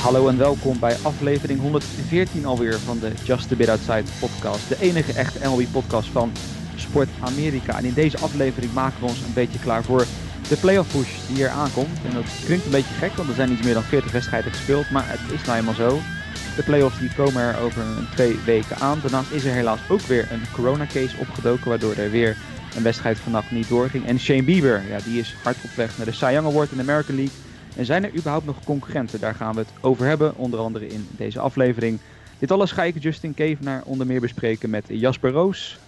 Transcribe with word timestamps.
hallo 0.00 0.28
en 0.28 0.38
welkom 0.38 0.78
bij 0.78 0.96
aflevering 1.02 1.60
114 1.60 2.46
alweer 2.46 2.78
van 2.78 2.98
de 2.98 3.12
Just 3.24 3.52
a 3.52 3.56
Bit 3.56 3.68
Outside 3.68 4.04
podcast. 4.20 4.68
De 4.68 4.76
enige 4.80 5.12
echte 5.12 5.48
MLB 5.48 5.64
podcast 5.72 6.08
van 6.08 6.32
Sport 6.76 7.08
Amerika. 7.20 7.78
En 7.78 7.84
in 7.84 7.94
deze 7.94 8.18
aflevering 8.18 8.72
maken 8.72 9.00
we 9.00 9.06
ons 9.06 9.20
een 9.20 9.32
beetje 9.34 9.58
klaar 9.58 9.84
voor 9.84 10.06
de 10.48 10.56
playoff 10.56 10.92
push 10.92 11.26
die 11.26 11.36
hier 11.36 11.48
aankomt. 11.48 11.98
En 12.04 12.14
dat 12.14 12.24
klinkt 12.44 12.64
een 12.64 12.70
beetje 12.70 12.94
gek, 12.94 13.12
want 13.12 13.28
er 13.28 13.34
zijn 13.34 13.52
iets 13.52 13.62
meer 13.62 13.74
dan 13.74 13.82
40 13.82 14.12
wedstrijden 14.12 14.50
gespeeld. 14.50 14.90
Maar 14.90 15.04
het 15.06 15.32
is 15.32 15.46
nou 15.46 15.58
eenmaal 15.58 15.74
zo. 15.74 15.98
De 16.56 16.62
playoffs 16.62 16.98
die 16.98 17.14
komen 17.14 17.42
er 17.42 17.60
over 17.60 17.82
een 17.82 18.08
twee 18.14 18.38
weken 18.44 18.76
aan. 18.76 18.98
Daarnaast 19.02 19.30
is 19.30 19.44
er 19.44 19.52
helaas 19.52 19.80
ook 19.88 20.00
weer 20.00 20.28
een 20.32 20.42
coronacase 20.52 21.16
opgedoken, 21.18 21.68
waardoor 21.68 21.94
er 21.94 22.10
weer 22.10 22.36
een 22.76 22.82
wedstrijd 22.82 23.18
vannacht 23.18 23.50
niet 23.50 23.68
doorging. 23.68 24.06
En 24.06 24.20
Shane 24.20 24.42
Bieber, 24.42 24.82
ja, 24.88 24.98
die 25.04 25.20
is 25.20 25.34
hard 25.42 25.56
op 25.64 25.70
weg 25.74 25.96
naar 25.96 26.06
de 26.06 26.12
Cy 26.12 26.30
Young 26.32 26.46
Award 26.46 26.70
in 26.70 26.76
de 26.76 26.82
American 26.82 27.16
League. 27.16 27.34
En 27.76 27.84
zijn 27.84 28.04
er 28.04 28.14
überhaupt 28.14 28.46
nog 28.46 28.64
concurrenten? 28.64 29.20
Daar 29.20 29.34
gaan 29.34 29.54
we 29.54 29.60
het 29.60 29.72
over 29.80 30.06
hebben, 30.06 30.36
onder 30.36 30.60
andere 30.60 30.86
in 30.86 31.06
deze 31.16 31.40
aflevering. 31.40 31.98
Dit 32.38 32.50
alles 32.50 32.72
ga 32.72 32.82
ik 32.82 33.02
Justin 33.02 33.34
Kevenaar 33.34 33.82
onder 33.84 34.06
meer 34.06 34.20
bespreken 34.20 34.70
met 34.70 34.84
Jasper 34.88 35.30
Roos. 35.30 35.78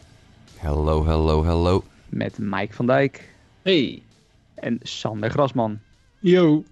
Hello, 0.58 1.04
hello, 1.06 1.44
hello. 1.44 1.84
Met 2.08 2.38
Mike 2.38 2.74
van 2.74 2.86
Dijk. 2.86 3.28
Hey. 3.62 4.02
En 4.54 4.78
Sander 4.82 5.30
Grasman. 5.30 5.78
Yo. 6.18 6.64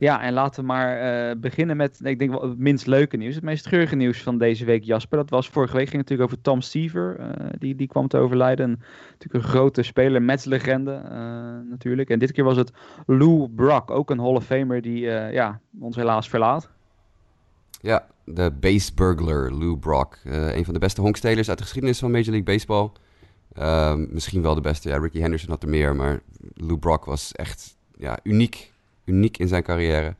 Ja, 0.00 0.22
en 0.22 0.32
laten 0.32 0.60
we 0.60 0.66
maar 0.66 1.30
uh, 1.30 1.40
beginnen 1.40 1.76
met, 1.76 2.00
ik 2.02 2.18
denk 2.18 2.30
wel 2.30 2.48
het 2.48 2.58
minst 2.58 2.86
leuke 2.86 3.16
nieuws. 3.16 3.34
Het 3.34 3.44
meest 3.44 3.64
treurige 3.64 3.96
nieuws 3.96 4.22
van 4.22 4.38
deze 4.38 4.64
week, 4.64 4.84
Jasper. 4.84 5.18
Dat 5.18 5.30
was 5.30 5.48
vorige 5.48 5.76
week, 5.76 5.88
ging 5.88 6.02
natuurlijk 6.02 6.30
over 6.30 6.42
Tom 6.42 6.60
Seaver. 6.60 7.16
Uh, 7.20 7.46
die, 7.58 7.74
die 7.74 7.86
kwam 7.86 8.08
te 8.08 8.18
overlijden. 8.18 8.82
Natuurlijk 9.10 9.44
een 9.44 9.50
grote 9.50 9.82
speler, 9.82 10.22
Mets-legende 10.22 11.02
uh, 11.04 11.10
natuurlijk. 11.70 12.10
En 12.10 12.18
dit 12.18 12.32
keer 12.32 12.44
was 12.44 12.56
het 12.56 12.72
Lou 13.06 13.48
Brock, 13.48 13.90
ook 13.90 14.10
een 14.10 14.18
Hall 14.18 14.34
of 14.34 14.44
Famer 14.44 14.82
die 14.82 15.00
ja, 15.32 15.60
ons 15.80 15.96
helaas 15.96 16.28
verlaat. 16.28 16.70
Ja, 17.80 18.06
de 18.24 18.52
base 18.60 18.94
burglar 18.94 19.50
Lou 19.52 19.76
Brock. 19.76 20.18
een 20.24 20.64
van 20.64 20.74
de 20.74 20.80
beste 20.80 21.00
honkstelers 21.00 21.48
uit 21.48 21.58
de 21.58 21.64
geschiedenis 21.64 21.98
van 21.98 22.10
Major 22.10 22.30
League 22.30 22.42
Baseball. 22.42 22.90
Misschien 24.10 24.42
wel 24.42 24.54
de 24.54 24.60
beste. 24.60 24.88
Ja, 24.88 24.98
Ricky 24.98 25.20
Henderson 25.20 25.50
had 25.50 25.62
er 25.62 25.68
meer, 25.68 25.96
maar 25.96 26.20
Lou 26.54 26.78
Brock 26.78 27.04
was 27.04 27.32
echt 27.32 27.76
ja, 27.96 28.18
uniek 28.22 28.72
uniek 29.08 29.38
in 29.38 29.48
zijn 29.48 29.62
carrière. 29.62 30.16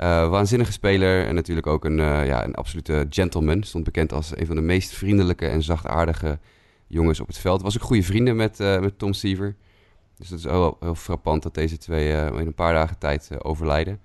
Uh, 0.00 0.28
waanzinnige 0.28 0.72
speler 0.72 1.26
en 1.26 1.34
natuurlijk 1.34 1.66
ook 1.66 1.84
een, 1.84 1.98
uh, 1.98 2.26
ja, 2.26 2.44
een 2.44 2.54
absolute 2.54 3.06
gentleman. 3.10 3.62
Stond 3.62 3.84
bekend 3.84 4.12
als 4.12 4.36
een 4.36 4.46
van 4.46 4.56
de 4.56 4.62
meest 4.62 4.92
vriendelijke 4.92 5.46
en 5.46 5.62
zachtaardige 5.62 6.38
jongens 6.86 7.20
op 7.20 7.26
het 7.26 7.38
veld. 7.38 7.62
Was 7.62 7.76
ook 7.76 7.82
goede 7.82 8.02
vrienden 8.02 8.36
met, 8.36 8.60
uh, 8.60 8.80
met 8.80 8.98
Tom 8.98 9.12
Seaver. 9.12 9.56
Dus 10.16 10.28
dat 10.28 10.38
is 10.38 10.44
heel, 10.44 10.76
heel 10.80 10.94
frappant 10.94 11.42
dat 11.42 11.54
deze 11.54 11.78
twee 11.78 12.08
in 12.10 12.46
een 12.46 12.54
paar 12.54 12.72
dagen 12.72 12.98
tijd 12.98 13.44
overlijden. 13.44 14.00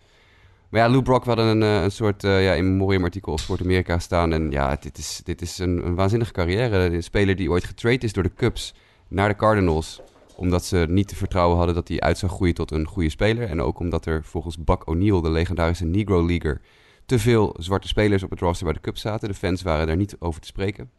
Maar 0.69 0.81
ja, 0.81 0.89
Lou 0.89 1.01
Brock 1.01 1.25
had 1.25 1.37
een, 1.37 1.61
een 1.61 1.91
soort 1.91 2.21
ja, 2.21 2.53
in 2.53 3.03
artikel 3.03 3.31
op 3.31 3.39
Sport 3.39 3.61
Amerika 3.61 3.99
staan. 3.99 4.33
En 4.33 4.51
ja, 4.51 4.77
dit 4.79 4.97
is, 4.97 5.21
dit 5.23 5.41
is 5.41 5.57
een, 5.57 5.85
een 5.85 5.95
waanzinnige 5.95 6.31
carrière. 6.31 6.77
Een 6.77 7.03
speler 7.03 7.35
die 7.35 7.49
ooit 7.49 7.63
getraind 7.63 8.03
is 8.03 8.13
door 8.13 8.23
de 8.23 8.33
Cubs 8.35 8.73
naar 9.07 9.29
de 9.29 9.35
Cardinals 9.35 10.01
omdat 10.39 10.65
ze 10.65 10.85
niet 10.89 11.07
te 11.07 11.15
vertrouwen 11.15 11.57
hadden 11.57 11.75
dat 11.75 11.87
hij 11.87 11.99
uit 11.99 12.17
zou 12.17 12.31
groeien 12.31 12.53
tot 12.53 12.71
een 12.71 12.87
goede 12.87 13.09
speler. 13.09 13.49
En 13.49 13.61
ook 13.61 13.79
omdat 13.79 14.05
er 14.05 14.23
volgens 14.23 14.57
Buck 14.57 14.87
O'Neill, 14.87 15.21
de 15.21 15.29
legendarische 15.29 15.85
Negro 15.85 16.25
Leaguer, 16.25 16.61
te 17.05 17.19
veel 17.19 17.55
zwarte 17.57 17.87
spelers 17.87 18.23
op 18.23 18.29
het 18.29 18.39
roster 18.39 18.65
bij 18.65 18.73
de 18.73 18.81
Cubs 18.81 19.01
zaten. 19.01 19.27
De 19.27 19.33
fans 19.33 19.61
waren 19.61 19.87
daar 19.87 19.95
niet 19.95 20.15
over 20.19 20.41
te 20.41 20.47
spreken. 20.47 20.89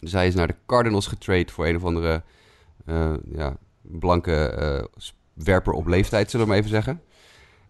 Dus 0.00 0.12
hij 0.12 0.26
is 0.26 0.34
naar 0.34 0.46
de 0.46 0.54
Cardinals 0.66 1.06
getrade 1.06 1.52
voor 1.52 1.66
een 1.66 1.76
of 1.76 1.84
andere 1.84 2.22
uh, 2.86 3.12
ja, 3.32 3.56
blanke 3.82 4.56
uh, 4.58 5.04
werper 5.44 5.72
op 5.72 5.86
leeftijd, 5.86 6.30
zullen 6.30 6.46
we 6.46 6.52
maar 6.52 6.60
even 6.60 6.74
zeggen. 6.74 7.02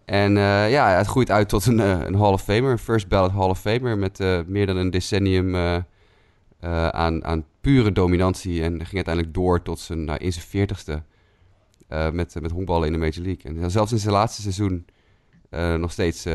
En 0.04 0.37
uh, 0.37 0.70
ja, 0.70 0.88
het 0.88 1.06
groeit 1.06 1.31
uit 1.31 1.48
tot 1.48 1.66
een, 1.66 1.78
een 1.78 2.14
Hall 2.14 2.32
of 2.32 2.43
Famer, 2.43 2.70
een 2.70 2.78
first 2.78 3.09
ballot 3.09 3.32
Hall 3.32 3.48
of 3.48 3.60
Famer 3.60 3.98
met 3.98 4.19
meer 4.47 4.66
dan 4.66 4.76
een 4.76 4.91
decennium 4.91 5.54
aan, 6.91 7.25
aan 7.25 7.44
pure 7.60 7.93
dominantie. 7.93 8.62
En 8.62 8.72
ging 8.72 8.94
uiteindelijk 8.94 9.34
door 9.34 9.62
tot 9.62 9.78
zijn, 9.78 10.04
nou, 10.04 10.19
in 10.19 10.32
zijn 10.32 10.44
veertigste 10.44 11.03
uh, 11.88 12.10
met, 12.10 12.41
met 12.41 12.50
honkballen 12.50 12.87
in 12.87 12.93
de 12.93 12.98
Major 12.98 13.25
League. 13.25 13.62
En 13.62 13.71
zelfs 13.71 13.93
in 13.93 13.98
zijn 13.98 14.12
laatste 14.12 14.43
seizoen 14.43 14.87
uh, 15.50 15.75
nog 15.75 15.93
steeds 15.93 16.26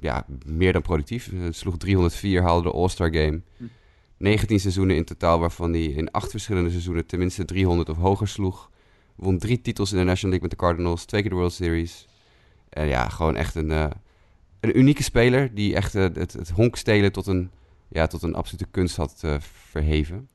ja, 0.00 0.26
meer 0.44 0.72
dan 0.72 0.82
productief. 0.82 1.32
sloeg 1.50 1.76
304, 1.76 2.42
haalde 2.42 2.68
de 2.68 2.74
All-Star 2.74 3.14
Game. 3.14 3.40
19 4.16 4.60
seizoenen 4.60 4.96
in 4.96 5.04
totaal, 5.04 5.38
waarvan 5.38 5.72
hij 5.72 5.84
in 5.84 6.10
acht 6.10 6.30
verschillende 6.30 6.70
seizoenen 6.70 7.06
tenminste 7.06 7.44
300 7.44 7.88
of 7.88 7.96
hoger 7.96 8.28
sloeg. 8.28 8.70
Won 9.14 9.38
drie 9.38 9.60
titels 9.60 9.92
in 9.92 9.98
de 9.98 10.04
National 10.04 10.30
League 10.30 10.48
met 10.48 10.58
de 10.58 10.66
Cardinals, 10.66 11.04
twee 11.04 11.20
keer 11.20 11.30
de 11.30 11.36
World 11.36 11.52
Series. 11.52 12.06
En 12.68 12.86
ja, 12.86 13.08
gewoon 13.08 13.36
echt 13.36 13.54
een, 13.54 13.70
een 14.60 14.78
unieke 14.78 15.02
speler 15.02 15.54
die 15.54 15.74
echt 15.74 15.92
het, 15.92 16.16
het 16.16 16.50
honkstelen 16.50 17.12
tot 17.12 17.26
een 17.26 17.50
ja, 17.90 18.06
tot 18.06 18.22
een 18.22 18.34
absolute 18.34 18.66
kunst 18.70 18.96
had 18.96 19.20
uh, 19.24 19.36
verheven. 19.40 20.28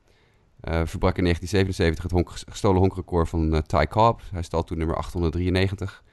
Uh, 0.64 0.82
verbrak 0.86 1.18
in 1.18 1.24
1977 1.24 2.04
het 2.04 2.12
honk, 2.12 2.30
gestolen 2.30 2.80
honkrecord 2.80 3.30
van 3.30 3.54
uh, 3.54 3.60
Ty 3.60 3.86
Cobb. 3.86 4.22
Hij 4.32 4.42
stal 4.42 4.64
toen 4.64 4.78
nummer 4.78 4.96
893. 4.96 6.04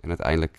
En 0.00 0.08
uiteindelijk 0.08 0.56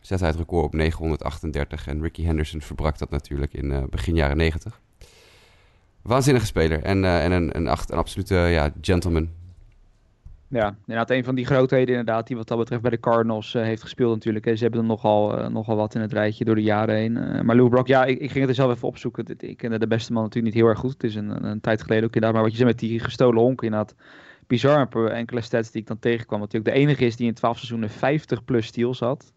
zette 0.00 0.24
hij 0.24 0.32
het 0.32 0.36
record 0.36 0.64
op 0.64 0.74
938. 0.74 1.86
En 1.86 2.02
Ricky 2.02 2.22
Henderson 2.22 2.60
verbrak 2.60 2.98
dat 2.98 3.10
natuurlijk 3.10 3.52
in 3.52 3.86
begin 3.90 4.14
jaren 4.14 4.36
90. 4.36 4.80
Waanzinnige 6.02 6.46
speler 6.46 6.82
en, 6.82 7.04
en 7.04 7.32
een, 7.32 7.56
een, 7.56 7.66
een 7.66 7.98
absolute 7.98 8.34
ja, 8.34 8.72
gentleman. 8.80 9.28
Ja, 10.48 10.76
inderdaad 10.80 11.10
een 11.10 11.24
van 11.24 11.34
die 11.34 11.46
grootheden 11.46 11.96
inderdaad, 11.96 12.26
die 12.26 12.36
wat 12.36 12.48
dat 12.48 12.58
betreft 12.58 12.82
bij 12.82 12.90
de 12.90 13.00
Cardinals 13.00 13.54
uh, 13.54 13.62
heeft 13.62 13.82
gespeeld 13.82 14.14
natuurlijk. 14.14 14.44
Ze 14.44 14.62
hebben 14.62 14.80
er 14.80 14.86
nogal, 14.86 15.38
uh, 15.38 15.48
nogal 15.48 15.76
wat 15.76 15.94
in 15.94 16.00
het 16.00 16.12
rijtje 16.12 16.44
door 16.44 16.54
de 16.54 16.62
jaren 16.62 16.94
heen. 16.94 17.16
Uh, 17.16 17.40
maar 17.40 17.56
Lou 17.56 17.68
Brock, 17.68 17.86
ja, 17.86 18.04
ik, 18.04 18.18
ik, 18.18 18.30
ging 18.30 18.40
het 18.40 18.48
er 18.48 18.54
zelf 18.54 18.72
even 18.72 18.88
opzoeken. 18.88 19.24
Ik 19.38 19.56
kende 19.56 19.78
de 19.78 19.86
beste 19.86 20.12
man 20.12 20.22
natuurlijk 20.22 20.54
niet 20.54 20.62
heel 20.62 20.70
erg 20.70 20.80
goed. 20.80 20.92
Het 20.92 21.04
is 21.04 21.14
een, 21.14 21.44
een 21.44 21.60
tijd 21.60 21.82
geleden 21.82 22.04
ook 22.04 22.14
inderdaad. 22.14 22.32
Maar 22.32 22.42
wat 22.42 22.50
je 22.50 22.56
zei 22.56 22.68
met 22.68 22.78
die 22.78 23.00
gestolen 23.00 23.42
honken 23.42 23.66
inderdaad. 23.66 23.94
Bizar 24.46 24.88
enkele 25.08 25.40
stats 25.40 25.70
die 25.70 25.80
ik 25.80 25.86
dan 25.86 25.98
tegenkwam. 25.98 26.40
Natuurlijk 26.40 26.74
de 26.74 26.80
enige 26.80 27.04
is 27.04 27.16
die 27.16 27.26
in 27.26 27.34
12 27.34 27.56
seizoenen 27.56 27.90
50 27.90 28.44
plus 28.44 28.66
steals 28.66 29.00
had. 29.00 29.32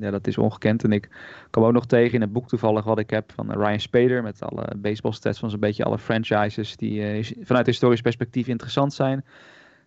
ja, 0.00 0.10
dat 0.10 0.26
is 0.26 0.38
ongekend. 0.38 0.84
En 0.84 0.92
ik 0.92 1.08
kwam 1.50 1.64
ook 1.64 1.72
nog 1.72 1.86
tegen 1.86 2.14
in 2.14 2.20
het 2.20 2.32
boek 2.32 2.48
toevallig 2.48 2.84
wat 2.84 2.98
ik 2.98 3.10
heb 3.10 3.32
van 3.32 3.52
Ryan 3.52 3.80
Spader. 3.80 4.22
Met 4.22 4.42
alle 4.42 4.66
baseball 4.76 5.12
stats 5.12 5.38
van 5.38 5.50
zo'n 5.50 5.60
beetje 5.60 5.84
alle 5.84 5.98
franchises 5.98 6.76
die 6.76 7.24
vanuit 7.42 7.66
historisch 7.66 8.00
perspectief 8.00 8.46
interessant 8.46 8.94
zijn 8.94 9.24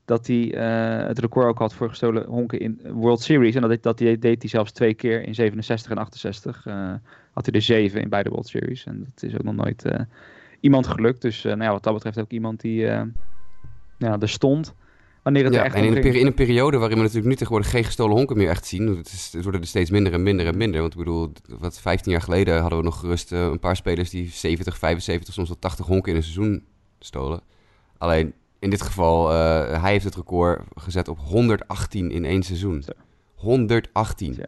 dat 0.09 0.27
hij 0.27 0.55
uh, 0.55 1.07
het 1.07 1.19
record 1.19 1.47
ook 1.47 1.59
had 1.59 1.73
voor 1.73 1.89
gestolen 1.89 2.25
honken 2.25 2.59
in 2.59 2.79
World 2.91 3.21
Series. 3.21 3.55
En 3.55 3.61
dat, 3.61 3.83
dat 3.83 3.97
deed, 3.97 4.21
deed 4.21 4.41
hij 4.41 4.49
zelfs 4.49 4.71
twee 4.71 4.93
keer 4.93 5.23
in 5.23 5.35
67 5.35 5.91
en 5.91 5.97
68. 5.97 6.65
Uh, 6.65 6.93
had 7.33 7.45
hij 7.45 7.55
er 7.55 7.61
zeven 7.61 8.01
in 8.01 8.09
beide 8.09 8.29
World 8.29 8.47
Series. 8.47 8.85
En 8.85 8.99
dat 9.13 9.23
is 9.23 9.33
ook 9.33 9.43
nog 9.43 9.55
nooit 9.55 9.85
uh, 9.85 9.99
iemand 10.59 10.87
gelukt. 10.87 11.21
Dus 11.21 11.43
nou 11.43 11.61
ja, 11.61 11.71
wat 11.71 11.83
dat 11.83 11.93
betreft 11.93 12.19
ook 12.19 12.31
iemand 12.31 12.61
die 12.61 12.75
ja, 13.97 14.19
er 14.19 14.29
stond. 14.29 14.73
Wanneer 15.23 15.43
het 15.43 15.53
ja, 15.53 15.63
echt 15.63 15.75
en 15.75 15.83
in, 15.83 16.03
in, 16.03 16.25
een 16.25 16.33
periode 16.33 16.77
waarin 16.77 16.97
we 16.97 17.03
natuurlijk 17.03 17.29
nu 17.29 17.35
tegenwoordig 17.35 17.71
geen 17.71 17.83
gestolen 17.83 18.15
honken 18.15 18.37
meer 18.37 18.49
echt 18.49 18.65
zien. 18.65 18.97
Het, 18.97 19.07
is, 19.07 19.29
het 19.33 19.43
worden 19.43 19.61
er 19.61 19.67
steeds 19.67 19.89
minder 19.89 20.13
en 20.13 20.23
minder 20.23 20.47
en 20.47 20.57
minder. 20.57 20.81
Want 20.81 20.93
ik 20.93 20.99
bedoel, 20.99 21.31
wat 21.59 21.79
15 21.79 22.11
jaar 22.11 22.21
geleden 22.21 22.59
hadden 22.61 22.79
we 22.79 22.85
nog 22.85 22.99
gerust 22.99 23.31
een 23.31 23.59
paar 23.59 23.75
spelers 23.75 24.09
die 24.09 24.29
70, 24.29 24.77
75, 24.77 25.33
soms 25.33 25.47
wel 25.47 25.59
80 25.59 25.85
honken 25.85 26.11
in 26.11 26.17
een 26.17 26.23
seizoen 26.23 26.63
stolen. 26.99 27.41
Alleen 27.97 28.33
in 28.59 28.69
dit 28.69 28.81
geval, 28.81 29.31
uh, 29.31 29.81
hij 29.81 29.91
heeft 29.91 30.03
het 30.03 30.15
record 30.15 30.61
gezet 30.75 31.07
op 31.07 31.19
118 31.19 32.11
in 32.11 32.25
één 32.25 32.43
seizoen. 32.43 32.81
Zo. 32.81 32.91
118 33.35 34.33
ja. 34.33 34.45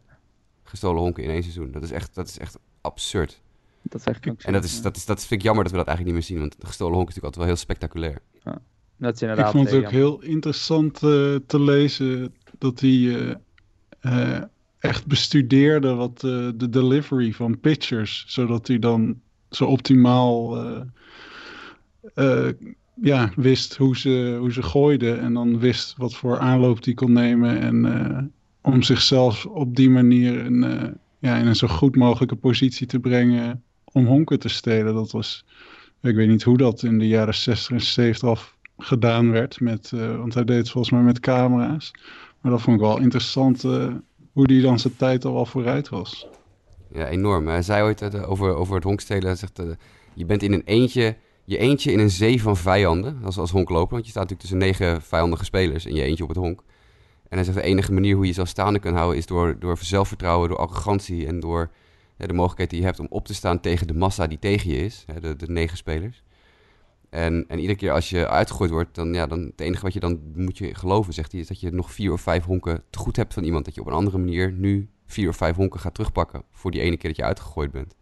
gestolen 0.64 1.02
honken 1.02 1.24
in 1.24 1.30
één 1.30 1.42
seizoen. 1.42 1.72
Dat 1.72 1.84
is 1.84 1.92
echt, 1.92 2.16
dat 2.16 2.28
is 2.28 2.38
echt 2.38 2.58
absurd. 2.82 3.42
Dat 3.82 4.00
is 4.00 4.06
echt 4.08 4.46
En 4.46 4.54
dat, 4.54 4.64
is, 4.64 4.82
dat, 4.82 4.96
is, 4.96 5.06
dat 5.06 5.20
vind 5.20 5.40
ik 5.40 5.42
jammer 5.42 5.64
dat 5.64 5.72
we 5.72 5.78
dat 5.78 5.88
eigenlijk 5.88 6.18
niet 6.18 6.28
meer 6.28 6.38
zien. 6.38 6.50
Want 6.50 6.68
gestolen 6.68 6.96
honk 6.96 7.10
is 7.10 7.16
natuurlijk 7.16 7.36
altijd 7.36 7.36
wel 7.36 7.46
heel 7.46 7.56
spectaculair. 7.56 8.22
Ja, 8.44 8.62
dat 8.98 9.16
is 9.16 9.22
inderdaad 9.22 9.46
ik 9.46 9.52
vond 9.52 9.70
het 9.70 9.86
ook 9.86 9.92
heel 9.92 10.22
interessant 10.22 11.02
uh, 11.04 11.36
te 11.46 11.62
lezen 11.62 12.36
dat 12.58 12.80
hij 12.80 13.36
uh, 14.02 14.42
echt 14.80 15.06
bestudeerde 15.06 15.94
wat 15.94 16.20
de 16.20 16.68
delivery 16.70 17.34
van 17.34 17.60
pitchers. 17.60 18.26
Zodat 18.28 18.68
hij 18.68 18.80
dan 18.80 19.22
zo 19.50 19.66
optimaal 19.66 20.58
ja, 23.02 23.32
wist 23.36 23.78
hoe 23.78 23.98
ze, 23.98 24.36
hoe 24.40 24.52
ze 24.52 24.64
gooiden. 24.64 25.20
En 25.20 25.34
dan 25.34 25.60
wist 25.60 25.96
wat 25.98 26.14
voor 26.14 26.40
aanloop 26.40 26.84
die 26.84 26.94
kon 26.94 27.12
nemen. 27.12 27.60
En 27.60 27.86
uh, 27.86 28.18
om 28.74 28.82
zichzelf 28.82 29.46
op 29.46 29.76
die 29.76 29.90
manier 29.90 30.46
in, 30.46 30.64
uh, 30.64 30.84
ja, 31.20 31.38
in 31.38 31.48
een 31.48 31.56
zo 31.56 31.68
goed 31.68 31.96
mogelijke 31.96 32.36
positie 32.36 32.88
te 32.88 33.00
brengen 33.00 33.64
om 33.84 34.06
honken 34.06 34.40
te 34.40 34.50
stelen. 34.50 34.94
Dat 34.94 35.12
was, 35.12 35.46
ik 36.02 36.16
weet 36.16 36.28
niet 36.28 36.44
hoe 36.44 36.58
dat 36.58 36.84
in 36.84 37.00
de 37.00 37.08
jaren 37.08 37.36
60 37.36 37.72
en 37.72 37.82
70 37.82 38.30
af 38.30 38.56
gedaan 38.78 39.32
werd. 39.32 39.60
Met, 39.60 39.92
uh, 39.96 40.18
want 40.18 40.34
hij 40.34 40.44
deed 40.44 40.58
het 40.58 40.70
volgens 40.70 40.94
mij 40.94 41.04
met 41.04 41.20
camera's. 41.20 41.92
Maar 42.42 42.52
dat 42.52 42.62
vond 42.62 42.76
ik 42.76 42.82
wel 42.82 43.00
interessant 43.00 43.62
hoe 44.32 44.48
die 44.48 44.62
dan 44.62 44.80
zijn 44.80 44.96
tijd 44.96 45.26
al 45.26 45.34
wel 45.34 45.46
vooruit 45.46 45.90
was. 45.90 46.28
Ja, 46.94 47.08
enorm. 47.08 47.48
Hij 47.48 47.62
zei 47.62 47.84
ooit 47.84 48.26
over, 48.26 48.56
over 48.56 48.76
het 48.76 48.84
honkstelen. 48.84 49.26
Hij 49.26 49.36
zegt, 49.36 49.62
je 50.14 50.26
bent 50.26 50.44
in 50.44 50.54
een 50.54 50.66
eentje 50.66 51.16
je 51.46 51.58
eentje 51.58 51.92
in 51.92 52.00
een 52.00 52.10
zee 52.10 52.42
van 52.42 52.58
vijanden 52.58 53.20
als, 53.24 53.38
als 53.38 53.52
honkloper. 53.52 53.94
Want 53.94 54.06
je 54.06 54.12
staat 54.12 54.30
natuurlijk 54.30 54.50
tussen 54.50 54.88
negen 54.88 55.02
vijandige 55.02 55.46
spelers 55.46 55.86
en 55.86 55.96
je 55.96 56.04
eentje 56.04 56.24
op 56.24 56.30
het 56.30 56.38
honk. 56.38 56.64
En 57.30 57.38
hij 57.38 57.44
zegt 57.44 57.58
de 57.58 57.64
enige 57.64 57.94
manier 57.94 58.14
hoe 58.14 58.22
je 58.22 58.30
jezelf 58.30 58.48
staande 58.48 58.80
kan 58.80 58.96
houden 58.96 59.18
is 59.18 59.26
door, 59.26 59.60
door 59.60 59.78
zelfvertrouwen, 59.78 60.50
door 60.50 60.58
arrogantie 60.58 61.28
en 61.28 61.40
door 61.40 61.72
de 62.18 62.34
mogelijkheid 62.34 62.70
die 62.70 62.80
je 62.80 62.86
hebt 62.86 63.00
om 63.00 63.08
op 63.10 63.26
te 63.26 63.34
staan 63.34 63.60
tegen 63.60 63.88
de 63.88 63.94
massa 63.94 64.28
die 64.28 64.40
tegen 64.40 64.72
je 64.72 64.78
is, 64.78 65.04
hè, 65.08 65.20
de, 65.20 65.36
de 65.36 65.52
negen 65.52 65.78
spelers. 65.78 66.24
En, 67.10 67.46
en 67.48 67.60
iedere 67.60 67.78
keer 67.78 67.92
als 67.92 68.10
je 68.10 68.28
uitgegooid 68.28 68.72
wordt, 68.72 68.96
dan, 68.96 69.14
ja, 69.14 69.28
dan 69.28 69.40
het 69.40 69.62
enige 69.62 69.84
wat 69.84 69.94
je 69.94 70.00
dan 70.00 70.20
moet 70.36 70.58
je 70.58 70.76
geloven, 70.76 71.14
zegt 71.14 71.32
hij, 71.32 71.42
is 71.42 71.48
dat 71.48 71.60
je 71.60 71.72
nog 71.72 71.92
vier 71.92 72.14
of 72.14 72.22
vijf 72.22 72.44
honken 72.44 72.84
te 72.90 73.00
goed 73.00 73.16
hebt 73.16 73.34
van 73.34 73.44
iemand. 73.44 73.66
Dat 73.66 73.76
je 73.76 73.82
op 73.82 73.88
een 73.88 73.94
andere 73.94 74.18
manier 74.18 74.52
nu 74.52 74.90
vier 75.06 75.30
of 75.30 75.36
vijf 75.36 75.56
honken 75.56 75.80
gaat 75.80 75.94
terugpakken 75.94 76.44
voor 76.52 76.72
die 76.72 76.82
ene 76.82 76.98
keer 76.98 77.10
dat 77.10 77.20
je 77.20 77.26
uitgegooid 77.26 77.72
bent. 77.72 77.96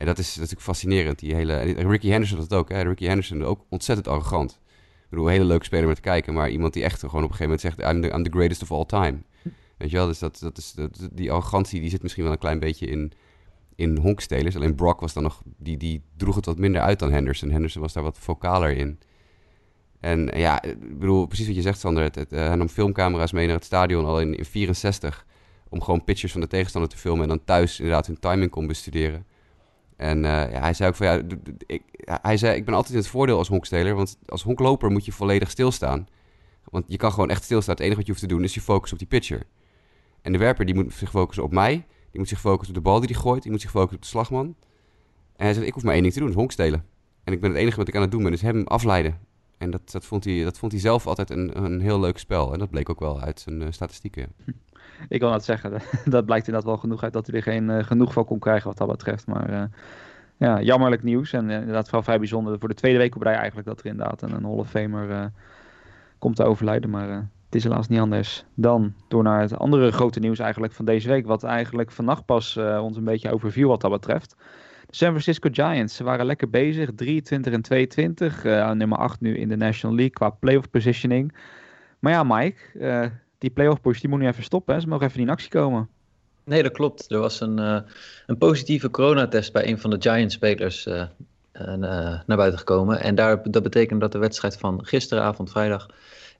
En 0.00 0.06
dat 0.06 0.18
is, 0.18 0.36
natuurlijk 0.36 0.62
fascinerend. 0.62 1.18
Die 1.18 1.34
hele, 1.34 1.58
Ricky 1.60 2.08
Henderson 2.08 2.38
dat 2.38 2.54
ook. 2.54 2.68
Hè? 2.68 2.82
Ricky 2.82 3.04
Henderson 3.04 3.44
ook 3.44 3.64
ontzettend 3.68 4.08
arrogant. 4.08 4.50
Ik 4.50 5.06
bedoel, 5.10 5.26
een 5.26 5.32
hele 5.32 5.44
leuke 5.44 5.64
speler 5.64 5.86
met 5.86 5.96
te 5.96 6.02
kijken, 6.02 6.34
maar 6.34 6.50
iemand 6.50 6.72
die 6.72 6.84
echt 6.84 7.00
gewoon 7.00 7.24
op 7.24 7.30
een 7.30 7.36
gegeven 7.36 7.44
moment 7.44 7.60
zegt: 7.60 8.12
I'm 8.12 8.22
the, 8.22 8.30
greatest 8.30 8.62
of 8.62 8.72
all 8.72 8.84
time. 8.84 9.18
Weet 9.76 9.90
je 9.90 9.96
wel, 9.96 10.06
dus 10.06 10.18
dat, 10.18 10.38
dat 10.40 10.58
is, 10.58 10.74
die 11.12 11.30
arrogantie 11.30 11.80
die 11.80 11.90
zit 11.90 12.02
misschien 12.02 12.24
wel 12.24 12.32
een 12.32 12.38
klein 12.38 12.58
beetje 12.58 12.86
in, 12.86 13.12
in 13.74 13.96
honkstelers. 13.96 14.56
Alleen 14.56 14.74
Brock 14.74 15.00
was 15.00 15.12
dan 15.12 15.22
nog, 15.22 15.42
die, 15.56 15.76
die 15.76 16.02
droeg 16.16 16.34
het 16.34 16.46
wat 16.46 16.58
minder 16.58 16.80
uit 16.80 16.98
dan 16.98 17.12
Henderson. 17.12 17.50
Henderson 17.50 17.82
was 17.82 17.92
daar 17.92 18.02
wat 18.02 18.18
vocaler 18.18 18.76
in. 18.76 18.98
En 20.00 20.30
ja, 20.34 20.62
ik 20.62 20.98
bedoel, 20.98 21.26
precies 21.26 21.46
wat 21.46 21.56
je 21.56 21.62
zegt, 21.62 21.80
Sander. 21.80 22.02
Het, 22.02 22.14
het, 22.14 22.32
uh, 22.32 22.46
hij 22.46 22.56
nam 22.56 22.68
filmcamera's 22.68 23.32
mee 23.32 23.46
naar 23.46 23.56
het 23.56 23.64
stadion 23.64 24.04
al 24.04 24.20
in, 24.20 24.34
in 24.34 24.44
64. 24.44 25.26
Om 25.68 25.82
gewoon 25.82 26.04
pitchers 26.04 26.32
van 26.32 26.40
de 26.40 26.46
tegenstander 26.46 26.90
te 26.90 26.96
filmen. 26.96 27.22
En 27.22 27.28
dan 27.28 27.44
thuis 27.44 27.78
inderdaad 27.78 28.06
hun 28.06 28.18
timing 28.18 28.50
kon 28.50 28.66
bestuderen. 28.66 29.26
En 30.00 30.16
uh, 30.16 30.52
ja, 30.52 30.60
hij 30.60 30.74
zei 30.74 30.88
ook 30.88 30.96
van 30.96 31.06
ja, 31.06 31.22
ik, 31.66 31.82
hij 32.04 32.36
zei, 32.36 32.56
ik 32.56 32.64
ben 32.64 32.74
altijd 32.74 32.92
in 32.92 33.00
het 33.00 33.08
voordeel 33.08 33.38
als 33.38 33.48
honksteler. 33.48 33.94
Want 33.94 34.18
als 34.26 34.42
honkloper 34.42 34.90
moet 34.90 35.04
je 35.04 35.12
volledig 35.12 35.50
stilstaan. 35.50 36.08
Want 36.64 36.84
je 36.88 36.96
kan 36.96 37.12
gewoon 37.12 37.30
echt 37.30 37.44
stilstaan. 37.44 37.74
Het 37.74 37.82
enige 37.82 37.96
wat 37.96 38.06
je 38.06 38.12
hoeft 38.12 38.24
te 38.24 38.34
doen 38.34 38.44
is 38.44 38.54
je 38.54 38.60
focus 38.60 38.92
op 38.92 38.98
die 38.98 39.06
pitcher. 39.06 39.42
En 40.22 40.32
de 40.32 40.38
werper 40.38 40.66
die 40.66 40.74
moet 40.74 40.94
zich 40.94 41.10
focussen 41.10 41.44
op 41.44 41.52
mij. 41.52 41.72
Die 42.10 42.20
moet 42.20 42.28
zich 42.28 42.40
focussen 42.40 42.76
op 42.76 42.82
de 42.82 42.90
bal 42.90 43.00
die 43.00 43.08
hij 43.12 43.20
gooit. 43.20 43.42
Die 43.42 43.50
moet 43.50 43.60
zich 43.60 43.70
focussen 43.70 43.96
op 43.96 44.02
de 44.02 44.08
slagman. 44.08 44.46
En 45.36 45.44
hij 45.44 45.54
zegt, 45.54 45.66
ik 45.66 45.74
hoef 45.74 45.82
maar 45.82 45.92
één 45.92 46.02
ding 46.02 46.14
te 46.14 46.20
doen, 46.20 46.28
is 46.28 46.34
honkstelen. 46.34 46.84
En 47.24 47.32
ik 47.32 47.40
ben 47.40 47.50
het 47.50 47.58
enige 47.58 47.76
wat 47.76 47.88
ik 47.88 47.96
aan 47.96 48.02
het 48.02 48.10
doen 48.10 48.22
ben, 48.22 48.32
is 48.32 48.42
hem 48.42 48.66
afleiden. 48.66 49.18
En 49.58 49.70
dat, 49.70 49.90
dat, 49.90 50.04
vond, 50.04 50.24
hij, 50.24 50.44
dat 50.44 50.58
vond 50.58 50.72
hij 50.72 50.80
zelf 50.80 51.06
altijd 51.06 51.30
een, 51.30 51.64
een 51.64 51.80
heel 51.80 52.00
leuk 52.00 52.18
spel. 52.18 52.52
En 52.52 52.58
dat 52.58 52.70
bleek 52.70 52.88
ook 52.88 53.00
wel 53.00 53.20
uit 53.20 53.40
zijn 53.40 53.60
uh, 53.60 53.66
statistieken. 53.70 54.32
Ik 55.08 55.20
wil 55.20 55.30
net 55.30 55.44
zeggen, 55.44 55.72
dat 56.04 56.24
blijkt 56.24 56.46
inderdaad 56.46 56.70
wel 56.70 56.80
genoeg 56.80 57.02
uit 57.02 57.12
dat 57.12 57.26
hij 57.26 57.36
er 57.36 57.42
geen 57.42 57.68
uh, 57.68 57.82
genoeg 57.84 58.12
van 58.12 58.24
kon 58.24 58.38
krijgen 58.38 58.68
wat 58.68 58.78
dat 58.78 58.88
betreft. 58.88 59.26
Maar 59.26 59.50
uh, 59.50 59.62
ja, 60.36 60.60
jammerlijk 60.60 61.02
nieuws. 61.02 61.32
En 61.32 61.50
inderdaad 61.50 61.84
vooral 61.84 62.02
vrij 62.02 62.18
bijzonder 62.18 62.58
voor 62.58 62.68
de 62.68 62.74
tweede 62.74 62.98
week 62.98 63.16
op 63.16 63.22
rij 63.22 63.34
eigenlijk 63.34 63.66
dat 63.66 63.80
er 63.80 63.86
inderdaad 63.86 64.22
een, 64.22 64.34
een 64.34 64.44
Hall 64.44 64.58
of 64.58 64.70
Famer 64.70 65.32
komt 66.18 66.36
te 66.36 66.44
overlijden. 66.44 66.90
Maar 66.90 67.08
het 67.08 67.54
is 67.54 67.62
helaas 67.62 67.88
niet 67.88 68.00
anders. 68.00 68.44
Dan 68.54 68.94
door 69.08 69.22
naar 69.22 69.40
het 69.40 69.58
andere 69.58 69.92
grote 69.92 70.20
nieuws 70.20 70.38
eigenlijk 70.38 70.72
van 70.72 70.84
deze 70.84 71.08
week. 71.08 71.26
Wat 71.26 71.42
eigenlijk 71.42 71.90
vannacht 71.90 72.24
pas 72.24 72.56
ons 72.56 72.96
een 72.96 73.04
beetje 73.04 73.32
overviel 73.32 73.68
wat 73.68 73.80
dat 73.80 73.90
betreft. 73.90 74.36
De 74.90 74.96
San 74.96 75.08
Francisco 75.08 75.48
Giants, 75.52 75.96
ze 75.96 76.04
waren 76.04 76.26
lekker 76.26 76.50
bezig. 76.50 76.90
23 76.94 77.52
en 77.52 77.62
22. 77.62 78.44
Uh, 78.44 78.70
nummer 78.70 78.98
8 78.98 79.20
nu 79.20 79.36
in 79.36 79.48
de 79.48 79.56
National 79.56 79.96
League 79.96 80.14
qua 80.14 80.30
playoff 80.30 80.70
positioning. 80.70 81.34
Maar 81.98 82.12
ja, 82.12 82.22
Mike, 82.24 82.56
die 83.40 83.50
playoff 83.50 83.80
push 83.80 84.00
die 84.00 84.08
moet 84.08 84.18
nu 84.18 84.26
even 84.26 84.42
stoppen. 84.42 84.80
Ze 84.80 84.88
mogen 84.88 85.06
even 85.06 85.18
niet 85.18 85.28
in 85.28 85.32
actie 85.32 85.50
komen. 85.50 85.88
Nee, 86.44 86.62
dat 86.62 86.72
klopt. 86.72 87.10
Er 87.10 87.18
was 87.18 87.40
een, 87.40 87.58
uh, 87.58 87.78
een 88.26 88.38
positieve 88.38 88.90
coronatest 88.90 89.52
bij 89.52 89.68
een 89.68 89.78
van 89.78 89.90
de 89.90 89.96
Giants-spelers 90.00 90.88
naar 92.26 92.36
buiten 92.36 92.58
gekomen. 92.58 93.00
En 93.00 93.14
daar, 93.14 93.50
dat 93.50 93.62
betekent 93.62 94.00
dat 94.00 94.12
de 94.12 94.18
wedstrijd 94.18 94.56
van 94.56 94.84
gisteravond, 94.84 95.50
vrijdag 95.50 95.88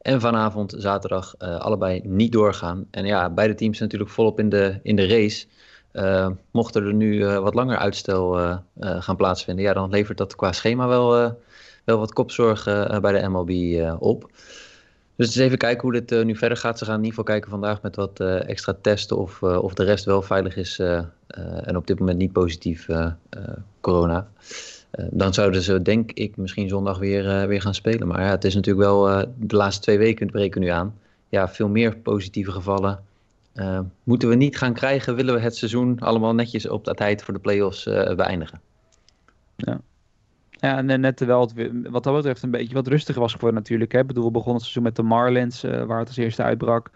en 0.01 0.21
vanavond, 0.21 0.75
zaterdag, 0.79 1.39
allebei 1.39 2.01
niet 2.05 2.33
doorgaan. 2.33 2.87
En 2.91 3.07
ja, 3.07 3.31
beide 3.31 3.55
teams 3.55 3.77
zijn 3.77 3.89
natuurlijk 3.89 4.17
volop 4.17 4.39
in 4.39 4.49
de, 4.49 4.81
in 4.83 4.97
de 4.97 5.07
race. 5.07 5.47
Mocht 6.51 6.75
er 6.75 6.95
nu 6.95 7.25
wat 7.27 7.55
langer 7.55 7.77
uitstel 7.77 8.59
gaan 8.81 9.17
plaatsvinden, 9.17 9.65
ja, 9.65 9.73
dan 9.73 9.91
levert 9.91 10.19
dat 10.19 10.37
qua 10.37 10.53
schema 10.53 10.89
wel, 10.89 11.37
wel 11.85 11.99
wat 11.99 12.13
kopzorgen 12.13 13.01
bij 13.01 13.21
de 13.21 13.29
MLB 13.29 13.51
op. 13.99 14.31
Dus 15.21 15.29
eens 15.29 15.45
even 15.45 15.59
kijken 15.59 15.83
hoe 15.83 16.01
dit 16.01 16.25
nu 16.25 16.37
verder 16.37 16.59
gaat. 16.59 16.79
Ze 16.79 16.85
gaan 16.85 16.99
in 16.99 17.05
ieder 17.05 17.19
geval 17.19 17.35
kijken 17.35 17.51
vandaag 17.51 17.83
met 17.83 17.97
wat 17.97 18.21
extra 18.21 18.77
testen 18.81 19.17
of, 19.19 19.43
of 19.43 19.75
de 19.75 19.85
rest 19.85 20.05
wel 20.05 20.23
veilig 20.23 20.57
is 20.57 20.79
en 21.65 21.77
op 21.77 21.87
dit 21.87 21.99
moment 21.99 22.19
niet 22.19 22.33
positief 22.33 22.87
corona. 23.81 24.29
dan 25.11 25.35
zouden 25.35 25.63
ze, 25.63 25.83
denk 25.83 26.13
ik, 26.13 26.37
misschien 26.37 26.69
zondag 26.69 26.99
weer, 26.99 27.49
weer 27.49 27.61
gaan 27.61 27.75
spelen. 27.75 28.09
Maar 28.09 28.21
ja, 28.21 28.31
het 28.31 28.45
is 28.45 28.55
natuurlijk 28.55 28.87
wel 28.87 29.27
de 29.37 29.57
laatste 29.57 29.83
twee 29.83 29.99
weken 29.99 30.31
breken 30.31 30.61
nu 30.61 30.69
aan. 30.69 30.95
Ja, 31.29 31.49
veel 31.49 31.69
meer 31.69 31.97
positieve 31.97 32.53
gevallen. 32.53 33.05
Moeten 34.03 34.29
we 34.29 34.35
niet 34.35 34.59
gaan 34.59 34.75
krijgen, 34.75 35.15
willen 35.15 35.35
we 35.35 35.41
het 35.41 35.57
seizoen 35.57 35.99
allemaal 35.99 36.35
netjes 36.35 36.69
op 36.69 36.85
de 36.85 36.95
tijd 36.95 37.23
voor 37.23 37.35
de 37.35 37.41
play-offs 37.41 37.85
beëindigen. 38.17 38.61
Ja. 39.57 39.81
Ja, 40.61 40.77
en 40.77 41.01
net 41.01 41.17
terwijl 41.17 41.41
het 41.41 41.53
wat 41.91 42.05
dat 42.05 42.15
betreft 42.15 42.43
een 42.43 42.51
beetje 42.51 42.75
wat 42.75 42.87
rustiger 42.87 43.21
was 43.21 43.33
geworden 43.33 43.59
natuurlijk. 43.59 43.93
Hè. 43.93 43.99
Ik 43.99 44.07
bedoel, 44.07 44.25
we 44.25 44.31
begonnen 44.31 44.55
het 44.55 44.63
seizoen 44.63 44.83
met 44.83 44.97
de 44.97 45.03
Marlins, 45.03 45.65
uh, 45.65 45.83
waar 45.85 45.99
het 45.99 46.09
als 46.09 46.17
eerste 46.17 46.43
uitbrak. 46.43 46.91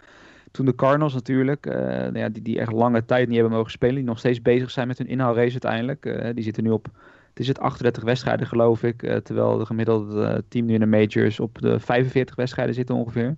Toen 0.50 0.66
de 0.66 0.75
Cardinals 0.75 1.14
natuurlijk, 1.14 1.64
nou 1.64 2.19
ja, 2.19 2.28
die, 2.28 2.43
die 2.43 2.58
echt 2.58 2.72
lange 2.72 3.05
tijd 3.05 3.28
niet 3.28 3.38
hebben 3.38 3.56
mogen 3.56 3.70
spelen. 3.70 3.94
Die 3.94 4.05
nog 4.05 4.19
steeds 4.19 4.43
bezig 4.43 4.70
zijn 4.70 4.88
met 4.88 4.99
hun 4.99 5.06
inhaalrace 5.06 5.61
uiteindelijk. 5.62 6.34
die 6.34 6.44
zitten 6.44 6.62
nu 6.62 6.70
op, 6.70 6.88
het 7.28 7.38
is 7.38 7.49
het 7.49 7.58
38 7.58 8.02
wedstrijden 8.02 8.46
geloof 8.46 8.82
ik. 8.82 9.20
terwijl 9.22 9.58
de 9.58 9.66
gemiddelde 9.66 10.44
team 10.49 10.66
nu 10.66 10.75
in 10.75 10.81
de 10.81 10.87
majors 10.87 11.40
op 11.40 11.58
de 11.61 11.81
45 11.81 12.37
wedstrijden 12.37 12.75
zitten 12.75 12.94
ongeveer. 12.94 13.37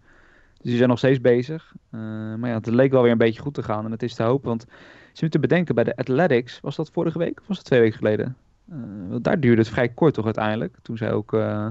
Dus 0.56 0.68
die 0.70 0.76
zijn 0.76 0.88
nog 0.88 0.98
steeds 0.98 1.20
bezig. 1.20 1.74
Maar 1.90 2.48
ja, 2.48 2.54
het 2.54 2.66
leek 2.66 2.90
wel 2.90 3.02
weer 3.02 3.12
een 3.12 3.18
beetje 3.18 3.42
goed 3.42 3.54
te 3.54 3.62
gaan. 3.62 3.84
En 3.84 3.90
het 3.90 4.02
is 4.02 4.14
te 4.14 4.22
hopen. 4.22 4.48
Want 4.48 4.64
ze 5.12 5.20
moeten 5.20 5.40
bedenken, 5.40 5.74
bij 5.74 5.84
de 5.84 5.96
Athletics, 5.96 6.60
was 6.60 6.76
dat 6.76 6.90
vorige 6.90 7.18
week 7.18 7.40
of 7.40 7.46
was 7.46 7.56
het 7.56 7.66
twee 7.66 7.80
weken 7.80 7.98
geleden? 7.98 8.36
Uh, 8.72 8.78
want 9.08 9.24
daar 9.24 9.40
duurde 9.40 9.60
het 9.60 9.70
vrij 9.70 9.88
kort 9.88 10.14
toch 10.14 10.24
uiteindelijk. 10.24 10.76
Toen 10.82 10.96
zij 10.96 11.12
ook 11.12 11.32
uh, 11.32 11.68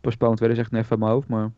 postponed 0.00 0.38
werden, 0.38 0.56
zeg 0.56 0.66
ik 0.66 0.72
even 0.72 0.90
uit 0.90 1.00
mijn 1.00 1.12
hoofd. 1.12 1.28
Maar... 1.28 1.50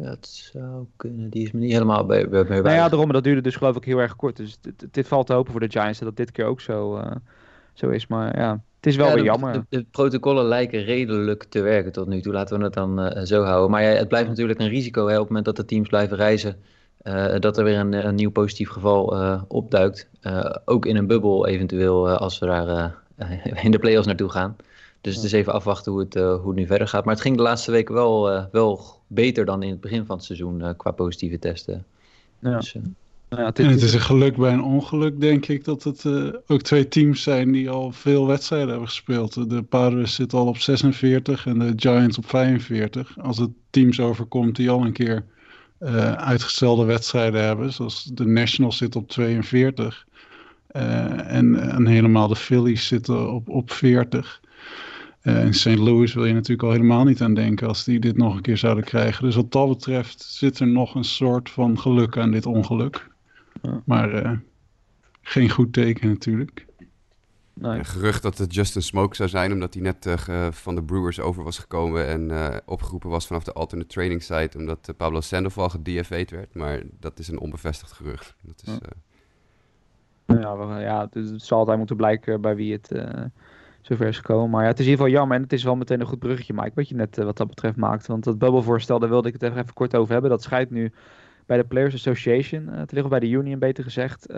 Het 0.00 0.26
zou 0.26 0.86
kunnen. 0.96 1.30
Die 1.30 1.44
is 1.44 1.52
me 1.52 1.60
niet 1.60 1.72
helemaal 1.72 2.06
bij. 2.06 2.28
bij, 2.28 2.46
bij 2.46 2.60
nou 2.60 2.74
ja, 2.74 2.88
daarom. 2.88 3.12
Dat 3.12 3.24
duurde 3.24 3.40
dus 3.40 3.56
geloof 3.56 3.76
ik 3.76 3.84
heel 3.84 3.98
erg 3.98 4.16
kort. 4.16 4.36
Dus 4.36 4.58
dit, 4.60 4.86
dit 4.90 5.08
valt 5.08 5.26
te 5.26 5.32
hopen 5.32 5.50
voor 5.52 5.60
de 5.60 5.70
Giants 5.70 5.98
dat 5.98 6.16
dit 6.16 6.30
keer 6.30 6.44
ook 6.44 6.60
zo, 6.60 7.02
zo 7.72 7.88
is. 7.88 8.06
Maar 8.06 8.38
ja, 8.38 8.50
het 8.76 8.86
is 8.86 8.96
wel 8.96 9.08
ja, 9.08 9.14
weer 9.14 9.24
jammer. 9.24 9.52
De, 9.52 9.64
de, 9.68 9.86
protocollen 9.90 10.44
lijken 10.44 10.84
redelijk 10.84 11.44
te 11.44 11.60
werken 11.60 11.92
tot 11.92 12.08
nu 12.08 12.20
toe. 12.20 12.32
Laten 12.32 12.58
we 12.58 12.64
het 12.64 12.74
dan 12.74 13.00
uh, 13.00 13.22
zo 13.22 13.42
houden. 13.42 13.70
Maar 13.70 13.82
ja, 13.82 13.88
het 13.88 14.08
blijft 14.08 14.28
natuurlijk 14.28 14.60
een 14.60 14.68
risico 14.68 15.06
hè, 15.06 15.14
op 15.14 15.18
het 15.18 15.28
moment 15.28 15.44
dat 15.44 15.56
de 15.56 15.64
teams 15.64 15.88
blijven 15.88 16.16
reizen. 16.16 16.56
Uh, 17.02 17.38
dat 17.38 17.58
er 17.58 17.64
weer 17.64 17.78
een, 17.78 18.06
een 18.06 18.14
nieuw 18.14 18.30
positief 18.30 18.68
geval 18.68 19.16
opduikt. 19.48 20.08
ook 20.64 20.86
in 20.86 20.96
een 20.96 21.06
bubbel 21.06 21.46
eventueel 21.46 22.08
als 22.08 22.38
we 22.38 22.46
daar 22.46 23.02
in 23.62 23.70
de 23.70 23.78
play-offs 23.78 24.06
naartoe 24.06 24.30
gaan. 24.30 24.56
Dus 25.00 25.14
het 25.14 25.24
is 25.24 25.32
even 25.32 25.52
afwachten 25.52 25.92
hoe 25.92 26.00
het, 26.00 26.14
hoe 26.14 26.48
het 26.48 26.54
nu 26.54 26.66
verder 26.66 26.88
gaat. 26.88 27.04
Maar 27.04 27.14
het 27.14 27.22
ging 27.22 27.36
de 27.36 27.42
laatste 27.42 27.70
weken 27.70 27.94
wel, 27.94 28.48
wel 28.52 29.00
beter 29.06 29.44
dan 29.44 29.62
in 29.62 29.70
het 29.70 29.80
begin 29.80 30.06
van 30.06 30.16
het 30.16 30.24
seizoen 30.24 30.76
qua 30.76 30.90
positieve 30.90 31.38
testen. 31.38 31.84
Ja. 32.38 32.56
Dus, 32.56 32.76
ja, 33.36 33.44
het, 33.44 33.58
het, 33.58 33.82
is 33.82 33.94
een 33.94 34.00
geluk 34.00 34.36
bij 34.36 34.52
een 34.52 34.62
ongeluk, 34.62 35.20
denk 35.20 35.46
ik, 35.46 35.64
dat 35.64 35.82
het 35.82 36.04
uh, 36.04 36.34
ook 36.46 36.62
twee 36.62 36.88
teams 36.88 37.22
zijn 37.22 37.52
die 37.52 37.70
al 37.70 37.92
veel 37.92 38.26
wedstrijden 38.26 38.68
hebben 38.68 38.88
gespeeld. 38.88 39.50
De 39.50 39.62
Padres 39.62 40.14
zit 40.14 40.32
al 40.32 40.46
op 40.46 40.58
46 40.58 41.46
en 41.46 41.58
de 41.58 41.72
Giants 41.76 42.18
op 42.18 42.28
45. 42.28 43.18
Als 43.18 43.38
het 43.38 43.50
teams 43.70 44.00
overkomt 44.00 44.56
die 44.56 44.70
al 44.70 44.84
een 44.84 44.92
keer 44.92 45.24
uh, 45.80 46.12
uitgestelde 46.12 46.84
wedstrijden 46.84 47.44
hebben, 47.44 47.72
zoals 47.72 48.04
de 48.04 48.26
Nationals 48.26 48.76
zit 48.76 48.96
op 48.96 49.08
42. 49.08 50.06
Uh, 50.76 51.32
en, 51.32 51.70
en 51.70 51.86
helemaal 51.86 52.28
de 52.28 52.36
Phillies 52.36 52.86
zitten 52.86 53.32
op, 53.32 53.48
op 53.48 53.70
40. 53.70 54.40
in 55.22 55.54
St. 55.54 55.76
Louis 55.76 56.14
wil 56.14 56.24
je 56.24 56.32
natuurlijk 56.32 56.62
al 56.62 56.70
helemaal 56.70 57.04
niet 57.04 57.22
aan 57.22 57.34
denken 57.34 57.68
als 57.68 57.84
die 57.84 58.00
dit 58.00 58.16
nog 58.16 58.36
een 58.36 58.42
keer 58.42 58.56
zouden 58.56 58.84
krijgen. 58.84 59.24
Dus 59.24 59.34
wat 59.34 59.52
dat 59.52 59.68
betreft 59.68 60.22
zit 60.22 60.58
er 60.58 60.66
nog 60.66 60.94
een 60.94 61.04
soort 61.04 61.50
van 61.50 61.78
geluk 61.78 62.16
aan 62.16 62.30
dit 62.30 62.46
ongeluk. 62.46 63.10
Ja. 63.62 63.82
Maar 63.84 64.24
uh, 64.24 64.38
geen 65.22 65.50
goed 65.50 65.72
teken 65.72 66.08
natuurlijk. 66.08 66.66
Nee. 67.54 67.78
Een 67.78 67.84
gerucht 67.84 68.22
dat 68.22 68.38
het 68.38 68.54
Justin 68.54 68.82
Smoke 68.82 69.16
zou 69.16 69.28
zijn, 69.28 69.52
omdat 69.52 69.74
hij 69.74 69.82
net 69.82 70.06
uh, 70.06 70.48
van 70.50 70.74
de 70.74 70.82
Brewers 70.82 71.20
over 71.20 71.42
was 71.42 71.58
gekomen 71.58 72.06
en 72.06 72.28
uh, 72.30 72.56
opgeroepen 72.64 73.10
was 73.10 73.26
vanaf 73.26 73.44
de 73.44 73.52
alternate 73.52 73.88
training 73.88 74.22
site, 74.22 74.58
omdat 74.58 74.94
Pablo 74.96 75.20
Sandoval 75.20 75.68
gedFA'd 75.68 76.30
werd. 76.30 76.54
Maar 76.54 76.82
dat 77.00 77.18
is 77.18 77.28
een 77.28 77.38
onbevestigd 77.38 77.92
gerucht. 77.92 78.34
Dat 78.40 78.62
is, 78.66 78.72
ja. 78.72 78.78
Ja, 80.26 80.80
ja, 80.80 81.06
dus 81.10 81.30
het 81.30 81.42
zal 81.42 81.58
altijd 81.58 81.78
moeten 81.78 81.96
blijken 81.96 82.40
bij 82.40 82.56
wie 82.56 82.72
het 82.72 82.90
zover 83.80 84.06
is 84.06 84.16
gekomen. 84.16 84.50
Maar 84.50 84.62
ja, 84.62 84.68
het 84.68 84.78
is 84.78 84.84
in 84.84 84.90
ieder 84.90 85.04
geval 85.04 85.20
jammer 85.20 85.36
en 85.36 85.42
het 85.42 85.52
is 85.52 85.64
wel 85.64 85.76
meteen 85.76 86.00
een 86.00 86.06
goed 86.06 86.18
bruggetje, 86.18 86.54
Mike, 86.54 86.70
wat 86.74 86.88
je 86.88 86.94
net 86.94 87.16
wat 87.16 87.36
dat 87.36 87.48
betreft 87.48 87.76
maakt. 87.76 88.06
Want 88.06 88.24
dat 88.24 88.38
bubbelvoorstel, 88.38 88.98
daar 88.98 89.08
wilde 89.08 89.28
ik 89.28 89.34
het 89.34 89.42
even, 89.42 89.58
even 89.58 89.74
kort 89.74 89.96
over 89.96 90.12
hebben. 90.12 90.30
Dat 90.30 90.42
scheidt 90.42 90.70
nu 90.70 90.92
bij 91.46 91.56
de 91.56 91.64
Players 91.64 91.94
Association 91.94 92.62
uh, 92.62 92.80
te 92.80 92.94
liggen, 92.94 93.10
bij 93.10 93.20
de 93.20 93.28
Union 93.28 93.58
beter 93.58 93.84
gezegd. 93.84 94.30
Uh, 94.30 94.36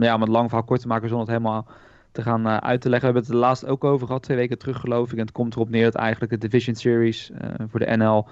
ja, 0.00 0.14
om 0.14 0.20
het 0.20 0.28
lang 0.28 0.48
verhaal 0.48 0.66
kort 0.66 0.80
te 0.80 0.86
maken 0.86 1.08
zonder 1.08 1.26
het 1.26 1.36
helemaal 1.36 1.66
te 2.12 2.22
gaan 2.22 2.46
uh, 2.46 2.56
uit 2.56 2.80
te 2.80 2.88
leggen. 2.88 3.08
We 3.08 3.14
hebben 3.14 3.22
het 3.22 3.42
er 3.42 3.48
laatst 3.48 3.66
ook 3.66 3.84
over 3.84 4.06
gehad, 4.06 4.22
twee 4.22 4.36
weken 4.36 4.58
terug 4.58 4.80
geloof 4.80 5.12
ik. 5.12 5.18
En 5.18 5.24
het 5.24 5.32
komt 5.32 5.54
erop 5.54 5.70
neer 5.70 5.84
dat 5.84 5.94
eigenlijk 5.94 6.32
de 6.32 6.48
Division 6.48 6.74
Series 6.74 7.30
voor 7.68 7.80
de 7.80 7.96
NL 7.96 8.26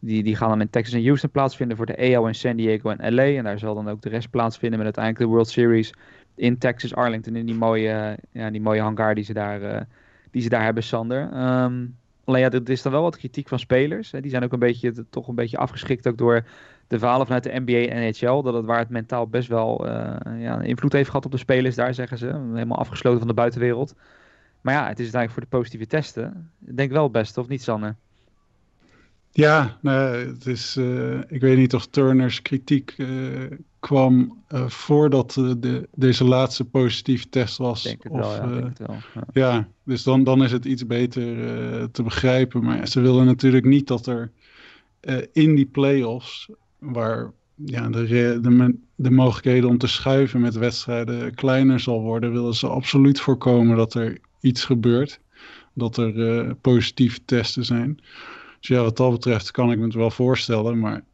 Die, 0.00 0.22
die 0.22 0.36
gaan 0.36 0.48
dan 0.48 0.60
in 0.60 0.70
Texas 0.70 0.94
en 0.94 1.04
Houston 1.04 1.30
plaatsvinden 1.30 1.76
voor 1.76 1.86
de 1.86 2.16
AL 2.16 2.26
in 2.26 2.34
San 2.34 2.56
Diego 2.56 2.90
en 2.90 3.14
LA. 3.14 3.22
En 3.22 3.44
daar 3.44 3.58
zal 3.58 3.74
dan 3.74 3.88
ook 3.88 4.02
de 4.02 4.08
rest 4.08 4.30
plaatsvinden 4.30 4.78
met 4.78 4.86
uiteindelijk 4.86 5.24
de 5.24 5.30
World 5.30 5.48
Series 5.48 5.94
in 6.34 6.58
Texas, 6.58 6.94
Arlington. 6.94 7.36
In 7.36 7.46
die 7.46 7.54
mooie, 7.54 8.18
ja, 8.32 8.50
die 8.50 8.60
mooie 8.60 8.80
hangar 8.80 9.14
die 9.14 9.24
ze 9.24 9.32
daar, 9.32 9.86
die 10.30 10.42
ze 10.42 10.48
daar 10.48 10.62
hebben, 10.64 10.82
Sander. 10.82 11.22
Um, 11.22 11.96
alleen 12.24 12.40
ja, 12.40 12.50
er 12.50 12.70
is 12.70 12.82
dan 12.82 12.92
wel 12.92 13.02
wat 13.02 13.16
kritiek 13.16 13.48
van 13.48 13.58
spelers. 13.58 14.10
Die 14.10 14.30
zijn 14.30 14.44
ook 14.44 14.52
een 14.52 14.58
beetje, 14.58 14.92
toch 15.10 15.28
een 15.28 15.34
beetje 15.34 15.58
afgeschikt 15.58 16.08
ook 16.08 16.18
door 16.18 16.44
de 16.86 16.98
verhalen 16.98 17.26
vanuit 17.26 17.44
de 17.44 17.60
NBA 17.64 17.92
en 17.92 18.08
NHL. 18.08 18.42
Dat 18.42 18.54
het 18.54 18.64
waar 18.64 18.78
het 18.78 18.88
mentaal 18.88 19.26
best 19.26 19.48
wel 19.48 19.86
ja, 20.38 20.60
invloed 20.60 20.92
heeft 20.92 21.08
gehad 21.10 21.24
op 21.24 21.30
de 21.30 21.38
spelers 21.38 21.74
daar, 21.74 21.94
zeggen 21.94 22.18
ze. 22.18 22.26
Helemaal 22.26 22.78
afgesloten 22.78 23.18
van 23.18 23.28
de 23.28 23.34
buitenwereld. 23.34 23.94
Maar 24.60 24.74
ja, 24.74 24.88
het 24.88 24.98
is 24.98 25.12
uiteindelijk 25.12 25.32
voor 25.32 25.42
de 25.42 25.56
positieve 25.56 25.86
testen. 25.86 26.50
Ik 26.66 26.76
denk 26.76 26.90
wel 26.90 27.02
het 27.02 27.12
beste, 27.12 27.40
of 27.40 27.48
niet, 27.48 27.62
Sanne? 27.62 27.94
Ja, 29.38 29.78
nee, 29.80 30.26
het 30.26 30.46
is, 30.46 30.76
uh, 30.76 31.18
ik 31.28 31.40
weet 31.40 31.56
niet 31.56 31.74
of 31.74 31.86
Turners 31.86 32.42
kritiek 32.42 32.94
uh, 32.96 33.08
kwam 33.80 34.42
uh, 34.52 34.68
voordat 34.68 35.32
de, 35.32 35.88
deze 35.94 36.24
laatste 36.24 36.64
positieve 36.64 37.28
test 37.28 37.56
was. 37.56 37.82
Denk 37.82 38.02
het 38.02 38.12
of, 38.12 38.18
wel, 38.18 38.32
ja, 38.32 38.46
denk 38.46 38.78
het 38.78 38.78
wel. 38.78 38.96
Ja, 39.14 39.22
ja 39.32 39.68
dus 39.84 40.02
dan, 40.02 40.24
dan 40.24 40.42
is 40.42 40.52
het 40.52 40.64
iets 40.64 40.86
beter 40.86 41.22
te 41.90 42.02
begrijpen. 42.02 42.64
Maar 42.64 42.88
ze 42.88 43.00
willen 43.00 43.26
natuurlijk 43.26 43.64
niet 43.64 43.86
dat 43.86 44.06
er 44.06 44.32
in 45.32 45.54
die 45.54 45.66
play-offs, 45.66 46.48
waar 46.78 47.32
ja, 47.54 47.88
de, 47.88 48.06
de, 48.40 48.78
de 48.94 49.10
mogelijkheden 49.10 49.68
om 49.68 49.78
te 49.78 49.86
schuiven 49.86 50.40
met 50.40 50.54
wedstrijden 50.54 51.34
kleiner 51.34 51.80
zal 51.80 52.00
worden, 52.00 52.32
willen 52.32 52.54
ze 52.54 52.66
absoluut 52.66 53.20
voorkomen 53.20 53.76
dat 53.76 53.94
er 53.94 54.18
iets 54.40 54.64
gebeurt. 54.64 55.20
Dat 55.74 55.96
er 55.96 56.54
positieve 56.54 57.24
testen 57.24 57.64
zijn. 57.64 58.00
Dus 58.60 58.68
ja, 58.68 58.82
wat 58.82 58.96
dat 58.96 59.10
betreft 59.10 59.50
kan 59.50 59.70
ik 59.70 59.78
me 59.78 59.84
het 59.84 59.94
wel 59.94 60.10
voorstellen. 60.10 60.78
Maar 60.78 61.04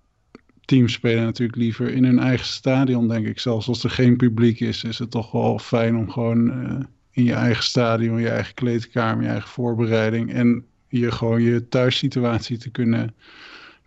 teams 0.65 0.93
spelen 0.93 1.25
natuurlijk 1.25 1.59
liever 1.59 1.91
in 1.91 2.05
hun 2.05 2.19
eigen 2.19 2.47
stadion, 2.47 3.09
denk 3.09 3.27
ik. 3.27 3.39
Zelfs 3.39 3.69
als 3.69 3.85
er 3.85 3.91
geen 3.91 4.17
publiek 4.17 4.61
is, 4.61 4.85
is 4.85 4.99
het 4.99 5.11
toch 5.11 5.33
wel 5.33 5.59
fijn 5.59 5.97
om 5.97 6.11
gewoon 6.11 6.47
uh, 6.47 6.81
in 7.11 7.25
je 7.25 7.33
eigen 7.33 7.65
stadion, 7.65 8.21
je 8.21 8.29
eigen 8.29 8.55
kleedkamer, 8.55 9.25
je 9.25 9.31
eigen 9.31 9.49
voorbereiding 9.49 10.33
en 10.33 10.65
je 10.89 11.11
gewoon 11.11 11.43
je 11.43 11.69
thuissituatie 11.69 12.59
te 12.59 12.71
kunnen, 12.71 13.15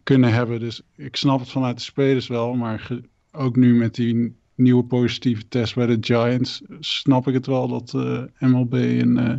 kunnen 0.03 0.33
hebben. 0.33 0.59
Dus 0.59 0.81
ik 0.95 1.15
snap 1.15 1.39
het 1.39 1.49
vanuit 1.49 1.77
de 1.77 1.83
spelers 1.83 2.27
wel, 2.27 2.53
maar 2.53 2.89
ook 3.31 3.55
nu 3.55 3.75
met 3.75 3.95
die 3.95 4.35
nieuwe 4.55 4.83
positieve 4.83 5.47
test 5.47 5.75
bij 5.75 5.85
de 5.85 5.97
Giants, 6.01 6.61
snap 6.79 7.27
ik 7.27 7.33
het 7.33 7.45
wel 7.45 7.67
dat 7.67 7.93
uh, 7.95 8.23
MLB 8.39 8.73
een, 8.73 9.17
uh, 9.17 9.33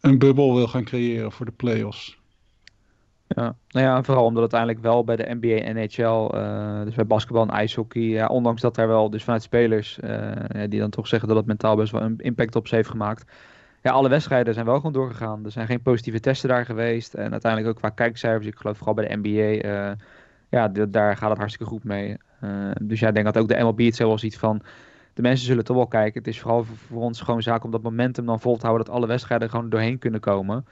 een 0.00 0.18
bubbel 0.18 0.54
wil 0.54 0.66
gaan 0.66 0.84
creëren 0.84 1.32
voor 1.32 1.46
de 1.46 1.52
playoffs. 1.52 2.20
Ja, 3.34 3.54
nou 3.68 3.86
ja, 3.86 4.02
vooral 4.02 4.24
omdat 4.24 4.40
uiteindelijk 4.40 4.80
wel 4.80 5.04
bij 5.04 5.16
de 5.16 5.36
NBA 5.40 5.64
en 5.64 5.74
NHL, 5.74 6.30
uh, 6.34 6.82
dus 6.84 6.94
bij 6.94 7.06
basketbal 7.06 7.42
en 7.42 7.50
ijshockey, 7.50 8.02
ja, 8.02 8.26
ondanks 8.26 8.60
dat 8.60 8.74
daar 8.74 8.88
wel, 8.88 9.10
dus 9.10 9.24
vanuit 9.24 9.42
spelers, 9.42 9.98
uh, 10.04 10.30
die 10.68 10.80
dan 10.80 10.90
toch 10.90 11.06
zeggen 11.06 11.28
dat 11.28 11.36
het 11.36 11.46
mentaal 11.46 11.76
best 11.76 11.92
wel 11.92 12.02
een 12.02 12.18
impact 12.18 12.56
op 12.56 12.68
ze 12.68 12.74
heeft 12.74 12.88
gemaakt. 12.88 13.32
Ja, 13.82 13.90
alle 13.90 14.08
wedstrijden 14.08 14.54
zijn 14.54 14.66
wel 14.66 14.76
gewoon 14.76 14.92
doorgegaan. 14.92 15.44
Er 15.44 15.50
zijn 15.50 15.66
geen 15.66 15.82
positieve 15.82 16.20
testen 16.20 16.48
daar 16.48 16.64
geweest. 16.64 17.14
En 17.14 17.32
uiteindelijk 17.32 17.70
ook 17.72 17.80
qua 17.80 17.88
kijkcijfers, 17.88 18.46
ik 18.46 18.56
geloof 18.56 18.76
vooral 18.76 18.94
bij 18.94 19.08
de 19.08 19.16
NBA, 19.16 19.68
eh, 19.68 19.92
ja, 20.48 20.68
daar 20.68 21.16
gaat 21.16 21.30
het 21.30 21.38
hartstikke 21.38 21.72
goed 21.72 21.84
mee. 21.84 22.16
dus 22.80 23.00
ja, 23.00 23.08
ik 23.08 23.14
denk 23.14 23.26
dat 23.26 23.38
ook 23.38 23.48
de 23.48 23.62
MLB 23.62 23.80
het 23.80 23.96
zo 23.96 24.06
wel 24.06 24.18
ziet 24.18 24.38
van, 24.38 24.62
de 25.14 25.22
mensen 25.22 25.46
zullen 25.46 25.64
toch 25.64 25.76
wel 25.76 25.86
kijken. 25.86 26.18
Het 26.18 26.28
is 26.28 26.40
vooral 26.40 26.64
voor, 26.64 26.76
voor 26.76 27.02
ons 27.02 27.20
gewoon 27.20 27.42
zaak 27.42 27.64
om 27.64 27.70
dat 27.70 27.82
momentum 27.82 28.26
dan 28.26 28.40
vol 28.40 28.56
te 28.56 28.66
houden, 28.66 28.86
dat 28.86 28.94
alle 28.94 29.06
wedstrijden 29.06 29.50
gewoon 29.50 29.68
doorheen 29.68 29.98
kunnen 29.98 30.20
komen. 30.20 30.64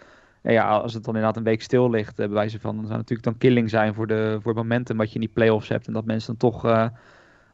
Ja, 0.43 0.69
als 0.69 0.95
het 0.95 1.05
dan 1.05 1.15
inderdaad 1.15 1.37
een 1.37 1.45
week 1.45 1.63
stil 1.63 1.91
ligt, 1.91 2.11
uh, 2.21 2.27
bij 2.27 2.35
wijze 2.35 2.61
van, 2.61 2.77
dan 2.77 2.87
zou 2.87 2.99
het 2.99 3.09
natuurlijk 3.09 3.29
dan 3.29 3.39
killing 3.39 3.71
zijn 3.71 3.95
voor, 3.95 4.07
de, 4.07 4.39
voor 4.43 4.53
het 4.53 4.63
momentum 4.63 4.97
wat 4.97 5.09
je 5.09 5.15
in 5.15 5.21
die 5.21 5.31
playoffs 5.35 5.69
hebt. 5.69 5.87
En 5.87 5.93
dat 5.93 6.05
mensen 6.05 6.37
dan 6.37 6.51
toch 6.51 6.65
uh, 6.65 6.87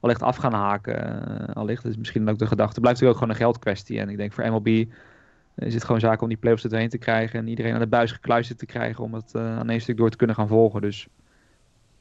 allicht 0.00 0.22
af 0.22 0.36
gaan 0.36 0.52
haken. 0.52 1.22
Uh, 1.48 1.54
allicht, 1.54 1.84
is 1.84 1.96
misschien 1.96 2.28
ook 2.28 2.38
de 2.38 2.46
gedachte. 2.46 2.80
Blijft 2.80 3.00
natuurlijk 3.00 3.10
ook 3.10 3.28
gewoon 3.28 3.30
een 3.30 3.54
geldkwestie. 3.54 4.00
En 4.00 4.08
ik 4.08 4.16
denk 4.16 4.32
voor 4.32 4.50
MLB 4.50 4.84
is 5.54 5.74
het 5.74 5.84
gewoon 5.84 6.00
zaak 6.00 6.22
om 6.22 6.28
die 6.28 6.36
playoffs 6.36 6.64
er 6.64 6.70
doorheen 6.70 6.88
te 6.88 6.98
krijgen. 6.98 7.38
En 7.38 7.48
iedereen 7.48 7.74
aan 7.74 7.80
de 7.80 7.86
buis 7.86 8.12
gekluisterd 8.12 8.58
te 8.58 8.66
krijgen 8.66 9.04
om 9.04 9.14
het 9.14 9.34
aan 9.34 9.70
één 9.70 9.80
stuk 9.80 9.96
door 9.96 10.10
te 10.10 10.16
kunnen 10.16 10.36
gaan 10.36 10.48
volgen. 10.48 10.80
Dus 10.80 11.08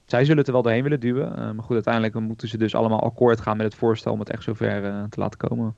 zij 0.06 0.22
zullen 0.22 0.38
het 0.38 0.48
er 0.48 0.54
wel 0.54 0.62
doorheen 0.62 0.84
willen 0.84 1.00
duwen. 1.00 1.56
maar 1.56 1.63
goed, 1.63 1.74
uiteindelijk 1.74 2.20
moeten 2.20 2.48
ze 2.48 2.58
dus 2.58 2.75
allemaal 2.75 3.04
akkoord 3.04 3.42
gaan 3.42 3.58
met 3.58 3.65
het 3.65 3.75
voorstel 3.75 4.12
om 4.12 4.20
het 4.20 4.30
echt 4.30 4.44
zover 4.44 4.82
te 5.10 5.20
laten 5.20 5.39
komen. 5.50 5.75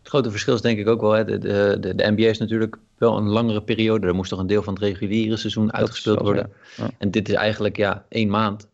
Het 0.00 0.08
grote 0.08 0.30
verschil 0.30 0.54
is 0.54 0.60
denk 0.60 0.78
ik 0.78 0.88
ook 0.88 1.00
wel, 1.00 1.12
hè, 1.12 1.24
de, 1.24 1.38
de, 1.38 1.76
de, 1.80 1.94
de 1.94 2.10
NBA 2.10 2.26
is 2.26 2.38
natuurlijk 2.38 2.78
wel 2.98 3.16
een 3.16 3.28
langere 3.28 3.62
periode. 3.62 4.06
Er 4.06 4.14
moest 4.14 4.30
toch 4.30 4.38
een 4.38 4.46
deel 4.46 4.62
van 4.62 4.74
het 4.74 4.82
reguliere 4.82 5.36
seizoen 5.36 5.72
uitgespeeld 5.72 6.20
worden. 6.20 6.52
En 6.98 7.10
dit 7.10 7.28
is 7.28 7.34
eigenlijk 7.34 7.76
ja, 7.76 8.04
één 8.08 8.28
maand. 8.28 8.68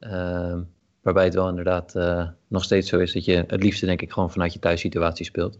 Uh, 0.00 0.56
waarbij 1.02 1.24
het 1.24 1.34
wel 1.34 1.48
inderdaad 1.48 1.94
uh, 1.96 2.26
nog 2.48 2.64
steeds 2.64 2.88
zo 2.88 2.98
is 2.98 3.12
dat 3.12 3.24
je 3.24 3.44
het 3.46 3.62
liefste 3.62 3.86
denk 3.86 4.02
ik 4.02 4.12
gewoon 4.12 4.30
vanuit 4.30 4.52
je 4.52 4.58
thuissituatie 4.58 5.24
speelt. 5.24 5.58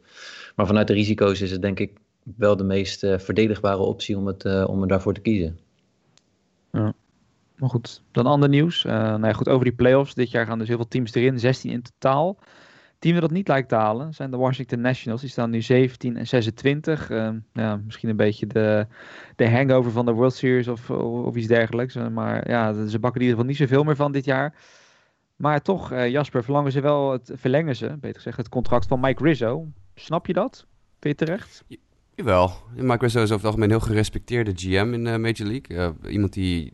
Maar 0.56 0.66
vanuit 0.66 0.86
de 0.86 0.92
risico's 0.92 1.40
is 1.40 1.50
het 1.50 1.62
denk 1.62 1.80
ik 1.80 1.92
wel 2.36 2.56
de 2.56 2.64
meest 2.64 3.04
uh, 3.04 3.18
verdedigbare 3.18 3.82
optie 3.82 4.16
om, 4.16 4.26
het, 4.26 4.44
uh, 4.44 4.64
om 4.68 4.82
er 4.82 4.88
daarvoor 4.88 5.14
te 5.14 5.20
kiezen. 5.20 5.58
Ja. 6.72 6.92
Maar 7.56 7.70
goed, 7.70 8.02
dan 8.12 8.26
ander 8.26 8.48
nieuws. 8.48 8.82
nou 8.82 9.26
ja, 9.26 9.32
goed, 9.32 9.48
over 9.48 9.64
die 9.64 9.74
playoffs. 9.74 10.14
Dit 10.14 10.30
jaar 10.30 10.46
gaan 10.46 10.58
dus 10.58 10.68
heel 10.68 10.76
veel 10.76 10.88
teams 10.88 11.14
erin, 11.14 11.38
16 11.38 11.70
in 11.70 11.82
totaal 11.82 12.38
team 13.02 13.20
dat 13.20 13.30
niet 13.30 13.48
lijkt 13.48 13.68
te 13.68 13.74
halen 13.74 14.14
zijn 14.14 14.30
de 14.30 14.36
Washington 14.36 14.80
Nationals. 14.80 15.20
Die 15.20 15.30
staan 15.30 15.50
nu 15.50 15.62
17 15.62 16.16
en 16.16 16.26
26. 16.26 17.10
Uh, 17.10 17.26
ehm, 17.26 17.38
ja, 17.52 17.76
misschien 17.84 18.08
een 18.08 18.16
beetje 18.16 18.46
de, 18.46 18.86
de 19.36 19.50
hangover 19.50 19.92
van 19.92 20.06
de 20.06 20.12
World 20.12 20.34
Series 20.34 20.68
of, 20.68 20.90
of, 20.90 21.36
iets 21.36 21.46
dergelijks. 21.46 21.94
Eh, 21.94 22.08
maar 22.08 22.48
ja, 22.48 22.86
ze 22.86 22.98
bakken 22.98 23.20
in 23.20 23.26
ieder 23.26 23.40
geval 23.40 23.44
niet 23.44 23.56
zoveel 23.56 23.84
meer 23.84 23.96
van 23.96 24.12
dit 24.12 24.24
jaar. 24.24 24.54
Maar 25.36 25.62
toch, 25.62 25.92
uh, 25.92 26.08
Jasper, 26.08 26.44
verlangen 26.44 26.72
ze 26.72 26.80
wel 26.80 27.12
het, 27.12 27.30
verlengen 27.34 27.76
ze, 27.76 27.96
beter 28.00 28.16
gezegd, 28.16 28.36
het 28.36 28.48
contract 28.48 28.86
van 28.86 29.00
Mike 29.00 29.24
Rizzo. 29.24 29.66
Snap 29.94 30.26
je 30.26 30.32
dat? 30.32 30.66
Vind 31.00 31.18
je 31.18 31.24
terecht? 31.24 31.64
jawel. 32.14 32.52
Mike 32.76 33.04
Rizzo 33.04 33.18
is 33.18 33.24
over 33.24 33.34
het 33.34 33.44
algemeen 33.44 33.70
een 33.70 33.76
heel 33.76 33.86
gerespecteerde 33.86 34.52
GM 34.54 34.92
in 34.92 35.06
uh, 35.06 35.16
Major 35.16 35.46
League. 35.46 35.94
iemand 36.08 36.32
die 36.32 36.72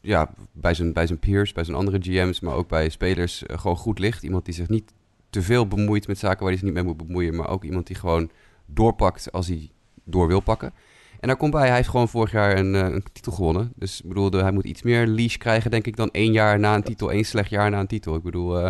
ja, 0.00 0.30
bij, 0.52 0.74
zijn, 0.74 0.92
bij 0.92 1.06
zijn 1.06 1.18
peers, 1.18 1.52
bij 1.52 1.64
zijn 1.64 1.76
andere 1.76 1.98
GM's, 2.00 2.40
maar 2.40 2.54
ook 2.54 2.68
bij 2.68 2.88
spelers 2.88 3.42
gewoon 3.46 3.76
goed 3.76 3.98
ligt. 3.98 4.22
Iemand 4.22 4.44
die 4.44 4.54
zich 4.54 4.68
niet 4.68 4.92
te 5.30 5.42
veel 5.42 5.66
bemoeit 5.66 6.06
met 6.06 6.18
zaken 6.18 6.38
waar 6.38 6.48
hij 6.48 6.56
zich 6.56 6.64
niet 6.64 6.74
mee 6.74 6.84
moet 6.84 7.06
bemoeien. 7.06 7.36
Maar 7.36 7.48
ook 7.48 7.64
iemand 7.64 7.86
die 7.86 7.96
gewoon 7.96 8.30
doorpakt 8.66 9.32
als 9.32 9.46
hij 9.46 9.70
door 10.04 10.26
wil 10.26 10.40
pakken. 10.40 10.72
En 11.20 11.28
daar 11.28 11.36
komt 11.36 11.52
bij, 11.52 11.66
hij 11.66 11.76
heeft 11.76 11.88
gewoon 11.88 12.08
vorig 12.08 12.32
jaar 12.32 12.58
een, 12.58 12.74
eh, 12.74 12.80
een 12.80 13.04
titel 13.12 13.32
gewonnen. 13.32 13.72
Dus 13.76 14.00
ik 14.00 14.08
bedoel, 14.08 14.30
hij 14.30 14.52
moet 14.52 14.64
iets 14.64 14.82
meer 14.82 15.06
leash 15.06 15.36
krijgen, 15.36 15.70
denk 15.70 15.86
ik, 15.86 15.96
dan 15.96 16.10
één 16.10 16.32
jaar 16.32 16.58
na 16.58 16.74
een 16.74 16.82
titel. 16.82 17.12
één 17.12 17.24
slecht 17.24 17.50
jaar 17.50 17.70
na 17.70 17.80
een 17.80 17.86
titel. 17.86 18.14
Ik 18.14 18.22
bedoel, 18.22 18.60
uh, 18.60 18.68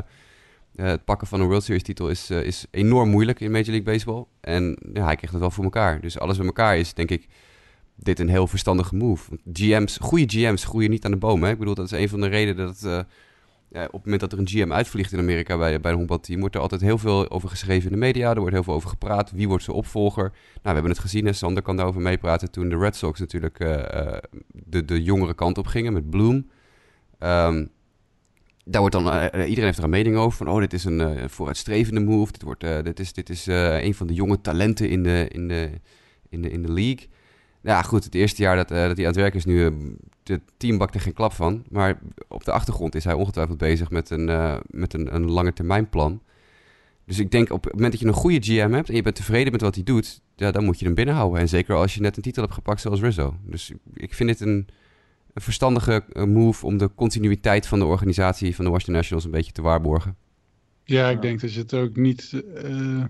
het 0.77 1.05
pakken 1.05 1.27
van 1.27 1.41
een 1.41 1.47
World 1.47 1.63
Series 1.63 1.83
titel 1.83 2.09
is, 2.09 2.31
is 2.31 2.67
enorm 2.71 3.11
moeilijk 3.11 3.41
in 3.41 3.51
Major 3.51 3.67
League 3.67 3.93
Baseball. 3.93 4.25
En 4.41 4.79
ja, 4.93 5.05
hij 5.05 5.17
kreeg 5.17 5.31
het 5.31 5.41
wel 5.41 5.51
voor 5.51 5.65
elkaar. 5.65 6.01
Dus 6.01 6.19
alles 6.19 6.37
bij 6.37 6.47
elkaar 6.47 6.79
is, 6.79 6.95
denk 6.95 7.11
ik, 7.11 7.27
dit 7.97 8.19
een 8.19 8.29
heel 8.29 8.47
verstandige 8.47 8.95
move. 8.95 9.39
GM's, 9.53 9.99
goede 10.01 10.39
GM's 10.39 10.65
groeien 10.65 10.91
niet 10.91 11.05
aan 11.05 11.11
de 11.11 11.17
boom. 11.17 11.43
Hè? 11.43 11.51
Ik 11.51 11.59
bedoel, 11.59 11.75
dat 11.75 11.85
is 11.85 11.99
een 11.99 12.09
van 12.09 12.21
de 12.21 12.27
redenen 12.27 12.67
dat 12.67 13.07
op 13.71 13.93
het 13.93 14.05
moment 14.05 14.21
dat 14.21 14.33
er 14.33 14.39
een 14.39 14.49
GM 14.49 14.73
uitvliegt 14.73 15.13
in 15.13 15.19
Amerika 15.19 15.59
bij, 15.59 15.81
bij 15.81 15.91
een 15.91 15.97
honkbalteam, 15.97 16.41
wordt 16.41 16.55
er 16.55 16.61
altijd 16.61 16.81
heel 16.81 16.99
veel 16.99 17.31
over 17.31 17.49
geschreven 17.49 17.85
in 17.85 17.93
de 17.93 17.99
media. 17.99 18.31
Er 18.31 18.39
wordt 18.39 18.55
heel 18.55 18.63
veel 18.63 18.75
over 18.75 18.89
gepraat. 18.89 19.31
Wie 19.31 19.49
wordt 19.49 19.65
zijn 19.65 19.77
opvolger? 19.77 20.23
Nou, 20.23 20.35
we 20.63 20.71
hebben 20.71 20.91
het 20.91 20.99
gezien. 20.99 21.27
en 21.27 21.35
Sander 21.35 21.63
kan 21.63 21.77
daarover 21.77 22.01
meepraten 22.01 22.51
toen 22.51 22.69
de 22.69 22.79
Red 22.79 22.97
Sox 22.97 23.21
natuurlijk 23.21 23.61
uh, 23.61 24.17
de, 24.49 24.85
de 24.85 25.03
jongere 25.03 25.35
kant 25.35 25.59
op 25.59 25.67
gingen 25.67 25.93
met 25.93 26.11
Bloom. 26.11 26.35
Um, 27.19 27.71
daar 28.65 28.81
wordt 28.81 28.95
dan, 28.95 29.07
uh, 29.07 29.23
iedereen 29.25 29.65
heeft 29.65 29.79
er 29.79 29.85
een 29.85 29.91
mening 29.91 30.17
over. 30.17 30.39
Van, 30.39 30.49
oh, 30.49 30.61
dit 30.61 30.73
is 30.73 30.85
een 30.85 31.31
vooruitstrevende 31.31 32.01
move. 32.01 32.33
Dit, 32.33 32.43
wordt, 32.43 32.61
dit 32.61 33.01
is, 33.01 33.13
dit 33.13 33.29
is 33.29 33.47
een 33.47 33.95
van 33.95 34.07
de 34.07 34.15
jonge 34.15 34.41
talenten 34.41 34.89
in 34.89 35.03
de, 35.03 35.29
in 35.29 35.49
de, 35.49 35.71
in 36.29 36.43
de, 36.43 36.51
in 36.51 36.63
de 36.63 36.73
league. 36.73 37.09
Ja, 37.63 37.83
goed, 37.83 38.05
het 38.05 38.15
eerste 38.15 38.43
jaar 38.43 38.57
dat, 38.57 38.69
dat 38.69 38.79
hij 38.79 38.89
aan 38.91 39.05
het 39.05 39.17
werk 39.17 39.35
is 39.35 39.45
nu, 39.45 39.73
het 40.25 40.41
team 40.57 40.79
bakt 40.79 40.95
er 40.95 41.01
geen 41.01 41.13
klap 41.13 41.33
van. 41.33 41.65
Maar 41.69 41.99
op 42.29 42.45
de 42.45 42.53
achtergrond 42.53 42.95
is 42.95 43.05
hij 43.05 43.15
ongetwijfeld 43.15 43.59
bezig 43.59 43.91
met 43.91 44.11
een, 44.11 44.29
uh, 44.29 44.57
met 44.67 44.95
een, 44.95 45.15
een 45.15 45.31
lange 45.31 45.53
termijn 45.53 45.89
plan. 45.89 46.21
Dus 47.05 47.19
ik 47.19 47.31
denk 47.31 47.51
op 47.51 47.65
het 47.65 47.73
moment 47.73 47.93
dat 47.93 48.01
je 48.01 48.07
een 48.07 48.13
goede 48.13 48.41
GM 48.41 48.73
hebt 48.73 48.89
en 48.89 48.95
je 48.95 49.03
bent 49.03 49.17
tevreden 49.17 49.53
met 49.53 49.61
wat 49.61 49.75
hij 49.75 49.85
doet, 49.85 50.21
ja, 50.37 50.51
dan 50.51 50.65
moet 50.65 50.79
je 50.79 50.85
hem 50.85 50.95
binnenhouden. 50.95 51.41
En 51.41 51.49
zeker 51.49 51.75
als 51.75 51.95
je 51.95 52.01
net 52.01 52.17
een 52.17 52.23
titel 52.23 52.43
hebt 52.43 52.55
gepakt 52.55 52.81
zoals 52.81 53.01
Rizzo. 53.01 53.37
Dus 53.45 53.73
ik 53.95 54.15
vind 54.15 54.29
dit 54.29 54.41
een, 54.41 54.69
een 55.33 55.43
verstandige 55.43 56.05
eh, 56.13 56.25
move 56.25 56.67
om 56.67 56.79
de 56.79 56.91
continuïteit 56.95 57.67
van 57.67 57.79
de 57.79 57.85
organisatie 57.85 58.55
van 58.55 58.65
de 58.65 58.71
Washington 58.71 58.95
Nationals 58.95 59.25
een 59.25 59.31
beetje 59.31 59.53
te 59.53 59.63
waarborgen. 59.63 60.17
Ja, 60.85 61.09
ik 61.09 61.23
denk 61.23 61.41
dat 61.41 61.53
je 61.55 61.61
het 61.61 61.75
ook 61.75 61.97
niet. 61.97 62.43
Uh, 62.65 63.05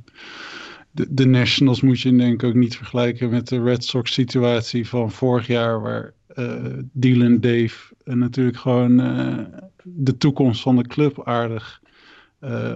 de, 0.90 1.06
de, 1.10 1.26
Nationals 1.26 1.80
moet 1.80 2.00
je 2.00 2.16
denk 2.16 2.42
ik 2.42 2.48
ook 2.48 2.54
niet 2.54 2.76
vergelijken 2.76 3.30
met 3.30 3.48
de 3.48 3.62
Red 3.62 3.84
Sox 3.84 4.12
situatie 4.12 4.88
van 4.88 5.10
vorig 5.10 5.46
jaar, 5.46 5.80
waar 5.80 6.12
uh, 6.36 6.54
Dylan 6.92 7.40
Dave 7.40 7.94
uh, 8.04 8.14
natuurlijk 8.14 8.56
gewoon 8.56 9.00
uh, 9.00 9.38
de 9.82 10.16
toekomst 10.16 10.62
van 10.62 10.76
de 10.76 10.86
club 10.86 11.26
aardig 11.26 11.80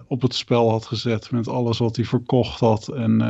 op 0.06 0.22
het 0.22 0.34
spel 0.34 0.70
had 0.70 0.86
gezet 0.86 1.30
met 1.30 1.48
alles 1.48 1.78
wat 1.78 1.96
hij 1.96 2.04
verkocht 2.04 2.60
had. 2.60 2.88
En, 2.88 3.20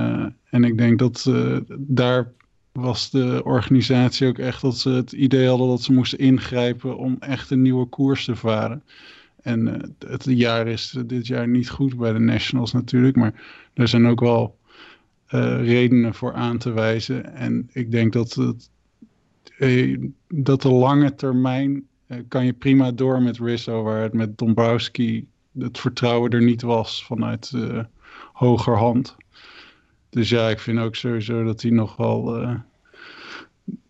en 0.51 0.65
ik 0.65 0.79
denk 0.79 0.99
dat 0.99 1.31
daar 1.79 2.33
was 2.73 3.11
de 3.11 3.41
organisatie 3.45 4.27
ook 4.27 4.39
echt 4.39 4.61
dat 4.61 4.79
ze 4.79 4.91
het 4.91 5.13
idee 5.13 5.49
hadden 5.49 5.69
dat 5.69 5.83
ze 5.83 5.93
moesten 5.93 6.19
ingrijpen 6.19 6.97
om 6.97 7.17
echt 7.19 7.51
een 7.51 7.63
nieuwe 7.63 7.87
koers 7.87 8.25
te 8.25 8.37
varen. 8.37 8.83
En 9.43 9.95
het 10.07 10.25
jaar 10.25 10.67
is 10.67 10.97
dit 11.07 11.27
jaar 11.27 11.49
niet 11.49 11.71
goed 11.71 11.97
bij 11.97 12.13
de 12.13 12.19
Nationals 12.19 12.73
natuurlijk, 12.73 13.17
maar 13.17 13.35
er 13.75 13.89
zijn 13.89 14.07
ook 14.07 14.21
wel 14.21 14.57
redenen 15.27 16.15
voor 16.15 16.33
aan 16.33 16.59
te 16.59 16.73
wijzen. 16.73 17.35
En 17.35 17.69
ik 17.73 17.91
denk 17.91 18.13
dat, 18.13 18.57
uh, 19.59 19.99
dat 20.29 20.63
de 20.63 20.73
lange 20.73 21.15
termijn 21.15 21.87
kan 22.29 22.45
je 22.45 22.53
prima 22.53 22.93
door 22.93 23.23
met 23.23 23.39
Rizzo, 23.39 23.83
waar 23.83 24.03
het 24.03 24.13
met 24.13 24.39
Dombrowski 24.39 25.27
het 25.59 25.79
vertrouwen 25.79 26.31
er 26.31 26.43
niet 26.43 26.63
was 26.63 27.05
vanuit 27.05 27.53
hogerhand. 28.33 29.17
Dus 30.11 30.29
ja, 30.29 30.49
ik 30.49 30.59
vind 30.59 30.79
ook 30.79 30.95
sowieso 30.95 31.45
dat 31.45 31.63
hij 31.63 31.71
nog 31.71 31.97
wel 31.97 32.43
uh, 32.43 32.55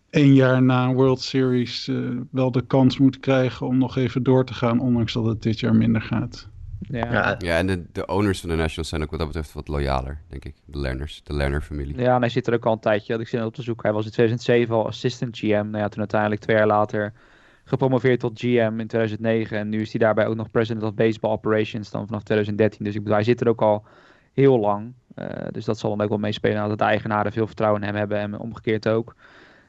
één 0.09 0.33
jaar 0.33 0.61
na 0.61 0.87
een 0.87 0.95
World 0.95 1.21
Series 1.21 1.91
wel 2.29 2.51
de 2.51 2.65
kans 2.65 2.97
moet 2.97 3.19
krijgen 3.19 3.67
om 3.67 3.77
nog 3.77 3.97
even 3.97 4.23
door 4.23 4.45
te 4.45 4.53
gaan, 4.53 4.79
ondanks 4.79 5.13
dat 5.13 5.25
het 5.25 5.41
dit 5.41 5.59
jaar 5.59 5.75
minder 5.75 6.01
gaat. 6.01 6.49
Ja, 6.79 7.11
ja, 7.11 7.35
ja 7.39 7.57
en 7.57 7.67
de, 7.67 7.85
de, 7.91 8.05
owners 8.05 8.39
van 8.39 8.49
de 8.49 8.55
Nationals 8.55 8.89
zijn 8.89 9.01
ook 9.01 9.09
wat 9.09 9.19
dat 9.19 9.27
betreft 9.27 9.53
wat 9.53 9.67
loyaler, 9.67 10.21
denk 10.27 10.45
ik. 10.45 10.55
De 10.65 10.79
Lerners, 10.79 11.21
de 11.23 11.33
Lerner-familie. 11.33 11.97
Ja, 11.97 12.15
en 12.15 12.21
hij 12.21 12.29
zit 12.29 12.47
er 12.47 12.53
ook 12.53 12.65
al 12.65 12.71
een 12.71 12.79
tijdje. 12.79 13.13
Had 13.13 13.21
ik 13.21 13.27
zin 13.27 13.43
op 13.43 13.53
te 13.53 13.61
zoeken. 13.61 13.83
Hij 13.85 13.93
was 13.93 14.05
in 14.05 14.11
2007 14.11 14.75
al 14.75 14.87
assistant 14.87 15.37
GM. 15.37 15.67
Nou 15.69 15.77
ja, 15.77 15.87
toen 15.87 15.99
uiteindelijk 15.99 16.41
twee 16.41 16.55
jaar 16.55 16.67
later 16.67 17.13
gepromoveerd 17.63 18.19
tot 18.19 18.39
GM 18.39 18.73
in 18.77 18.87
2009. 18.87 19.57
En 19.57 19.69
nu 19.69 19.81
is 19.81 19.91
hij 19.91 19.99
daarbij 19.99 20.27
ook 20.27 20.35
nog 20.35 20.51
president 20.51 20.83
of 20.83 20.93
baseball 20.93 21.31
operations 21.31 21.91
dan 21.91 22.05
vanaf 22.05 22.23
2013. 22.23 22.85
Dus 22.85 22.95
ik 22.95 22.99
bedoel, 22.99 23.15
hij 23.15 23.25
zit 23.25 23.41
er 23.41 23.47
ook 23.47 23.61
al 23.61 23.85
heel 24.33 24.59
lang. 24.59 24.93
Uh, 25.15 25.27
dus 25.51 25.65
dat 25.65 25.79
zal 25.79 25.89
dan 25.89 26.01
ook 26.01 26.09
wel 26.09 26.17
meespelen 26.17 26.69
dat 26.69 26.77
de 26.77 26.83
eigenaren 26.83 27.31
veel 27.31 27.47
vertrouwen 27.47 27.81
in 27.81 27.87
hem 27.87 27.97
hebben 27.97 28.17
en 28.17 28.39
omgekeerd 28.39 28.87
ook. 28.87 29.15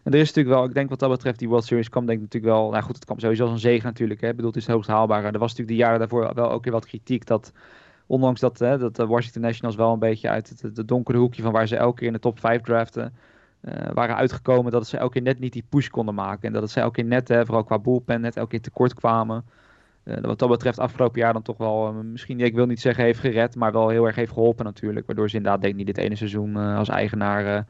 En 0.06 0.12
er 0.12 0.18
is 0.18 0.26
natuurlijk 0.26 0.56
wel, 0.56 0.64
ik 0.64 0.74
denk 0.74 0.88
wat 0.88 0.98
dat 0.98 1.10
betreft, 1.10 1.38
die 1.38 1.48
World 1.48 1.64
Series 1.64 1.88
kwam 1.88 2.06
denk 2.06 2.18
ik 2.18 2.24
natuurlijk 2.24 2.52
wel, 2.52 2.70
nou 2.70 2.82
goed, 2.82 2.94
het 2.94 3.04
kwam 3.04 3.18
sowieso 3.18 3.42
als 3.42 3.52
een 3.52 3.58
zegen 3.58 3.86
natuurlijk. 3.86 4.20
Hè. 4.20 4.28
Ik 4.28 4.36
bedoel, 4.36 4.50
het 4.50 4.58
is 4.58 4.66
het 4.66 4.74
hoogst 4.74 4.90
haalbaar. 4.90 5.24
Er 5.24 5.38
was 5.38 5.50
natuurlijk 5.50 5.68
de 5.68 5.74
jaren 5.74 5.98
daarvoor 5.98 6.34
wel 6.34 6.50
ook 6.50 6.64
weer 6.64 6.72
wat 6.72 6.86
kritiek 6.86 7.26
dat, 7.26 7.52
ondanks 8.06 8.40
dat, 8.40 8.58
hè, 8.58 8.78
dat 8.78 8.96
de 8.96 9.06
Washington 9.06 9.42
Nationals 9.42 9.76
wel 9.76 9.92
een 9.92 9.98
beetje 9.98 10.28
uit 10.28 10.60
het, 10.60 10.88
donkere 10.88 11.18
hoekje 11.18 11.42
van 11.42 11.52
waar 11.52 11.68
ze 11.68 11.76
elke 11.76 11.98
keer 11.98 12.06
in 12.06 12.12
de 12.12 12.18
top 12.18 12.40
5 12.40 12.60
draften, 12.60 13.14
uh, 13.62 13.72
waren 13.94 14.16
uitgekomen 14.16 14.72
dat 14.72 14.86
ze 14.86 14.96
elke 14.96 15.12
keer 15.12 15.22
net 15.22 15.38
niet 15.38 15.52
die 15.52 15.66
push 15.68 15.88
konden 15.88 16.14
maken. 16.14 16.54
En 16.54 16.60
dat 16.60 16.70
ze 16.70 16.80
elke 16.80 16.94
keer 16.94 17.04
net, 17.04 17.28
hè, 17.28 17.44
vooral 17.44 17.64
qua 17.64 17.78
bullpen, 17.78 18.20
net 18.20 18.36
elke 18.36 18.50
keer 18.50 18.60
tekort 18.60 18.94
kwamen. 18.94 19.44
Uh, 20.04 20.16
wat 20.20 20.38
dat 20.38 20.48
betreft 20.48 20.78
afgelopen 20.78 21.20
jaar 21.20 21.32
dan 21.32 21.42
toch 21.42 21.56
wel, 21.56 21.88
uh, 21.88 22.00
misschien, 22.00 22.40
ik 22.40 22.54
wil 22.54 22.66
niet 22.66 22.80
zeggen 22.80 23.04
heeft 23.04 23.20
gered, 23.20 23.56
maar 23.56 23.72
wel 23.72 23.88
heel 23.88 24.06
erg 24.06 24.16
heeft 24.16 24.32
geholpen 24.32 24.64
natuurlijk. 24.64 25.06
Waardoor 25.06 25.30
ze 25.30 25.36
inderdaad 25.36 25.60
denk 25.60 25.72
ik 25.72 25.78
niet 25.78 25.94
dit 25.94 26.04
ene 26.04 26.16
seizoen 26.16 26.56
als 26.56 26.88
eigenaar 26.88 27.66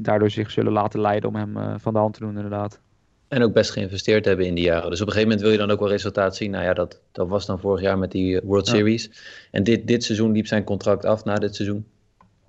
daardoor 0.00 0.30
zich 0.30 0.50
zullen 0.50 0.72
laten 0.72 1.00
leiden 1.00 1.28
om 1.28 1.36
hem 1.36 1.80
van 1.80 1.92
de 1.92 1.98
hand 1.98 2.14
te 2.14 2.20
doen 2.20 2.36
inderdaad. 2.36 2.80
En 3.28 3.42
ook 3.42 3.52
best 3.52 3.70
geïnvesteerd 3.70 4.24
hebben 4.24 4.46
in 4.46 4.54
die 4.54 4.64
jaren. 4.64 4.90
Dus 4.90 5.00
op 5.00 5.06
een 5.06 5.12
gegeven 5.12 5.28
moment 5.28 5.40
wil 5.40 5.50
je 5.50 5.58
dan 5.66 5.70
ook 5.70 5.80
wel 5.80 5.88
resultaat 5.88 6.36
zien. 6.36 6.50
Nou 6.50 6.64
ja, 6.64 6.74
dat, 6.74 7.00
dat 7.12 7.28
was 7.28 7.46
dan 7.46 7.60
vorig 7.60 7.80
jaar 7.80 7.98
met 7.98 8.10
die 8.10 8.40
World 8.40 8.66
ja. 8.66 8.74
Series. 8.74 9.10
En 9.50 9.62
dit, 9.62 9.86
dit 9.86 10.04
seizoen 10.04 10.32
liep 10.32 10.46
zijn 10.46 10.64
contract 10.64 11.04
af 11.04 11.24
na 11.24 11.34
dit 11.34 11.54
seizoen. 11.54 11.86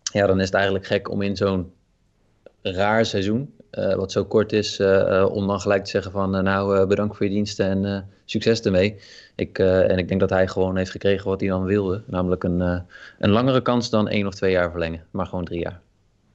Ja, 0.04 0.28
dan 0.28 0.40
is 0.40 0.46
het 0.46 0.54
eigenlijk 0.54 0.86
gek 0.86 1.10
om 1.10 1.22
in 1.22 1.36
zo'n 1.36 1.72
raar 2.62 3.06
seizoen, 3.06 3.54
uh, 3.72 3.94
wat 3.96 4.12
zo 4.12 4.26
kort 4.26 4.54
is, 4.54 4.80
uh, 4.80 5.26
om 5.32 5.48
dan 5.48 5.60
gelijk 5.60 5.84
te 5.84 5.90
zeggen 5.90 6.12
van 6.12 6.44
nou 6.44 6.86
bedankt 6.86 7.18
voor 7.18 7.26
je 7.26 7.32
diensten 7.32 7.86
en 7.86 8.10
succes 8.26 8.62
ermee. 8.62 9.00
Ik, 9.36 9.60
en 9.60 9.98
ik 9.98 10.08
denk 10.08 10.20
dat 10.20 10.30
hij 10.30 10.48
gewoon 10.48 10.78
heeft 10.78 10.92
gekregen 10.92 11.28
wat 11.28 11.40
hij 11.40 11.50
dan 11.50 11.64
wilde. 11.64 12.02
Namelijk 12.06 12.44
een, 12.44 12.60
een 13.20 13.30
langere 13.30 13.62
kans 13.62 13.90
dan 13.90 14.08
één 14.08 14.28
of 14.28 14.36
twee 14.36 14.52
jaar 14.52 14.72
verlengen, 14.72 15.04
maar 15.12 15.26
gewoon 15.26 15.46
drie 15.46 15.60
jaar. 15.60 15.80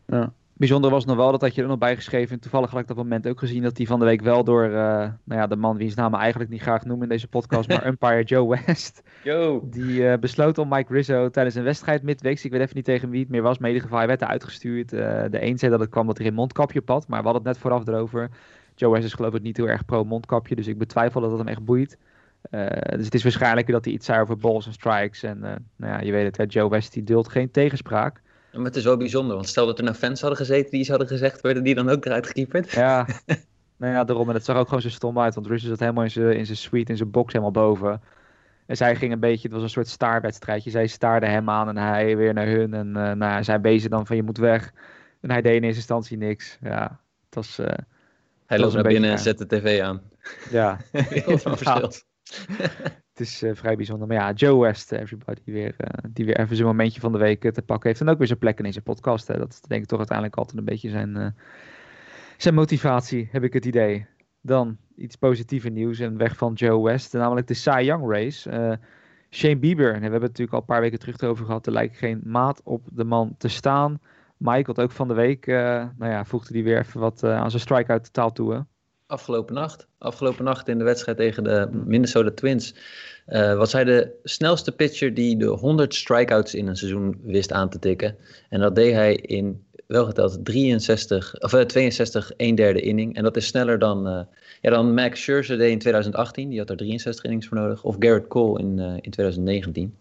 Ja. 0.07 0.33
Bijzonder 0.57 0.91
was 0.91 1.05
nog 1.05 1.17
wel, 1.17 1.31
dat 1.31 1.41
had 1.41 1.55
je 1.55 1.63
er 1.63 1.69
nog 1.69 1.79
bij 1.79 1.95
geschreven. 1.95 2.41
Toevallig 2.41 2.71
had 2.71 2.81
ik 2.81 2.87
dat 2.87 2.97
moment 2.97 3.29
ook 3.29 3.39
gezien 3.39 3.63
dat 3.63 3.77
hij 3.77 3.87
van 3.87 3.99
de 3.99 4.05
week 4.05 4.21
wel 4.21 4.45
door 4.45 4.69
nou 4.69 5.13
ja, 5.25 5.47
de 5.47 5.57
man 5.57 5.77
wiens 5.77 5.95
naam 5.95 6.15
eigenlijk 6.15 6.51
niet 6.51 6.61
graag 6.61 6.85
noemen 6.85 7.03
in 7.03 7.13
deze 7.13 7.29
podcast, 7.29 7.69
maar 7.69 7.87
umpire 7.91 8.23
Joe 8.23 8.49
West. 8.49 9.03
Yo. 9.23 9.69
Die 9.71 10.19
besloot 10.19 10.59
om 10.59 10.69
Mike 10.69 10.93
Rizzo 10.93 11.31
tijdens 11.31 11.55
een 11.55 11.63
wedstrijd 11.63 12.03
midweeks, 12.03 12.45
ik 12.45 12.51
weet 12.51 12.61
even 12.61 12.77
niet 12.77 12.85
tegen 12.85 13.11
wie 13.11 13.21
het 13.21 13.29
meer 13.29 13.43
was, 13.43 13.59
medegevaar, 13.59 13.99
hij 13.99 14.07
werd 14.07 14.25
uitgestuurd. 14.25 14.89
de 14.89 15.29
een 15.31 15.59
zei 15.59 15.71
dat 15.71 15.81
het 15.81 15.91
kwam 15.91 16.07
dat 16.07 16.19
hij 16.19 16.27
een 16.27 16.35
mondkapje 16.35 16.81
op 16.81 16.89
had, 16.89 17.09
maar 17.09 17.19
we 17.19 17.25
hadden 17.25 17.43
het 17.43 17.53
net 17.53 17.63
vooraf 17.63 17.87
erover. 17.87 18.31
Joe 18.75 18.93
West 18.93 19.05
is 19.05 19.15
geloof 19.15 19.35
ik 19.35 19.43
niet 19.43 19.57
heel 19.57 19.69
erg 19.69 19.85
pro-mondkapje, 19.85 20.55
dus 20.55 20.67
ik 20.67 20.79
betwijfel 20.79 21.21
dat 21.21 21.31
dat 21.31 21.39
hem 21.39 21.49
echt 21.49 21.65
boeit. 21.65 21.99
Dus 22.97 23.05
het 23.05 23.15
is 23.15 23.23
waarschijnlijk 23.23 23.67
dat 23.67 23.85
hij 23.85 23.95
iets 23.95 24.07
zei 24.07 24.21
over 24.21 24.37
balls 24.37 24.67
en 24.67 24.73
strikes. 24.73 25.23
En 25.23 25.39
nou 25.77 25.93
ja, 25.93 26.01
je 26.01 26.13
weet 26.13 26.25
het, 26.25 26.37
hè, 26.37 26.45
Joe 26.49 26.71
West 26.71 26.93
die 26.93 27.05
duldt 27.05 27.29
geen 27.29 27.51
tegenspraak. 27.51 28.23
Maar 28.57 28.65
het 28.65 28.77
is 28.77 28.85
wel 28.85 28.97
bijzonder, 28.97 29.35
want 29.35 29.49
stel 29.49 29.67
dat 29.67 29.79
er 29.79 29.85
nou 29.85 29.97
fans 29.97 30.21
hadden 30.21 30.39
gezeten 30.39 30.71
die 30.71 30.81
iets 30.81 30.89
hadden 30.89 31.09
gezegd, 31.09 31.41
werden 31.41 31.63
die 31.63 31.75
dan 31.75 31.89
ook 31.89 32.05
eruit 32.05 32.27
gekieperd? 32.27 32.71
Ja, 32.71 33.07
nou 33.79 33.93
ja, 33.93 34.05
daarom. 34.05 34.29
En 34.29 34.35
het 34.35 34.45
zag 34.45 34.57
ook 34.57 34.67
gewoon 34.67 34.83
zo 34.83 34.89
stom 34.89 35.19
uit, 35.19 35.35
want 35.35 35.47
Russell 35.47 35.69
zat 35.69 35.79
helemaal 35.79 36.05
in 36.05 36.11
zijn, 36.11 36.37
in 36.37 36.47
zijn 36.47 36.59
suite, 36.59 36.91
in 36.91 36.97
zijn 36.97 37.11
box 37.11 37.33
helemaal 37.33 37.53
boven. 37.53 38.03
En 38.67 38.77
zij 38.77 38.97
ging 38.97 39.13
een 39.13 39.21
beetje, 39.21 39.43
het 39.43 39.53
was 39.53 39.63
een 39.63 39.71
soort 39.71 39.89
staarwedstrijdje. 39.89 40.71
Zij 40.71 40.87
staarde 40.87 41.27
hem 41.27 41.51
aan 41.51 41.69
en 41.69 41.77
hij 41.77 42.17
weer 42.17 42.35
naar 42.35 42.47
hun. 42.47 42.75
En 42.75 42.87
uh, 42.87 43.13
nou, 43.13 43.45
zij 43.45 43.61
bezig 43.61 43.91
dan 43.91 44.07
van 44.07 44.17
je 44.17 44.23
moet 44.23 44.39
weg. 44.39 44.73
En 45.21 45.31
hij 45.31 45.43
deed 45.43 45.55
in 45.55 45.63
eerste 45.63 45.79
instantie 45.79 46.17
niks. 46.17 46.59
Ja, 46.61 47.01
het 47.25 47.35
was... 47.35 47.61
Hij 48.47 48.59
loopt 48.59 48.75
naar 48.75 48.83
binnen 48.83 49.11
en 49.11 49.19
zet 49.19 49.39
de 49.39 49.47
tv 49.47 49.81
aan. 49.81 50.03
Ja. 50.51 50.79
Heel 50.93 51.39
veel 51.39 51.57
verschil. 51.57 51.93
het 53.15 53.27
is 53.27 53.43
uh, 53.43 53.55
vrij 53.55 53.77
bijzonder. 53.77 54.09
Maar 54.09 54.17
ja, 54.17 54.33
Joe 54.33 54.61
West, 54.61 54.93
everybody, 54.93 55.41
weer, 55.45 55.75
uh, 55.79 56.11
die 56.11 56.25
weer 56.25 56.39
even 56.39 56.57
zijn 56.57 56.69
momentje 56.69 57.01
van 57.01 57.13
de 57.13 57.19
week 57.19 57.53
te 57.53 57.63
pakken 57.63 57.89
heeft. 57.89 58.01
En 58.01 58.09
ook 58.09 58.19
weer 58.19 58.27
zijn 58.27 58.39
plek 58.39 58.61
in 58.61 58.73
zijn 58.73 58.85
podcast. 58.85 59.29
Hè. 59.29 59.39
Dat 59.39 59.53
is 59.53 59.61
denk 59.61 59.83
ik 59.83 59.89
toch 59.89 59.99
uiteindelijk 59.99 60.39
altijd 60.39 60.59
een 60.59 60.65
beetje 60.65 60.91
zijn, 60.91 61.35
zijn 62.37 62.55
motivatie, 62.55 63.29
heb 63.33 63.43
ik 63.43 63.53
het 63.53 63.65
idee. 63.65 64.07
Dan 64.41 64.77
iets 64.97 65.17
positiever 65.17 65.71
nieuws 65.71 65.99
en 65.99 66.17
weg 66.17 66.37
van 66.37 66.53
Joe 66.53 66.85
West. 66.85 67.13
Namelijk 67.13 67.47
de 67.47 67.55
Cy 67.55 67.81
Young 67.85 68.11
Race. 68.13 68.79
Shane 69.31 69.59
Bieber, 69.59 69.89
en 69.89 69.95
we 69.95 70.01
hebben 70.01 70.21
het 70.21 70.39
natuurlijk 70.39 70.53
al 70.53 70.61
een 70.61 70.67
paar 70.67 70.81
weken 70.81 70.99
terug 70.99 71.23
over 71.23 71.47
gehad. 71.47 71.67
Er 71.67 71.73
lijkt 71.73 71.97
geen 71.97 72.21
maat 72.25 72.61
op 72.65 72.83
de 72.93 73.05
man 73.05 73.35
te 73.39 73.49
staan. 73.49 74.01
Had 74.39 74.81
ook 74.81 74.91
van 74.91 75.09
de 75.09 75.15
week, 75.15 75.47
nou 75.47 76.07
ja, 76.07 76.25
voegde 76.25 76.55
hij 76.55 76.63
weer 76.63 76.79
even 76.79 77.01
wat 77.01 77.25
aan 77.25 77.51
zijn 77.51 77.63
strikeout 77.63 78.05
totaal 78.05 78.33
toe. 78.33 78.67
Afgelopen 79.07 79.55
nacht. 79.55 79.87
Afgelopen 79.99 80.45
nacht 80.45 80.69
in 80.69 80.79
de 80.79 80.85
wedstrijd 80.85 81.17
tegen 81.17 81.45
de 81.45 81.69
Minnesota 81.85 82.31
Twins. 82.31 82.75
Uh, 83.29 83.57
was 83.57 83.73
hij 83.73 83.85
de 83.85 84.11
snelste 84.23 84.73
pitcher 84.73 85.15
die 85.15 85.37
de 85.37 85.47
100 85.47 85.95
strikeouts 85.95 86.55
in 86.55 86.67
een 86.67 86.77
seizoen 86.77 87.21
wist 87.23 87.53
aan 87.53 87.69
te 87.69 87.79
tikken. 87.79 88.17
En 88.49 88.61
dat 88.61 88.75
deed 88.75 88.93
hij 88.93 89.15
in, 89.15 89.65
welgeteld, 89.87 90.45
63, 90.45 91.35
of, 91.39 91.65
62 91.65 92.33
1 92.37 92.55
derde 92.55 92.81
inning. 92.81 93.17
En 93.17 93.23
dat 93.23 93.37
is 93.37 93.47
sneller 93.47 93.79
dan, 93.79 94.27
ja, 94.61 94.71
dan 94.71 94.95
Max 94.95 95.21
Scherzer 95.21 95.59
deed 95.59 95.71
in 95.71 95.79
2018. 95.79 96.49
Die 96.49 96.59
had 96.59 96.71
er 96.71 96.77
63 96.77 97.25
innings 97.25 97.47
voor 97.47 97.57
nodig. 97.57 97.83
Of 97.83 97.97
Garrett 97.99 98.29
Cole 98.29 98.59
in, 98.59 98.79
in 98.79 99.11
2019. 99.11 99.95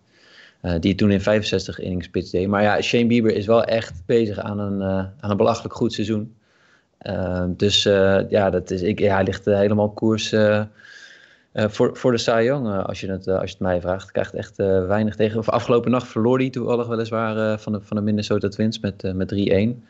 Uh, 0.63 0.73
die 0.79 0.95
toen 0.95 1.11
in 1.11 1.21
65 1.21 1.79
innings 1.79 2.09
pitch 2.09 2.29
deed. 2.29 2.47
Maar 2.47 2.61
ja, 2.61 2.81
Shane 2.81 3.05
Bieber 3.05 3.35
is 3.35 3.45
wel 3.45 3.63
echt 3.63 4.03
bezig 4.05 4.39
aan 4.39 4.59
een, 4.59 4.79
uh, 4.79 5.05
aan 5.19 5.31
een 5.31 5.37
belachelijk 5.37 5.73
goed 5.73 5.93
seizoen. 5.93 6.35
Uh, 7.03 7.43
dus 7.47 7.83
ja, 8.29 8.49
dat 8.49 8.71
is, 8.71 8.81
ik, 8.81 8.99
ja, 8.99 9.13
hij 9.13 9.23
ligt 9.23 9.45
helemaal 9.45 9.89
koers 9.89 10.35
voor, 11.53 11.97
voor 11.97 12.11
de 12.11 12.17
Cy 12.17 12.49
als, 12.85 13.01
je 13.01 13.11
het, 13.11 13.27
als 13.27 13.49
je 13.49 13.55
het 13.55 13.59
mij 13.59 13.81
vraagt. 13.81 14.11
Krijgt 14.11 14.33
echt 14.33 14.57
weinig 14.87 15.15
tegen. 15.15 15.39
Of 15.39 15.49
afgelopen 15.49 15.91
nacht 15.91 16.07
verloor 16.07 16.37
hij 16.37 16.49
toevallig 16.49 16.87
weliswaar 16.87 17.59
van, 17.59 17.71
de, 17.71 17.81
van 17.81 17.97
de 17.97 18.03
Minnesota 18.03 18.47
Twins 18.47 18.79
met, 18.79 19.13
met 19.15 19.33
3-1. 19.33 19.83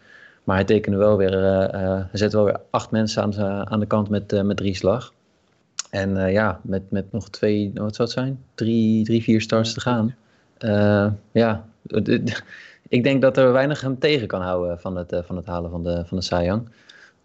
Maar 0.43 0.55
hij 0.55 0.65
tekende 0.65 0.97
wel 0.97 1.17
weer, 1.17 1.69
zet 2.11 2.33
wel 2.33 2.43
weer 2.43 2.59
acht 2.69 2.91
mensen 2.91 3.23
aan, 3.23 3.67
aan 3.69 3.79
de 3.79 3.85
kant 3.85 4.09
met, 4.09 4.43
met 4.43 4.57
drie 4.57 4.75
slag. 4.75 5.13
En 5.89 6.31
ja, 6.31 6.59
met, 6.63 6.91
met 6.91 7.11
nog 7.11 7.29
twee, 7.29 7.71
wat 7.73 7.95
zou 7.95 8.07
het 8.07 8.17
zijn? 8.17 8.43
Drie, 8.55 9.03
drie 9.03 9.23
vier 9.23 9.41
starts 9.41 9.73
te 9.73 9.79
gaan. 9.79 10.15
Ja, 11.31 11.65
ik 12.87 13.03
denk 13.03 13.21
dat 13.21 13.37
er 13.37 13.51
weinig 13.51 13.81
hem 13.81 13.99
tegen 13.99 14.27
kan 14.27 14.41
houden 14.41 14.79
van 14.79 14.95
het, 14.95 15.21
van 15.25 15.35
het 15.35 15.45
halen 15.45 15.71
van 15.71 15.83
de, 15.83 16.03
van 16.05 16.19
de. 16.19 16.63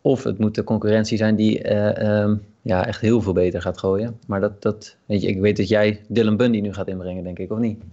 Of 0.00 0.22
het 0.24 0.38
moet 0.38 0.54
de 0.54 0.64
concurrentie 0.64 1.16
zijn 1.16 1.36
die 1.36 1.70
uh, 1.70 2.20
um, 2.20 2.42
ja, 2.62 2.86
echt 2.86 3.00
heel 3.00 3.20
veel 3.20 3.32
beter 3.32 3.62
gaat 3.62 3.78
gooien. 3.78 4.18
Maar 4.26 4.40
dat, 4.40 4.62
dat, 4.62 4.96
weet 5.06 5.22
je, 5.22 5.28
ik 5.28 5.40
weet 5.40 5.56
dat 5.56 5.68
jij 5.68 6.00
Dylan 6.08 6.36
Bundy 6.36 6.60
nu 6.60 6.72
gaat 6.72 6.88
inbrengen, 6.88 7.24
denk 7.24 7.38
ik, 7.38 7.50
of 7.50 7.58
niet? 7.58 7.84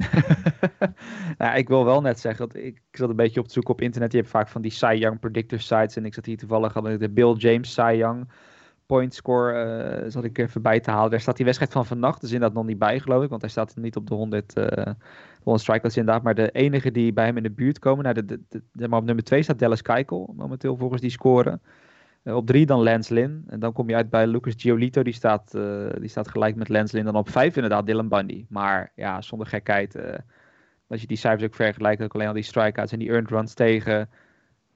nou, 1.38 1.58
ik 1.58 1.68
wil 1.68 1.86
wel 1.86 2.02
net 2.02 2.20
zeggen, 2.20 2.48
dat 2.48 2.58
ik, 2.58 2.82
zat 2.92 3.10
een 3.10 3.16
beetje 3.16 3.40
op 3.40 3.50
zoeken 3.50 3.74
op 3.74 3.82
internet. 3.82 4.12
Je 4.12 4.18
hebt 4.18 4.30
vaak 4.30 4.48
van 4.48 4.62
die 4.62 4.72
Cy 4.72 4.96
Young 5.00 5.20
predictor 5.20 5.60
sites. 5.60 5.96
En 5.96 6.06
ik 6.06 6.14
zat 6.14 6.26
hier 6.26 6.38
toevallig, 6.38 6.74
hadden 6.74 7.00
de 7.00 7.10
Bill 7.10 7.34
James 7.34 7.74
Cy 7.74 7.94
Young 7.98 8.28
point 8.86 9.14
score 9.14 10.02
uh, 10.04 10.12
zat 10.12 10.24
ik 10.24 10.38
even 10.38 10.62
bij 10.62 10.80
te 10.80 10.92
halen. 10.92 11.12
Daar 11.12 11.20
staat 11.20 11.36
die 11.36 11.46
wedstrijd 11.46 11.72
van 11.72 11.86
vannacht 11.86 12.22
dus 12.22 12.32
inderdaad 12.32 12.58
nog 12.58 12.66
niet 12.66 12.80
bij, 12.80 13.00
geloof 13.00 13.24
ik. 13.24 13.30
Want 13.30 13.42
hij 13.42 13.50
staat 13.50 13.76
niet 13.76 13.96
op 13.96 14.08
de 14.08 14.14
100, 14.14 14.58
uh, 14.58 14.66
100 15.44 15.64
strikeouts 15.64 15.98
inderdaad. 15.98 16.24
Maar 16.24 16.36
de 16.36 16.52
enige 16.52 16.92
die 16.92 17.14
bij 17.14 17.26
hem 17.26 17.38
in 17.38 17.44
de 17.44 17.52
buurt 17.52 17.80
komen, 17.80 18.04
nou, 18.04 18.16
de, 18.16 18.26
de, 18.26 18.62
de, 18.72 18.88
maar 18.88 19.00
op 19.00 19.06
nummer 19.06 19.24
2 19.24 19.44
staat 19.44 19.60
Dallas 19.60 19.82
Keuchel, 19.82 20.34
momenteel 20.38 20.78
volgens 20.78 21.02
die 21.02 21.10
scoren. 21.10 21.62
Uh, 22.26 22.36
op 22.36 22.48
3 22.48 22.66
dan 22.66 22.84
Lance. 22.84 23.22
En 23.48 23.60
dan 23.60 23.74
kom 23.74 23.90
je 23.90 23.96
uit 23.96 24.10
bij 24.10 24.28
Lucas 24.28 24.54
Giolito, 24.58 25.04
die 25.04 25.14
staat, 25.14 25.54
uh, 25.56 25.90
die 26.00 26.10
staat 26.10 26.28
gelijk 26.28 26.56
met 26.56 26.70
Lance. 26.70 27.04
Dan 27.04 27.16
op 27.16 27.30
5 27.30 27.56
inderdaad 27.56 27.86
Dylan 27.86 28.10
Bundy. 28.10 28.46
Maar 28.50 28.92
ja, 28.96 29.22
zonder 29.22 29.48
gekheid, 29.48 29.96
uh, 29.96 30.14
als 30.88 31.02
je 31.02 31.08
die 31.08 31.18
cijfers 31.18 31.44
ook 31.44 31.56
vergelijkt, 31.56 32.04
ook 32.04 32.14
alleen 32.14 32.28
al 32.28 32.34
die 32.34 32.44
strikeouts 32.44 32.92
en 32.92 33.00
die 33.00 33.10
earned 33.10 33.30
runs 33.30 33.54
tegen, 33.54 34.10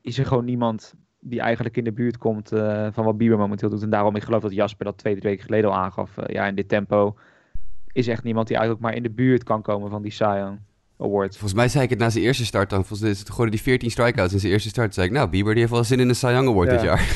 is 0.02 0.18
er 0.18 0.26
gewoon 0.26 0.46
niemand 0.46 0.94
die 1.20 1.40
eigenlijk 1.40 1.78
in 1.78 1.84
de 1.84 1.92
buurt 1.92 2.18
komt 2.18 2.50
van 2.92 3.04
wat 3.04 3.18
Bieber 3.18 3.38
momenteel 3.38 3.70
doet. 3.70 3.84
En 3.84 3.90
daarom, 3.90 4.16
ik 4.16 4.24
geloof 4.24 4.42
dat 4.42 4.54
Jasper 4.54 4.86
dat 4.86 4.98
twee, 4.98 5.14
drie 5.14 5.30
weken 5.30 5.46
geleden 5.46 5.70
al 5.70 5.76
aangaf. 5.76 6.16
Ja, 6.26 6.48
in 6.48 6.56
dit 6.56 6.70
tempo 6.70 7.18
is 7.92 8.08
echt 8.08 8.24
niemand 8.24 8.48
die 8.48 8.58
eigenlijk 8.58 8.86
maar 8.86 8.96
in 8.96 9.04
de 9.04 9.10
buurt 9.10 9.44
kan 9.44 9.62
komen 9.62 9.90
van 9.90 10.02
die 10.02 10.14
Young 10.14 10.60
Award. 11.00 11.32
Volgens 11.32 11.54
mij 11.54 11.68
zei 11.68 11.84
ik 11.84 11.90
het 11.90 12.00
na 12.00 12.10
zijn 12.10 12.24
eerste 12.24 12.46
start 12.46 12.70
dan. 12.70 12.86
Volgens 12.86 13.02
mij 13.26 13.34
gooide 13.36 13.56
die 13.56 13.64
14 13.64 13.92
strikeouts 13.92 14.34
in 14.34 14.40
zijn 14.40 14.52
eerste 14.52 14.70
start. 14.70 14.94
zei 14.94 15.08
ik, 15.08 15.14
nou, 15.14 15.30
Bieber 15.30 15.52
die 15.54 15.62
heeft 15.62 15.74
wel 15.74 15.84
zin 15.84 16.00
in 16.00 16.08
de 16.08 16.14
Cy 16.14 16.26
Young 16.28 16.48
Award 16.48 16.70
Ja. 16.72 16.76
dit 16.76 16.82
jaar. 16.86 17.08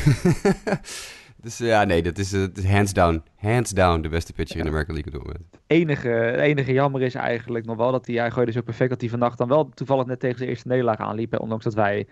dus 1.44 1.60
eh, 1.60 1.68
ja, 1.68 1.84
nee, 1.84 2.04
dat 2.04 2.18
is, 2.18 2.34
eh, 2.34 2.42
het 2.42 2.58
is 2.58 2.66
hands 2.66 2.94
down. 2.94 3.24
Hands 3.38 3.72
down 3.72 4.02
de 4.02 4.10
beste 4.10 4.34
pitcher 4.34 4.58
in 4.58 4.64
de 4.64 4.70
American 4.70 4.96
League 4.96 5.14
op 5.14 5.18
dit 5.20 5.28
moment. 5.34 5.58
enige, 5.68 6.08
het 6.08 6.40
enige 6.40 6.74
jammer 6.74 7.02
is 7.02 7.16
eigenlijk 7.16 7.66
nog 7.66 7.78
wel 7.78 7.92
dat 7.92 8.06
hij, 8.08 8.16
hij 8.16 8.32
gooide 8.32 8.52
zo 8.52 8.62
perfect 8.62 8.90
dat 8.90 9.02
hij 9.02 9.10
vannacht 9.10 9.38
dan 9.38 9.48
wel 9.48 9.70
toevallig 9.70 10.06
net 10.06 10.20
tegen 10.20 10.38
zijn 10.38 10.50
eerste 10.50 10.68
nederlaag 10.68 10.98
aanliep. 10.98 11.32
hè, 11.32 11.38
Ondanks 11.38 11.64
dat 11.64 11.74
wij 11.74 12.08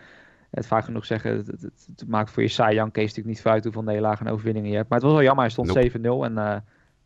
het 0.51 0.67
vaak 0.67 0.83
genoeg 0.83 1.05
zeggen, 1.05 1.37
het, 1.37 1.47
het, 1.47 1.61
het- 1.61 1.87
het 1.95 2.07
maakt 2.07 2.31
voor 2.31 2.43
je 2.43 2.49
Cy 2.49 2.61
Young 2.61 2.91
case 2.91 3.07
natuurlijk 3.07 3.27
niet 3.27 3.41
veel 3.41 3.51
uit 3.51 3.63
hoeveel 3.63 3.83
nederlagen 3.83 4.25
en 4.25 4.31
overwinningen 4.31 4.69
je 4.69 4.75
hebt. 4.75 4.89
Maar 4.89 4.97
het 4.97 5.07
was 5.07 5.15
wel 5.17 5.25
jammer, 5.25 5.43
hij 5.43 5.53
stond 5.53 5.67
Nope. 6.01 6.25
7-0 6.29 6.31
en 6.31 6.37
eh, 6.37 6.55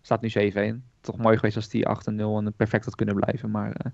staat 0.02 0.22
nu 0.22 0.30
7-1. 0.30 0.84
Toch 1.02 1.18
mooi 1.18 1.36
geweest 1.36 1.56
als 1.56 1.70
die 1.70 1.86
8-0 1.88 2.38
en 2.38 2.54
perfect 2.58 2.86
had 2.86 2.96
kunnen 2.96 3.16
blijven, 3.16 3.52
maar 3.52 3.72
eh, 3.72 3.92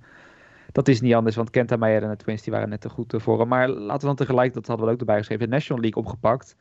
dat 0.71 0.87
is 0.87 1.01
niet 1.01 1.13
anders, 1.13 1.35
want 1.35 1.49
Kenta 1.49 1.75
Meijer 1.75 2.03
en 2.03 2.09
de 2.09 2.15
Twins 2.15 2.41
die 2.41 2.53
waren 2.53 2.69
net 2.69 2.81
te 2.81 2.89
goed 2.89 3.13
voor. 3.17 3.47
Maar 3.47 3.69
laten 3.69 3.99
we 3.99 4.05
dan 4.05 4.15
tegelijk, 4.15 4.53
dat 4.53 4.67
hadden 4.67 4.85
we 4.85 4.91
ook 4.91 4.99
erbij 4.99 5.17
geschreven, 5.17 5.45
de 5.45 5.51
National 5.51 5.81
League 5.81 6.03
opgepakt. 6.03 6.55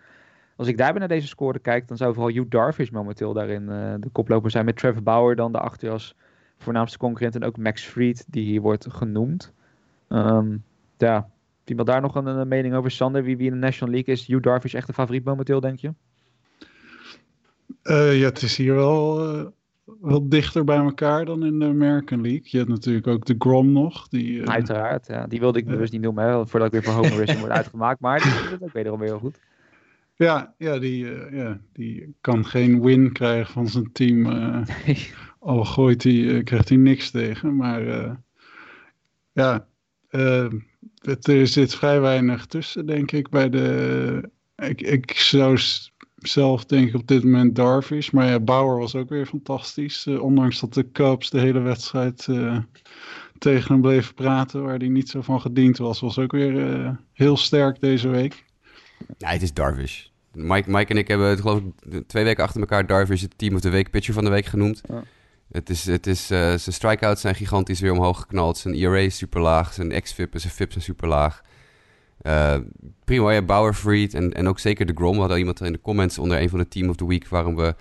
Als 0.56 0.68
ik 0.68 0.78
daarbij 0.78 0.98
naar 0.98 1.08
deze 1.08 1.26
score 1.26 1.58
kijk, 1.58 1.88
dan 1.88 1.96
zou 1.96 2.14
vooral 2.14 2.32
Hugh 2.32 2.50
Darvish 2.50 2.90
momenteel 2.90 3.32
daarin 3.32 3.68
eh, 3.68 3.94
de 4.00 4.08
koploper 4.12 4.50
zijn. 4.50 4.64
Met 4.64 4.76
Trevor 4.76 5.02
Bauer 5.02 5.36
dan 5.36 5.52
daarachter 5.52 5.90
als 5.90 6.14
voornaamste 6.58 6.98
concurrent. 6.98 7.34
En 7.34 7.44
ook 7.44 7.56
Max 7.56 7.84
Fried, 7.84 8.24
die 8.28 8.44
hier 8.44 8.60
wordt 8.60 8.86
genoemd. 8.90 9.52
Ehm, 10.08 10.56
ja, 10.96 11.30
iemand 11.64 11.88
daar 11.88 12.00
nog 12.00 12.14
een, 12.14 12.26
een 12.26 12.48
mening 12.48 12.74
over? 12.74 12.90
Sander, 12.90 13.22
wie, 13.22 13.36
wie 13.36 13.46
in 13.46 13.52
de 13.52 13.58
National 13.58 13.94
League 13.94 14.14
is? 14.14 14.26
Hugh 14.26 14.42
Darvish 14.42 14.74
echt 14.74 14.86
de 14.86 14.92
favoriet 14.92 15.24
momenteel, 15.24 15.60
denk 15.60 15.78
je? 15.78 15.92
Eh, 17.82 18.18
ja, 18.18 18.24
het 18.24 18.42
is 18.42 18.56
hier 18.56 18.74
wel, 18.74 19.28
eh, 19.28 19.46
wel 20.00 20.28
dichter 20.28 20.64
bij 20.64 20.76
elkaar 20.76 21.24
dan 21.24 21.44
in 21.44 21.58
de 21.58 21.64
American 21.64 22.20
League. 22.20 22.42
Je 22.44 22.56
hebt 22.56 22.68
natuurlijk 22.70 23.06
ook 23.06 23.24
de 23.24 23.34
Grom 23.38 23.72
nog. 23.72 24.08
Die, 24.08 24.42
eh, 24.42 24.48
Uiteraard, 24.48 25.06
ja. 25.06 25.26
Die 25.26 25.40
wilde 25.40 25.58
ik 25.58 25.64
Ja. 25.64 25.70
bewust 25.70 25.92
niet 25.92 26.00
noemen, 26.00 26.24
hè, 26.24 26.46
voordat 26.46 26.68
ik 26.68 26.72
weer 26.72 26.82
voor 26.82 26.92
homerism 27.04 27.38
word 27.38 27.50
uitgemaakt. 27.50 28.00
Maar 28.00 28.22
die 28.22 28.36
doet 28.36 28.50
het 28.50 28.62
ook 28.62 28.72
wederom 28.72 28.98
weer 28.98 29.08
heel 29.08 29.18
goed. 29.18 29.40
ja, 30.14 30.54
ja, 30.58 30.78
die, 30.78 31.14
eh, 31.14 31.36
ja, 31.38 31.60
die 31.72 32.14
kan 32.20 32.44
geen 32.46 32.82
win 32.82 33.12
krijgen 33.12 33.52
van 33.52 33.68
zijn 33.68 33.92
team. 33.92 34.26
eh, 34.26 34.60
al 35.38 35.64
gooit 35.64 36.02
hij, 36.02 36.36
eh, 36.36 36.44
krijgt 36.44 36.68
hij 36.68 36.78
niks 36.78 37.10
tegen. 37.10 37.56
Maar 37.56 37.86
eh, 37.88 38.12
ja, 39.32 39.66
eh, 40.08 40.46
het, 41.04 41.26
er 41.26 41.46
zit 41.46 41.74
vrij 41.74 42.00
weinig 42.00 42.46
tussen, 42.46 42.86
denk 42.86 43.12
ik. 43.12 43.28
Bij 43.28 43.48
de, 43.48 44.30
ik, 44.56 44.80
ik 44.80 45.10
zou 45.12 45.58
zelf 46.26 46.64
denken 46.64 47.00
op 47.00 47.06
dit 47.06 47.24
moment 47.24 47.54
Darvish. 47.54 48.10
Maar 48.10 48.26
ja, 48.26 48.40
Bauer 48.40 48.78
was 48.78 48.94
ook 48.94 49.08
weer 49.08 49.26
fantastisch. 49.26 50.06
eh, 50.06 50.22
ondanks 50.22 50.60
dat 50.60 50.74
de 50.74 50.90
Cubs 50.92 51.30
de 51.30 51.40
hele 51.40 51.60
wedstrijd 51.60 52.26
eh, 52.28 52.58
tegen 53.38 53.72
hem 53.72 53.80
bleven 53.80 54.14
praten. 54.14 54.62
Waar 54.62 54.78
hij 54.78 54.88
niet 54.88 55.08
zo 55.08 55.20
van 55.20 55.40
gediend 55.40 55.78
was. 55.78 56.00
Was 56.00 56.18
ook 56.18 56.32
weer 56.32 56.72
eh, 56.72 56.90
heel 57.12 57.36
sterk 57.36 57.80
deze 57.80 58.08
week. 58.08 58.44
Nee, 59.18 59.32
het 59.32 59.42
is 59.42 59.52
Darvish. 59.52 60.06
Mike, 60.32 60.70
Mike 60.70 60.92
en 60.92 60.98
ik 60.98 61.08
hebben 61.08 61.28
het 61.28 61.40
geloof 61.40 61.60
ik 61.60 62.08
twee 62.08 62.24
weken 62.24 62.44
achter 62.44 62.60
elkaar 62.60 62.86
Darvish 62.86 63.22
het 63.22 63.38
team 63.38 63.54
of 63.54 63.60
de 63.60 63.70
week, 63.70 63.90
pitcher 63.90 64.14
van 64.14 64.24
de 64.24 64.30
week 64.30 64.46
genoemd. 64.46 64.80
Ja. 64.88 65.02
Het 65.52 65.70
is, 65.70 65.86
het 65.86 66.06
is, 66.06 66.30
eh, 66.30 66.38
zijn 66.38 66.60
strikeouts 66.60 67.20
zijn 67.20 67.34
gigantisch 67.34 67.80
weer 67.80 67.92
omhoog 67.92 68.20
geknald. 68.20 68.58
Zijn 68.58 68.74
ERA 68.74 68.96
is 68.96 69.16
super 69.16 69.40
laag. 69.40 69.72
Zijn 69.72 70.02
xFIP 70.02 70.34
en 70.34 70.40
zijn 70.40 70.52
FIP 70.52 70.72
zijn 70.72 70.84
super 70.84 71.08
laag. 71.08 71.42
Eh, 72.22 72.56
prima, 73.04 73.30
ja, 73.30 73.42
Bauer, 73.42 73.74
Freed 73.74 74.14
en, 74.14 74.32
en 74.32 74.48
ook 74.48 74.58
zeker 74.58 74.86
de 74.86 74.92
Grom. 74.94 75.12
We 75.12 75.18
hadden 75.18 75.38
iemand 75.38 75.60
in 75.60 75.72
de 75.72 75.80
comments 75.80 76.18
onder 76.18 76.40
een 76.40 76.48
van 76.48 76.58
de 76.58 76.68
Team 76.68 76.88
of 76.88 76.96
the 76.96 77.06
Week... 77.06 77.28
waarom 77.28 77.56
we, 77.56 77.74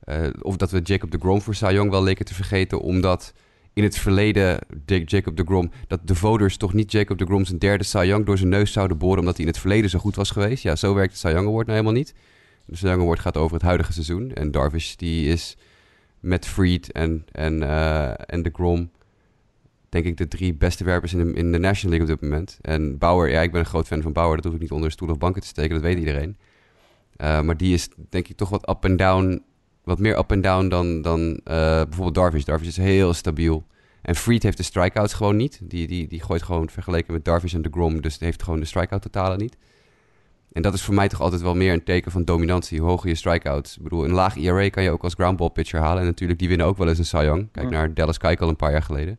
eh, 0.00 0.26
of 0.40 0.56
dat 0.56 0.70
we 0.70 0.80
Jacob 0.80 1.10
de 1.10 1.18
Grom 1.18 1.40
voor 1.40 1.54
Cy 1.54 1.70
Young 1.72 1.90
wel 1.90 2.02
leken 2.02 2.24
te 2.24 2.34
vergeten... 2.34 2.80
omdat 2.80 3.32
in 3.72 3.82
het 3.82 3.98
verleden 3.98 4.58
Jacob 5.04 5.36
de 5.36 5.44
Grom... 5.44 5.70
dat 5.86 6.00
de 6.04 6.14
voters 6.14 6.56
toch 6.56 6.72
niet 6.72 6.92
Jacob 6.92 7.18
de 7.18 7.24
Grom 7.24 7.44
zijn 7.44 7.58
derde 7.58 7.84
Cy 7.84 8.04
Young 8.04 8.26
door 8.26 8.38
zijn 8.38 8.50
neus 8.50 8.72
zouden 8.72 8.98
boren... 8.98 9.18
omdat 9.18 9.36
hij 9.36 9.44
in 9.44 9.50
het 9.50 9.60
verleden 9.60 9.90
zo 9.90 9.98
goed 9.98 10.16
was 10.16 10.30
geweest. 10.30 10.62
Ja, 10.62 10.76
zo 10.76 10.94
werkt 10.94 11.18
Cy 11.18 11.28
Young 11.28 11.46
Award 11.46 11.66
nou 11.66 11.78
helemaal 11.78 11.98
niet. 11.98 12.14
De 12.66 12.76
Cy 12.76 12.86
Award 12.86 13.20
gaat 13.20 13.36
over 13.36 13.54
het 13.54 13.64
huidige 13.64 13.92
seizoen. 13.92 14.32
En 14.32 14.50
Darvish 14.50 14.94
die 14.94 15.28
is 15.28 15.56
met 16.20 16.46
Freed 16.46 16.92
en, 16.92 17.24
en, 17.32 17.62
eh, 17.62 18.12
en 18.26 18.42
de 18.42 18.50
Grom... 18.52 18.90
denk 19.94 20.06
ik 20.06 20.16
de 20.16 20.28
drie 20.28 20.54
beste 20.54 20.84
werpers 20.84 21.12
in 21.12 21.24
de, 21.24 21.32
in 21.32 21.52
de 21.52 21.58
National 21.58 21.96
League 21.96 22.14
op 22.14 22.20
dit 22.20 22.30
moment. 22.30 22.58
En 22.60 22.98
Bauer, 22.98 23.30
ja, 23.30 23.40
ik 23.40 23.50
ben 23.50 23.60
een 23.60 23.66
groot 23.66 23.86
fan 23.86 24.02
van 24.02 24.12
Bauer. 24.12 24.36
Dat 24.36 24.44
hoef 24.44 24.54
ik 24.54 24.60
niet 24.60 24.70
onder 24.70 24.90
stoel 24.90 25.08
of 25.08 25.18
banken 25.18 25.40
te 25.40 25.46
steken, 25.46 25.74
dat 25.74 25.82
weet 25.82 25.98
iedereen. 25.98 26.36
Eh, 27.16 27.40
maar 27.40 27.56
die 27.56 27.74
is 27.74 27.88
denk 28.08 28.28
ik 28.28 28.36
toch 28.36 28.48
wat 28.48 28.68
up 28.68 28.84
en 28.84 28.96
down... 28.96 29.42
wat 29.84 29.98
meer 29.98 30.18
up 30.18 30.30
en 30.30 30.40
down 30.40 30.68
dan, 30.68 31.02
dan 31.02 31.40
eh, 31.44 31.54
bijvoorbeeld 31.82 32.14
Darvish. 32.14 32.44
Darvish 32.44 32.68
is 32.68 32.76
heel 32.76 33.12
stabiel. 33.12 33.64
En 34.02 34.14
Freed 34.14 34.42
heeft 34.42 34.56
de 34.56 34.62
strikeouts 34.62 35.14
gewoon 35.14 35.36
niet. 35.36 35.60
Die, 35.62 35.86
die, 35.86 36.08
die 36.08 36.22
gooit 36.22 36.42
gewoon 36.42 36.68
vergeleken 36.70 37.12
met 37.12 37.24
Darvish 37.24 37.54
en 37.54 37.62
de 37.62 37.70
Grom... 37.70 38.00
dus 38.00 38.18
die 38.18 38.26
heeft 38.26 38.42
gewoon 38.42 38.60
de 38.60 38.66
strikeout 38.66 39.02
totalen 39.02 39.38
niet. 39.38 39.56
En 40.52 40.62
dat 40.62 40.74
is 40.74 40.82
voor 40.82 40.94
mij 40.94 41.08
toch 41.08 41.20
altijd 41.20 41.42
wel 41.42 41.54
meer 41.54 41.72
een 41.72 41.84
teken 41.84 42.10
van 42.10 42.24
dominantie. 42.24 42.80
Hoe 42.80 42.88
hoger 42.88 43.08
je 43.08 43.14
strikeouts. 43.14 43.76
Ik 43.76 43.82
bedoel, 43.82 44.04
een 44.04 44.12
laag 44.12 44.36
ERA 44.36 44.68
kan 44.68 44.82
je 44.82 44.90
ook 44.90 45.02
als 45.02 45.14
groundball 45.14 45.50
pitcher 45.50 45.80
halen. 45.80 46.00
En 46.00 46.06
natuurlijk, 46.06 46.38
die 46.38 46.48
winnen 46.48 46.66
ook 46.66 46.76
wel 46.76 46.88
eens 46.88 46.98
een 46.98 47.04
Cy 47.04 47.16
Young. 47.16 47.48
Kijk 47.52 47.70
Ja. 47.70 47.72
naar 47.72 47.94
Dallas 47.94 48.18
Keuchel 48.18 48.48
een 48.48 48.56
paar 48.56 48.70
jaar 48.70 48.82
geleden. 48.82 49.18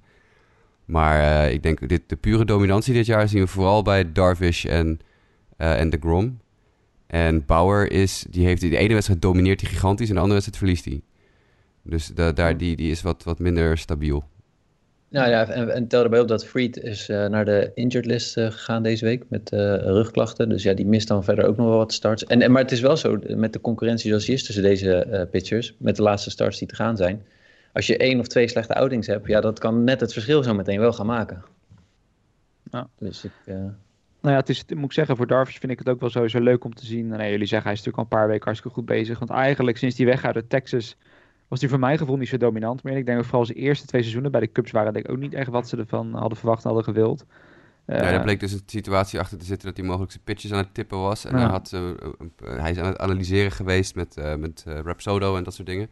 Maar 0.85 1.43
eh, 1.45 1.53
ik 1.53 1.63
denk, 1.63 1.89
dit, 1.89 2.01
de 2.07 2.15
pure 2.15 2.45
dominantie 2.45 2.93
dit 2.93 3.05
jaar 3.05 3.27
zien 3.27 3.41
we 3.41 3.47
vooral 3.47 3.81
bij 3.81 4.11
Darvish 4.11 4.65
en, 4.65 4.99
eh 5.57 5.79
en 5.79 5.89
de 5.89 5.97
Grom. 5.99 6.39
En 7.07 7.45
Bauer 7.45 7.91
is, 7.91 8.25
die 8.29 8.45
heeft 8.45 8.61
de 8.61 8.77
ene 8.77 8.93
wedstrijd 8.93 9.21
domineert 9.21 9.61
hij 9.61 9.69
gigantisch 9.69 10.07
en 10.07 10.15
de 10.15 10.21
andere 10.21 10.41
wedstrijd 10.41 10.63
verliest 10.63 10.85
hij. 10.85 11.01
Dus 11.83 12.07
da, 12.07 12.31
daar, 12.31 12.57
die, 12.57 12.75
die 12.75 12.91
is 12.91 13.01
wat, 13.01 13.23
wat 13.23 13.39
minder 13.39 13.77
stabiel. 13.77 14.23
Nou 15.09 15.29
ja, 15.29 15.47
en, 15.47 15.69
en 15.69 15.87
tel 15.87 16.03
erbij 16.03 16.19
op 16.19 16.27
dat 16.27 16.45
Freed 16.45 16.77
is 16.77 17.09
eh, 17.09 17.25
naar 17.25 17.45
de 17.45 17.71
injured 17.75 18.05
list 18.05 18.33
gegaan 18.33 18.83
deze 18.83 19.05
week 19.05 19.23
met 19.29 19.49
rugklachten. 19.49 20.49
Dus 20.49 20.63
ja, 20.63 20.73
die 20.73 20.85
mist 20.85 21.07
dan 21.07 21.23
verder 21.23 21.45
ook 21.45 21.57
nog 21.57 21.67
wel 21.67 21.77
wat 21.77 21.93
starts. 21.93 22.25
En, 22.25 22.41
en, 22.41 22.51
maar 22.51 22.61
het 22.61 22.71
is 22.71 22.81
wel 22.81 22.97
zo, 22.97 23.19
met 23.27 23.53
de 23.53 23.61
concurrentie 23.61 24.09
zoals 24.09 24.25
die 24.25 24.35
is 24.35 24.43
tussen 24.43 24.63
deze 24.63 25.27
pitchers, 25.31 25.75
met 25.77 25.95
de 25.95 26.01
laatste 26.01 26.29
starts 26.29 26.59
die 26.59 26.67
te 26.67 26.75
gaan 26.75 26.97
zijn. 26.97 27.21
Als 27.75 27.87
je 27.87 27.97
één 27.97 28.19
of 28.19 28.27
twee 28.27 28.47
slechte 28.47 28.75
outings 28.75 29.07
hebt, 29.07 29.27
ja, 29.27 29.41
dat 29.41 29.59
kan 29.59 29.83
net 29.83 29.99
het 29.99 30.13
verschil 30.13 30.43
zo 30.43 30.53
meteen 30.53 30.79
wel 30.79 30.93
gaan 30.93 31.05
maken. 31.05 31.43
Ja. 32.71 32.87
Dus 32.99 33.23
ik... 33.25 33.31
eh, 33.45 33.55
Nou 33.55 33.73
ja, 34.21 34.35
het 34.35 34.49
is, 34.49 34.65
moet 34.75 34.85
ik 34.85 34.91
zeggen, 34.93 35.15
voor 35.17 35.27
Darvish 35.27 35.57
vind 35.57 35.71
ik 35.71 35.79
het 35.79 35.89
ook 35.89 35.99
wel 35.99 36.09
sowieso 36.09 36.39
leuk 36.39 36.63
om 36.63 36.73
te 36.75 36.85
zien. 36.85 37.07
Nee, 37.07 37.31
jullie 37.31 37.47
zeggen 37.47 37.69
hij 37.69 37.77
is 37.77 37.83
natuurlijk 37.83 37.97
al 37.97 38.03
een 38.03 38.19
paar 38.19 38.27
weken 38.27 38.43
hartstikke 38.45 38.75
goed 38.77 38.85
bezig. 38.85 39.19
Want 39.19 39.31
eigenlijk 39.31 39.77
sinds 39.77 39.95
die 39.95 40.05
weggaat 40.05 40.35
uit 40.35 40.49
Texas 40.49 40.95
was 41.47 41.59
hij 41.59 41.69
voor 41.69 41.79
mijn 41.79 41.97
gevoel 41.97 42.17
niet 42.17 42.27
zo 42.27 42.37
dominant 42.37 42.83
meer. 42.83 42.97
Ik 42.97 43.05
denk 43.05 43.17
ook 43.17 43.25
vooral 43.25 43.45
zijn 43.45 43.57
eerste 43.57 43.85
twee 43.87 44.01
seizoenen 44.01 44.31
bij 44.31 44.39
de 44.41 44.51
Cubs 44.51 44.71
waren 44.71 44.93
denk 44.93 45.05
ik 45.05 45.11
ook 45.11 45.17
niet 45.19 45.33
echt 45.33 45.49
wat 45.49 45.69
ze 45.69 45.77
ervan 45.77 46.13
hadden 46.13 46.37
verwacht 46.37 46.63
en 46.63 46.69
hadden 46.71 46.93
gewild. 46.93 47.25
Ja, 47.87 47.93
Eh, 47.93 48.01
daar 48.01 48.21
bleek 48.23 48.39
dus 48.39 48.51
een 48.51 48.61
situatie 48.65 49.19
achter 49.19 49.37
te 49.37 49.45
zitten 49.45 49.67
dat 49.67 49.77
hij 49.77 49.85
mogelijk 49.85 50.11
zijn 50.11 50.23
pitches 50.23 50.51
aan 50.51 50.57
het 50.57 50.73
tippen 50.73 50.99
was. 50.99 51.25
En 51.25 51.31
Ja. 51.31 51.41
hij, 51.41 51.47
had, 51.49 51.71
eh, 51.73 51.81
hij 52.61 52.71
is 52.71 52.77
aan 52.77 52.85
het 52.85 52.97
analyseren 52.99 53.51
geweest 53.51 53.95
met, 53.95 54.17
eh 54.17 54.35
met 54.35 54.63
eh, 54.67 54.79
Rapsodo 54.83 55.37
en 55.37 55.43
dat 55.43 55.53
soort 55.53 55.67
dingen. 55.67 55.89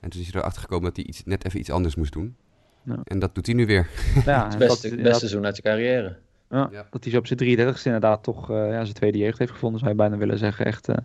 En 0.00 0.10
toen 0.10 0.20
is 0.20 0.30
hij 0.32 0.40
erachter 0.40 0.62
gekomen 0.62 0.84
dat 0.84 0.96
hij 0.96 1.04
iets, 1.04 1.24
net 1.24 1.44
even 1.44 1.58
iets 1.60 1.70
anders 1.70 1.94
moest 1.94 2.12
doen. 2.12 2.36
Ja. 2.82 2.98
En 3.04 3.18
dat 3.18 3.34
doet 3.34 3.46
hij 3.46 3.54
nu 3.54 3.66
weer. 3.66 3.88
ja, 4.26 4.48
het 4.48 4.58
beste, 4.58 4.88
dat- 4.88 5.02
beste 5.02 5.18
seizoen 5.18 5.44
uit 5.44 5.56
je 5.56 5.62
carrière. 5.62 6.16
Ja, 6.50 6.68
Ja. 6.72 6.86
Dat 6.90 7.02
hij 7.04 7.12
zo 7.12 7.18
op 7.18 7.26
zijn 7.26 7.38
33ste 7.74 7.82
inderdaad 7.84 8.22
toch 8.22 8.50
eh, 8.50 8.56
ja, 8.70 8.82
zijn 8.82 8.94
tweede 8.94 9.18
jeugd 9.18 9.38
heeft 9.38 9.52
gevonden, 9.52 9.78
zou 9.78 9.90
je 9.90 9.96
bijna 9.96 10.16
willen 10.16 10.38
zeggen. 10.38 10.64
Echt 10.66 10.88
eh 10.88 10.96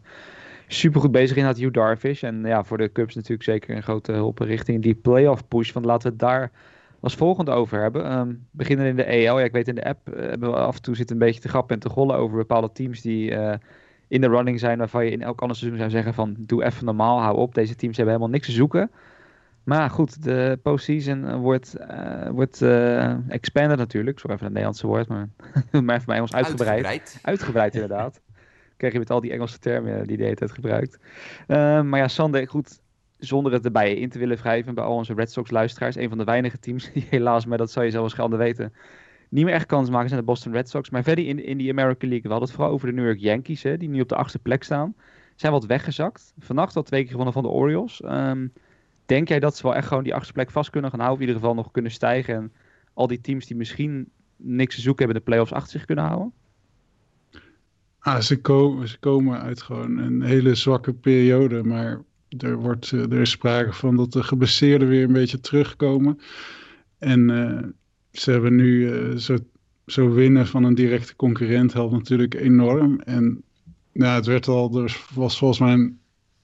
super 0.67 1.01
goed 1.01 1.12
bezig 1.12 1.38
in 1.38 1.43
had 1.45 1.58
Hugh 1.58 1.73
Darvish. 1.73 2.23
En 2.23 2.41
ja, 2.45 2.63
voor 2.63 2.77
de 2.77 2.91
Cubs 2.91 3.15
natuurlijk 3.15 3.43
zeker 3.43 3.75
een 3.75 3.84
grote 3.84 4.12
hulp 4.12 4.39
richting 4.39 4.81
die 4.81 4.95
playoff 4.95 5.47
push. 5.47 5.71
Want 5.71 5.86
laten 5.86 6.03
we 6.03 6.10
het 6.10 6.19
daar 6.19 6.51
als 6.99 7.15
volgende 7.15 7.51
over 7.51 7.81
hebben. 7.81 8.05
Ehm, 8.05 8.34
beginnen 8.51 8.86
in 8.86 8.95
de 8.95 9.03
EL. 9.03 9.39
Ja, 9.39 9.45
ik 9.45 9.51
weet 9.51 9.67
in 9.67 9.75
de 9.75 9.84
app 9.86 10.10
eh, 10.10 10.29
hebben 10.29 10.49
we 10.49 10.55
af 10.55 10.75
en 10.75 10.81
toe 10.81 10.95
zitten 10.95 11.15
een 11.15 11.21
beetje 11.25 11.41
te 11.41 11.47
grappen 11.49 11.75
en 11.75 11.81
te 11.81 11.89
gollen 11.89 12.15
over 12.15 12.38
bepaalde 12.38 12.71
teams 12.73 13.01
die 13.01 13.36
eh, 13.36 13.58
in 14.07 14.21
de 14.21 14.27
running 14.27 14.59
zijn. 14.59 14.77
Waarvan 14.77 15.05
je 15.05 15.11
in 15.11 15.21
elk 15.21 15.41
ander 15.41 15.57
seizoen 15.57 15.79
zou 15.79 15.91
zeggen 15.91 16.13
van 16.13 16.35
doe 16.37 16.63
even 16.63 16.85
normaal, 16.85 17.21
hou 17.21 17.37
op. 17.37 17.53
Deze 17.53 17.75
teams 17.75 17.97
hebben 17.97 18.15
helemaal 18.15 18.35
niks 18.35 18.47
te 18.47 18.53
zoeken. 18.53 18.91
Maar 19.65 19.89
goed, 19.89 20.23
de 20.23 20.59
postseason 20.61 21.25
eh, 21.25 21.35
wordt, 21.35 21.75
eh 21.75 22.29
wordt 22.29 22.61
eh, 22.61 23.31
expanded 23.31 23.77
natuurlijk. 23.77 24.19
Sorry 24.19 24.35
even 24.35 24.45
het 24.45 24.53
Nederlandse 24.53 24.87
woord, 24.87 25.07
maar, 25.07 25.29
maar 25.83 25.95
even 25.95 26.05
bij 26.05 26.19
ons 26.19 26.33
uitgebreid. 26.33 27.19
Uitgebreid, 27.21 27.73
inderdaad. 27.81 28.21
Krijg 28.77 28.93
je 28.93 28.99
met 28.99 29.09
al 29.09 29.21
die 29.21 29.31
Engelse 29.31 29.59
termen 29.59 30.07
die 30.07 30.17
de 30.17 30.23
hele 30.23 30.35
tijd 30.35 30.51
gebruikt. 30.51 30.99
Maar 31.47 31.97
ja, 31.97 32.07
Sander, 32.07 32.47
goed, 32.47 32.79
zonder 33.17 33.51
het 33.51 33.65
erbij 33.65 33.95
in 33.95 34.09
te 34.09 34.19
willen 34.19 34.37
wrijven 34.37 34.75
bij 34.75 34.83
al 34.83 34.95
onze 34.95 35.13
Red 35.13 35.31
Sox 35.31 35.51
luisteraars. 35.51 35.95
Een 35.95 36.09
van 36.09 36.17
de 36.17 36.23
weinige 36.23 36.59
teams 36.59 36.89
die 36.93 37.07
helaas, 37.09 37.45
maar 37.45 37.57
dat 37.57 37.71
zou 37.71 37.85
je 37.85 37.91
zelf 37.91 38.09
schande 38.09 38.37
weten, 38.37 38.73
niet 39.29 39.45
meer 39.45 39.53
echt 39.53 39.65
kans 39.65 39.89
maken 39.89 40.09
zijn 40.09 40.19
de 40.19 40.25
Boston 40.25 40.51
Red 40.51 40.69
Sox. 40.69 40.89
Maar 40.89 41.03
verder 41.03 41.27
in, 41.27 41.43
in 41.43 41.57
die 41.57 41.71
American 41.71 42.09
League, 42.09 42.23
we 42.23 42.29
hadden 42.29 42.47
het 42.47 42.57
vooral 42.57 42.73
over 42.73 42.88
de 42.88 42.93
New 42.93 43.05
York 43.05 43.19
Yankees, 43.19 43.63
hè, 43.63 43.77
die 43.77 43.89
nu 43.89 44.01
op 44.01 44.09
de 44.09 44.15
achtste 44.15 44.39
plek 44.39 44.63
staan. 44.63 44.95
Zijn 45.35 45.51
wat 45.51 45.65
weggezakt. 45.65 46.33
Vannacht 46.39 46.75
al 46.75 46.83
twee 46.83 47.01
keer 47.01 47.11
gewonnen 47.11 47.33
van 47.33 47.43
de 47.43 47.49
Orioles. 47.49 48.01
Ehm, 48.01 48.47
denk 49.05 49.27
jij 49.27 49.39
dat 49.39 49.57
ze 49.57 49.63
wel 49.63 49.75
echt 49.75 49.88
gewoon 49.88 50.03
die 50.03 50.15
achtste 50.15 50.33
plek 50.33 50.51
vast 50.51 50.69
kunnen 50.69 50.89
gaan 50.89 50.99
houden? 50.99 51.21
Of 51.21 51.27
in 51.27 51.33
ieder 51.33 51.49
geval 51.49 51.63
nog 51.63 51.71
kunnen 51.71 51.91
stijgen 51.91 52.35
en 52.35 52.51
al 52.93 53.07
die 53.07 53.21
teams 53.21 53.45
die 53.45 53.57
misschien 53.57 54.09
niks 54.35 54.75
te 54.75 54.81
zoeken 54.81 55.05
hebben 55.05 55.23
de 55.23 55.29
playoffs 55.29 55.53
achter 55.53 55.71
zich 55.71 55.85
kunnen 55.85 56.05
houden? 56.05 56.33
Ah, 57.99 58.19
ze, 58.19 58.41
komen, 58.41 58.88
ze 58.88 58.99
komen 58.99 59.41
uit 59.41 59.61
gewoon 59.61 59.97
een 59.97 60.21
hele 60.21 60.55
zwakke 60.55 60.93
periode, 60.93 61.63
maar 61.63 62.01
er, 62.38 62.55
wordt, 62.55 62.91
er 62.91 63.21
is 63.21 63.29
sprake 63.29 63.73
van 63.73 63.95
dat 63.95 64.11
de 64.11 64.23
geblesseerden 64.23 64.88
weer 64.88 65.03
een 65.03 65.13
beetje 65.13 65.39
terugkomen. 65.39 66.19
En 66.97 67.29
ze 68.19 68.32
hebben 68.32 68.56
nu 68.56 68.89
zo, 69.19 69.38
zo 69.86 70.10
winnen 70.10 70.47
van 70.47 70.63
een 70.63 70.75
directe 70.75 71.15
concurrent 71.15 71.73
helpt 71.73 71.93
natuurlijk 71.93 72.34
enorm. 72.34 72.99
En 72.99 73.43
nou, 73.91 74.15
het 74.15 74.25
werd 74.25 74.47
al, 74.47 74.82
er 74.84 75.06
was 75.13 75.38
volgens 75.38 75.60
mij 75.60 75.73
een 75.73 75.99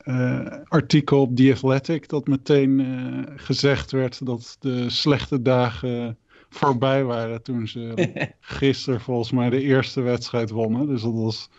uh, 0.05 0.47
artikel 0.67 1.21
op 1.21 1.35
The 1.35 1.51
Athletic 1.51 2.09
dat 2.09 2.27
meteen 2.27 2.79
uh, 2.79 3.19
gezegd 3.35 3.91
werd 3.91 4.25
dat 4.25 4.57
de 4.59 4.89
slechte 4.89 5.41
dagen 5.41 6.17
voorbij 6.49 7.03
waren 7.03 7.43
toen 7.43 7.67
ze 7.67 8.11
gisteren 8.39 9.01
volgens 9.01 9.31
mij 9.31 9.49
de 9.49 9.61
eerste 9.61 10.01
wedstrijd 10.01 10.49
wonnen. 10.49 10.87
Dus 10.87 11.01
dat 11.01 11.13
was 11.13 11.49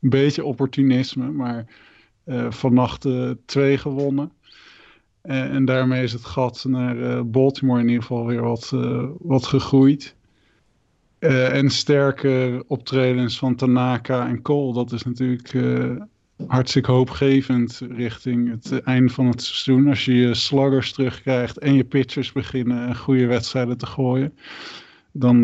een 0.00 0.10
beetje 0.10 0.44
opportunisme, 0.44 1.30
maar 1.30 1.66
uh, 2.24 2.50
vannacht 2.50 3.08
twee 3.44 3.78
gewonnen. 3.78 4.32
En 5.22 5.64
daarmee 5.64 6.02
is 6.02 6.12
het 6.12 6.24
gat 6.24 6.64
naar 6.68 7.26
Baltimore 7.26 7.80
in 7.80 7.86
ieder 7.88 8.02
geval 8.02 8.26
weer 8.26 8.42
wat, 8.42 8.70
wat 9.18 9.46
gegroeid. 9.46 10.16
en 11.18 11.70
sterke 11.70 12.64
optredens 12.66 13.38
van 13.38 13.54
Tanaka 13.54 14.28
en 14.28 14.42
Cole, 14.42 14.74
dat 14.74 14.92
is 14.92 15.04
natuurlijk 15.04 15.54
hartstikke 16.46 16.90
hoopgevend 16.90 17.80
richting 17.90 18.50
het 18.50 18.82
einde 18.82 19.12
van 19.12 19.26
het 19.26 19.42
seizoen. 19.42 19.88
Als 19.88 20.04
je 20.04 20.14
je 20.14 20.34
sluggers 20.34 20.92
terugkrijgt 20.92 21.58
en 21.58 21.74
je 21.74 21.84
pitchers 21.84 22.32
beginnen 22.32 22.96
goede 22.96 23.26
wedstrijden 23.26 23.78
te 23.78 23.86
gooien. 23.86 24.34
Dan, 25.12 25.40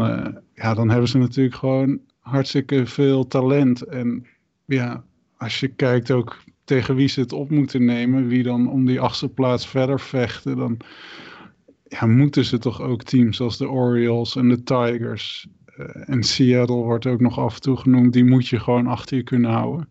ja, 0.55 0.75
dan 0.75 0.91
hebben 0.91 1.09
ze 1.09 1.19
natuurlijk 1.19 1.57
gewoon 1.57 2.01
hartstikke 2.21 2.87
veel 2.87 3.27
talent. 3.27 3.83
En 3.83 4.27
ja, 4.65 5.05
als 5.37 5.61
je 5.61 5.69
kijkt 5.69 6.11
ook 6.11 6.37
tegen 6.67 6.95
wie 6.95 7.09
ze 7.09 7.21
het 7.21 7.33
op 7.33 7.51
moeten 7.51 7.85
nemen. 7.85 8.29
Wie 8.29 8.43
dan 8.43 8.71
om 8.71 8.87
die 8.87 9.01
achtste 9.01 9.29
plaats 9.29 9.67
verder 9.67 10.01
vechten. 10.01 10.57
Dan 10.57 10.77
ja, 11.89 12.07
moeten 12.07 12.45
ze 12.45 12.59
toch 12.59 12.81
ook 12.81 13.03
teams 13.03 13.41
als 13.41 13.59
de 13.59 13.69
Orioles 13.69 14.37
en 14.37 14.49
de 14.49 14.63
Tigers. 14.63 15.47
Uh, 15.79 15.87
en 16.09 16.23
Seattle 16.23 16.77
wordt 16.77 17.07
ook 17.07 17.21
nog 17.21 17.39
af 17.39 17.55
en 17.55 17.61
toe 17.61 17.77
genoemd. 17.77 18.13
Die 18.13 18.25
moet 18.25 18.49
je 18.49 18.61
gewoon 18.61 18.87
achter 18.87 19.17
je 19.17 19.23
kunnen 19.23 19.51
houden. 19.51 19.89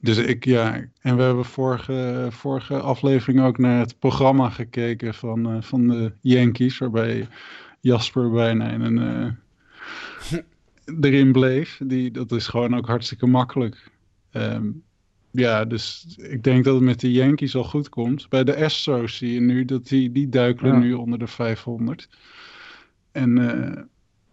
Dus 0.00 0.16
ik, 0.18 0.44
ja, 0.44 0.74
en 1.00 1.16
we 1.16 1.22
hebben 1.22 1.44
vorige, 1.44 2.28
vorige 2.30 2.80
aflevering 2.80 3.42
ook 3.42 3.58
naar 3.58 3.78
het 3.78 3.98
programma 3.98 4.50
gekeken 4.50 5.14
van, 5.14 5.54
uh, 5.54 5.62
van 5.62 5.88
de 5.88 6.12
Yankees, 6.20 6.78
waarbij 6.78 7.28
Jasper 7.80 8.30
bijna 8.30 8.70
in 8.70 8.80
een, 8.80 9.36
uh, 10.32 10.38
erin 11.10 11.32
bleef. 11.32 11.80
Die, 11.84 12.10
dat 12.10 12.32
is 12.32 12.46
gewoon 12.46 12.76
ook 12.76 12.86
hartstikke 12.86 13.26
makkelijk. 13.26 13.90
Um, 14.32 14.82
ja, 15.32 15.64
dus 15.64 16.06
ik 16.16 16.42
denk 16.42 16.64
dat 16.64 16.74
het 16.74 16.84
met 16.84 17.00
de 17.00 17.12
Yankees 17.12 17.56
al 17.56 17.64
goed 17.64 17.88
komt. 17.88 18.28
Bij 18.28 18.44
de 18.44 18.64
Astros 18.64 19.16
zie 19.16 19.32
je 19.32 19.40
nu 19.40 19.64
dat 19.64 19.86
die, 19.86 20.12
die 20.12 20.28
duikelen 20.28 20.72
ja. 20.72 20.78
nu 20.78 20.92
onder 20.92 21.18
de 21.18 21.26
500. 21.26 22.08
En 23.12 23.36
uh, 23.36 23.82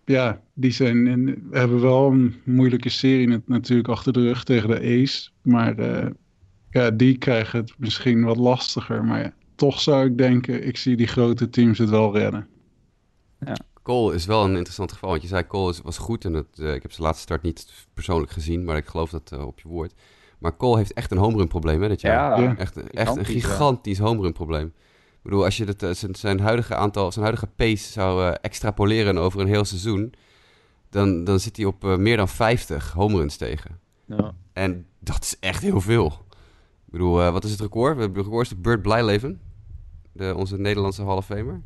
ja, 0.05 0.41
die 0.53 0.71
zijn 0.71 1.07
en 1.07 1.47
hebben 1.51 1.81
wel 1.81 2.11
een 2.11 2.35
moeilijke 2.43 2.89
serie 2.89 3.41
natuurlijk 3.45 3.89
achter 3.89 4.13
de 4.13 4.21
rug 4.21 4.43
tegen 4.43 4.69
de 4.69 5.01
Ace. 5.01 5.29
Maar 5.41 5.79
uh, 5.79 6.05
ja, 6.69 6.91
die 6.91 7.17
krijgen 7.17 7.59
het 7.59 7.73
misschien 7.77 8.23
wat 8.23 8.37
lastiger. 8.37 9.05
Maar 9.05 9.21
ja, 9.21 9.33
toch 9.55 9.79
zou 9.79 10.05
ik 10.05 10.17
denken, 10.17 10.65
ik 10.67 10.77
zie 10.77 10.95
die 10.95 11.07
grote 11.07 11.49
teams 11.49 11.77
het 11.77 11.89
wel 11.89 12.17
redden. 12.17 12.47
Ja. 13.45 13.55
Cole 13.83 14.15
is 14.15 14.25
wel 14.25 14.43
een 14.43 14.55
interessant 14.55 14.91
geval. 14.91 15.09
Want 15.09 15.21
je 15.21 15.27
zei 15.27 15.47
Cole 15.47 15.75
was 15.83 15.97
goed. 15.97 16.25
En 16.25 16.33
dat, 16.33 16.47
uh, 16.59 16.73
ik 16.73 16.81
heb 16.81 16.91
zijn 16.91 17.03
laatste 17.03 17.23
start 17.23 17.41
niet 17.41 17.87
persoonlijk 17.93 18.31
gezien. 18.31 18.63
Maar 18.63 18.77
ik 18.77 18.85
geloof 18.85 19.09
dat 19.09 19.31
uh, 19.33 19.45
op 19.45 19.59
je 19.59 19.67
woord. 19.67 19.93
Maar 20.39 20.57
Cole 20.57 20.77
heeft 20.77 20.93
echt 20.93 21.11
een 21.11 21.17
homerun 21.17 21.47
probleem 21.47 21.81
hè, 21.81 21.87
dit 21.87 22.01
jaar. 22.01 22.41
Ja, 22.41 22.57
echt, 22.57 22.91
echt 22.91 23.15
een 23.15 23.25
gigantisch 23.25 23.97
ja. 23.97 24.03
homerun 24.03 24.33
probleem. 24.33 24.73
Ik 25.19 25.25
bedoel, 25.25 25.43
als 25.43 25.57
je 25.57 25.65
het, 25.65 25.83
eh, 25.83 25.91
zijn, 25.91 26.15
zijn 26.15 26.39
huidige 26.39 26.75
aantal, 26.75 27.11
zijn 27.11 27.25
huidige 27.25 27.47
pace 27.55 27.91
zou 27.91 28.21
uh, 28.21 28.33
extrapoleren 28.41 29.17
over 29.17 29.39
een 29.39 29.47
heel 29.47 29.65
seizoen, 29.65 30.13
dan, 30.89 31.23
dan 31.23 31.39
zit 31.39 31.57
hij 31.57 31.65
op 31.65 31.83
uh, 31.83 31.95
meer 31.95 32.17
dan 32.17 32.27
50 32.27 32.91
home 32.91 33.17
runs 33.17 33.37
tegen. 33.37 33.79
Ja. 34.05 34.31
En 34.53 34.85
dat 34.99 35.23
is 35.23 35.39
echt 35.39 35.61
heel 35.61 35.81
veel. 35.81 36.07
Ik 36.85 36.91
bedoel, 36.91 37.21
uh, 37.21 37.31
wat 37.31 37.43
is 37.43 37.51
het 37.51 37.59
record? 37.59 37.97
Het 37.97 38.15
record 38.15 38.43
is 38.45 38.49
de 38.49 38.55
Burt 38.55 38.81
Blijleven, 38.81 39.41
de, 40.11 40.35
onze 40.35 40.57
Nederlandse 40.57 41.03
Hall 41.03 41.17
of 41.17 41.25
Famer. 41.25 41.61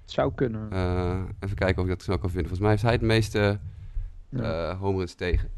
Het 0.00 0.10
zou 0.14 0.32
kunnen. 0.34 0.72
even 1.40 1.56
kijken 1.56 1.76
of 1.76 1.82
ik 1.82 1.88
dat 1.88 2.02
snel 2.02 2.18
kan 2.18 2.30
vinden. 2.30 2.48
Volgens 2.48 2.60
mij 2.60 2.70
heeft 2.70 2.82
hij 2.82 2.92
het 2.92 3.00
meeste 3.00 3.58
ja. 4.28 4.76
home 4.76 4.98
runs 4.98 5.14
tegen. 5.14 5.50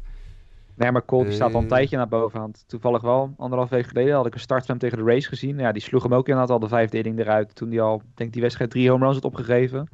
Nee, 0.79 0.91
maar 0.91 1.05
Colt 1.05 1.33
staat 1.33 1.53
al 1.53 1.61
een 1.61 1.67
tijdje 1.67 1.97
naar 1.97 2.07
bovenaan. 2.07 2.51
Toevallig 2.67 3.01
wel, 3.01 3.33
anderhalf 3.37 3.69
week 3.69 3.87
geleden 3.87 4.15
had 4.15 4.25
ik 4.25 4.33
een 4.33 4.39
start 4.39 4.65
van 4.65 4.77
hem 4.77 4.89
tegen 4.89 5.05
de 5.05 5.11
race 5.11 5.27
gezien. 5.27 5.57
Ja, 5.57 5.71
die 5.71 5.81
sloeg 5.81 6.03
hem 6.03 6.13
ook 6.13 6.27
inderdaad 6.27 6.49
al 6.49 6.59
de 6.59 6.67
vijfde 6.67 6.97
inning 6.97 7.19
eruit. 7.19 7.55
Toen 7.55 7.69
hij 7.69 7.81
al, 7.81 8.01
denk 8.13 8.33
die 8.33 8.41
wedstrijd 8.41 8.71
drie 8.71 8.89
home 8.89 9.03
runs 9.03 9.15
had 9.15 9.25
opgegeven. 9.25 9.89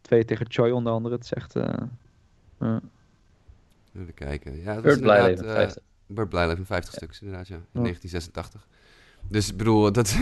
Twee 0.00 0.24
tegen 0.24 0.46
Choi 0.48 0.72
onder 0.72 0.92
andere. 0.92 1.14
Het 1.14 1.24
is 1.24 1.32
echt... 1.32 1.56
Uh, 1.56 1.64
uh. 2.62 2.76
Even 3.96 4.14
kijken. 4.14 4.60
Ja, 4.60 4.74
dat 4.74 4.82
Burt 4.82 5.00
Blijleven, 5.00 5.44
uh, 5.44 5.52
50. 5.52 5.82
Burt 6.06 6.28
Blijleven, 6.28 6.66
50 6.66 6.92
ja. 6.92 6.98
stuks 6.98 7.20
inderdaad, 7.20 7.48
ja. 7.48 7.54
In 7.54 7.82
1986. 7.82 8.66
Dus 9.28 9.50
ik 9.50 9.56
bedoel, 9.56 9.92
dat, 9.92 10.16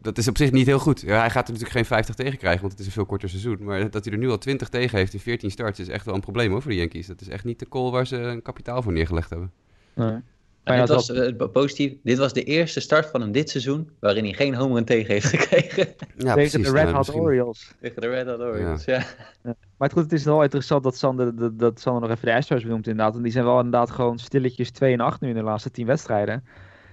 dat 0.00 0.18
is 0.18 0.28
op 0.28 0.36
zich 0.36 0.50
niet 0.50 0.66
heel 0.66 0.78
goed. 0.78 1.00
Ja, 1.00 1.18
hij 1.18 1.30
gaat 1.30 1.46
er 1.46 1.52
natuurlijk 1.52 1.78
geen 1.78 1.84
50 1.84 2.14
tegen 2.14 2.38
krijgen, 2.38 2.60
want 2.60 2.72
het 2.72 2.80
is 2.80 2.86
een 2.86 2.92
veel 2.92 3.06
korter 3.06 3.28
seizoen. 3.28 3.58
Maar 3.60 3.90
dat 3.90 4.04
hij 4.04 4.12
er 4.12 4.18
nu 4.18 4.30
al 4.30 4.38
20 4.38 4.68
tegen 4.68 4.98
heeft 4.98 5.12
in 5.12 5.20
14 5.20 5.50
starts 5.50 5.78
is 5.78 5.88
echt 5.88 6.04
wel 6.04 6.14
een 6.14 6.20
probleem 6.20 6.50
hoor, 6.50 6.62
voor 6.62 6.70
de 6.70 6.76
Yankees. 6.76 7.06
Dat 7.06 7.20
is 7.20 7.28
echt 7.28 7.44
niet 7.44 7.58
de 7.58 7.68
call 7.68 7.90
waar 7.90 8.06
ze 8.06 8.16
een 8.16 8.42
kapitaal 8.42 8.82
voor 8.82 8.92
neergelegd 8.92 9.30
hebben. 9.30 9.52
Nee. 9.94 10.18
Maar 10.64 10.78
dit, 10.78 10.88
was, 10.88 11.10
uh, 11.10 11.46
positief, 11.52 11.92
dit 12.02 12.18
was 12.18 12.32
de 12.32 12.44
eerste 12.44 12.80
start 12.80 13.06
van 13.06 13.20
hem 13.20 13.32
dit 13.32 13.50
seizoen 13.50 13.90
waarin 14.00 14.24
hij 14.24 14.32
geen 14.32 14.54
home 14.54 14.74
run 14.74 14.84
tegen 14.84 15.12
heeft 15.12 15.26
gekregen. 15.36 15.88
Ja, 16.16 16.34
tegen 16.34 16.62
de 16.62 16.70
Red 16.70 16.84
Hot 16.84 16.96
misschien... 16.96 17.20
Orioles. 17.20 17.74
Tegen 17.80 18.00
de 18.00 18.08
Red 18.08 18.26
Hot 18.26 18.40
Orioles, 18.40 18.84
ja. 18.84 18.94
ja. 18.94 19.06
ja. 19.42 19.54
Maar 19.76 19.90
goed, 19.90 20.02
het 20.02 20.12
is 20.12 20.24
wel 20.24 20.42
interessant 20.42 20.82
dat 20.82 20.96
Sander, 20.96 21.36
dat, 21.36 21.58
dat 21.58 21.80
Sander 21.80 22.02
nog 22.02 22.10
even 22.10 22.26
de 22.26 22.34
Astros 22.34 22.62
benoemt 22.62 22.86
inderdaad. 22.86 23.16
En 23.16 23.22
die 23.22 23.32
zijn 23.32 23.44
wel 23.44 23.56
inderdaad 23.56 23.90
gewoon 23.90 24.18
stilletjes 24.18 24.70
2 24.70 24.92
en 24.92 25.00
8 25.00 25.20
nu 25.20 25.28
in 25.28 25.34
de 25.34 25.42
laatste 25.42 25.70
10 25.70 25.86
wedstrijden. 25.86 26.44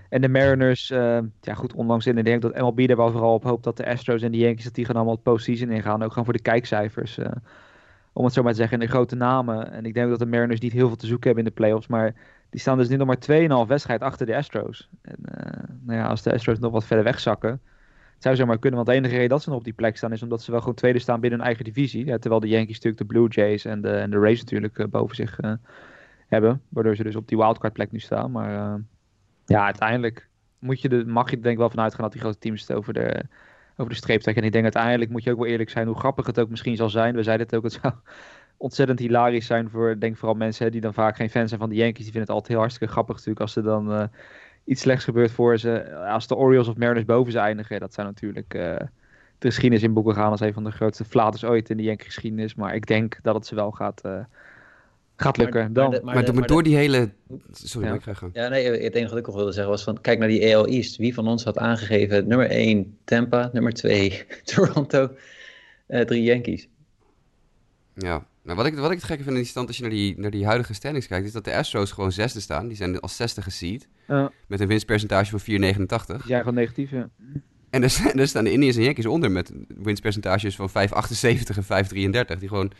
En 0.10 0.22
de 0.22 0.30
Mariners, 0.30 0.92
uh, 0.92 1.20
ja 1.42 1.54
goed, 1.54 1.74
onlangs 1.74 2.06
in. 2.06 2.18
Ik 2.18 2.26
denk 2.26 2.42
dat 2.42 2.56
MLB 2.56 2.80
er 2.80 2.96
wel 2.96 3.12
vooral 3.12 3.34
op 3.34 3.44
hoopt 3.44 3.64
dat 3.64 3.78
de 3.78 3.88
Astros 3.88 4.22
en 4.22 4.32
de 4.32 4.38
Yankees 4.38 4.64
dat 4.64 4.74
die 4.74 4.86
gaan 4.86 4.96
allemaal 4.96 5.14
het 5.14 5.24
postseason 5.24 5.70
ingaan. 5.70 6.04
Ook 6.04 6.10
gewoon 6.10 6.24
voor 6.24 6.34
de 6.34 6.42
kijkcijfers. 6.42 7.18
Uh, 7.18 7.26
om 8.14 8.24
het 8.24 8.34
zo 8.34 8.44
maar 8.44 8.52
te 8.52 8.58
zeggen, 8.58 8.80
in 8.80 8.86
de 8.86 8.92
grote 8.92 9.16
namen. 9.16 9.72
En 9.72 9.86
ik 9.86 9.94
denk 9.94 10.10
dat 10.10 10.20
de 10.20 10.26
Mariners 10.26 10.60
niet 10.60 10.72
heel 10.72 10.88
veel 10.88 10.96
te 10.96 11.08
zoeken 11.08 11.26
hebben 11.26 11.44
in 11.46 11.50
de 11.50 11.62
playoffs. 11.62 11.88
Maar 11.88 12.14
die 12.50 12.60
staan 12.60 12.78
dus 12.78 12.90
nu 12.90 12.96
nog 12.96 13.08
maar 13.08 13.64
2,5 13.66 13.68
wedstrijd 13.68 14.02
achter 14.02 14.26
de 14.26 14.36
Astros. 14.36 14.90
En 15.02 15.18
uh, 15.20 15.64
nou 15.82 16.00
ja, 16.00 16.08
als 16.08 16.22
de 16.22 16.34
Astros 16.34 16.60
nog 16.60 16.72
wat 16.72 16.86
verder 16.86 17.06
wegzakken. 17.06 17.62
Zou 18.18 18.36
zomaar 18.36 18.60
kunnen, 18.60 18.80
want 18.80 18.92
de 18.92 18.96
enige 18.96 19.14
reden 19.14 19.30
dat 19.30 19.42
ze 19.42 19.50
nog 19.50 19.58
op 19.58 19.64
die 19.64 19.74
plek 19.74 19.98
staan 19.98 20.12
is 20.12 20.24
omdat 20.24 20.42
ze 20.42 20.52
wel 20.52 20.60
gewoon 20.60 20.76
tweede 20.76 21.00
staan 21.00 21.20
binnen 21.20 21.40
hun 21.40 21.48
eigen 21.48 21.66
divisie. 21.66 22.06
Ja, 22.06 22.18
terwijl 22.18 22.42
de 22.42 22.48
Yankees 22.48 22.76
natuurlijk 22.76 22.98
de 22.98 23.06
Blue 23.06 23.28
Jays 23.28 23.66
en 23.66 23.82
de, 23.82 23.90
en 23.90 24.10
de 24.10 24.20
Rays 24.20 24.40
natuurlijk 24.40 24.90
boven 24.90 25.16
zich 25.16 25.40
hebben. 26.28 26.62
Waardoor 26.70 26.96
ze 26.96 27.04
dus 27.04 27.16
op 27.16 27.28
die 27.28 27.38
wildcard 27.38 27.74
plek 27.74 27.92
nu 27.92 28.00
staan. 28.00 28.32
Maar 28.32 28.82
ja, 29.48 29.66
uiteindelijk 29.66 30.28
moet 30.60 30.82
je 30.82 31.04
mag 31.06 31.30
je 31.30 31.36
er 31.36 31.42
denk 31.42 31.54
ik 31.54 31.60
wel 31.60 31.70
vanuit 31.70 31.94
gaan 31.94 32.04
dat 32.04 32.12
die 32.12 32.22
grote 32.22 32.38
teams 32.38 32.62
het 32.62 32.74
over 32.74 32.94
de, 32.94 33.24
over 33.78 33.92
de 33.92 33.98
streep 33.98 34.22
trekken. 34.22 34.42
En 34.42 34.48
ik 34.48 34.54
denk 34.54 34.64
uiteindelijk 34.64 35.12
moet 35.12 35.24
je 35.24 35.32
ook 35.32 35.38
wel 35.38 35.48
eerlijk 35.48 35.70
zijn 35.70 35.88
hoe 35.88 36.00
grappig 36.00 36.26
het 36.26 36.40
ook 36.40 36.50
misschien 36.50 36.76
zal 36.76 36.90
zijn. 36.90 37.16
We 37.16 37.24
zeiden 37.24 37.46
het 37.46 37.56
ook, 37.56 37.64
het 37.64 37.80
zou 37.82 37.94
ontzettend 38.58 39.00
hilarisch 39.00 39.46
zijn 39.46 39.70
voor, 39.70 40.00
denk 40.00 40.18
vooral 40.18 40.38
mensen 40.38 40.66
hè, 40.66 40.72
die 40.72 40.82
dan 40.82 40.94
vaak 40.94 41.16
geen 41.16 41.30
fan 41.30 41.48
zijn 41.48 41.60
van 41.60 41.70
de 41.70 41.76
Yankees. 41.76 42.04
Die 42.04 42.12
vinden 42.12 42.22
het 42.22 42.30
altijd 42.30 42.48
heel 42.48 42.60
hartstikke 42.60 42.94
grappig 42.94 43.16
natuurlijk 43.16 43.42
als 43.42 43.56
er 43.56 43.64
dan 43.64 43.92
uh, 43.92 44.04
iets 44.64 44.82
slechts 44.82 45.04
gebeurt 45.04 45.32
voor 45.32 45.58
ze. 45.58 45.96
Als 45.96 46.28
de 46.28 46.36
Orioles 46.36 46.68
of 46.68 46.78
Mariners 46.78 47.06
boven 47.06 47.32
ze 47.32 47.40
eindigen, 47.40 47.80
dat 47.80 47.94
zou 47.94 48.08
natuurlijk 48.08 48.54
uh, 48.54 48.76
de 49.38 49.48
geschiedenis 49.48 49.84
in 49.84 49.94
boeken 49.94 50.14
gaan 50.14 50.32
als 50.32 50.40
een 50.40 50.54
van 50.54 50.64
de 50.64 50.72
grootste 50.72 51.06
flaters 51.06 51.44
ooit 51.44 51.70
in 51.70 51.78
de 51.78 51.84
Yankee 51.84 52.06
geschiedenis. 52.06 52.56
Maar 52.56 52.76
ik 52.76 52.86
denk 52.86 53.20
dat 53.22 53.36
het 53.36 53.46
ze 53.46 53.56
wel 53.56 53.72
gaat... 53.72 54.02
Uh, 54.06 54.20
gaat 55.22 55.38
lukken. 55.38 55.62
Maar, 55.62 55.74
dan. 55.74 55.90
Maar, 55.90 56.00
de, 56.00 56.06
maar, 56.06 56.26
de, 56.26 56.34
maar 56.34 56.48
door 56.48 56.64
die 56.64 56.76
hele... 56.76 57.10
Sorry, 57.52 57.88
ja. 57.88 57.94
ik 57.94 58.02
ga 58.02 58.14
gaan. 58.14 58.30
Ja, 58.34 58.48
nee, 58.48 58.66
het 58.66 58.96
enige 58.96 59.10
wat 59.10 59.20
ik 59.20 59.26
nog 59.26 59.36
wilde 59.36 59.52
zeggen 59.52 59.72
was 59.72 59.84
van... 59.84 60.02
Kijk 60.02 60.20
naar 60.20 60.28
die 60.28 60.56
AL 60.56 60.68
East. 60.68 60.98
Wie 60.98 61.14
van 61.14 61.28
ons 61.28 61.44
had 61.44 61.58
aangegeven... 61.58 62.28
Nummer 62.28 62.50
1 62.50 62.98
Tampa, 63.04 63.50
nummer 63.54 63.74
2 63.74 64.26
Toronto, 64.44 65.10
uh, 65.88 66.02
3 66.02 66.24
Yankees. 66.24 66.68
Ja, 67.94 68.26
nou, 68.44 68.58
wat, 68.58 68.66
ik, 68.66 68.76
wat 68.76 68.92
ik 68.92 68.98
het 68.98 69.06
gekke 69.06 69.24
vind 69.24 69.36
in 69.36 69.42
die 69.42 69.52
stand... 69.52 69.68
als 69.68 69.78
je 69.78 69.82
naar 69.82 69.92
die, 69.92 70.20
naar 70.20 70.32
die 70.32 70.46
huidige 70.46 70.74
standings 70.74 71.08
kijkt... 71.08 71.26
is 71.26 71.32
dat 71.32 71.44
de 71.44 71.56
Astros 71.56 71.92
gewoon 71.92 72.12
zesde 72.12 72.40
staan. 72.40 72.68
Die 72.68 72.78
zijn 72.78 73.00
als 73.00 73.16
zesde 73.16 73.42
geseed. 73.42 73.88
Ja. 74.08 74.32
Met 74.48 74.60
een 74.60 74.68
winstpercentage 74.68 75.40
van 75.40 75.60
4,89. 76.22 76.26
Ja, 76.26 76.38
gewoon 76.38 76.54
negatief, 76.54 76.92
ja. 76.92 77.10
En 77.70 77.84
er, 77.84 77.90
staan, 77.90 78.12
er 78.12 78.28
staan 78.28 78.44
de 78.44 78.52
Indians 78.52 78.76
en 78.76 78.84
Yankees 78.84 79.06
onder... 79.06 79.32
met 79.32 79.52
winstpercentages 79.68 80.56
van 80.56 80.70
5,78 80.70 80.74
en 80.74 81.86
5,33. 82.34 82.40
Die 82.40 82.48
gewoon 82.48 82.72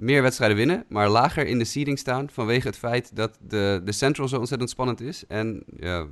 meer 0.00 0.22
wedstrijden 0.22 0.56
winnen, 0.56 0.84
maar 0.88 1.08
lager 1.08 1.46
in 1.46 1.58
de 1.58 1.64
seeding 1.64 1.98
staan 1.98 2.30
vanwege 2.30 2.66
het 2.66 2.76
feit 2.76 3.16
dat 3.16 3.38
de, 3.48 3.80
de 3.84 3.92
Central 3.92 4.28
zo 4.28 4.38
ontzettend 4.38 4.70
spannend 4.70 5.00
is. 5.00 5.24
En 5.26 5.62
ja, 5.76 6.06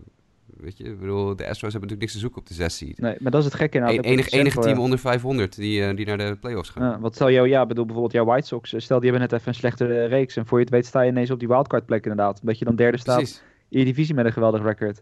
Weet 0.56 0.78
je, 0.78 0.84
ik 0.84 0.98
bedoel, 1.00 1.24
de 1.24 1.48
Astros 1.48 1.72
hebben 1.72 1.80
natuurlijk 1.80 2.00
niks 2.00 2.12
te 2.12 2.18
zoeken 2.18 2.40
op 2.40 2.46
de 2.46 2.54
zes 2.54 2.76
seed. 2.76 2.98
Nee, 2.98 3.16
maar 3.18 3.30
dat 3.30 3.40
is 3.40 3.46
het 3.46 3.56
gekke. 3.56 3.78
Nou, 3.78 3.92
Eén- 3.96 4.00
enige, 4.02 4.30
enige 4.30 4.58
team 4.60 4.78
onder 4.78 4.98
500 4.98 5.56
die, 5.56 5.84
eh, 5.84 5.96
die 5.96 6.06
naar 6.06 6.18
de 6.18 6.36
playoffs 6.40 6.68
gaan. 6.70 6.82
Ja, 6.90 7.00
wat 7.00 7.14
stel 7.14 7.30
jou, 7.30 7.48
ja, 7.48 7.66
bedoel 7.66 7.84
bijvoorbeeld 7.84 8.14
jouw 8.14 8.24
White 8.24 8.46
Sox. 8.46 8.72
eh, 8.72 8.80
Stel, 8.80 9.00
die 9.00 9.10
hebben 9.10 9.28
net 9.28 9.38
even 9.38 9.52
een 9.52 9.58
slechtere 9.58 10.04
reeks. 10.04 10.36
En 10.36 10.46
voor 10.46 10.58
je 10.58 10.64
het 10.64 10.72
weet 10.74 10.86
sta 10.86 11.00
je 11.00 11.10
ineens 11.10 11.30
op 11.30 11.38
die 11.38 11.48
wildcard 11.48 11.86
plek 11.86 12.02
inderdaad. 12.06 12.40
Omdat 12.40 12.58
je 12.58 12.64
dan 12.64 12.76
derde 12.76 12.98
staat 12.98 13.16
Precies. 13.16 13.42
in 13.68 13.78
je 13.78 13.84
divisie 13.84 14.14
met 14.14 14.24
een 14.24 14.32
geweldig 14.32 14.62
record. 14.62 15.00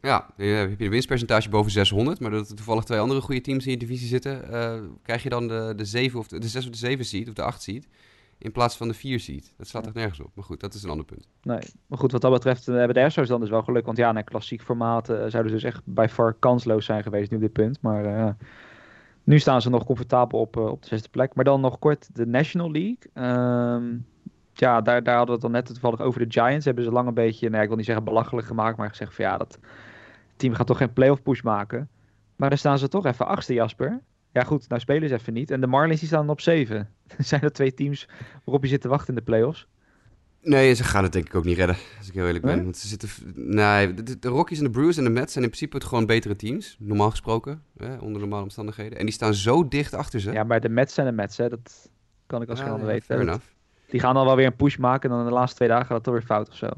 Ja, 0.00 0.26
dan 0.36 0.46
heb 0.46 0.78
je 0.78 0.84
een 0.84 0.90
winstpercentage 0.90 1.48
boven 1.48 1.70
600, 1.70 2.20
maar 2.20 2.30
doordat 2.30 2.50
er 2.50 2.56
toevallig 2.56 2.84
twee 2.84 2.98
andere 2.98 3.20
goede 3.20 3.40
teams 3.40 3.64
in 3.64 3.70
je 3.70 3.76
divisie 3.76 4.08
zitten, 4.08 4.52
eh, 4.52 4.80
krijg 5.02 5.22
je 5.22 5.28
dan 5.28 5.48
de, 5.48 5.72
de 5.76 5.84
7 5.84 6.18
of 6.18 6.28
de, 6.28 6.38
de 6.38 6.48
6 6.48 6.64
of 6.64 6.70
de 6.70 6.76
7 6.76 7.04
seed 7.04 7.28
of 7.28 7.34
de 7.34 7.42
8 7.42 7.62
seed 7.62 7.88
in 8.38 8.52
plaats 8.52 8.76
van 8.76 8.88
de 8.88 8.94
4 8.94 9.20
seed. 9.20 9.54
Dat 9.56 9.66
slaat 9.66 9.86
echt 9.86 9.94
nergens 9.94 10.20
op. 10.20 10.30
Maar 10.34 10.44
goed, 10.44 10.60
dat 10.60 10.74
is 10.74 10.82
een 10.82 10.90
ander 10.90 11.06
punt. 11.06 11.28
Nee, 11.42 11.60
maar 11.86 11.98
goed, 11.98 12.12
wat 12.12 12.20
dat 12.20 12.32
betreft 12.32 12.68
eh, 12.68 12.74
hebben 12.74 12.94
de 12.94 13.04
Astros 13.04 13.28
dan 13.28 13.40
dus 13.40 13.50
wel 13.50 13.62
geluk. 13.62 13.84
Want 13.86 13.98
ja, 13.98 14.10
in 14.10 14.16
een 14.16 14.24
klassiek 14.24 14.62
formaat 14.62 15.08
eh, 15.08 15.16
zouden 15.16 15.48
ze 15.48 15.58
dus 15.58 15.62
echt 15.62 15.82
bij 15.84 16.08
far 16.08 16.34
kansloos 16.34 16.84
zijn 16.84 17.02
geweest 17.02 17.30
nu 17.30 17.36
op 17.36 17.42
dit 17.42 17.52
punt. 17.52 17.80
Maar 17.80 18.04
eh, 18.04 18.30
nu 19.24 19.38
staan 19.38 19.62
ze 19.62 19.70
nog 19.70 19.84
comfortabel 19.84 20.40
op, 20.40 20.56
eh, 20.56 20.66
op 20.66 20.82
de 20.82 20.88
zesde 20.88 21.08
plek. 21.08 21.34
Maar 21.34 21.44
dan 21.44 21.60
nog 21.60 21.78
kort 21.78 22.08
de 22.12 22.26
National 22.26 22.70
League. 22.70 22.98
Ehm, 23.12 23.96
ja, 24.58 24.80
daar, 24.80 25.02
daar 25.02 25.16
hadden 25.16 25.26
we 25.38 25.42
het 25.42 25.52
dan 25.52 25.62
net 25.62 25.66
toevallig 25.66 26.00
over 26.00 26.20
de 26.28 26.40
Giants. 26.40 26.64
Hebben 26.64 26.84
ze 26.84 26.90
lang 26.90 27.08
een 27.08 27.14
beetje, 27.14 27.44
nou 27.46 27.56
ja, 27.56 27.62
ik 27.62 27.68
wil 27.68 27.76
niet 27.76 27.86
zeggen 27.86 28.04
belachelijk 28.04 28.46
gemaakt, 28.46 28.76
maar 28.76 28.88
gezegd 28.88 29.14
van 29.14 29.24
ja, 29.24 29.36
dat 29.36 29.58
team 30.36 30.54
gaat 30.54 30.66
toch 30.66 30.78
geen 30.78 30.92
playoff 30.92 31.22
push 31.22 31.42
maken. 31.42 31.88
Maar 32.36 32.48
dan 32.48 32.58
staan 32.58 32.78
ze 32.78 32.88
toch 32.88 33.06
even 33.06 33.26
achtste, 33.26 33.54
Jasper. 33.54 34.00
Ja 34.32 34.42
goed, 34.42 34.68
nou 34.68 34.80
spelen 34.80 35.08
ze 35.08 35.14
even 35.14 35.32
niet. 35.32 35.50
En 35.50 35.60
de 35.60 35.66
Marlins 35.66 36.00
die 36.00 36.08
staan 36.08 36.28
op 36.28 36.40
zeven. 36.40 36.88
Zijn 37.18 37.40
er 37.40 37.52
twee 37.52 37.74
teams 37.74 38.08
waarop 38.44 38.62
je 38.62 38.68
zit 38.68 38.80
te 38.80 38.88
wachten 38.88 39.08
in 39.08 39.14
de 39.14 39.22
playoffs? 39.22 39.66
Nee, 40.40 40.74
ze 40.74 40.84
gaan 40.84 41.02
het 41.02 41.12
denk 41.12 41.26
ik 41.26 41.34
ook 41.34 41.44
niet 41.44 41.56
redden, 41.56 41.76
als 41.98 42.08
ik 42.08 42.14
heel 42.14 42.26
eerlijk 42.26 42.44
ben. 42.44 42.54
Nee? 42.54 42.62
Want 42.64 42.76
ze 42.76 42.88
zitten... 42.88 43.08
Nee, 43.34 43.94
de, 43.94 44.18
de- 44.18 44.28
Rockies 44.28 44.58
en 44.58 44.64
de 44.64 44.70
Brewers 44.70 44.96
en 44.96 45.04
de 45.04 45.10
Mets 45.10 45.32
zijn 45.32 45.44
in 45.44 45.50
principe 45.50 45.76
het 45.76 45.84
gewoon 45.86 46.06
betere 46.06 46.36
teams, 46.36 46.76
normaal 46.78 47.10
gesproken, 47.10 47.62
hè, 47.78 47.96
onder 47.96 48.20
normale 48.20 48.42
omstandigheden. 48.42 48.98
En 48.98 49.04
die 49.04 49.14
staan 49.14 49.34
zo 49.34 49.68
dicht 49.68 49.94
achter 49.94 50.20
ze. 50.20 50.32
Ja, 50.32 50.44
maar 50.44 50.60
de 50.60 50.68
Mets 50.68 50.94
zijn 50.94 51.06
de 51.06 51.12
Mets, 51.12 51.36
hè. 51.36 51.48
Dat 51.48 51.90
kan 52.26 52.42
ik 52.42 52.48
als 52.48 52.60
geen 52.60 52.70
ander 52.70 52.86
weten. 52.86 53.04
fair 53.04 53.18
Dat- 53.18 53.28
enough. 53.28 53.46
Die 53.88 54.00
gaan 54.00 54.14
dan 54.14 54.24
wel 54.26 54.36
weer 54.36 54.46
een 54.46 54.56
push 54.56 54.76
maken 54.76 55.10
en 55.10 55.16
dan 55.16 55.26
de 55.26 55.32
laatste 55.32 55.56
twee 55.56 55.68
dagen 55.68 55.86
gaat 55.86 55.94
het 55.94 56.04
toch 56.04 56.14
weer 56.14 56.22
fout 56.22 56.48
of 56.48 56.56
zo. 56.56 56.68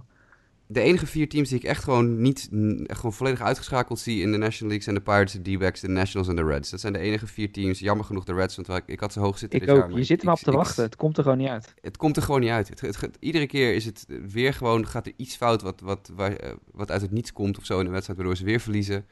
De 0.71 0.81
enige 0.81 1.07
vier 1.07 1.29
teams 1.29 1.49
die 1.49 1.59
ik 1.59 1.65
echt 1.65 1.85
gewoon 1.85 2.21
niet, 2.21 2.49
echt 2.87 2.97
gewoon 2.99 3.13
volledig 3.13 3.41
uitgeschakeld 3.41 3.99
zie 3.99 4.23
in 4.23 4.33
de 4.33 4.37
National 4.39 4.69
League 4.69 4.83
zijn 4.83 4.95
de 4.95 5.01
Pirates, 5.01 5.33
de 5.33 5.57
D-backs, 5.57 5.81
de 5.81 5.89
Nationals 5.89 6.29
en 6.29 6.37
de 6.37 6.45
Reds. 6.45 6.71
Dat 6.71 6.81
zijn 6.81 6.93
de 6.93 6.99
enige 6.99 7.27
vier 7.27 7.53
teams. 7.53 7.79
Jammer 7.79 8.05
genoeg 8.05 8.25
de 8.25 8.35
Reds, 8.35 8.57
want 8.57 8.69
ik, 8.69 8.83
ik 8.87 9.01
had 9.01 9.13
ze 9.13 9.21
hoog 9.21 9.39
zitten 9.39 9.61
Ik 9.61 9.67
dit 9.67 9.75
jaar. 9.75 9.85
ook. 9.85 9.91
maar 9.91 9.99
Je 9.99 10.05
zit 10.05 10.21
er 10.21 10.27
maar 10.27 10.35
op 10.35 10.41
te 10.41 10.51
wachten. 10.53 10.85
Het 10.85 10.97
komt 10.97 11.17
er 11.17 11.23
gewoon 11.23 11.39
niet 11.39 11.49
uit. 11.49 11.75
het 11.81 11.97
komt 11.97 12.17
er 12.17 12.23
gewoon 12.23 12.41
niet 12.41 12.51
uit. 12.51 12.69
Het, 12.69 12.81
het, 12.81 13.01
het- 13.01 13.17
iedere 13.21 13.47
keer 13.47 13.75
is 13.75 13.85
het 13.85 14.07
weer 14.33 14.55
gewoon, 14.55 14.87
gaat 14.87 15.07
er 15.07 15.13
iets 15.17 15.37
fout 15.37 15.63
wat, 15.63 15.81
wat, 15.81 16.11
waar, 16.15 16.33
eh, 16.33 16.53
wat 16.73 16.91
uit 16.91 17.01
het 17.03 17.11
niets 17.11 17.33
komt 17.33 17.59
of 17.59 17.65
zo 17.65 17.79
in 17.79 17.85
de 17.85 17.91
wedstrijd, 17.91 18.19
waardoor 18.19 18.37
ze 18.37 18.45
weer 18.45 18.61
verliezen. 18.61 19.07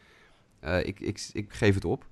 Eh, 0.61 0.87
ik, 0.87 1.01
ik, 1.01 1.29
ik 1.33 1.53
geef 1.53 1.75
het 1.75 1.85
op. 1.85 2.07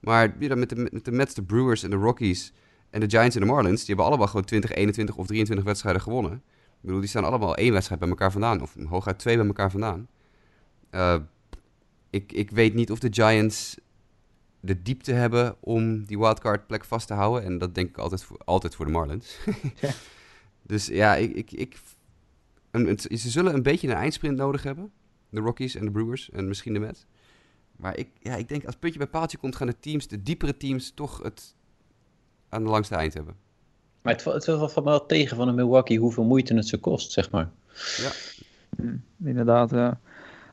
Maar 0.00 0.34
ja, 0.38 0.54
met, 0.54 0.68
de, 0.68 0.88
met 0.92 1.04
de 1.04 1.12
Mets, 1.12 1.34
de 1.34 1.42
Brewers 1.42 1.82
en 1.82 1.90
de 1.90 1.96
Rockies 1.96 2.52
en 2.90 3.00
de 3.00 3.08
Giants 3.10 3.34
en 3.34 3.40
de 3.40 3.46
Marlins, 3.46 3.78
die 3.78 3.86
hebben 3.86 4.04
allemaal 4.04 4.26
gewoon 4.26 4.44
20, 4.44 4.70
21 4.72 5.16
of 5.16 5.26
23 5.26 5.66
wedstrijden 5.66 6.02
gewonnen. 6.02 6.32
Ik 6.32 6.86
bedoel, 6.86 7.00
die 7.00 7.08
staan 7.08 7.24
allemaal 7.24 7.56
één 7.56 7.72
wedstrijd 7.72 8.00
bij 8.00 8.08
elkaar 8.10 8.32
vandaan, 8.32 8.60
of 8.62 8.76
hooguit 8.88 9.18
twee 9.18 9.36
bij 9.36 9.46
elkaar 9.46 9.70
vandaan. 9.70 10.08
Eh, 10.90 11.16
ik, 12.10 12.32
ik 12.32 12.50
weet 12.50 12.74
niet 12.74 12.90
of 12.90 12.98
de 12.98 13.08
Giants 13.12 13.76
de 14.60 14.82
diepte 14.82 15.12
hebben 15.12 15.56
om 15.60 16.04
die 16.04 16.18
wildcard 16.18 16.66
plek 16.66 16.84
vast 16.84 17.06
te 17.06 17.14
houden. 17.14 17.44
En 17.44 17.58
dat 17.58 17.74
denk 17.74 17.88
ik 17.88 17.98
altijd 17.98 18.22
voor, 18.22 18.38
altijd 18.44 18.74
voor 18.74 18.84
de 18.86 18.92
Marlins. 18.92 19.38
Ja. 19.80 19.90
Dus 20.62 20.86
ja, 20.86 21.14
ik, 21.16 21.34
ik, 21.34 21.52
ik, 21.52 21.78
een, 22.70 22.88
een- 22.88 23.18
ze 23.18 23.30
zullen 23.30 23.54
een 23.54 23.62
beetje 23.62 23.88
een 23.88 23.94
eindsprint 23.94 24.36
nodig 24.36 24.62
hebben. 24.62 24.92
De 25.28 25.40
Rockies 25.40 25.74
en 25.74 25.84
de 25.84 25.90
Brewers 25.90 26.30
en 26.30 26.48
misschien 26.48 26.72
de 26.72 26.78
Mets. 26.78 27.06
Maar 27.76 27.96
ik, 27.96 28.08
ja, 28.18 28.34
ik 28.36 28.48
denk 28.48 28.60
als 28.62 28.70
het 28.70 28.80
puntje 28.80 28.98
bij 28.98 29.08
paaltje 29.08 29.38
komt, 29.38 29.56
gaan 29.56 29.66
de 29.66 29.78
teams, 29.80 30.08
de 30.08 30.22
diepere 30.22 30.56
teams, 30.56 30.90
toch 30.94 31.22
het 31.22 31.54
aan 32.50 32.62
de 32.64 32.70
langste 32.70 32.94
eind 32.94 33.14
hebben. 33.14 33.34
Maar 34.02 34.12
het, 34.12 34.24
het 34.24 34.44
valt 34.44 34.74
me 34.74 34.82
wel 34.82 35.06
tegen 35.06 35.36
van 35.36 35.48
een 35.48 35.54
Milwaukee 35.54 35.98
hoeveel 35.98 36.24
moeite 36.24 36.54
het 36.54 36.66
ze 36.66 36.78
kost, 36.78 37.12
zeg 37.12 37.30
maar. 37.30 37.50
Inderdaad, 39.24 39.70
ja. 39.70 39.98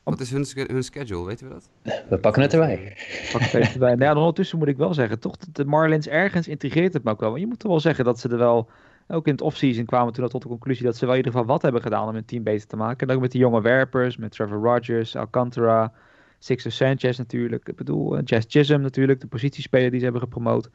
Wat 0.02 0.20
is 0.20 0.30
hun, 0.30 0.46
hun 0.54 0.84
schedule, 0.84 1.26
weten 1.26 1.48
we 1.48 1.54
dat? 1.54 1.70
We 2.08 2.18
pakken 2.18 2.42
het 2.42 2.52
erbij. 2.52 2.96
Pak 3.32 3.40
het 3.40 3.54
even 3.54 3.80
bij. 3.80 3.94
Nou 3.94 4.14
ja, 4.14 4.18
ondertussen 4.18 4.58
moet 4.58 4.68
ik 4.68 4.76
wel 4.76 4.94
zeggen, 4.94 5.18
toch, 5.18 5.36
de 5.36 5.64
Marlins 5.64 6.08
ergens 6.08 6.48
intrigeert 6.48 6.92
het 6.92 7.04
me 7.04 7.10
ook 7.10 7.20
wel. 7.20 7.28
Want 7.28 7.40
je 7.40 7.46
moet 7.46 7.58
toch 7.58 7.70
wel 7.70 7.80
zeggen 7.80 8.04
dat 8.04 8.18
ze 8.20 8.28
er 8.28 8.38
wel, 8.38 8.68
ook 9.08 9.26
in 9.26 9.32
het 9.32 9.40
offseason 9.40 9.84
kwamen 9.84 10.12
toen 10.12 10.24
al 10.24 10.30
tot 10.30 10.42
de 10.42 10.48
conclusie 10.48 10.84
dat 10.84 10.96
ze 10.96 11.04
wel 11.04 11.14
in 11.14 11.16
ieder 11.18 11.32
geval 11.32 11.46
wat 11.46 11.62
hebben 11.62 11.82
gedaan 11.82 12.08
om 12.08 12.14
hun 12.14 12.24
team 12.24 12.42
beter 12.42 12.66
te 12.66 12.76
maken. 12.76 13.08
En 13.08 13.14
ook 13.14 13.20
met 13.20 13.32
die 13.32 13.40
jonge 13.40 13.60
werpers, 13.60 14.16
met 14.16 14.30
Trevor 14.30 14.62
Rogers, 14.62 15.16
Alcantara, 15.16 15.92
Sixto 16.38 16.70
Sanchez 16.70 17.18
natuurlijk. 17.18 17.68
Ik 17.68 17.76
bedoel, 17.76 18.16
eh, 18.16 18.22
Jazz 18.24 18.46
Chisholm 18.48 18.80
natuurlijk, 18.80 19.20
de 19.20 19.26
positiespeler 19.26 19.90
die 19.90 19.98
ze 19.98 20.04
hebben 20.04 20.22
gepromoot. 20.22 20.70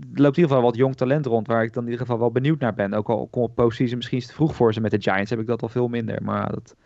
Er 0.00 0.22
loopt 0.22 0.36
in 0.36 0.42
ieder 0.42 0.56
geval 0.56 0.62
wat 0.62 0.76
jong 0.76 0.96
talent 0.96 1.26
rond, 1.26 1.46
waar 1.46 1.62
ik 1.62 1.72
dan 1.72 1.82
in 1.82 1.90
ieder 1.90 2.06
geval 2.06 2.20
wel 2.20 2.30
benieuwd 2.30 2.60
naar 2.60 2.74
ben. 2.74 2.94
Ook 2.94 3.08
al 3.08 3.26
kom 3.26 3.42
op 3.42 3.54
postseason 3.54 3.96
misschien 3.96 4.18
is 4.18 4.22
het 4.22 4.32
te 4.32 4.38
vroeg 4.38 4.54
voor 4.54 4.72
ze 4.74 4.80
met 4.80 4.90
de 4.90 5.00
Giants, 5.00 5.30
heb 5.30 5.40
ik 5.40 5.46
dat 5.46 5.62
al 5.62 5.68
veel 5.68 5.88
minder. 5.88 6.22
Maar 6.22 6.40
ja, 6.40 6.46
dat, 6.46 6.76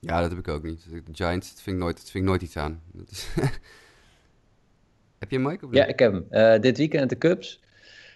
Ja, 0.00 0.20
dat 0.20 0.30
heb 0.30 0.38
ik 0.38 0.48
ook 0.48 0.62
niet. 0.62 0.86
De 0.90 1.02
Giants, 1.12 1.50
dat 1.50 1.62
vind 1.62 1.76
ik 1.76 1.82
nooit, 1.82 1.96
dat 1.96 2.10
vind 2.10 2.24
ik 2.24 2.30
nooit 2.30 2.42
iets 2.42 2.56
aan. 2.56 2.80
Dat 2.92 3.10
is 3.10 3.28
heb 5.18 5.30
je 5.30 5.36
hem, 5.36 5.46
Mike? 5.46 5.64
Of 5.64 5.70
niet? 5.70 5.80
Ja, 5.80 5.86
ik 5.86 5.98
heb 5.98 6.12
hem. 6.12 6.26
Eh, 6.30 6.60
dit 6.60 6.78
weekend 6.78 7.10
de 7.10 7.18
Cubs. 7.18 7.62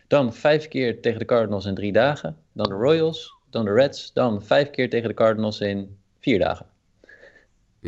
Dan 0.07 0.35
vijf 0.35 0.69
keer 0.69 1.01
tegen 1.01 1.19
de 1.19 1.25
Cardinals 1.25 1.67
in 1.67 1.75
drie 1.75 1.93
dagen. 1.93 2.37
Dan 2.53 2.69
de 2.69 2.75
Royals. 2.75 3.37
Dan 3.51 3.65
de 3.65 3.73
Reds. 3.73 4.13
Dan 4.13 4.43
vijf 4.43 4.71
keer 4.71 4.91
tegen 4.91 5.09
de 5.09 5.15
Cardinals 5.15 5.61
in 5.61 5.97
vier 6.19 6.39
dagen. 6.39 6.67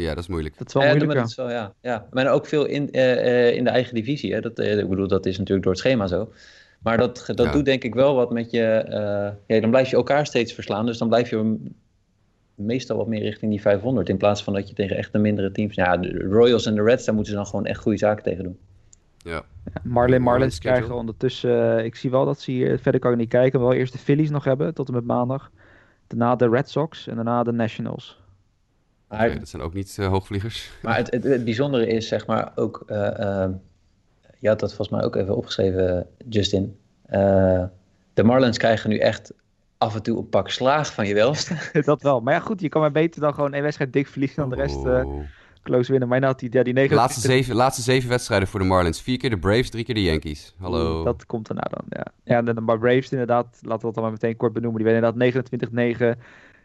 Ja, 0.01 0.15
dat 0.15 0.23
is 0.23 0.29
moeilijk. 0.29 0.59
dat 0.59 0.67
is 0.67 0.73
wel 0.75 0.83
moeilijk. 0.83 1.07
maar 1.07 1.15
ja. 1.17 1.21
dat 1.23 1.31
is 1.31 1.37
wel, 1.37 1.51
ja, 1.51 1.75
ja. 1.81 2.07
Maar 2.11 2.29
ook 2.33 2.47
veel 2.47 2.65
in, 2.65 2.91
eh, 2.93 3.49
eh, 3.49 3.57
in 3.57 3.65
de 3.65 3.71
eigen 3.71 3.95
divisie. 3.95 4.33
Hè. 4.35 4.41
Dat, 4.41 4.59
eh, 4.59 4.79
ik 4.79 4.89
bedoel, 4.89 5.09
dat 5.09 5.27
is 5.27 5.39
natuurlijk 5.39 5.63
door 5.65 5.73
het 5.73 5.83
schema 5.83 6.07
zo. 6.07 6.33
Maar 6.83 6.97
dat, 6.97 7.23
dat 7.27 7.47
Ja. 7.47 7.53
doet 7.53 7.65
denk 7.65 7.85
ik 7.85 7.95
wel 7.95 8.15
wat 8.15 8.31
met 8.33 8.51
je... 8.51 8.65
eh, 8.67 9.31
ja, 9.47 9.61
dan 9.61 9.71
blijf 9.71 9.91
je 9.91 9.97
elkaar 9.97 10.27
steeds 10.27 10.53
verslaan. 10.53 10.87
Dus 10.87 10.99
dan 10.99 11.09
blijf 11.09 11.31
je 11.31 11.57
meestal 12.55 12.97
wat 12.97 13.07
meer 13.07 13.21
richting 13.23 13.51
die 13.51 13.61
500. 13.61 14.09
In 14.09 14.17
plaats 14.17 14.43
van 14.43 14.53
dat 14.53 14.69
je 14.69 14.75
tegen 14.75 14.97
echt 14.97 15.13
de 15.13 15.19
mindere 15.19 15.53
teams... 15.53 15.75
Ja, 15.75 15.97
de 15.97 16.27
Royals 16.31 16.67
en 16.67 16.75
de 16.75 16.83
Reds, 16.83 17.05
daar 17.05 17.15
moeten 17.15 17.33
ze 17.33 17.39
dan 17.39 17.49
gewoon 17.49 17.67
echt 17.67 17.81
goede 17.81 17.99
zaken 17.99 18.23
tegen 18.23 18.45
doen. 18.45 18.59
Ja. 19.19 19.43
Marlin 19.83 20.23
Marlins 20.23 20.59
krijgen 20.59 20.95
ondertussen. 20.95 21.85
ik 21.85 21.97
zie 21.97 22.11
wel 22.11 22.25
dat 22.25 22.41
ze 22.41 22.51
hier 22.51 22.79
verder 22.79 23.01
kan 23.01 23.13
ik 23.13 23.19
niet 23.19 23.29
kijken. 23.29 23.61
Wel 23.61 23.73
eerst 23.73 23.93
de 23.93 23.99
Phillies 23.99 24.31
nog 24.31 24.45
hebben 24.45 24.75
tot 24.75 24.89
en 24.89 24.95
met 24.95 25.05
maandag. 25.05 25.51
Daarna 26.07 26.37
de 26.37 26.49
Red 26.49 26.71
Sox 26.71 27.07
en 27.07 27.15
daarna 27.15 27.43
de 27.43 27.53
Nationals. 27.53 28.20
Maar, 29.11 29.39
dat 29.39 29.49
zijn 29.49 29.63
ook 29.63 29.75
niet 29.75 29.97
eh, 29.99 30.07
hoogvliegers. 30.09 30.71
maar 30.83 30.97
het, 30.97 31.11
het, 31.11 31.25
het 31.25 31.45
bijzondere 31.45 31.87
is, 31.87 32.09
zeg 32.09 32.27
maar, 32.27 32.53
ook... 32.55 32.83
eh, 32.87 33.43
eh, 33.45 33.51
je 34.39 34.49
had 34.49 34.61
dat 34.61 34.75
volgens 34.75 34.97
mij 34.97 35.07
ook 35.07 35.17
even 35.17 35.37
opgeschreven, 35.37 36.07
Justin. 36.29 36.77
Eh, 37.07 37.65
de 38.15 38.23
Marlins 38.25 38.59
krijgen 38.59 38.91
nu 38.91 38.99
echt 38.99 39.33
af 39.79 39.95
en 39.95 40.03
toe 40.03 40.19
een 40.19 40.29
pak 40.29 40.51
slaag 40.51 40.95
van 40.95 41.07
je 41.07 41.15
welste. 41.15 41.55
dat 41.85 42.03
wel. 42.03 42.21
Maar 42.21 42.35
ja, 42.35 42.41
goed, 42.41 42.61
je 42.61 42.69
kan 42.69 42.81
maar 42.81 42.93
beter 42.93 43.21
dan 43.21 43.35
gewoon 43.35 43.53
één 43.53 43.63
wedstrijd 43.63 43.93
dik 43.93 44.07
verliezen 44.07 44.37
dan 44.37 44.51
de 44.51 44.57
rest 44.57 44.85
eh, 44.85 45.07
Oh. 45.07 45.21
close 45.63 45.91
winnen. 45.91 46.09
Maar 46.09 46.17
inderdaad, 46.17 46.41
die, 46.41 46.53
ja, 46.53 46.63
die 46.63 46.75
De 46.75 46.81
29 46.81 46.97
laatste 46.99 47.21
zeven, 47.21 47.55
laatste 47.57 47.83
zeven 47.83 48.09
wedstrijden 48.09 48.49
voor 48.49 48.61
de 48.61 48.67
Marlins. 48.67 49.01
Vier 49.03 49.19
keer 49.19 49.31
de 49.31 49.39
Braves, 49.39 49.71
drie 49.71 49.85
keer 49.85 49.95
de 49.95 50.03
Yankees. 50.03 50.55
Hallo. 50.59 51.05
Dat 51.05 51.27
komt 51.27 51.49
erna 51.49 51.67
dan, 51.71 51.85
ja. 51.89 52.07
Ja, 52.25 52.37
en 52.37 52.45
de 52.45 52.63
Braves 52.79 53.11
inderdaad, 53.13 53.47
laten 53.61 53.79
we 53.79 53.85
dat 53.85 53.95
dan 53.95 54.03
maar 54.03 54.13
meteen 54.13 54.37
kort 54.37 54.53
benoemen. 54.53 54.83
Die 54.83 54.93
werden 54.93 55.15
inderdaad 55.15 56.17
29-9 56.17 56.21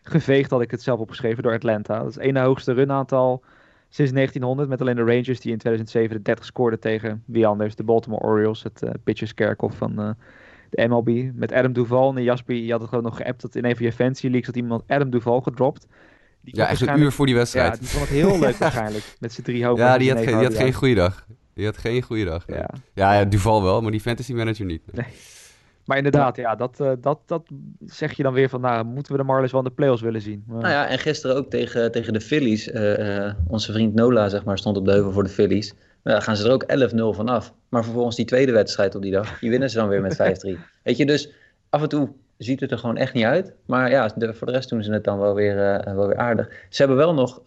geveegd, 0.09 0.49
had 0.51 0.61
ik 0.61 0.71
het 0.71 0.81
zelf 0.81 0.99
opgeschreven, 0.99 1.43
door 1.43 1.53
Atlanta. 1.53 1.97
Dat 1.99 2.07
is 2.09 2.15
het 2.15 2.23
ene 2.23 2.39
hoogste 2.39 2.73
runaantal 2.73 3.43
sinds 3.89 4.11
1900, 4.11 4.69
met 4.69 4.81
alleen 4.81 4.95
de 4.95 5.01
Rangers 5.13 5.39
die 5.39 5.51
in 5.51 5.57
2007 5.57 6.15
de 6.17 6.21
30 6.21 6.45
scoorden 6.45 6.79
tegen 6.79 7.23
wie 7.25 7.47
anders, 7.47 7.75
de 7.75 7.83
Baltimore 7.83 8.23
Orioles, 8.23 8.63
het 8.63 8.81
uh, 8.83 8.89
pitchers 9.03 9.33
kerkhof 9.33 9.75
van 9.75 9.99
eh, 9.99 10.09
de 10.69 10.87
MLB. 10.87 11.29
Met 11.33 11.51
Adam 11.51 11.73
Duval 11.73 12.15
en 12.15 12.23
Jasper, 12.23 12.55
je 12.55 12.71
had 12.71 12.79
het 12.79 12.89
gewoon 12.89 13.03
nog 13.03 13.17
geappt 13.17 13.41
dat 13.41 13.55
in 13.55 13.65
een 13.65 13.75
van 13.75 13.85
je 13.85 13.91
fancy 13.91 14.23
leagues 14.25 14.45
had 14.45 14.55
iemand 14.55 14.83
Adam 14.87 15.09
Duval 15.09 15.41
gedropt. 15.41 15.87
Die 16.41 16.55
ja, 16.55 16.67
echt 16.67 16.81
een 16.81 16.99
uur 16.99 17.11
voor 17.11 17.25
die 17.25 17.35
Ja, 17.35 17.39
wedstrijd. 17.41 17.79
die 17.79 17.87
vond 17.87 18.03
het 18.09 18.13
heel 18.17 18.39
leuk 18.45 18.55
waarschijnlijk, 18.55 19.15
met 19.19 19.33
z'n 19.33 19.41
drie 19.41 19.65
hoofden. 19.65 19.85
Ja, 19.85 19.97
die 19.97 20.09
had, 20.13 20.23
geen, 20.23 20.37
die 20.37 20.43
had 20.43 20.55
geen 20.55 20.73
goede 20.73 20.95
dag. 20.95 21.25
Die 21.53 21.65
had 21.65 21.77
geen 21.77 22.01
goede 22.01 22.25
dag. 22.25 22.47
nee. 22.47 22.57
Ja. 22.57 22.69
Ja, 22.93 23.13
ja, 23.13 23.25
Duval 23.25 23.63
wel, 23.63 23.81
maar 23.81 23.91
die 23.91 24.01
fantasy 24.01 24.33
manager 24.33 24.65
niet. 24.65 24.81
Nee. 24.91 25.05
Maar 25.85 25.97
inderdaad, 25.97 26.35
ja, 26.35 26.55
dat, 26.55 26.79
eh, 26.79 26.91
dat, 26.99 27.19
dat 27.25 27.43
zeg 27.85 28.13
je 28.13 28.23
dan 28.23 28.33
weer 28.33 28.49
van, 28.49 28.61
nou, 28.61 28.85
moeten 28.85 29.11
we 29.11 29.17
de 29.17 29.23
Marlins 29.23 29.51
wel 29.51 29.61
in 29.61 29.67
de 29.67 29.73
playoffs 29.73 30.01
willen 30.01 30.21
zien? 30.21 30.43
Maar, 30.47 30.61
Nou 30.61 30.73
ja, 30.73 30.87
en 30.87 30.99
gisteren 30.99 31.35
ook 31.35 31.49
tegen, 31.49 31.91
tegen 31.91 32.13
de 32.13 32.21
Phillies. 32.21 32.71
eh, 32.71 33.25
eh, 33.27 33.33
onze 33.47 33.71
vriend 33.71 33.93
Nola, 33.93 34.29
zeg 34.29 34.43
maar, 34.43 34.57
stond 34.57 34.77
op 34.77 34.85
de 34.85 34.91
heuvel 34.91 35.11
voor 35.11 35.23
de 35.23 35.29
Phillies. 35.29 35.73
Nou, 36.03 36.17
dan 36.17 36.21
gaan 36.21 36.35
ze 36.35 36.47
er 36.47 36.53
ook 36.53 36.63
11-0 36.63 37.13
vanaf. 37.13 37.53
Maar 37.69 37.83
vervolgens 37.83 38.15
die 38.15 38.25
tweede 38.25 38.51
wedstrijd 38.51 38.95
op 38.95 39.01
die 39.01 39.11
dag, 39.11 39.39
die 39.39 39.49
winnen 39.49 39.69
ze 39.69 39.77
dan 39.77 39.87
weer 39.87 40.01
met 40.01 40.15
5-3. 40.15 40.57
Weet 40.83 40.97
je, 40.97 41.05
dus 41.05 41.31
af 41.69 41.81
en 41.81 41.89
toe 41.89 42.09
ziet 42.37 42.59
het 42.59 42.71
er 42.71 42.77
gewoon 42.77 42.97
echt 42.97 43.13
niet 43.13 43.23
uit. 43.23 43.53
Maar 43.65 43.89
ja, 43.89 44.11
de, 44.15 44.33
voor 44.33 44.47
de 44.47 44.53
rest 44.53 44.69
doen 44.69 44.83
ze 44.83 44.91
het 44.91 45.03
dan 45.03 45.19
wel 45.19 45.33
weer, 45.33 45.55
wel 45.95 46.07
weer 46.07 46.17
aardig. 46.17 46.47
Ze 46.69 46.77
hebben 46.77 46.97
wel 46.97 47.13
nog 47.13 47.41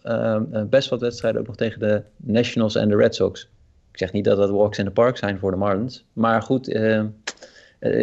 best 0.69 0.89
wat 0.89 1.01
wedstrijden 1.01 1.41
ook 1.41 1.47
nog 1.47 1.55
tegen 1.55 1.79
de 1.79 2.03
Nationals 2.15 2.75
en 2.75 2.89
de 2.89 2.95
Red 2.95 3.15
Sox. 3.15 3.49
Ik 3.91 3.97
zeg 3.97 4.11
niet 4.11 4.25
dat 4.25 4.37
dat 4.37 4.49
walks 4.49 4.77
in 4.77 4.85
the 4.85 4.91
park 4.91 5.17
zijn 5.17 5.39
voor 5.39 5.51
de 5.51 5.57
Marlins. 5.57 6.05
Maar 6.13 6.41
goed, 6.41 6.67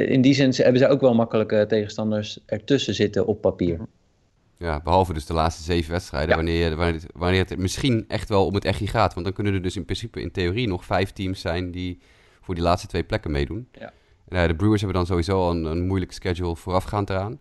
in 0.08 0.20
die 0.20 0.34
zin 0.34 0.52
hebben 0.56 0.78
ze 0.80 0.88
ook 0.88 1.00
wel 1.00 1.14
makkelijke 1.14 1.64
tegenstanders 1.68 2.38
ertussen 2.46 2.94
zitten 2.94 3.26
op 3.26 3.40
papier. 3.40 3.78
Ja, 4.58 4.80
behalve 4.80 5.12
dus 5.12 5.26
de 5.26 5.34
laatste 5.34 5.62
zeven 5.62 5.92
wedstrijden, 5.92 6.28
Ja. 6.28 6.36
wanneer, 6.36 6.76
wanneer, 6.76 6.94
het, 6.94 7.06
wanneer 7.14 7.44
het 7.48 7.58
misschien 7.58 8.04
echt 8.08 8.28
wel 8.28 8.46
om 8.46 8.54
het 8.54 8.64
echi 8.64 8.86
gaat. 8.86 9.12
Want 9.14 9.26
dan 9.26 9.34
kunnen 9.34 9.54
er 9.54 9.62
dus 9.62 9.76
in 9.76 9.84
principe 9.84 10.20
in 10.20 10.30
theorie 10.30 10.68
nog 10.68 10.84
vijf 10.84 11.12
teams 11.12 11.40
zijn 11.40 11.70
die 11.70 11.98
voor 12.40 12.54
die 12.54 12.64
laatste 12.64 12.88
twee 12.88 13.04
plekken 13.04 13.30
meedoen. 13.30 13.68
Ja. 13.72 13.92
En, 14.28 14.38
eh, 14.42 14.46
de 14.48 14.54
Brewers 14.56 14.80
hebben 14.80 14.98
dan 14.98 15.06
sowieso 15.06 15.38
al 15.40 15.50
een, 15.50 15.64
een 15.64 15.86
moeilijke 15.86 16.14
schedule 16.14 16.56
voorafgaand 16.56 17.10
eraan. 17.10 17.40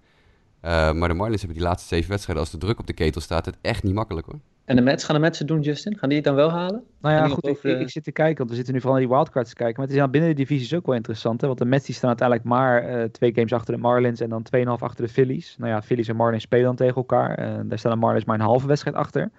Eh, 0.61 0.91
maar 0.91 1.09
de 1.09 1.15
Marlins 1.15 1.41
hebben 1.41 1.57
die 1.59 1.67
laatste 1.67 1.87
zeven 1.87 2.09
wedstrijden, 2.09 2.43
als 2.43 2.53
de 2.53 2.59
druk 2.59 2.79
op 2.79 2.87
de 2.87 2.93
ketel 2.93 3.21
staat, 3.21 3.45
het 3.45 3.57
echt 3.61 3.83
niet 3.83 3.93
makkelijk 3.93 4.27
hoor. 4.27 4.39
En 4.65 4.75
de 4.75 4.81
Mets, 4.81 5.03
gaan 5.03 5.15
de 5.15 5.21
Mets 5.21 5.39
het 5.39 5.47
doen, 5.47 5.61
Justin? 5.61 5.97
Gaan 5.97 6.09
die 6.09 6.17
het 6.17 6.27
dan 6.27 6.35
wel 6.35 6.49
halen? 6.51 6.83
Nou 7.01 7.15
ja, 7.15 7.27
goed, 7.27 7.47
ik, 7.47 7.61
de- 7.61 7.69
ik, 7.69 7.79
ik 7.79 7.89
zit 7.89 8.03
te 8.03 8.11
kijken, 8.11 8.37
want 8.37 8.49
we 8.49 8.55
zitten 8.55 8.73
nu 8.73 8.79
vooral 8.81 8.99
naar 8.99 9.07
die 9.07 9.15
wildcards 9.17 9.49
te 9.49 9.55
kijken. 9.55 9.75
Maar 9.79 9.85
het 9.87 9.95
is 9.95 10.01
aan 10.01 10.11
binnen 10.11 10.29
de 10.29 10.35
divisies 10.35 10.73
ook 10.73 10.85
wel 10.85 10.95
interessant, 10.95 11.41
hè? 11.41 11.47
Want 11.47 11.59
de 11.59 11.65
Mets 11.65 11.85
die 11.85 11.95
staan 11.95 12.09
uiteindelijk 12.09 12.47
maar 12.47 12.83
eh, 12.83 13.03
twee 13.03 13.33
games 13.33 13.53
achter 13.53 13.73
de 13.73 13.79
Marlins 13.81 14.19
en 14.19 14.29
dan 14.29 14.45
2,5 14.57 14.65
achter 14.65 15.05
de 15.05 15.11
Phillies. 15.11 15.55
Nou 15.57 15.71
ja, 15.71 15.81
Phillies 15.81 16.07
en 16.07 16.15
Marlins 16.15 16.43
spelen 16.43 16.65
dan 16.65 16.75
tegen 16.75 16.95
elkaar. 16.95 17.37
Eh, 17.37 17.59
daar 17.63 17.79
staan 17.79 17.91
de 17.91 17.97
Marlins 17.97 18.25
maar 18.25 18.35
een 18.39 18.45
halve 18.45 18.67
wedstrijd 18.67 18.95
achter. 18.95 19.29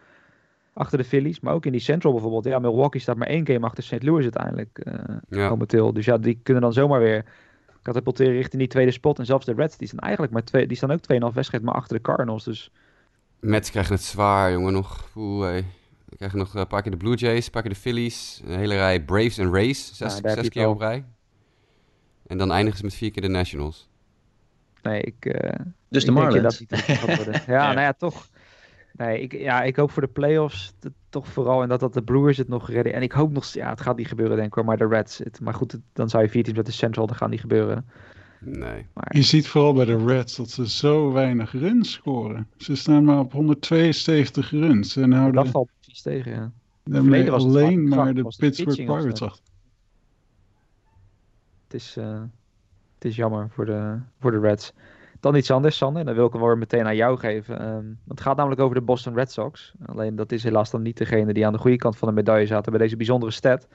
Achter 0.72 0.98
de 0.98 1.04
Phillies. 1.04 1.40
Maar 1.40 1.54
ook 1.54 1.66
in 1.66 1.72
die 1.72 1.80
Central 1.80 2.12
bijvoorbeeld. 2.12 2.44
Ja, 2.44 2.58
Milwaukee 2.58 3.00
staat 3.00 3.16
maar 3.16 3.28
één 3.28 3.46
game 3.46 3.66
achter 3.66 3.82
St. 3.84 4.02
Louis 4.02 4.22
uiteindelijk 4.22 4.78
eh, 4.78 4.94
Ja. 5.28 5.48
momenteel. 5.48 5.92
Dus 5.92 6.04
ja, 6.04 6.18
die 6.18 6.40
kunnen 6.42 6.62
dan 6.62 6.72
zomaar 6.72 7.00
weer 7.00 7.24
katapulteren 7.82 8.32
richting 8.32 8.58
die 8.62 8.70
tweede 8.70 8.90
spot. 8.90 9.18
En 9.18 9.26
zelfs 9.26 9.46
de 9.46 9.52
Reds, 9.56 9.76
die 9.76 9.88
staan 9.88 9.98
eigenlijk 10.00 10.32
maar 10.32 10.44
twee, 10.44 10.66
die 10.66 10.76
staan 10.76 10.90
ook 10.92 11.00
2,5 11.30 11.34
wedstrijd 11.34 11.62
maar 11.64 11.74
achter 11.74 11.96
de 11.96 12.02
Cardinals. 12.02 12.44
Dus 12.44 12.70
Mets 13.46 13.70
krijgen 13.70 13.94
het 13.94 14.02
zwaar, 14.02 14.52
jongen, 14.52 14.72
nog. 14.72 15.10
Oeh, 15.16 15.44
hey. 15.46 15.64
We 16.08 16.16
krijgen 16.16 16.38
nog 16.38 16.54
een 16.54 16.66
paar 16.66 16.82
keer 16.82 16.90
de 16.90 16.96
Blue 16.96 17.14
Jays, 17.14 17.44
een 17.46 17.50
paar 17.50 17.62
keer 17.62 17.70
de 17.72 17.78
Phillies, 17.78 18.42
een 18.44 18.58
hele 18.58 18.74
rij 18.74 19.04
Braves 19.04 19.38
en 19.38 19.52
Rays, 19.52 19.90
zes, 19.94 20.18
Ja, 20.22 20.42
keer 20.48 20.68
op 20.68 20.78
rij. 20.78 21.04
En 22.26 22.38
dan 22.38 22.52
eindigen 22.52 22.78
ze 22.78 22.84
met 22.84 22.94
vier 22.94 23.10
keer 23.10 23.22
de 23.22 23.28
Nationals. 23.28 23.88
nee, 24.82 25.00
ik... 25.00 25.24
eh, 25.24 25.60
Dus 25.88 26.04
de 26.04 26.10
Ik 26.10 26.16
Marlins. 26.16 26.58
dat. 26.68 26.86
Ja, 26.86 27.44
Ja. 27.46 27.66
nou 27.66 27.80
ja, 27.80 27.92
toch. 27.92 28.28
Nee, 28.92 29.20
ik, 29.20 29.32
ja, 29.32 29.62
ik 29.62 29.76
hoop 29.76 29.90
voor 29.90 30.02
de 30.02 30.08
playoffs 30.08 30.72
t- 30.78 30.88
toch 31.08 31.28
vooral 31.28 31.62
en 31.62 31.68
dat, 31.68 31.80
dat 31.80 31.94
de 31.94 32.02
Brewers 32.02 32.36
het 32.36 32.48
nog 32.48 32.70
redden. 32.70 32.92
En 32.92 33.02
ik 33.02 33.12
hoop 33.12 33.32
nog, 33.32 33.46
ja, 33.46 33.70
het 33.70 33.80
gaat 33.80 33.96
niet 33.96 34.08
gebeuren 34.08 34.36
denk 34.36 34.48
ik 34.48 34.54
hoor, 34.54 34.64
maar 34.64 34.76
de 34.76 34.86
Reds. 34.88 35.18
Het, 35.18 35.40
maar 35.40 35.54
goed, 35.54 35.72
het- 35.72 35.80
dan 35.92 36.08
zou 36.08 36.22
je 36.22 36.28
vier 36.28 36.42
teams 36.42 36.56
uit 36.58 36.66
de 36.66 36.72
Central, 36.72 37.06
dat 37.06 37.16
gaat 37.16 37.30
niet 37.30 37.40
gebeuren. 37.40 37.88
Nee. 38.40 38.86
Maar 38.92 39.16
Je 39.16 39.22
ziet 39.22 39.48
vooral 39.48 39.72
bij 39.72 39.84
de 39.84 40.04
Reds 40.06 40.36
dat 40.36 40.50
ze 40.50 40.68
zo 40.68 41.12
weinig 41.12 41.52
runs 41.52 41.92
scoren. 41.92 42.48
Ze 42.56 42.74
staan 42.76 43.04
maar 43.04 43.18
op 43.18 43.32
172 43.32 44.50
runs. 44.50 44.96
En 44.96 45.12
houden 45.12 45.44
dat 45.44 45.52
valt 45.52 45.70
precies 45.80 46.02
tegen, 46.02 46.32
ja. 46.32 46.52
daarmee 46.84 47.30
alleen 47.30 47.88
maar 47.88 48.14
de 48.14 48.34
Pittsburgh 48.38 48.84
Pirates 48.84 49.22
achter. 49.22 49.44
Het 51.64 51.74
is, 51.74 51.96
eh, 51.96 52.20
het 52.94 53.04
is 53.04 53.16
jammer 53.16 53.50
voor 53.50 53.66
de, 53.66 53.98
voor 54.20 54.30
de 54.30 54.40
Reds. 54.40 54.72
Dan 55.20 55.34
iets 55.34 55.50
anders, 55.50 55.76
Sander. 55.76 56.04
Dan 56.04 56.14
wil 56.14 56.26
ik 56.26 56.32
hem 56.32 56.40
wel 56.40 56.50
weer 56.50 56.58
meteen 56.58 56.86
aan 56.86 56.96
jou 56.96 57.18
geven. 57.18 57.60
Ehm, 57.60 57.84
het 58.08 58.20
gaat 58.20 58.36
namelijk 58.36 58.60
over 58.60 58.74
de 58.74 58.82
Boston 58.82 59.14
Red 59.14 59.32
Sox. 59.32 59.72
Alleen 59.86 60.16
dat 60.16 60.32
is 60.32 60.42
helaas 60.42 60.70
dan 60.70 60.82
niet 60.82 60.96
degene 60.96 61.32
die 61.32 61.46
aan 61.46 61.52
de 61.52 61.58
goede 61.58 61.76
kant 61.76 61.96
van 61.96 62.08
de 62.08 62.14
medaille 62.14 62.46
zaten 62.46 62.72
bij 62.72 62.80
deze 62.80 62.96
bijzondere 62.96 63.32
stat. 63.32 63.68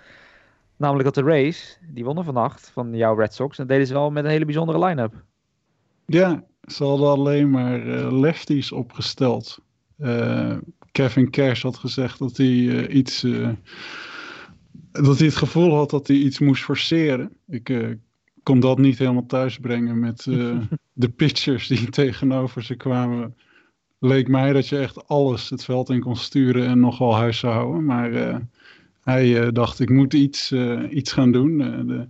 Namelijk 0.81 1.13
dat 1.13 1.23
de 1.23 1.31
Rays, 1.31 1.79
die 1.89 2.03
wonnen 2.03 2.23
vannacht 2.23 2.71
van 2.73 2.95
jouw 2.95 3.15
Red 3.15 3.33
Sox. 3.33 3.57
En 3.57 3.63
dat 3.63 3.67
deden 3.67 3.87
ze 3.87 3.93
wel 3.93 4.11
met 4.11 4.23
een 4.23 4.29
hele 4.29 4.45
bijzondere 4.45 4.85
line-up. 4.85 5.23
Ja, 6.05 6.43
ze 6.67 6.83
hadden 6.83 7.07
alleen 7.09 7.49
maar 7.49 7.87
eh, 7.87 8.19
lefties 8.19 8.71
opgesteld. 8.71 9.59
Eh, 9.97 10.57
Kevin 10.91 11.29
Cash 11.29 11.63
had 11.63 11.77
gezegd 11.77 12.19
dat 12.19 12.37
hij 12.37 12.47
eh, 12.47 12.95
iets. 12.95 13.21
dat 14.91 15.17
hij 15.17 15.27
het 15.27 15.35
gevoel 15.35 15.75
had 15.75 15.89
dat 15.89 16.07
hij 16.07 16.17
iets 16.17 16.39
moest 16.39 16.63
forceren. 16.63 17.35
Ik 17.47 17.97
kon 18.43 18.59
dat 18.59 18.77
niet 18.77 18.97
helemaal 18.97 19.25
thuisbrengen 19.25 19.99
met 19.99 20.23
de 21.03 21.09
pitchers 21.09 21.67
die 21.67 21.89
tegenover 21.89 22.63
ze 22.63 22.75
kwamen. 22.75 23.35
Leek 23.99 24.27
mij 24.27 24.53
dat 24.53 24.67
je 24.67 24.77
echt 24.77 25.07
alles 25.07 25.49
het 25.49 25.63
veld 25.63 25.89
in 25.89 26.01
kon 26.01 26.15
sturen 26.15 26.67
en 26.67 26.79
nogal 26.79 27.15
huis 27.15 27.39
zou 27.39 27.53
houden. 27.53 27.85
Maar 27.85 28.41
hij 29.03 29.41
eh, 29.41 29.47
dacht, 29.51 29.79
ik 29.79 29.89
moet 29.89 30.13
iets, 30.13 30.51
eh, 30.51 30.79
iets 30.89 31.11
gaan 31.11 31.31
doen. 31.31 31.61
Eh, 31.61 31.79
de, 31.85 32.07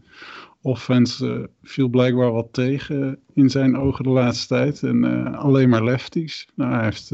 offense 0.63 1.49
viel 1.63 1.87
blijkbaar 1.87 2.31
wat 2.31 2.47
tegen 2.51 3.19
in 3.33 3.49
zijn 3.49 3.77
ogen 3.77 4.03
de 4.03 4.09
laatste 4.09 4.47
tijd. 4.47 4.83
En 4.83 5.03
alleen 5.35 5.69
maar 5.69 5.83
lefties. 5.83 6.47
Nou, 6.55 6.73
hij 6.73 6.83
heeft 6.83 7.11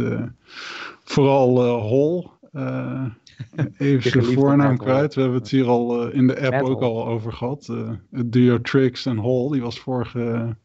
vooral 1.04 1.62
Hall. 1.90 2.30
even 3.78 4.12
zijn 4.12 4.24
voornaam 4.24 4.78
kwijt. 4.78 5.14
We 5.14 5.22
hebben 5.22 5.40
het 5.40 5.50
hier 5.50 5.68
al 5.68 6.10
in 6.12 6.28
de 6.28 6.52
app 6.52 6.68
ook 6.68 6.82
al 6.82 7.08
over 7.08 7.34
gehad. 7.34 7.68
Eh, 7.70 7.90
het 8.12 8.32
duo 8.32 8.62
Trix 8.62 9.06
en 9.06 9.18
Hall. 9.18 9.50
Die 9.52 9.62
was 9.62 9.80
vorige, 9.80 10.56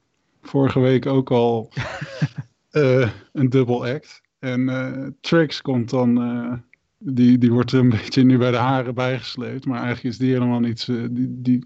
vorige 0.42 0.80
week 0.80 1.06
ook 1.06 1.30
al 1.30 1.72
een 3.32 3.48
dubbel 3.48 3.86
act. 3.86 4.22
En 4.38 5.16
Trix 5.20 5.60
komt 5.60 5.90
dan... 5.90 6.14
eh, 7.06 7.12
die, 7.14 7.38
die 7.38 7.52
wordt 7.52 7.72
er 7.72 7.78
een 7.80 7.88
beetje 8.00 8.22
nu 8.24 8.38
bij 8.38 8.50
de 8.50 8.56
haren 8.56 8.94
bijgesleept. 8.94 9.66
Maar 9.66 9.82
eigenlijk 9.82 10.04
is 10.14 10.18
die 10.18 10.32
helemaal 10.32 10.60
niet... 10.60 10.80
zo- 10.80 11.12
die, 11.12 11.40
die, 11.42 11.64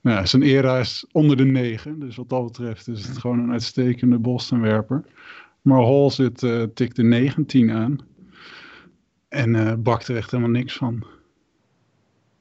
nou, 0.00 0.16
ja, 0.16 0.26
zijn 0.26 0.42
era 0.42 0.78
is 0.78 1.06
onder 1.12 1.36
de 1.36 1.44
negen. 1.44 1.98
Dus 1.98 2.16
wat 2.16 2.28
dat 2.28 2.44
betreft 2.44 2.88
is 2.88 3.06
het 3.06 3.18
gewoon 3.18 3.38
een 3.38 3.52
uitstekende 3.52 4.18
Bostonwerper. 4.18 5.04
Maar 5.62 5.82
Hall 5.82 6.10
zit, 6.10 6.42
eh 6.42 6.62
tikt 6.74 6.96
de 6.96 7.02
19 7.02 7.70
aan. 7.70 7.98
En 9.28 9.54
eh 9.54 9.74
bakt 9.78 10.08
er 10.08 10.16
echt 10.16 10.30
helemaal 10.30 10.52
niks 10.52 10.76
van. 10.76 11.04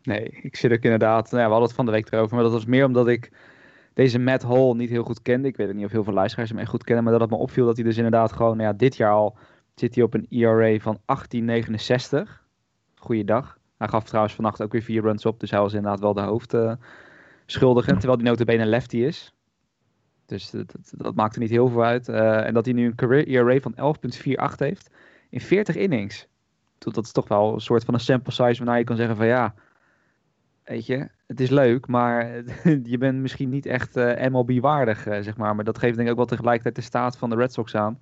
Nee, 0.04 0.40
ik 0.42 0.56
zit 0.56 0.72
ook 0.72 0.84
inderdaad. 0.84 1.32
Nou 1.32 1.42
ja, 1.42 1.46
we 1.46 1.50
hadden 1.52 1.68
het 1.68 1.76
van 1.76 1.86
de 1.86 1.92
week 1.92 2.12
erover. 2.12 2.36
Maar 2.36 2.44
dat 2.44 2.54
was 2.54 2.66
meer 2.66 2.86
omdat 2.86 3.08
ik 3.08 3.32
deze 3.94 4.20
Matt 4.20 4.44
Hall 4.44 4.74
niet 4.74 4.90
heel 4.90 5.04
goed 5.04 5.22
kende. 5.22 5.48
Ik 5.48 5.58
weet 5.58 5.68
ook 5.68 5.74
niet 5.76 5.86
of 5.86 5.92
heel 5.92 6.04
veel 6.04 6.14
luisteraars 6.14 6.50
hem 6.50 6.66
goed 6.66 6.84
kennen. 6.84 7.04
Maar 7.04 7.14
dat 7.14 7.22
het 7.22 7.30
me 7.30 7.36
opviel 7.36 7.66
dat 7.66 7.76
hij 7.76 7.86
dus 7.86 7.98
inderdaad 7.98 8.32
gewoon. 8.32 8.58
Nou 8.58 8.70
ja, 8.70 8.74
dit 8.78 8.96
jaar 8.96 9.12
al 9.12 9.38
zit 9.76 9.96
hij 9.96 10.04
op 10.04 10.14
een 10.14 10.26
ERA 10.30 10.80
van 10.80 11.00
1869. 11.06 12.44
Goeiedag. 12.96 13.58
Hij 13.78 13.88
gaf 13.88 14.04
trouwens 14.04 14.36
vannacht 14.36 14.62
ook 14.62 14.72
weer 14.72 14.82
vier 14.82 15.02
runs 15.02 15.26
op. 15.26 15.40
Dus 15.40 15.52
hij 15.52 15.60
was 15.60 15.74
inderdaad 15.74 16.00
wel 16.00 16.14
de 16.14 16.22
hoofdschuldige. 16.22 17.92
terwijl 17.92 18.18
hij 18.18 18.24
notabene 18.24 18.62
een 18.62 18.68
lefty 18.68 18.98
is. 18.98 19.34
Dus 20.26 20.50
dat, 20.50 20.72
dat, 20.72 20.94
dat 20.98 21.16
maakt 21.16 21.36
er 21.36 21.42
niet 21.42 21.50
heel 21.50 21.68
veel 21.68 21.84
uit. 21.84 22.10
Eh, 22.10 22.46
en 22.46 22.54
dat 22.54 22.66
hij 22.66 22.74
nu 22.74 22.86
een 22.86 22.96
career 22.96 23.28
ERA 23.28 23.60
van 23.60 23.76
11,48 23.76 24.56
heeft 24.58 24.90
in 25.30 25.42
40 25.42 25.76
innings. 25.76 26.28
Dat 26.78 26.94
dat 26.94 27.06
is 27.06 27.12
toch 27.12 27.28
wel 27.28 27.54
een 27.54 27.62
soort 27.62 27.84
van 27.84 27.94
een 27.94 28.00
sample 28.00 28.34
size 28.34 28.64
waarna 28.64 28.76
je 28.76 28.84
kan 28.84 28.96
zeggen 28.96 29.16
van 29.16 29.26
ja, 29.26 29.54
weet 30.64 30.86
je, 30.86 31.10
het 31.28 31.40
is 31.40 31.50
leuk, 31.50 31.88
maar 31.88 32.44
je 32.94 32.98
bent 32.98 33.20
misschien 33.20 33.50
niet 33.50 33.66
echt 33.66 33.96
eh, 33.96 34.30
MLB-waardig, 34.30 35.06
eh, 35.06 35.22
zeg 35.22 35.38
maar. 35.38 35.56
Maar 35.56 35.66
dat 35.66 35.78
geeft 35.78 35.96
denk 35.96 36.06
ik 36.06 36.12
ook 36.12 36.18
wel 36.18 36.26
tegelijkertijd 36.26 36.76
de 36.76 36.82
staat 36.82 37.18
van 37.18 37.30
de 37.30 37.36
Red 37.36 37.54
Sox 37.54 37.76
aan. 37.76 38.00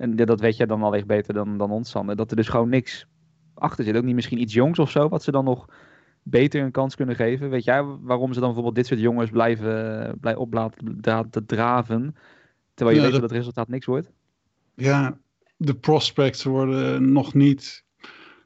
En 0.00 0.16
dat 0.16 0.40
weet 0.40 0.56
jij 0.56 0.66
dan 0.66 0.82
alweer 0.82 1.06
beter 1.06 1.34
dan, 1.34 1.58
dan 1.58 1.70
ons, 1.70 1.90
Sander. 1.90 2.16
Dat 2.16 2.30
er 2.30 2.36
dus 2.36 2.48
gewoon 2.48 2.68
niks 2.68 3.06
achter 3.54 3.84
zit. 3.84 3.96
Ook 3.96 4.04
niet 4.04 4.14
misschien 4.14 4.40
iets 4.40 4.54
jongs 4.54 4.78
of 4.78 4.90
zo, 4.90 5.08
wat 5.08 5.22
ze 5.22 5.30
dan 5.30 5.44
nog 5.44 5.68
beter 6.22 6.62
een 6.62 6.70
kans 6.70 6.94
kunnen 6.96 7.16
geven. 7.16 7.50
Weet 7.50 7.64
jij 7.64 7.82
waarom 7.84 8.28
ze 8.32 8.38
dan 8.40 8.48
bijvoorbeeld 8.48 8.74
dit 8.74 8.86
soort 8.86 9.00
jongens 9.00 9.30
blijven, 9.30 10.16
blijven 10.20 10.42
op 10.42 10.52
laten 10.52 10.98
dra- 11.00 11.28
te 11.30 11.44
draven, 11.44 12.16
terwijl 12.74 12.96
je 12.96 13.02
Ja, 13.02 13.10
weet 13.10 13.20
dat 13.20 13.20
dat- 13.20 13.30
het 13.30 13.38
resultaat 13.38 13.68
niks 13.68 13.86
wordt? 13.86 14.10
Ja, 14.74 15.18
de 15.56 15.74
prospects 15.74 16.44
worden 16.44 17.12
nog 17.12 17.34
niet 17.34 17.84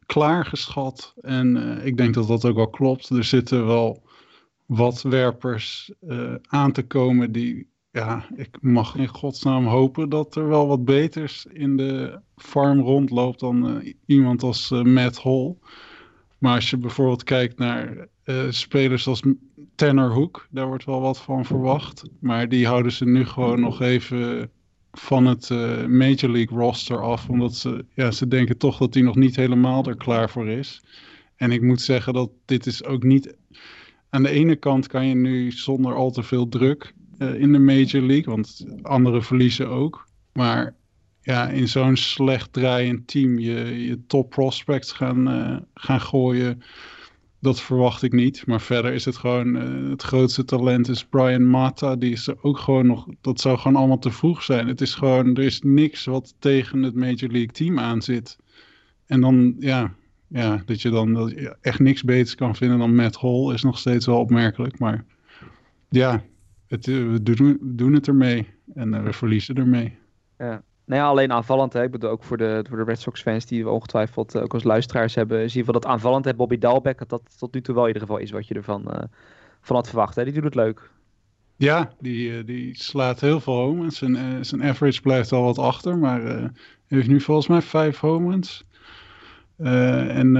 klaargeschat. 0.06 1.14
En 1.20 1.56
eh, 1.78 1.86
ik 1.86 1.96
denk 1.96 2.14
dat 2.14 2.28
dat 2.28 2.44
ook 2.44 2.56
wel 2.56 2.70
klopt. 2.70 3.08
Er 3.08 3.24
zitten 3.24 3.66
wel 3.66 4.02
wat 4.66 5.02
werpers 5.02 5.92
eh, 6.08 6.34
aan 6.42 6.72
te 6.72 6.86
komen 6.86 7.32
die... 7.32 7.72
Ja, 7.94 8.26
ik 8.36 8.56
mag 8.60 8.96
in 8.96 9.08
godsnaam 9.08 9.66
hopen 9.66 10.08
dat 10.08 10.36
er 10.36 10.48
wel 10.48 10.66
wat 10.66 10.84
beters 10.84 11.46
in 11.52 11.76
de 11.76 12.20
farm 12.36 12.80
rondloopt 12.80 13.40
dan 13.40 13.68
eh, 13.80 13.92
iemand 14.06 14.42
als 14.42 14.70
eh, 14.70 14.82
Matt 14.82 15.22
Hall. 15.22 15.54
Maar 16.38 16.54
als 16.54 16.70
je 16.70 16.76
bijvoorbeeld 16.76 17.22
kijkt 17.24 17.58
naar 17.58 18.08
eh, 18.24 18.50
spelers 18.50 19.06
als 19.06 19.22
Tanner 19.74 20.12
Hoek, 20.12 20.46
daar 20.50 20.66
wordt 20.66 20.84
wel 20.84 21.00
wat 21.00 21.18
van 21.18 21.44
verwacht. 21.44 22.04
Maar 22.20 22.48
die 22.48 22.66
houden 22.66 22.92
ze 22.92 23.04
nu 23.04 23.24
gewoon 23.24 23.60
nog 23.60 23.80
even 23.80 24.50
van 24.92 25.26
het 25.26 25.50
Major 25.88 26.30
League 26.30 26.58
roster 26.58 27.02
af. 27.02 27.28
Omdat 27.28 27.54
ze, 27.54 27.84
ja, 27.94 28.10
ze 28.10 28.28
denken 28.28 28.58
toch 28.58 28.78
dat 28.78 28.94
hij 28.94 29.02
nog 29.02 29.16
niet 29.16 29.36
helemaal 29.36 29.84
er 29.84 29.96
klaar 29.96 30.30
voor 30.30 30.48
is. 30.48 30.82
En 31.36 31.50
ik 31.50 31.62
moet 31.62 31.80
zeggen 31.80 32.12
dat 32.12 32.30
dit 32.44 32.66
is 32.66 32.84
ook 32.84 33.02
niet... 33.02 33.36
Aan 34.10 34.22
de 34.22 34.30
ene 34.30 34.56
kant 34.56 34.86
kan 34.86 35.06
je 35.06 35.14
nu 35.14 35.50
zonder 35.50 35.94
al 35.94 36.10
te 36.10 36.22
veel 36.22 36.48
druk 36.48 36.94
eh, 37.28 37.40
in 37.40 37.52
de 37.52 37.58
Major 37.58 38.02
League. 38.02 38.34
Want 38.34 38.66
anderen 38.82 39.24
verliezen 39.24 39.68
ook. 39.68 40.06
Maar 40.32 40.74
ja, 41.20 41.48
in 41.48 41.68
zo'n 41.68 41.96
slecht 41.96 42.52
draaiend 42.52 43.06
team 43.06 43.38
je, 43.38 43.84
je 43.86 44.06
top 44.06 44.30
prospects 44.30 44.92
gaan, 44.92 45.28
eh, 45.28 45.56
gaan 45.74 46.00
gooien... 46.00 46.62
Dat 47.40 47.60
verwacht 47.60 48.02
ik 48.02 48.12
niet. 48.12 48.46
Maar 48.46 48.60
verder 48.60 48.92
is 48.92 49.04
het 49.04 49.16
gewoon. 49.16 49.56
eh, 49.56 49.90
het 49.90 50.02
grootste 50.02 50.44
talent 50.44 50.88
is 50.88 51.04
Brian 51.04 51.50
Mata. 51.50 51.96
Die 51.96 52.12
is 52.12 52.26
er 52.26 52.36
ook 52.42 52.58
gewoon 52.58 52.86
nog. 52.86 53.06
Dat 53.20 53.40
zou 53.40 53.58
gewoon 53.58 53.76
allemaal 53.76 53.98
te 53.98 54.10
vroeg 54.10 54.42
zijn. 54.42 54.68
Het 54.68 54.80
is 54.80 54.94
gewoon. 54.94 55.36
Er 55.36 55.42
is 55.42 55.60
niks 55.62 56.04
wat 56.04 56.34
tegen 56.38 56.82
het 56.82 56.94
Major 56.94 57.30
League 57.30 57.52
team 57.52 57.78
aan 57.78 58.02
zit. 58.02 58.38
En 59.06 59.20
dan. 59.20 59.54
Ja. 59.58 59.94
Ja, 60.28 60.62
dat 60.66 60.82
je 60.82 60.90
dan 60.90 61.12
dat 61.12 61.32
echt 61.60 61.78
niks 61.78 62.02
beters 62.02 62.34
kan 62.34 62.56
vinden 62.56 62.78
dan 62.78 62.94
Matt 62.94 63.16
Hall 63.16 63.52
is 63.52 63.62
nog 63.62 63.78
steeds 63.78 64.06
wel 64.06 64.18
opmerkelijk. 64.18 64.78
Maar 64.78 65.04
ja, 65.88 66.22
het, 66.74 66.88
eh, 66.88 66.94
we, 66.94 67.22
doen, 67.22 67.58
we 67.76 67.94
het 67.94 68.08
ermee. 68.08 68.48
En 68.74 68.94
eh, 68.94 69.02
we 69.02 69.12
verliezen 69.12 69.54
ermee. 69.54 69.98
Nou 70.86 71.00
ja, 71.00 71.06
alleen 71.06 71.32
aanvallend. 71.32 71.72
Hè. 71.72 71.82
Ik 71.82 71.90
bedoel 71.90 72.10
ook 72.10 72.24
voor 72.24 72.36
de, 72.36 72.64
voor 72.68 72.76
de 72.76 72.84
Red 72.84 73.00
Sox 73.00 73.22
fans 73.22 73.46
die 73.46 73.64
we 73.64 73.70
ongetwijfeld 73.70 74.38
ook 74.38 74.54
als 74.54 74.62
luisteraars 74.62 75.14
hebben. 75.14 75.50
Zie 75.50 75.58
je 75.58 75.64
van 75.64 75.74
dat 75.74 75.86
aanvallend 75.86 76.24
hè, 76.24 76.34
Bobby 76.34 76.58
Dalbeck, 76.58 76.98
dat 76.98 77.08
dat 77.08 77.38
tot 77.38 77.54
nu 77.54 77.60
toe 77.60 77.74
wel 77.74 77.86
in 77.86 77.92
ieder 77.92 78.02
geval 78.08 78.22
is 78.22 78.30
wat 78.30 78.46
je 78.46 78.54
ervan 78.54 79.08
van 79.60 79.76
had 79.76 79.88
verwacht. 79.88 80.14
Hè. 80.14 80.24
Die 80.24 80.32
doet 80.32 80.44
het 80.44 80.54
leuk. 80.54 80.90
Ja, 81.56 81.92
die, 82.00 82.44
die 82.44 82.78
slaat 82.78 83.20
heel 83.20 83.40
veel 83.40 83.54
homens. 83.54 83.98
Zijn, 83.98 84.44
zijn 84.44 84.64
average 84.64 85.00
blijft 85.00 85.32
al 85.32 85.42
wat 85.42 85.58
achter, 85.58 85.98
maar 85.98 86.52
heeft 86.86 87.08
nu 87.08 87.20
volgens 87.20 87.46
mij 87.46 87.62
vijf 87.62 87.98
homens. 87.98 88.64
en 89.56 90.36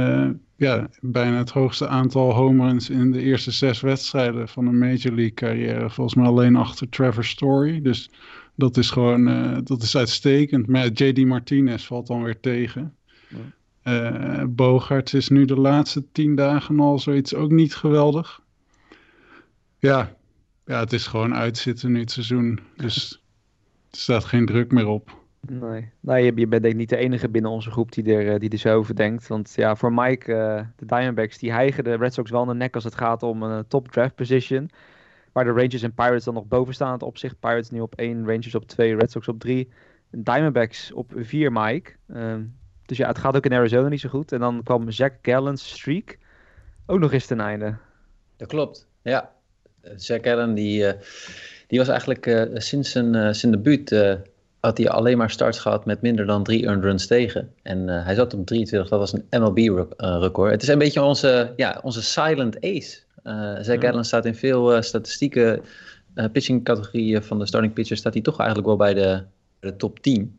ja, 0.57 0.89
bijna 1.01 1.37
het 1.37 1.51
hoogste 1.51 1.89
aantal 1.89 2.35
home 2.35 2.81
in 2.91 3.13
de 3.13 3.21
eerste 3.21 3.51
zes 3.51 3.81
wedstrijden 3.81 4.49
van 4.49 4.67
een 4.67 4.79
Major 4.79 5.15
League 5.15 5.35
carrière. 5.35 5.91
Volgens 5.91 6.15
mij 6.15 6.27
alleen 6.27 6.57
achter 6.57 6.89
Trevor 6.89 7.25
Story. 7.25 7.83
Dus 7.83 8.11
dat 8.55 8.77
is 8.77 8.91
gewoon, 8.91 9.29
uh, 9.29 9.59
dat 9.65 9.83
is 9.83 9.97
uitstekend. 9.97 10.67
Maar 10.67 10.87
JD 10.87 11.25
Martinez 11.25 11.87
valt 11.87 12.07
dan 12.07 12.23
weer 12.23 12.41
tegen. 12.41 12.95
Ja. 13.29 13.39
Uh, 14.41 14.45
Bogart 14.49 15.15
is 15.15 15.29
nu 15.29 15.45
de 15.45 15.61
laatste 15.61 16.05
tien 16.13 16.35
dagen 16.35 16.81
al 16.81 16.99
zoiets 16.99 17.35
ook 17.35 17.51
niet 17.51 17.75
geweldig. 17.75 18.41
Ja, 19.79 20.17
ja 20.67 20.79
het 20.81 20.93
is 20.93 21.07
gewoon 21.07 21.35
uitzitten 21.35 21.93
nu 21.93 22.01
het 22.01 22.11
seizoen. 22.11 22.61
Dus 22.77 23.23
er 23.91 23.99
staat 23.99 24.25
geen 24.25 24.47
druk 24.47 24.73
meer 24.73 24.87
op. 24.87 25.24
Nee, 25.47 25.91
nou, 26.01 26.21
je, 26.21 26.33
bent 26.33 26.51
denk 26.51 26.65
ik 26.65 26.77
niet 26.77 26.89
de 26.89 26.97
enige 26.97 27.29
binnen 27.29 27.51
onze 27.51 27.71
groep 27.71 27.93
die 27.93 28.15
er, 28.15 28.33
eh, 28.33 28.41
die 28.41 28.51
er 28.51 28.59
zo 28.59 28.77
over 28.77 28.97
denkt. 28.97 29.27
Want 29.27 29.53
ja, 29.57 29.77
voor 29.77 29.93
Mike, 29.93 30.33
uh, 30.33 30.67
de 30.77 30.87
Diamondbacks, 30.87 31.39
die 31.39 31.53
hijgen 31.53 31.85
de 31.85 31.97
Red 31.97 32.15
Sox 32.15 32.31
wel 32.31 32.45
de 32.45 32.55
nek 32.55 32.75
als 32.75 32.85
het 32.85 32.95
gaat 32.95 33.23
om 33.23 33.43
een 33.43 33.67
top 33.67 33.89
draft 33.89 34.15
position. 34.15 34.71
Waar 35.33 35.45
de 35.45 35.51
Rangers 35.51 35.83
en 35.83 35.95
Pirates 35.95 36.25
dan 36.25 36.35
nog 36.35 36.47
boven 36.47 36.75
staan 36.75 36.93
het 36.93 37.03
opzicht. 37.03 37.41
Pirates 37.41 37.71
nu 37.71 37.81
op 37.81 37.95
1, 37.95 38.27
Rangers 38.27 38.55
op 38.55 38.67
2, 38.67 38.97
Red 38.97 39.11
Sox 39.11 39.29
op 39.29 39.41
3. 39.41 39.69
Diamondbacks 40.11 40.93
op 40.93 41.13
4, 41.17 41.53
Mike. 41.53 41.93
Uh, 42.07 42.35
dus 42.87 42.97
ja, 42.97 43.09
het 43.09 43.19
gaat 43.19 43.37
ook 43.37 43.45
in 43.45 43.53
Arizona 43.53 43.89
niet 43.89 44.01
zo 44.01 44.09
goed. 44.09 44.33
En 44.33 44.41
dan 44.41 44.63
kwam 44.63 44.91
Zach 44.91 45.13
Gallen's 45.23 45.69
streak 45.69 46.19
ook 46.87 46.99
nog 46.99 47.13
eens 47.13 47.27
ten 47.27 47.41
einde. 47.41 47.77
Dat 48.37 48.49
klopt, 48.49 48.87
ja. 49.03 49.33
Zach 49.97 50.21
Gallen 50.23 50.55
die, 50.55 50.93
die 51.67 51.79
was 51.79 51.89
eigenlijk 51.89 52.51
sinds 52.55 52.91
zijn, 52.91 53.35
zijn 53.35 53.53
debuut 53.53 53.91
had 54.65 54.79
hij 54.79 54.89
alleen 54.89 55.19
maar 55.19 55.31
starts 55.31 55.59
gehad 55.59 55.85
met 55.85 56.01
minder 56.01 56.27
dan 56.27 56.43
drie 56.43 56.67
earned 56.67 56.85
runs 56.85 57.07
tegen. 57.07 57.53
En 57.63 57.89
uh, 57.89 58.05
hij 58.05 58.15
zat 58.15 58.35
op 58.35 58.47
23, 58.47 58.91
dat 58.91 58.99
was 58.99 59.13
een 59.13 59.41
MLB-record. 59.41 60.51
Het 60.51 60.63
is 60.63 60.69
een 60.69 60.79
beetje 60.79 61.03
onze, 61.03 61.53
ja, 61.57 61.81
onze 61.83 62.03
silent 62.03 62.57
ace. 62.57 62.99
Uh, 63.25 63.57
Zach 63.61 63.77
mm. 63.77 63.85
Allen 63.85 64.05
staat 64.05 64.25
in 64.25 64.35
veel 64.35 64.77
uh, 64.77 64.81
statistieken, 64.81 65.63
pitching-categorieën 66.33 67.23
van 67.23 67.39
de 67.39 67.47
starting 67.47 67.73
pitchers, 67.73 68.01
staat 68.01 68.13
hij 68.13 68.23
toch 68.23 68.39
eigenlijk 68.39 68.69
wel 68.69 68.77
bij 68.77 68.95
de, 68.95 69.23
de 69.61 69.77
top 69.77 69.99
10. 69.99 70.39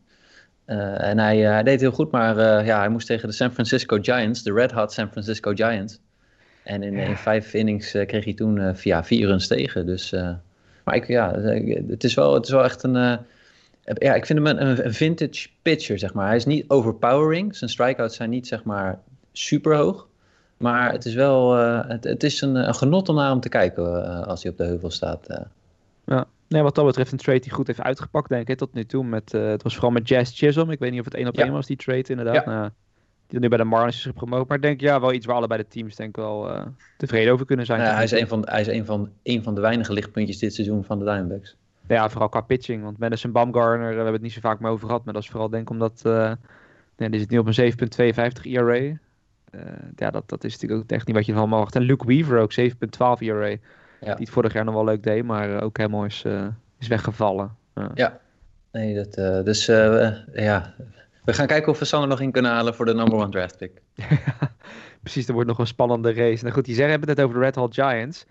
en 0.66 1.18
hij, 1.18 1.38
hij, 1.38 1.62
deed 1.62 1.80
heel 1.80 1.90
goed, 1.90 2.10
maar 2.10 2.64
ja, 2.64 2.78
hij 2.78 2.88
moest 2.88 3.06
tegen 3.06 3.28
de 3.28 3.34
San 3.34 3.52
Francisco 3.52 3.98
Giants, 4.00 4.42
de 4.42 4.52
Red 4.52 4.72
Hot 4.72 4.92
San 4.92 5.10
Francisco 5.10 5.52
Giants. 5.54 6.00
En 6.64 6.82
in, 6.82 6.96
in 6.96 7.16
vijf 7.16 7.54
innings 7.54 7.90
kreeg 7.90 8.24
hij 8.24 8.34
toen 8.34 8.76
via 8.76 9.04
vier 9.04 9.26
runs 9.26 9.46
tegen. 9.46 9.86
Dus, 9.86 10.10
maar 10.84 10.94
ik, 10.94 11.06
ja, 11.06 11.34
het 11.88 12.04
is, 12.04 12.14
wel, 12.14 12.34
het 12.34 12.44
is 12.44 12.50
wel 12.50 12.64
echt 12.64 12.82
een 12.82 13.18
ja, 13.94 14.14
ik 14.14 14.26
vind 14.26 14.38
hem 14.38 14.58
een, 14.58 14.84
een, 14.84 14.92
vintage 14.92 15.48
pitcher, 15.62 15.98
zeg 15.98 16.14
maar. 16.14 16.26
Hij 16.26 16.36
is 16.36 16.44
niet 16.44 16.64
overpowering. 16.68 17.56
Zijn 17.56 17.70
strikeouts 17.70 18.16
zijn 18.16 18.30
niet, 18.30 18.46
zeg 18.46 18.64
maar, 18.64 19.00
super 19.32 19.76
hoog. 19.76 20.08
Maar 20.56 20.92
het 20.92 21.04
is 21.04 21.14
wel 21.14 21.58
uh, 21.58 21.88
het, 21.88 22.04
het, 22.04 22.22
is 22.22 22.40
een, 22.40 22.54
een, 22.54 22.74
genot 22.74 23.08
om 23.08 23.14
naar 23.14 23.30
hem 23.30 23.40
te 23.40 23.48
kijken 23.48 23.84
uh, 23.84 24.26
als 24.26 24.42
hij 24.42 24.52
op 24.52 24.58
de 24.58 24.64
heuvel 24.64 24.90
staat. 24.90 25.30
Uh. 25.30 25.36
Ja, 26.04 26.26
nee, 26.48 26.62
wat 26.62 26.74
dat 26.74 26.86
betreft 26.86 27.12
een 27.12 27.18
trade 27.18 27.40
die 27.40 27.52
goed 27.52 27.66
heeft 27.66 27.80
uitgepakt, 27.80 28.28
denk 28.28 28.48
ik, 28.48 28.58
tot 28.58 28.74
nu 28.74 28.84
toe. 28.84 29.04
Met, 29.04 29.32
het 29.32 29.62
was 29.62 29.74
vooral 29.74 29.90
met 29.90 30.08
Jazz 30.08 30.38
Chisholm. 30.38 30.70
Ik 30.70 30.78
weet 30.78 30.90
niet 30.90 31.00
of 31.00 31.04
het 31.04 31.14
één 31.14 31.28
op 31.28 31.38
één 31.38 31.52
was, 31.52 31.66
die 31.66 31.76
trade 31.76 32.08
inderdaad. 32.08 32.44
Ja. 32.44 32.50
Nou, 32.50 32.70
die 33.26 33.40
nu 33.40 33.48
bij 33.48 33.58
de 33.58 33.64
Marlins 33.64 33.96
is 33.96 34.02
gepromoot. 34.02 34.48
Maar 34.48 34.56
ik 34.56 34.62
denk 34.62 34.80
ja, 34.80 35.00
wel 35.00 35.12
iets 35.12 35.26
waar 35.26 35.36
allebei 35.36 35.62
de 35.62 35.68
teams 35.68 35.96
denk 35.96 36.08
ik 36.08 36.16
wel 36.16 36.50
tevreden 36.96 37.32
over 37.32 37.46
kunnen 37.46 37.66
zijn. 37.66 37.80
Ja, 37.80 37.94
hij 37.94 38.04
is, 38.04 38.10
een 38.10 38.28
van, 38.28 38.42
hij 38.44 38.60
is 38.60 38.66
een, 38.66 38.84
van, 38.84 39.10
een 39.22 39.42
van 39.42 39.54
de 39.54 39.60
weinige 39.60 39.92
lichtpuntjes 39.92 40.38
dit 40.38 40.54
seizoen 40.54 40.84
van 40.84 40.98
de 40.98 41.04
Diamondbacks. 41.04 41.56
Ja, 41.88 42.10
vooral 42.10 42.28
qua 42.28 42.40
pitching. 42.40 42.82
Want 42.82 42.98
Madison 42.98 43.32
Bumgarner, 43.32 43.88
we 43.88 43.94
hebben 43.94 44.12
het 44.12 44.22
niet 44.22 44.32
zo 44.32 44.40
vaak 44.40 44.60
meer 44.60 44.70
over 44.70 44.86
gehad. 44.86 45.04
Maar 45.04 45.14
dat 45.14 45.22
is 45.22 45.28
vooral 45.28 45.50
denk 45.50 45.62
ik 45.62 45.70
omdat... 45.70 46.02
Uh, 46.06 46.32
nee, 46.96 47.10
die 47.10 47.20
zit 47.20 47.30
nu 47.30 47.38
op 47.38 47.46
een 47.46 47.72
7,52 47.72 48.42
ERA. 48.42 48.74
Uh, 48.74 48.96
ja, 49.96 50.10
dat, 50.10 50.28
dat 50.28 50.44
is 50.44 50.52
natuurlijk 50.52 50.82
ook 50.82 50.90
echt 50.90 51.06
niet 51.06 51.16
wat 51.16 51.26
je 51.26 51.32
van 51.32 51.48
mag. 51.48 51.70
En 51.70 51.82
Luke 51.82 52.06
Weaver 52.06 52.38
ook, 52.38 52.52
7,12 52.60 52.66
ERA. 53.18 53.46
Ja. 53.46 53.58
Die 54.00 54.24
het 54.24 54.30
vorig 54.30 54.52
jaar 54.52 54.64
nog 54.64 54.74
wel 54.74 54.84
leuk 54.84 55.02
deed, 55.02 55.24
maar 55.24 55.62
ook 55.62 55.76
helemaal 55.76 56.04
is, 56.04 56.22
uh, 56.26 56.46
is 56.78 56.88
weggevallen. 56.88 57.56
Ja, 57.94 58.20
nee, 58.72 58.94
dat, 58.94 59.44
dus 59.44 59.66
ja... 59.66 60.74
We 61.26 61.32
gaan 61.32 61.46
kijken 61.46 61.72
of 61.72 61.78
we 61.78 61.84
Sander 61.84 62.08
nog 62.08 62.20
in 62.20 62.30
kunnen 62.30 62.50
halen 62.50 62.74
voor 62.74 62.84
de 62.84 62.94
number 62.94 63.18
one 63.18 63.28
draft 63.28 63.58
pick. 63.58 63.82
Precies, 65.02 65.28
er 65.28 65.34
wordt 65.34 65.48
nog 65.48 65.58
een 65.58 65.66
spannende 65.66 66.12
race. 66.12 66.42
Nou 66.42 66.54
goed, 66.54 66.64
die 66.64 66.74
zeggen 66.74 66.90
hebben 66.90 67.08
het 67.08 67.20
over 67.20 67.34
de 67.34 67.44
Red 67.44 67.54
Hot 67.54 67.74
Giants 67.74 68.26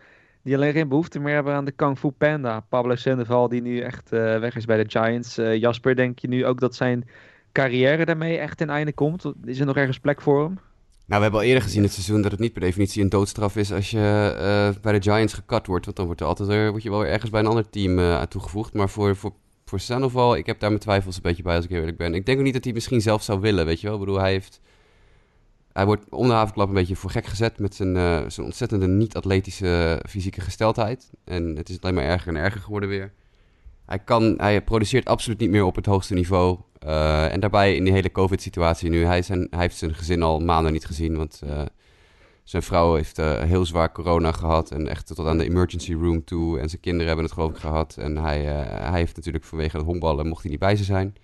die 0.45 0.55
alleen 0.55 0.73
geen 0.73 0.87
behoefte 0.87 1.19
meer 1.19 1.33
hebben 1.33 1.53
aan 1.53 1.65
de 1.65 1.71
Kung 1.71 1.97
Fu 1.97 2.09
Panda. 2.09 2.59
Pablo 2.69 2.95
Sandoval 2.95 3.49
die 3.49 3.61
nu 3.61 3.79
echt 3.79 4.13
uh, 4.13 4.39
weg 4.39 4.55
is 4.55 4.65
bij 4.65 4.83
de 4.83 4.89
Giants. 4.89 5.39
Uh, 5.39 5.55
Jasper, 5.55 5.95
denk 5.95 6.19
je 6.19 6.27
nu 6.27 6.45
ook 6.45 6.59
dat 6.59 6.75
zijn 6.75 7.07
carrière 7.51 8.05
daarmee 8.05 8.37
echt 8.37 8.57
ten 8.57 8.69
einde 8.69 8.93
komt? 8.93 9.33
Is 9.45 9.59
er 9.59 9.65
nog 9.65 9.75
ergens 9.75 9.99
plek 9.99 10.21
voor 10.21 10.43
hem? 10.43 10.59
Nou, 11.05 11.17
we 11.17 11.21
hebben 11.21 11.39
al 11.39 11.45
eerder 11.45 11.63
gezien 11.63 11.83
het 11.83 11.91
seizoen 11.91 12.21
dat 12.21 12.31
het 12.31 12.39
niet 12.39 12.53
per 12.53 12.61
definitie 12.61 13.03
een 13.03 13.09
doodstraf 13.09 13.55
is 13.55 13.71
als 13.71 13.91
je 13.91 13.97
uh, 13.97 14.81
bij 14.81 14.99
de 14.99 15.01
Giants 15.01 15.33
gekat 15.33 15.67
wordt. 15.67 15.85
Want 15.85 15.97
dan 15.97 16.05
wordt, 16.05 16.21
er 16.21 16.27
altijd 16.27 16.49
er, 16.49 16.71
word 16.71 16.83
je 16.83 16.89
wel 16.89 17.05
ergens 17.05 17.31
bij 17.31 17.39
een 17.39 17.47
ander 17.47 17.69
team 17.69 17.99
aan 17.99 18.27
toegevoegd. 18.27 18.73
Maar 18.73 18.89
voor, 18.89 19.15
voor, 19.15 19.33
voor 19.65 19.79
Sandoval, 19.79 20.35
ik 20.35 20.45
heb 20.45 20.59
daar 20.59 20.69
mijn 20.69 20.81
twijfels 20.81 21.15
een 21.15 21.21
beetje 21.21 21.43
bij 21.43 21.55
als 21.55 21.65
ik 21.65 21.71
eerlijk 21.71 21.97
ben. 21.97 22.13
Ik 22.13 22.25
denk 22.25 22.37
ook 22.37 22.43
niet 22.43 22.53
dat 22.53 22.63
hij 22.63 22.73
misschien 22.73 23.01
zelf 23.01 23.23
zou 23.23 23.39
willen, 23.39 23.65
weet 23.65 23.81
je 23.81 23.87
wel. 23.87 23.95
Ik 23.95 24.01
bedoel, 24.05 24.19
hij 24.19 24.31
heeft 24.31 24.61
hij 25.75 25.85
wordt 25.85 26.09
om 26.09 26.27
de 26.27 26.33
havenklap 26.33 26.67
een 26.67 26.73
beetje 26.73 26.95
voor 26.95 27.09
gek 27.09 27.25
gezet 27.25 27.59
met 27.59 27.75
zijn, 27.75 27.95
uh, 27.95 28.21
zijn 28.27 28.45
ontzettende 28.45 28.87
niet-atletische 28.87 30.01
fysieke 30.09 30.41
gesteldheid. 30.41 31.09
En 31.23 31.55
het 31.55 31.69
is 31.69 31.81
alleen 31.81 31.95
maar 31.95 32.03
erger 32.03 32.27
en 32.27 32.41
erger 32.41 32.61
geworden 32.61 32.89
weer. 32.89 33.13
Hij, 33.85 33.99
kan, 33.99 34.33
hij 34.37 34.61
produceert 34.61 35.05
absoluut 35.05 35.39
niet 35.39 35.49
meer 35.49 35.63
op 35.63 35.75
het 35.75 35.85
hoogste 35.85 36.13
niveau. 36.13 36.59
Uh, 36.85 37.31
en 37.33 37.39
daarbij 37.39 37.75
in 37.75 37.83
die 37.83 37.93
hele 37.93 38.11
COVID-situatie 38.11 38.89
nu. 38.89 39.05
Hij, 39.05 39.21
zijn, 39.21 39.47
hij 39.49 39.59
heeft 39.59 39.77
zijn 39.77 39.93
gezin 39.93 40.23
al 40.23 40.39
maanden 40.39 40.71
niet 40.71 40.85
gezien, 40.85 41.17
want 41.17 41.41
zijn 42.43 42.63
vrouw 42.63 42.95
heeft 42.95 43.17
heel 43.17 43.65
zwaar 43.65 43.91
corona 43.91 44.31
gehad. 44.31 44.71
En 44.71 44.87
echt 44.87 45.07
tot 45.07 45.27
aan 45.27 45.37
de 45.37 45.49
emergency 45.49 45.93
room 45.93 46.23
toe. 46.23 46.59
En 46.59 46.69
zijn 46.69 46.81
kinderen 46.81 47.07
hebben 47.07 47.25
het 47.25 47.33
geloof 47.33 47.51
ik 47.51 47.57
gehad. 47.57 47.97
En 47.97 48.17
hij, 48.17 48.41
hij 48.43 48.99
heeft 48.99 49.15
natuurlijk 49.15 49.43
vanwege 49.43 49.77
het 49.77 49.85
honkballen 49.85 50.27
mocht 50.27 50.41
hij 50.41 50.51
niet 50.51 50.59
bij 50.59 50.75
ze 50.75 50.83
zijn. 50.83 51.15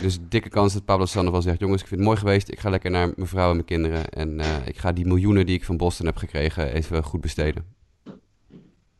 Dus 0.00 0.18
dikke 0.28 0.48
kans 0.48 0.72
dat 0.72 0.84
Pablo 0.84 1.06
Sandoval 1.06 1.42
zegt: 1.42 1.60
Jongens, 1.60 1.82
ik 1.82 1.88
vind 1.88 2.00
het 2.00 2.08
mooi 2.08 2.20
geweest. 2.20 2.50
Ik 2.50 2.60
ga 2.60 2.70
lekker 2.70 2.90
naar 2.90 3.12
mijn 3.16 3.28
vrouw 3.28 3.48
en 3.48 3.54
mijn 3.54 3.66
kinderen. 3.66 4.08
En 4.08 4.38
uh, 4.38 4.66
ik 4.66 4.78
ga 4.78 4.92
die 4.92 5.06
miljoenen 5.06 5.46
die 5.46 5.56
ik 5.56 5.64
van 5.64 5.76
Boston 5.76 6.06
heb 6.06 6.16
gekregen 6.16 6.72
even 6.72 7.02
goed 7.02 7.20
besteden. 7.20 7.64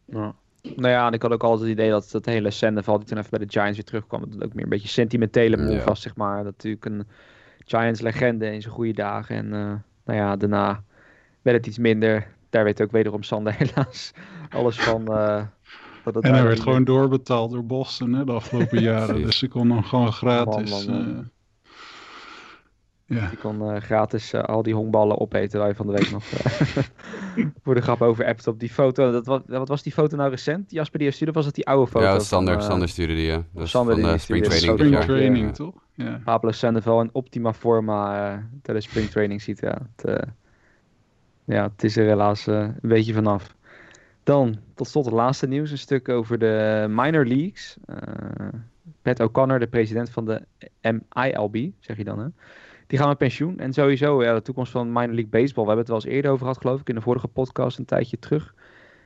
Ja. 0.05 0.35
Nou 0.63 0.89
ja, 0.89 1.07
en 1.07 1.13
ik 1.13 1.23
had 1.23 1.33
ook 1.33 1.43
altijd 1.43 1.61
het 1.69 1.79
idee 1.79 1.91
dat 1.91 2.09
dat 2.11 2.25
hele 2.25 2.51
Sandoval 2.51 2.99
die 2.99 3.07
toen 3.07 3.19
even 3.19 3.31
bij 3.31 3.39
de 3.47 3.53
Giants 3.53 3.77
weer 3.77 3.85
terugkwam. 3.85 4.21
Dat 4.31 4.45
ook 4.45 4.55
meer 4.55 4.65
een 4.65 4.71
beetje 4.71 4.89
sentimentele 4.89 5.57
move 5.57 5.85
was, 5.85 6.03
zeg 6.03 6.17
maar. 6.17 6.37
Dat 6.45 6.53
natuurlijk 6.53 6.85
een 6.85 7.07
Giants-legende 7.65 8.53
in 8.53 8.63
zijn 8.63 8.75
goede 8.75 8.93
dagen. 8.93 9.37
En 9.37 9.47
uh, 9.47 9.75
nou 10.05 10.19
ja, 10.19 10.37
daarna 10.37 10.83
werd 11.43 11.57
het 11.57 11.67
iets 11.67 11.79
minder. 11.79 12.27
Daar 12.51 12.65
weet 12.65 12.83
ook 12.83 12.91
wederom 12.91 13.23
Sander 13.23 13.55
helaas 13.59 14.13
alles 14.49 14.81
van. 14.81 15.03
Uh, 15.09 15.43
en 16.15 16.35
hij 16.35 16.45
werd 16.45 16.61
gewoon 16.61 16.85
doorbetaald 16.85 17.51
door 17.51 17.65
Boston 17.65 18.13
hè, 18.13 18.25
de 18.25 18.33
afgelopen 18.33 18.83
jaren. 18.93 19.23
dus 19.23 19.43
ik 19.43 19.51
kon 19.51 19.71
hem 19.71 19.83
gewoon 19.83 20.13
gratis... 20.13 20.87
Man, 20.87 20.97
man, 20.97 21.07
man. 21.07 21.19
Uh, 23.09 23.19
ja. 23.19 23.29
Je 23.31 23.37
kon 23.37 23.63
uh, 23.63 23.77
gratis 23.77 24.35
uh, 24.35 24.43
al 24.43 24.63
die 24.63 24.75
honkballen 24.75 25.21
opeten 25.21 25.59
waar 25.59 25.69
je 25.69 25.75
van 25.75 25.87
de 25.87 25.93
week 25.93 26.11
nog 26.11 26.25
voor 27.63 27.75
de 27.75 27.81
grap 27.81 28.03
over 28.03 28.27
appt 28.27 28.47
op 28.47 28.61
die 28.61 28.71
foto. 28.71 29.13
Dat, 29.13 29.27
wat, 29.27 29.43
wat 29.47 29.69
was 29.69 29.83
die 29.83 29.93
foto 29.93 30.17
nou 30.17 30.31
recent? 30.31 30.71
Jasper 30.71 30.99
die 30.99 31.11
stuurde, 31.11 31.33
was 31.33 31.47
het 31.47 31.55
die 31.55 31.67
oude 31.67 31.91
foto? 31.91 32.05
Ja, 32.05 32.19
Sander, 32.19 32.55
van, 32.55 32.63
Sander 32.63 32.89
stuurde 32.89 33.15
die, 33.15 33.27
ja. 33.27 33.45
Dat 33.53 33.69
Sander 33.69 34.01
van 34.01 34.11
die 34.11 34.19
spring 34.19 34.45
training. 34.45 34.79
Spring 34.79 35.05
training, 35.05 35.55
toch? 35.55 35.75
Ja. 35.95 36.21
Pablo 36.25 36.51
Sandoval 36.51 37.01
in 37.01 37.11
optima 37.13 37.53
forma 37.53 38.49
tijdens 38.63 38.87
spring 38.87 39.09
training 39.09 39.43
ziet. 39.43 39.61
Ja, 39.61 39.79
het, 39.97 40.27
ja, 41.45 41.63
het 41.63 41.85
is 41.85 41.97
er 41.97 42.07
helaas 42.07 42.47
een 42.47 42.75
beetje 42.83 43.13
vanaf. 43.13 43.55
Dan 44.23 44.57
tot 44.77 44.89
slot 44.89 45.05
het 45.05 45.15
laatste 45.15 45.47
nieuws, 45.47 45.71
een 45.71 45.79
stuk 45.79 46.09
over 46.09 46.39
de 46.39 46.87
minor 46.89 47.27
leagues. 47.27 47.77
Uh, 47.87 47.97
Pat 49.03 49.21
O'Connor, 49.21 49.59
de 49.59 49.67
president 49.67 50.11
van 50.11 50.25
de 50.25 50.43
MILB, 50.81 51.71
zeg 51.79 51.97
je 51.97 52.05
dan 52.05 52.19
hè. 52.19 52.27
Die 52.87 52.99
gaan 52.99 53.09
met 53.09 53.19
pensioen. 53.19 53.59
En 53.59 53.73
sowieso, 53.73 54.23
ja, 54.23 54.35
de 54.35 54.43
toekomst 54.43 54.73
van 54.73 54.93
minor 54.93 55.15
league 55.15 55.29
baseball. 55.29 55.65
We 55.65 55.71
hebben 55.71 55.79
het 55.79 55.89
wel 55.89 55.97
eens 55.97 56.15
eerder 56.15 56.31
over 56.31 56.47
gehad, 56.47 56.61
geloof 56.61 56.81
ik, 56.81 56.89
in 56.89 56.95
de 56.95 57.01
vorige 57.01 57.29
podcast 57.29 57.79
een 57.79 57.85
tijdje 57.85 58.19
terug. 58.19 58.55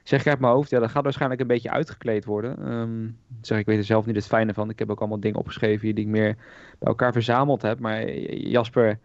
Zeg 0.03 0.21
ik 0.21 0.27
uit 0.27 0.41
mijn 0.41 0.53
hoofd, 0.53 0.71
ja, 0.71 0.81
dat 0.81 0.91
gaat 0.91 1.03
waarschijnlijk 1.03 1.41
een 1.41 1.47
beetje 1.47 1.71
uitgekleed 1.71 2.25
worden. 2.25 2.73
Um, 2.73 3.19
zeg, 3.41 3.59
ik 3.59 3.67
weet 3.67 3.79
er 3.79 3.85
zelf 3.85 4.07
niet 4.07 4.17
het 4.17 4.27
fijne 4.27 4.55
van. 4.55 4.71
Ik 4.71 4.79
heb 4.79 4.91
ook 4.91 4.99
allemaal 4.99 5.21
dingen 5.21 5.39
opgeschreven 5.39 5.87
hier 5.87 5.95
die 5.95 6.05
ik 6.05 6.11
meer 6.11 6.35
bij 6.79 6.89
elkaar 6.89 7.13
verzameld 7.13 7.63
heb. 7.63 7.79
Maar 7.79 8.11
Jasper, 8.29 8.99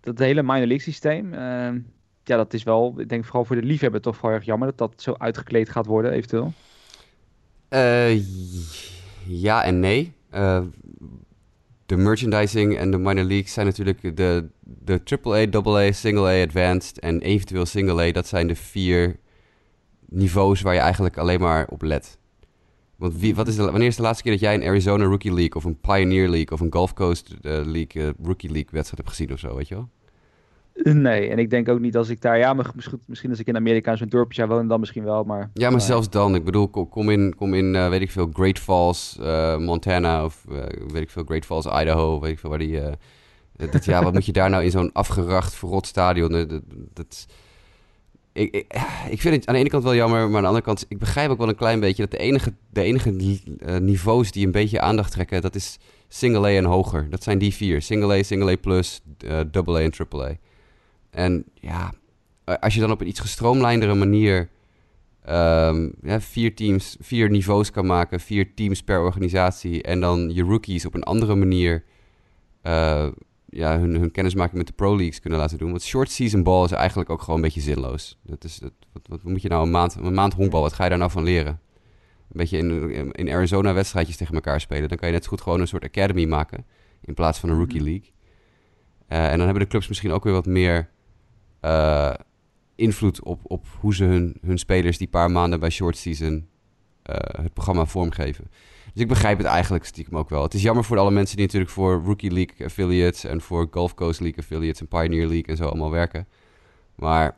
dat 0.00 0.18
hele 0.18 0.42
minor 0.42 0.66
league 0.66 0.80
systeem, 0.80 1.32
uh, 1.34 1.70
ja, 2.30 2.36
dat 2.36 2.54
is 2.54 2.62
wel, 2.62 2.94
ik 2.96 3.08
denk 3.08 3.24
vooral 3.24 3.44
voor 3.44 3.56
de 3.56 3.62
liefhebber 3.62 4.00
toch 4.00 4.20
wel 4.20 4.30
erg 4.30 4.44
jammer 4.44 4.68
dat 4.68 4.78
dat 4.78 5.02
zo 5.02 5.14
uitgekleed 5.18 5.68
gaat 5.68 5.86
worden, 5.86 6.12
eventueel. 6.12 6.52
Uh, 7.70 8.22
ja 9.26 9.64
en 9.64 9.80
nee. 9.80 10.12
Uh, 10.34 10.60
de 11.86 11.96
merchandising 11.96 12.76
en 12.76 12.90
de 12.90 12.98
minor 12.98 13.24
leagues 13.24 13.52
zijn 13.52 13.66
natuurlijk 13.66 14.16
de, 14.16 14.48
de 14.60 15.00
AAA, 15.22 15.86
AA, 15.86 15.92
Single 15.92 16.28
A, 16.28 16.42
Advanced 16.42 16.98
en 16.98 17.20
eventueel 17.20 17.66
Single 17.66 18.08
A. 18.08 18.12
Dat 18.12 18.26
zijn 18.26 18.46
de 18.46 18.54
vier 18.54 19.18
niveaus 20.08 20.60
waar 20.60 20.74
je 20.74 20.80
eigenlijk 20.80 21.18
alleen 21.18 21.40
maar 21.40 21.66
op 21.68 21.82
let. 21.82 22.18
Want 22.96 23.16
wie, 23.16 23.34
wat 23.34 23.48
is 23.48 23.56
de, 23.56 23.62
wanneer 23.62 23.86
is 23.86 23.96
de 23.96 24.02
laatste 24.02 24.22
keer 24.22 24.32
dat 24.32 24.40
jij 24.40 24.54
een 24.54 24.64
Arizona 24.64 25.04
Rookie 25.04 25.34
League 25.34 25.54
of 25.54 25.64
een 25.64 25.80
Pioneer 25.80 26.28
League 26.28 26.50
of 26.50 26.60
een 26.60 26.72
Gulf 26.72 26.94
Coast 26.94 27.30
uh, 27.30 27.60
League, 27.64 28.14
Rookie 28.22 28.50
League 28.50 28.70
wedstrijd 28.70 28.96
hebt 28.96 29.08
gezien 29.08 29.32
of 29.32 29.38
zo, 29.38 29.56
weet 29.56 29.68
je 29.68 29.74
wel? 29.74 29.88
Nee, 30.82 31.28
en 31.28 31.38
ik 31.38 31.50
denk 31.50 31.68
ook 31.68 31.80
niet 31.80 31.96
als 31.96 32.08
ik 32.08 32.20
daar, 32.20 32.38
ja, 32.38 32.52
misschien, 32.52 33.00
misschien 33.06 33.30
als 33.30 33.38
ik 33.38 33.46
in 33.46 33.56
Amerika 33.56 33.90
in 33.90 33.96
zo'n 33.96 34.08
dorpje 34.08 34.34
zou 34.34 34.48
wonen, 34.48 34.66
dan 34.66 34.80
misschien 34.80 35.04
wel, 35.04 35.24
maar... 35.24 35.50
Ja, 35.54 35.70
maar 35.70 35.80
zelfs 35.80 36.10
dan, 36.10 36.34
ik 36.34 36.44
bedoel, 36.44 36.68
kom 36.68 37.10
in, 37.10 37.34
kom 37.36 37.54
in 37.54 37.74
uh, 37.74 37.88
weet 37.88 38.00
ik 38.00 38.10
veel, 38.10 38.30
Great 38.32 38.58
Falls, 38.58 39.18
Montana 39.58 40.24
of 40.24 40.44
weet 40.92 41.02
ik 41.02 41.10
veel, 41.10 41.24
Great 41.24 41.44
Falls, 41.44 41.66
Idaho, 41.66 42.20
weet 42.20 42.30
ik 42.32 42.38
veel 42.38 42.50
waar 42.50 42.58
die... 42.58 42.80
dat, 43.70 43.84
ja, 43.84 44.02
wat 44.02 44.12
moet 44.12 44.26
je 44.26 44.32
daar 44.32 44.50
nou 44.50 44.64
in 44.64 44.70
zo'n 44.70 44.92
afgeracht, 44.92 45.54
verrot 45.54 45.86
stadion? 45.86 46.32
Dat, 46.32 46.60
dat, 46.92 47.26
ik, 48.32 48.54
ik, 48.54 48.64
ik, 49.10 49.20
vind 49.20 49.34
het 49.34 49.46
aan 49.46 49.54
de 49.54 49.60
ene 49.60 49.68
kant 49.68 49.82
wel 49.82 49.94
jammer, 49.94 50.18
maar 50.18 50.36
aan 50.36 50.42
de 50.42 50.48
andere 50.48 50.64
kant, 50.64 50.84
ik 50.88 50.98
begrijp 50.98 51.30
ook 51.30 51.38
wel 51.38 51.48
een 51.48 51.54
klein 51.54 51.80
beetje 51.80 52.02
dat 52.02 52.10
de 52.10 52.18
enige, 52.18 52.54
de 52.70 52.82
enige 52.82 53.38
niveaus 53.80 54.32
die 54.32 54.46
een 54.46 54.52
beetje 54.52 54.80
aandacht 54.80 55.12
trekken, 55.12 55.42
dat 55.42 55.54
is 55.54 55.78
single 56.10 56.46
A 56.46 56.50
en 56.50 56.64
hoger. 56.64 57.10
Dat 57.10 57.22
zijn 57.22 57.38
die 57.38 57.54
vier. 57.54 57.82
Single 57.82 58.18
A, 58.18 58.22
single 58.22 58.52
A 58.52 58.56
plus, 58.56 59.00
double 59.50 59.78
A 59.78 59.80
en 59.80 59.90
triple 59.90 60.24
A. 60.24 60.36
En 61.10 61.44
ja, 61.54 61.92
als 62.44 62.74
je 62.74 62.80
dan 62.80 62.90
op 62.90 63.00
een 63.00 63.08
iets 63.08 63.20
gestroomlijndere 63.20 63.94
manier 63.94 64.48
um, 65.28 65.92
ja, 66.02 66.20
vier 66.20 66.54
teams, 66.54 66.96
vier 67.00 67.30
niveaus 67.30 67.70
kan 67.70 67.86
maken, 67.86 68.20
vier 68.20 68.54
teams 68.54 68.82
per 68.82 69.00
organisatie 69.00 69.82
en 69.82 70.00
dan 70.00 70.34
je 70.34 70.42
rookies 70.42 70.86
op 70.86 70.94
een 70.94 71.02
andere 71.02 71.34
manier 71.34 71.84
uh, 72.62 73.08
ja, 73.46 73.78
hun, 73.78 73.94
hun 73.94 74.10
kennismaking 74.10 74.56
met 74.56 74.66
de 74.66 74.72
Pro 74.72 74.96
Leagues 74.96 75.20
kunnen 75.20 75.38
laten 75.38 75.58
doen. 75.58 75.70
Want 75.70 75.82
short 75.82 76.10
season 76.10 76.42
ball 76.42 76.64
is 76.64 76.70
eigenlijk 76.70 77.10
ook 77.10 77.20
gewoon 77.20 77.36
een 77.36 77.42
beetje 77.42 77.60
zinloos. 77.60 78.18
Dat 78.22 78.44
is, 78.44 78.58
dat, 78.58 78.72
wat, 78.92 79.06
wat 79.08 79.22
moet 79.22 79.42
je 79.42 79.48
nou 79.48 79.62
een 79.62 79.70
maand, 79.70 79.94
een 79.94 80.14
maand 80.14 80.34
honkbal, 80.34 80.60
wat 80.62 80.72
ga 80.72 80.82
je 80.82 80.90
daar 80.90 80.98
nou 80.98 81.10
van 81.10 81.22
leren? 81.22 81.60
Een 82.30 82.36
beetje 82.36 82.58
in, 82.58 83.12
in 83.12 83.28
Arizona 83.28 83.72
wedstrijdjes 83.72 84.16
tegen 84.16 84.34
elkaar 84.34 84.60
spelen. 84.60 84.88
Dan 84.88 84.98
kan 84.98 85.08
je 85.08 85.14
net 85.14 85.22
zo 85.24 85.30
goed 85.30 85.40
gewoon 85.40 85.60
een 85.60 85.68
soort 85.68 85.84
academy 85.84 86.24
maken 86.24 86.66
in 87.00 87.14
plaats 87.14 87.38
van 87.38 87.48
een 87.48 87.56
rookie 87.56 87.82
league. 87.82 88.10
Uh, 89.08 89.24
en 89.24 89.36
dan 89.36 89.46
hebben 89.46 89.62
de 89.62 89.68
clubs 89.68 89.88
misschien 89.88 90.12
ook 90.12 90.24
weer 90.24 90.32
wat 90.32 90.46
meer 90.46 90.90
uh, 91.62 92.14
invloed 92.74 93.22
op, 93.22 93.40
op 93.42 93.66
hoe 93.80 93.94
ze 93.94 94.04
hun, 94.04 94.36
hun 94.40 94.58
spelers 94.58 94.98
die 94.98 95.08
paar 95.08 95.30
maanden 95.30 95.60
bij 95.60 95.70
short 95.70 95.96
season 95.96 96.48
uh, 97.10 97.16
het 97.42 97.52
programma 97.52 97.84
vormgeven. 97.84 98.50
Dus 98.92 99.02
ik 99.02 99.08
begrijp 99.08 99.38
het 99.38 99.46
eigenlijk 99.46 99.84
stiekem 99.84 100.16
ook 100.16 100.28
wel. 100.28 100.42
Het 100.42 100.54
is 100.54 100.62
jammer 100.62 100.84
voor 100.84 100.98
alle 100.98 101.10
mensen 101.10 101.36
die 101.36 101.44
natuurlijk 101.44 101.72
voor 101.72 102.02
Rookie 102.04 102.32
League 102.32 102.66
affiliates 102.66 103.24
en 103.24 103.40
voor 103.40 103.68
Gulf 103.70 103.94
Coast 103.94 104.20
League 104.20 104.38
affiliates 104.38 104.80
en 104.80 104.88
Pioneer 104.88 105.26
League 105.26 105.46
en 105.46 105.56
zo 105.56 105.64
allemaal 105.64 105.90
werken. 105.90 106.26
Maar 106.94 107.36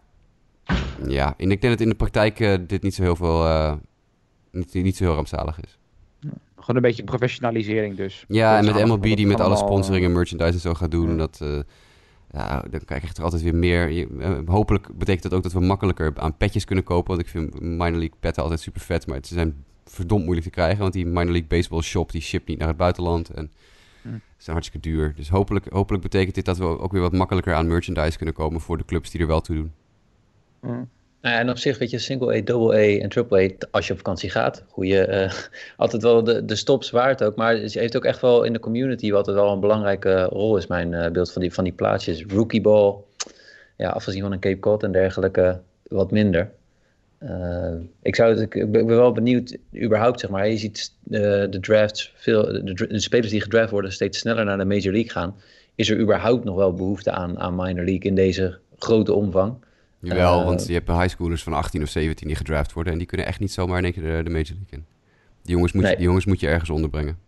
ja, 1.06 1.34
en 1.36 1.50
ik 1.50 1.60
denk 1.60 1.72
dat 1.72 1.80
in 1.80 1.88
de 1.88 1.94
praktijk 1.94 2.40
uh, 2.40 2.54
dit 2.66 2.82
niet 2.82 2.94
zo 2.94 3.02
heel 3.02 3.16
veel, 3.16 3.46
uh, 3.46 3.74
niet, 4.50 4.74
niet 4.74 4.96
zo 4.96 5.04
heel 5.04 5.14
rampzalig 5.14 5.60
is. 5.60 5.78
Gewoon 6.56 6.76
een 6.76 6.82
beetje 6.82 7.04
professionalisering 7.04 7.96
dus. 7.96 8.24
Ja, 8.28 8.58
en 8.58 8.64
met 8.64 8.86
MLB 8.86 9.02
die 9.02 9.26
met 9.26 9.40
alle 9.40 9.56
sponsoring 9.56 10.04
en 10.04 10.12
merchandise 10.12 10.52
en 10.52 10.60
zo 10.60 10.74
gaat 10.74 10.90
doen, 10.90 11.10
ja. 11.10 11.16
dat... 11.16 11.40
Uh, 11.42 11.58
ja, 12.32 12.64
dan 12.70 12.84
krijg 12.84 13.02
je 13.02 13.08
er 13.14 13.22
altijd 13.22 13.42
weer 13.42 13.54
meer. 13.54 13.90
Je, 13.90 14.42
hopelijk 14.46 14.98
betekent 14.98 15.22
dat 15.22 15.32
ook 15.32 15.42
dat 15.42 15.52
we 15.52 15.60
makkelijker 15.60 16.12
aan 16.16 16.36
petjes 16.36 16.64
kunnen 16.64 16.84
kopen. 16.84 17.08
Want 17.08 17.20
ik 17.20 17.28
vind 17.28 17.60
minor 17.60 17.98
league 17.98 18.16
petten 18.20 18.42
altijd 18.42 18.60
super 18.60 18.80
vet. 18.80 19.06
Maar 19.06 19.18
ze 19.22 19.34
zijn 19.34 19.64
verdomd 19.84 20.22
moeilijk 20.22 20.46
te 20.46 20.52
krijgen. 20.52 20.78
Want 20.78 20.92
die 20.92 21.06
minor 21.06 21.32
league 21.32 21.46
baseball 21.46 21.82
shop 21.82 22.12
die 22.12 22.20
shipt 22.20 22.48
niet 22.48 22.58
naar 22.58 22.68
het 22.68 22.76
buitenland. 22.76 23.30
En 23.30 23.50
hm. 24.02 24.08
zijn 24.36 24.56
hartstikke 24.56 24.88
duur. 24.88 25.14
Dus 25.14 25.28
hopelijk, 25.28 25.66
hopelijk 25.68 26.02
betekent 26.02 26.34
dit 26.34 26.44
dat 26.44 26.58
we 26.58 26.64
ook 26.64 26.92
weer 26.92 27.00
wat 27.00 27.12
makkelijker 27.12 27.54
aan 27.54 27.66
merchandise 27.66 28.16
kunnen 28.16 28.34
komen 28.34 28.60
voor 28.60 28.78
de 28.78 28.84
clubs 28.84 29.10
die 29.10 29.20
er 29.20 29.26
wel 29.26 29.40
toe 29.40 29.56
doen. 29.56 29.72
Hm. 30.60 30.84
Nou 31.22 31.36
en 31.36 31.50
op 31.50 31.58
zich, 31.58 31.78
weet 31.78 31.90
je, 31.90 31.98
single 31.98 32.36
A, 32.36 32.40
double 32.40 32.76
A 32.76 33.00
en 33.00 33.08
triple 33.08 33.42
A, 33.42 33.66
als 33.70 33.86
je 33.86 33.92
op 33.92 33.98
vakantie 33.98 34.30
gaat, 34.30 34.64
goede, 34.68 35.08
uh, 35.08 35.32
altijd 35.76 36.02
wel 36.02 36.24
de, 36.24 36.44
de 36.44 36.56
stops 36.56 36.90
waard 36.90 37.22
ook. 37.22 37.36
Maar 37.36 37.68
ze 37.68 37.78
heeft 37.78 37.96
ook 37.96 38.04
echt 38.04 38.20
wel 38.20 38.42
in 38.42 38.52
de 38.52 38.58
community 38.58 39.10
wat 39.10 39.28
er 39.28 39.34
wel 39.34 39.52
een 39.52 39.60
belangrijke 39.60 40.22
rol 40.22 40.56
is, 40.56 40.66
mijn 40.66 40.92
uh, 40.92 41.10
beeld 41.10 41.32
van 41.32 41.42
die, 41.42 41.52
van 41.52 41.64
die 41.64 41.72
plaatsjes. 41.72 42.24
Rookie 42.28 42.60
ball, 42.60 42.94
ja, 43.76 43.90
afgezien 43.90 44.22
van 44.22 44.32
een 44.32 44.40
Cape 44.40 44.58
Cod 44.58 44.82
en 44.82 44.92
dergelijke, 44.92 45.60
wat 45.88 46.10
minder. 46.10 46.50
Uh, 47.22 47.74
ik, 48.02 48.16
zou 48.16 48.38
het, 48.38 48.54
ik 48.54 48.72
ben 48.72 48.86
wel 48.86 49.12
benieuwd, 49.12 49.56
überhaupt 49.82 50.20
zeg 50.20 50.30
maar. 50.30 50.48
Je 50.48 50.56
ziet 50.56 50.92
de 51.02 51.58
drafts, 51.60 52.12
veel, 52.16 52.42
de, 52.42 52.86
de, 52.88 53.00
spelers 53.00 53.30
die 53.30 53.40
gedraft 53.40 53.70
worden 53.70 53.92
steeds 53.92 54.18
sneller 54.18 54.44
naar 54.44 54.58
de 54.58 54.64
Major 54.64 54.92
League 54.92 55.10
gaan. 55.10 55.34
Is 55.74 55.90
er 55.90 55.98
überhaupt 55.98 56.44
nog 56.44 56.56
wel 56.56 56.74
behoefte 56.74 57.10
aan, 57.10 57.38
aan 57.38 57.54
minor 57.54 57.84
league 57.84 58.10
in 58.10 58.14
deze 58.14 58.58
grote 58.78 59.12
omvang? 59.12 59.54
Jawel, 60.02 60.40
uh, 60.40 60.44
want 60.44 60.66
je 60.66 60.72
hebt 60.72 60.88
highschoolers 60.88 61.42
van 61.42 61.52
18 61.52 61.82
of 61.82 61.88
17 61.88 62.26
die 62.26 62.36
gedraft 62.36 62.72
worden. 62.72 62.92
En 62.92 62.98
die 62.98 63.08
kunnen 63.08 63.26
echt 63.26 63.40
niet 63.40 63.52
zomaar 63.52 63.78
in 63.78 63.84
één 63.84 63.92
keer 63.92 64.02
de, 64.02 64.22
de 64.22 64.30
Major 64.30 64.56
League 64.56 64.66
in. 64.70 64.84
Die 65.42 65.54
jongens, 65.54 65.72
moet 65.72 65.82
nee. 65.82 65.90
je, 65.90 65.96
die 65.96 66.06
jongens 66.06 66.24
moet 66.24 66.40
je 66.40 66.48
ergens 66.48 66.70
onderbrengen. 66.70 67.18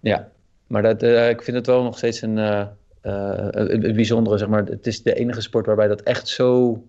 Ja, 0.00 0.28
maar 0.66 0.82
dat, 0.82 1.02
ik 1.30 1.42
vind 1.42 1.56
het 1.56 1.66
wel 1.66 1.82
nog 1.82 1.96
steeds 1.96 2.22
een, 2.22 2.36
een 3.00 3.94
bijzondere, 3.94 4.38
zeg 4.38 4.48
maar. 4.48 4.64
Het 4.64 4.86
is 4.86 5.02
de 5.02 5.14
enige 5.14 5.40
sport 5.40 5.66
waarbij 5.66 5.88
dat 5.88 6.00
echt 6.00 6.28
zo 6.28 6.82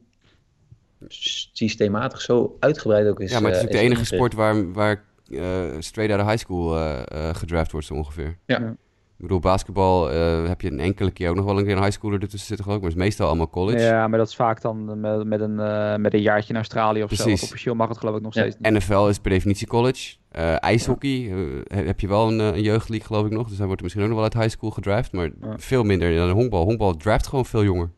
systematisch 1.07 2.23
zo 2.23 2.57
uitgebreid 2.59 3.07
ook 3.07 3.19
is. 3.19 3.31
Ja, 3.31 3.39
maar 3.39 3.51
het 3.51 3.59
is 3.59 3.65
uh, 3.65 3.71
de 3.71 3.77
enige 3.77 4.05
sport 4.05 4.33
waar, 4.33 4.71
waar 4.71 5.03
uh, 5.27 5.65
straight 5.79 6.13
out 6.13 6.21
of 6.21 6.27
high 6.27 6.43
school 6.43 6.77
uh, 6.77 6.99
gedraft 7.33 7.71
wordt 7.71 7.87
zo 7.87 7.93
ongeveer. 7.93 8.37
Ja. 8.45 8.75
Ik 9.17 9.23
bedoel, 9.23 9.39
basketbal 9.39 10.07
heb 10.47 10.61
je 10.61 10.71
een 10.71 10.79
enkele 10.79 11.11
keer 11.11 11.29
ook 11.29 11.35
nog 11.35 11.45
wel 11.45 11.57
een 11.57 11.65
keer 11.65 11.75
een 11.75 11.83
high 11.83 11.91
schooler 11.91 12.21
ertussen 12.21 12.47
zitten 12.47 12.65
geloof 12.65 12.77
ik, 12.79 12.83
maar 12.83 12.93
het 12.93 13.01
is 13.01 13.05
meestal 13.05 13.27
allemaal 13.27 13.49
college. 13.49 13.83
Ja, 13.83 14.07
maar 14.07 14.19
dat 14.19 14.27
is 14.27 14.35
vaak 14.35 14.61
dan 14.61 14.99
met, 14.99 15.25
met, 15.25 15.39
een, 15.39 15.55
met 16.01 16.13
een 16.13 16.21
jaartje 16.21 16.49
in 16.49 16.55
Australië 16.55 17.03
of 17.03 17.07
Precies. 17.07 17.39
zo. 17.39 17.45
Officieel 17.45 17.75
mag 17.75 17.89
het 17.89 17.97
geloof 17.97 18.15
ik 18.15 18.21
nog 18.21 18.33
ja. 18.33 18.41
steeds 18.41 18.55
niet. 18.59 18.73
NFL 18.73 19.07
is 19.07 19.19
per 19.19 19.31
definitie 19.31 19.67
college. 19.67 20.15
ijshockey 20.59 21.31
heb 21.67 21.99
je 21.99 22.07
wel 22.07 22.27
een, 22.27 22.39
een 22.39 22.61
jeugdleague 22.61 23.07
geloof 23.07 23.25
ik 23.25 23.31
nog, 23.31 23.47
dus 23.47 23.57
daar 23.57 23.65
wordt 23.65 23.81
er 23.81 23.83
misschien 23.83 24.03
ook 24.03 24.09
nog 24.09 24.21
wel 24.21 24.31
uit 24.33 24.43
high 24.43 24.57
school 24.57 24.71
gedraft, 24.71 25.11
maar 25.11 25.29
ja. 25.41 25.53
veel 25.57 25.83
minder 25.83 26.15
dan 26.15 26.29
honkbal. 26.29 26.63
Honkbal 26.63 26.95
draft 26.95 27.27
gewoon 27.27 27.45
veel 27.45 27.63
jonger. 27.63 27.89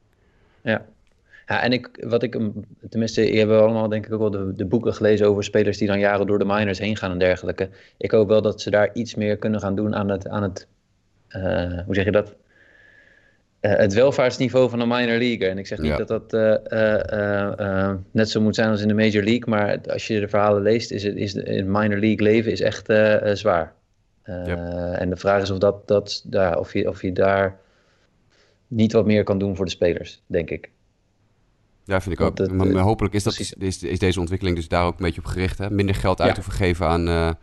Ja, 0.62 0.86
ja, 1.50 1.62
en 1.62 1.72
ik, 1.72 1.90
wat 2.08 2.24
ik, 2.24 2.40
tenminste, 2.90 3.34
je 3.34 3.38
hebt 3.38 3.52
allemaal 3.52 3.90
denk 3.90 4.06
ik 4.06 4.14
ook 4.14 4.20
wel 4.20 4.32
de, 4.32 4.54
de, 4.56 4.66
boeken 4.66 4.94
gelezen 4.94 5.28
over 5.28 5.44
spelers 5.44 5.78
die 5.78 5.88
dan 5.88 6.00
jaren 6.00 6.28
door 6.28 6.40
de 6.40 6.46
minors 6.46 6.80
heen 6.80 6.96
gaan 6.96 7.12
en 7.12 7.20
dergelijke. 7.20 7.70
Ik 7.98 8.12
hoop 8.12 8.28
wel 8.28 8.42
dat 8.42 8.62
ze 8.62 8.70
daar 8.70 8.90
iets 8.94 9.16
meer 9.16 9.38
kunnen 9.38 9.60
gaan 9.60 9.76
doen 9.76 9.96
aan 9.96 10.10
het, 10.10 10.28
aan 10.28 10.44
het 10.44 10.60
uh, 10.60 10.79
hoe 11.86 11.96
zeg 11.96 12.06
je 12.06 12.12
dat? 12.12 12.36
Uh, 13.62 13.76
het 13.76 13.94
welvaartsniveau 13.94 14.70
van 14.70 14.80
een 14.80 14.88
minor 14.88 15.18
league. 15.18 15.48
En 15.48 15.58
ik 15.58 15.68
zeg 15.68 15.80
niet 15.80 15.98
ja. 15.98 16.04
dat 16.04 16.08
dat 16.08 16.34
uh, 16.34 17.92
net 18.12 18.30
zo 18.30 18.42
moet 18.42 18.56
zijn 18.56 18.70
als 18.70 18.82
in 18.82 18.88
de 18.88 18.94
major 18.94 19.24
league, 19.24 19.44
maar 19.48 19.80
als 19.88 20.08
je 20.08 20.20
de 20.20 20.28
verhalen 20.28 20.62
leest, 20.62 20.92
is 20.92 21.04
het 21.04 21.16
is 21.16 21.34
in 21.34 21.72
minor 21.72 22.00
league 22.00 22.22
leven 22.22 22.52
is 22.52 22.62
echt 22.62 22.86
zwaar. 23.34 23.74
En 24.24 25.10
de 25.10 25.16
vraag 25.16 25.42
is 25.42 25.50
of, 25.50 25.58
dat, 25.58 25.88
dat, 25.88 26.24
daar, 26.26 26.60
of, 26.60 26.74
je, 26.74 26.90
of 26.90 27.02
je 27.02 27.12
daar 27.12 27.60
niet 28.68 28.92
wat 28.92 29.06
meer 29.06 29.24
kan 29.24 29.40
doen 29.40 29.56
voor 29.56 29.66
de 29.66 29.72
spelers, 29.72 30.22
denk 30.26 30.50
ik. 30.50 30.70
Ja, 31.84 32.02
vind 32.02 32.20
ik 32.20 32.26
ook. 32.26 32.52
Maar, 32.52 32.68
hopelijk 32.68 33.14
is, 33.14 33.24
dat, 33.24 33.40
is, 33.40 33.54
is, 33.84 34.00
deze 34.00 34.20
ontwikkeling 34.20 34.56
dus 34.56 34.68
daar 34.68 34.86
ook 34.86 35.00
een 35.00 35.06
beetje 35.06 35.22
op 35.22 35.28
gericht. 35.28 35.58
Hè? 35.58 35.70
Minder 35.70 35.96
geld 35.96 36.20
uit 36.20 36.30
ja. 36.30 36.36
te 36.36 36.42
vergeven 36.42 36.88
aan, 36.88 37.38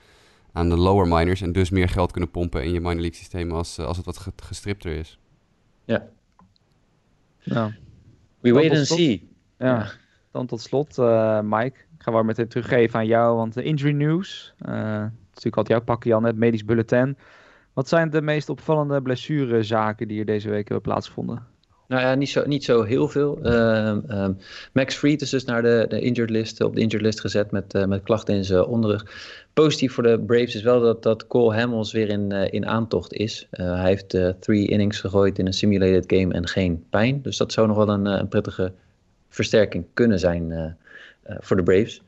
aan 0.56 0.68
de 0.68 0.76
lower 0.76 1.08
miners. 1.08 1.40
En 1.40 1.52
dus 1.52 1.70
meer 1.70 1.88
geld 1.88 2.12
kunnen 2.12 2.30
pompen 2.30 2.64
in 2.64 2.72
je 2.72 2.80
minor 2.80 2.94
league 2.94 3.14
systeem 3.14 3.52
als, 3.52 3.78
als 3.78 3.96
het 3.96 4.06
wat 4.06 4.26
gestripter 4.36 4.92
is. 4.92 5.18
Ja. 5.84 6.06
ja. 7.38 7.72
We 8.40 8.52
wait 8.52 8.70
and 8.70 8.86
see. 8.86 9.28
Ja. 9.58 9.90
Dan 10.30 10.46
tot 10.46 10.60
slot, 10.60 10.98
uh, 10.98 11.40
Mike. 11.40 11.78
Ik 11.96 12.02
ga 12.02 12.12
wel 12.12 12.22
meteen 12.22 12.48
teruggeven 12.48 12.98
aan 12.98 13.06
jou, 13.06 13.36
want 13.36 13.54
de 13.54 13.62
injury 13.62 13.92
news. 13.92 14.54
Uh, 14.68 14.72
is 14.72 15.42
natuurlijk 15.42 15.56
altijd 15.56 15.68
jouw 15.68 15.80
pakje, 15.80 16.08
Jan, 16.08 16.24
het 16.24 16.36
medisch 16.36 16.64
bulletin. 16.64 17.16
Wat 17.72 17.88
zijn 17.88 18.10
de 18.10 18.22
meest 18.22 18.48
opvallende 18.48 19.02
blessurezaken 19.02 20.08
die 20.08 20.18
er 20.18 20.24
deze 20.24 20.50
week 20.50 20.68
hebben 20.68 20.90
plaatsgevonden? 20.90 21.46
Nou 21.88 22.02
ja, 22.02 22.14
niet 22.14 22.28
zo, 22.28 22.46
niet 22.46 22.64
zo 22.64 22.82
heel 22.82 23.08
veel. 23.08 23.38
Uh, 23.42 23.98
um, 24.08 24.38
Max 24.72 24.94
Fried 24.94 25.22
is 25.22 25.30
dus 25.30 25.44
naar 25.44 25.62
de, 25.62 25.86
de 25.88 26.00
injured 26.00 26.30
list, 26.30 26.60
op 26.60 26.74
de 26.74 26.80
injured 26.80 27.04
list 27.04 27.20
gezet 27.20 27.50
met, 27.50 27.74
uh, 27.74 27.84
met 27.84 28.02
klachten 28.02 28.34
in 28.34 28.44
zijn 28.44 28.64
onderrug. 28.64 29.06
Positief 29.52 29.92
voor 29.92 30.02
de 30.02 30.20
Braves 30.20 30.54
is 30.54 30.62
wel 30.62 30.80
dat, 30.80 31.02
dat 31.02 31.26
Cole 31.26 31.54
Hamels 31.54 31.92
weer 31.92 32.08
in, 32.08 32.32
uh, 32.32 32.52
in 32.52 32.66
aantocht 32.66 33.12
is. 33.12 33.48
hij 33.50 33.88
heeft 33.88 34.18
three 34.40 34.66
innings 34.68 35.00
gegooid 35.00 35.38
in 35.38 35.46
een 35.46 35.52
simulated 35.52 36.04
game 36.06 36.34
en 36.34 36.48
geen 36.48 36.84
pijn. 36.90 37.22
Dus 37.22 37.36
dat 37.36 37.52
zou 37.52 37.66
nog 37.66 37.76
wel 37.76 37.88
een, 37.88 38.06
een 38.06 38.28
prettige 38.28 38.72
versterking 39.28 39.84
kunnen 39.94 40.18
zijn 40.18 40.76
voor 41.40 41.56
de 41.56 41.62
Braves. 41.62 42.02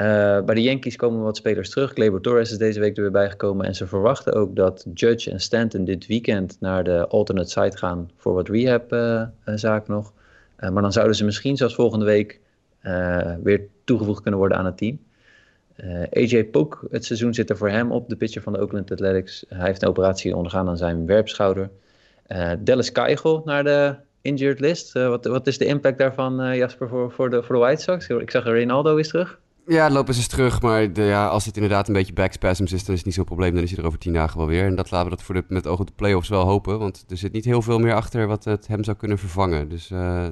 Uh, 0.00 0.40
bij 0.40 0.54
de 0.54 0.62
Yankees 0.62 0.96
komen 0.96 1.22
wat 1.22 1.36
spelers 1.36 1.70
terug. 1.70 1.92
Gleyber 1.92 2.20
Torres 2.20 2.50
is 2.50 2.58
deze 2.58 2.80
week 2.80 2.96
er 2.96 3.02
weer 3.02 3.10
bijgekomen. 3.10 3.66
En 3.66 3.74
ze 3.74 3.86
verwachten 3.86 4.32
ook 4.32 4.56
dat 4.56 4.86
Judge 4.94 5.30
en 5.30 5.40
Stanton 5.40 5.84
dit 5.84 6.06
weekend 6.06 6.56
naar 6.60 6.84
de 6.84 7.06
alternate 7.06 7.50
site 7.50 7.76
gaan 7.76 8.10
voor 8.16 8.34
wat 8.34 8.48
rehab-zaken 8.48 9.90
uh, 9.90 9.96
nog. 9.96 10.12
Uh, 10.60 10.70
maar 10.70 10.82
dan 10.82 10.92
zouden 10.92 11.16
ze 11.16 11.24
misschien 11.24 11.56
zelfs 11.56 11.74
volgende 11.74 12.04
week 12.04 12.40
weer 13.42 13.60
toegevoegd 13.84 14.22
kunnen 14.22 14.40
worden 14.40 14.58
aan 14.58 14.64
het 14.64 14.76
team. 14.76 14.98
AJ 16.12 16.44
Polk, 16.44 16.86
het 16.90 17.04
seizoen 17.04 17.34
zit 17.34 17.50
er 17.50 17.56
voor 17.56 17.70
hem 17.70 17.92
op, 17.92 18.08
de 18.08 18.16
pitcher 18.16 18.42
van 18.42 18.52
de 18.52 18.60
Oakland 18.60 18.92
Athletics. 18.92 19.44
Hij 19.48 19.66
heeft 19.66 19.82
een 19.82 19.88
operatie 19.88 20.36
ondergaan 20.36 20.68
aan 20.68 20.76
zijn 20.76 21.06
werpschouder. 21.06 21.70
Dallas 22.58 22.92
Keuchel 22.92 23.42
naar 23.44 23.64
de 23.64 23.94
injured 24.20 24.60
list. 24.60 24.92
wat, 24.92 25.24
wat 25.24 25.46
is 25.46 25.58
de 25.58 25.64
impact 25.64 25.98
daarvan, 25.98 26.56
Jasper, 26.56 26.88
voor, 26.88 27.12
voor, 27.12 27.30
de, 27.30 27.42
voor 27.42 27.54
de 27.54 27.60
White 27.60 27.82
Sox? 27.82 28.08
Ik 28.08 28.30
zag 28.30 28.44
Ronaldo 28.44 28.96
is 28.96 29.08
terug. 29.08 29.38
Ja, 29.68 29.90
lopen 29.90 30.14
ze 30.14 30.20
eens 30.20 30.28
terug. 30.28 30.62
Maar 30.62 30.92
de, 30.92 31.02
ja, 31.02 31.26
als 31.26 31.44
het 31.44 31.54
inderdaad 31.54 31.88
een 31.88 31.94
beetje 31.94 32.12
backspasms 32.12 32.72
is, 32.72 32.84
dan 32.84 32.90
is 32.90 32.96
het 32.96 33.06
niet 33.06 33.14
zo'n 33.14 33.24
probleem. 33.24 33.54
Dan 33.54 33.62
is 33.62 33.70
hij 33.70 33.78
er 33.78 33.86
over 33.86 33.98
tien 33.98 34.12
dagen 34.12 34.38
wel 34.38 34.46
weer. 34.46 34.64
En 34.64 34.74
dat 34.74 34.90
laten 34.90 35.10
we 35.10 35.16
dat 35.16 35.24
voor 35.24 35.34
de, 35.34 35.44
met 35.48 35.66
oog 35.66 35.80
op 35.80 35.86
de 35.86 35.92
playoffs 35.96 36.28
wel 36.28 36.44
hopen. 36.44 36.78
Want 36.78 37.04
er 37.08 37.16
zit 37.16 37.32
niet 37.32 37.44
heel 37.44 37.62
veel 37.62 37.78
meer 37.78 37.94
achter 37.94 38.26
wat 38.26 38.44
het 38.44 38.66
hem 38.66 38.84
zou 38.84 38.96
kunnen 38.96 39.18
vervangen. 39.18 39.68
Dus 39.68 39.90
uh, 39.90 40.28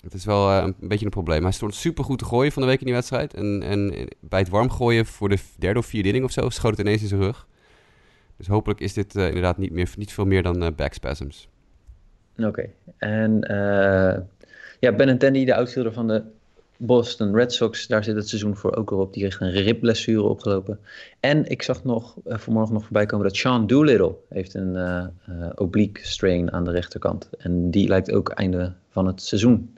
het 0.00 0.14
is 0.14 0.24
wel 0.24 0.50
uh, 0.50 0.62
een 0.78 0.88
beetje 0.88 1.04
een 1.04 1.10
probleem. 1.10 1.42
Hij 1.42 1.52
stond 1.52 1.74
super 1.74 2.04
goed 2.04 2.18
te 2.18 2.24
gooien 2.24 2.52
van 2.52 2.62
de 2.62 2.68
week 2.68 2.78
in 2.78 2.84
die 2.84 2.94
wedstrijd. 2.94 3.34
En, 3.34 3.62
en 3.62 4.08
bij 4.20 4.38
het 4.38 4.48
warm 4.48 4.70
gooien 4.70 5.06
voor 5.06 5.28
de 5.28 5.38
derde 5.58 5.78
of 5.78 5.86
vierde 5.86 6.08
inning 6.08 6.24
of 6.24 6.32
zo, 6.32 6.48
schoot 6.48 6.70
het 6.70 6.80
ineens 6.80 7.02
in 7.02 7.08
zijn 7.08 7.20
rug. 7.20 7.46
Dus 8.36 8.46
hopelijk 8.46 8.80
is 8.80 8.92
dit 8.92 9.16
uh, 9.16 9.26
inderdaad 9.26 9.58
niet, 9.58 9.72
meer, 9.72 9.90
niet 9.96 10.12
veel 10.12 10.26
meer 10.26 10.42
dan 10.42 10.72
backspasms. 10.76 11.48
Oké. 12.36 12.68
En 12.96 13.38
ja, 14.80 14.92
Ben 14.92 15.18
Tendi, 15.18 15.44
de 15.44 15.54
outfielder 15.54 15.92
van 15.92 16.06
de 16.06 16.22
Boston 16.84 17.34
Red 17.34 17.52
Sox, 17.52 17.86
daar 17.86 18.04
zit 18.04 18.16
het 18.16 18.28
seizoen 18.28 18.56
voor 18.56 18.76
ook 18.76 18.92
al 18.92 18.98
op. 18.98 19.12
Die 19.12 19.22
heeft 19.22 19.40
een 19.40 19.50
ribblessure 19.50 20.22
opgelopen. 20.22 20.78
En 21.20 21.50
ik 21.50 21.62
zag 21.62 21.84
nog 21.84 22.16
uh, 22.26 22.38
vanmorgen 22.38 22.74
nog 22.74 22.82
voorbij 22.82 23.06
komen 23.06 23.26
dat 23.26 23.36
Sean 23.36 23.66
Doolittle 23.66 24.14
heeft 24.28 24.54
een 24.54 24.74
uh, 24.74 25.46
oblique 25.54 26.06
strain 26.06 26.52
aan 26.52 26.64
de 26.64 26.70
rechterkant. 26.70 27.30
En 27.38 27.70
die 27.70 27.88
lijkt 27.88 28.12
ook 28.12 28.28
einde 28.28 28.72
van 28.88 29.06
het 29.06 29.22
seizoen. 29.22 29.76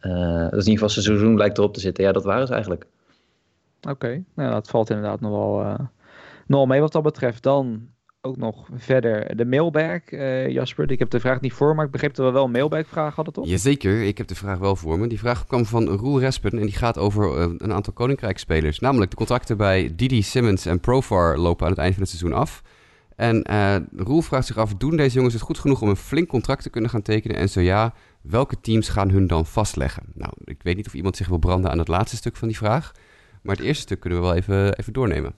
dus 0.00 0.10
in 0.10 0.48
ieder 0.50 0.72
geval 0.72 0.88
het 0.88 1.02
seizoen 1.02 1.36
lijkt 1.36 1.58
erop 1.58 1.74
te 1.74 1.80
zitten. 1.80 2.04
Ja, 2.04 2.12
dat 2.12 2.24
waren 2.24 2.46
ze 2.46 2.52
eigenlijk. 2.52 2.86
Oké, 3.88 4.22
nou, 4.34 4.50
dat 4.50 4.68
valt 4.68 4.90
inderdaad 4.90 5.20
nog 5.20 5.30
wel, 5.30 5.76
nog 6.46 6.66
mee 6.66 6.80
wat 6.80 6.92
dat 6.92 7.02
betreft. 7.02 7.42
Dan 7.42 7.88
ook 8.24 8.36
nog 8.36 8.68
verder 8.74 9.36
de 9.36 9.44
mailbag, 9.44 10.10
uh, 10.10 10.48
Jasper. 10.48 10.90
Ik 10.90 10.98
heb 10.98 11.10
de 11.10 11.20
vraag 11.20 11.40
niet 11.40 11.52
voor, 11.52 11.74
maar 11.74 11.84
ik 11.84 11.90
begreep 11.90 12.14
dat 12.14 12.26
we 12.26 12.32
wel 12.32 12.44
een 12.44 12.50
mailbag-vraag 12.50 13.14
hadden, 13.14 13.34
toch? 13.34 13.46
Jazeker, 13.46 14.02
ik 14.02 14.18
heb 14.18 14.26
de 14.26 14.34
vraag 14.34 14.58
wel 14.58 14.76
voor 14.76 14.98
me. 14.98 15.06
Die 15.06 15.18
vraag 15.18 15.46
kwam 15.46 15.64
van 15.66 15.88
Roel 15.88 16.20
Respen 16.20 16.50
en 16.50 16.66
die 16.66 16.76
gaat 16.76 16.98
over 16.98 17.38
uh, 17.38 17.54
een 17.58 17.72
aantal 17.72 17.92
Koninkrijk-spelers. 17.92 18.78
Namelijk 18.78 19.10
de 19.10 19.16
contracten 19.16 19.56
bij 19.56 19.92
Didi, 19.96 20.22
Simmons 20.22 20.66
en 20.66 20.80
Profar 20.80 21.38
lopen 21.38 21.64
aan 21.64 21.72
het 21.72 21.80
eind 21.80 21.94
van 21.94 22.02
het 22.02 22.12
seizoen 22.12 22.38
af. 22.38 22.62
En 23.16 23.46
uh, 23.50 23.76
Roel 23.96 24.22
vraagt 24.22 24.46
zich 24.46 24.58
af, 24.58 24.74
doen 24.74 24.96
deze 24.96 25.14
jongens 25.14 25.34
het 25.34 25.42
goed 25.42 25.58
genoeg 25.58 25.82
om 25.82 25.88
een 25.88 25.96
flink 25.96 26.28
contract 26.28 26.62
te 26.62 26.70
kunnen 26.70 26.90
gaan 26.90 27.02
tekenen? 27.02 27.36
En 27.36 27.48
zo 27.48 27.60
ja, 27.60 27.94
welke 28.20 28.60
teams 28.60 28.88
gaan 28.88 29.10
hun 29.10 29.26
dan 29.26 29.46
vastleggen? 29.46 30.02
Nou, 30.14 30.32
ik 30.44 30.62
weet 30.62 30.76
niet 30.76 30.86
of 30.86 30.94
iemand 30.94 31.16
zich 31.16 31.28
wil 31.28 31.38
branden 31.38 31.70
aan 31.70 31.78
het 31.78 31.88
laatste 31.88 32.16
stuk 32.16 32.36
van 32.36 32.48
die 32.48 32.56
vraag. 32.56 32.92
Maar 33.42 33.56
het 33.56 33.64
eerste 33.64 33.82
stuk 33.82 34.00
kunnen 34.00 34.20
we 34.20 34.24
wel 34.24 34.34
even, 34.34 34.74
even 34.74 34.92
doornemen. 34.92 35.34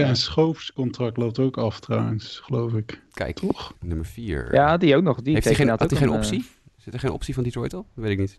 Ja, 0.00 0.06
en 0.06 0.16
Schoofs 0.16 0.72
contract 0.72 1.16
loopt 1.16 1.38
ook 1.38 1.56
af 1.56 1.80
trouwens, 1.80 2.40
geloof 2.44 2.72
ik. 2.72 3.02
Kijk, 3.12 3.38
toch? 3.38 3.74
Nummer 3.80 4.06
4. 4.06 4.54
Ja, 4.54 4.76
die 4.76 4.96
ook 4.96 5.02
nog. 5.02 5.22
Die 5.22 5.34
Heeft 5.34 5.44
hij 5.44 5.54
geen, 5.54 5.68
had 5.68 5.90
hij 5.90 5.98
geen 5.98 6.10
optie? 6.10 6.38
Uh... 6.38 6.44
Zit 6.76 6.94
er 6.94 7.00
geen 7.00 7.10
optie 7.10 7.34
van 7.34 7.42
Detroit 7.42 7.74
op? 7.74 7.86
Dat 7.94 8.04
weet 8.04 8.12
ik 8.12 8.18
niet. 8.18 8.38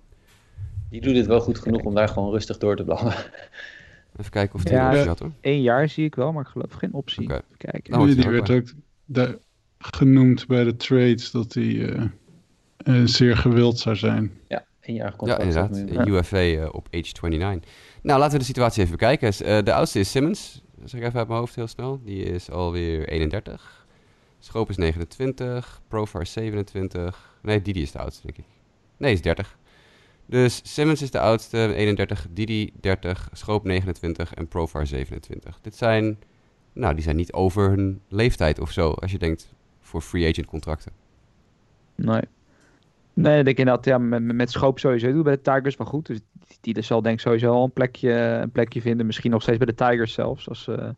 Die 0.90 1.02
doet 1.02 1.16
het 1.16 1.26
wel 1.26 1.40
goed 1.40 1.60
genoeg 1.60 1.82
om 1.82 1.94
daar 1.96 2.08
gewoon 2.08 2.32
rustig 2.32 2.58
door 2.58 2.76
te 2.76 2.84
blaffen. 2.84 3.14
Even 4.20 4.32
kijken 4.32 4.56
of 4.56 4.64
hij 4.64 4.74
ja, 4.74 4.86
een 4.86 4.92
optie 4.92 5.08
had 5.08 5.20
hoor. 5.20 5.32
Eén 5.42 5.62
jaar 5.62 5.90
zie 5.90 6.06
ik 6.06 6.16
wel, 6.16 6.32
maar 6.32 6.44
ik 6.44 6.50
geloof 6.50 6.72
geen 6.72 6.94
optie. 6.94 7.24
Okay. 7.24 7.42
Kijk. 7.58 7.90
Nou, 7.90 8.16
die 8.16 8.30
werd 8.30 8.50
ook 8.50 8.68
genoemd 9.78 10.48
bij 10.48 10.64
de 10.64 10.76
trades 10.76 11.32
dat 11.32 11.54
hij 11.54 11.64
uh, 11.64 12.04
uh, 12.84 13.06
zeer 13.06 13.38
gewild 13.38 13.80
zou 13.80 13.96
zijn. 13.96 14.32
Ja, 14.48 14.66
één 14.82 14.96
jaar 14.96 15.16
contract. 15.16 15.54
Ja, 15.54 15.70
inderdaad. 15.70 16.08
Ja. 16.08 16.20
UFA 16.20 16.68
op 16.68 16.88
age 16.92 17.14
29. 17.22 17.70
Nou, 18.02 18.20
laten 18.20 18.34
we 18.34 18.40
de 18.40 18.46
situatie 18.46 18.84
even 18.84 18.98
bekijken. 18.98 19.66
de 19.66 19.74
oudste 19.74 20.00
is 20.00 20.12
Simmons 20.12 20.64
zeg 20.90 21.02
even 21.02 21.20
uit 21.20 21.28
mijn 21.28 21.40
hoofd 21.40 21.56
heel 21.56 21.68
snel. 21.68 22.00
Die 22.04 22.24
is 22.24 22.52
alweer 22.52 23.08
31. 23.08 23.86
Schoop 24.40 24.70
is 24.70 24.78
29. 24.78 25.82
Profar 25.88 26.22
is 26.22 26.32
27. 26.32 27.38
Nee, 27.42 27.62
Didi 27.62 27.82
is 27.82 27.92
de 27.92 28.00
oudste, 28.00 28.22
denk 28.22 28.38
ik. 28.38 28.46
Nee, 28.98 29.14
is 29.14 29.22
30. 29.22 29.58
Dus 30.26 30.62
Simmons 30.64 31.02
is 31.02 31.12
de 31.12 31.20
oudste, 31.20 31.74
31. 31.74 32.28
Didi 32.30 32.74
30. 32.80 33.30
Schoop 33.32 33.64
29. 33.64 34.34
En 34.34 34.48
Profar 34.48 34.88
27. 34.88 35.60
Dit 35.62 35.76
zijn, 35.76 36.20
nou, 36.74 36.94
die 36.94 37.04
zijn 37.04 37.16
niet 37.16 37.34
over 37.34 37.70
hun 37.70 38.02
leeftijd 38.08 38.60
of 38.60 38.72
zo. 38.72 38.92
Als 38.92 39.12
je 39.12 39.18
denkt 39.18 39.54
voor 39.80 40.02
free 40.02 40.30
agent 40.30 40.46
contracten. 40.48 40.92
Nee. 41.96 42.22
Nee, 43.14 43.40
ik 43.40 43.46
denk 43.46 43.58
inderdaad, 43.58 43.86
ja, 43.86 43.98
met, 43.98 44.22
met 44.22 44.52
Schoop 44.52 44.80
sowieso 44.80 45.12
doen 45.12 45.24
bij 45.24 45.36
de 45.36 45.42
Tigers 45.42 45.76
wel 45.76 45.88
goed. 45.88 46.06
Dus 46.06 46.20
die, 46.62 46.82
zal 46.82 47.02
denk 47.02 47.16
ik 47.16 47.22
sowieso 47.22 47.52
al 47.52 47.64
een 47.64 47.72
plekje, 47.72 48.12
een 48.12 48.52
plekje 48.52 48.82
vinden. 48.82 49.06
Misschien 49.06 49.32
nog 49.32 49.42
steeds 49.42 49.58
bij 49.58 49.68
de 49.68 49.76
Tigers 49.76 50.14
zelfs. 50.14 50.50
Als, 50.50 50.68
uh, 50.68 50.90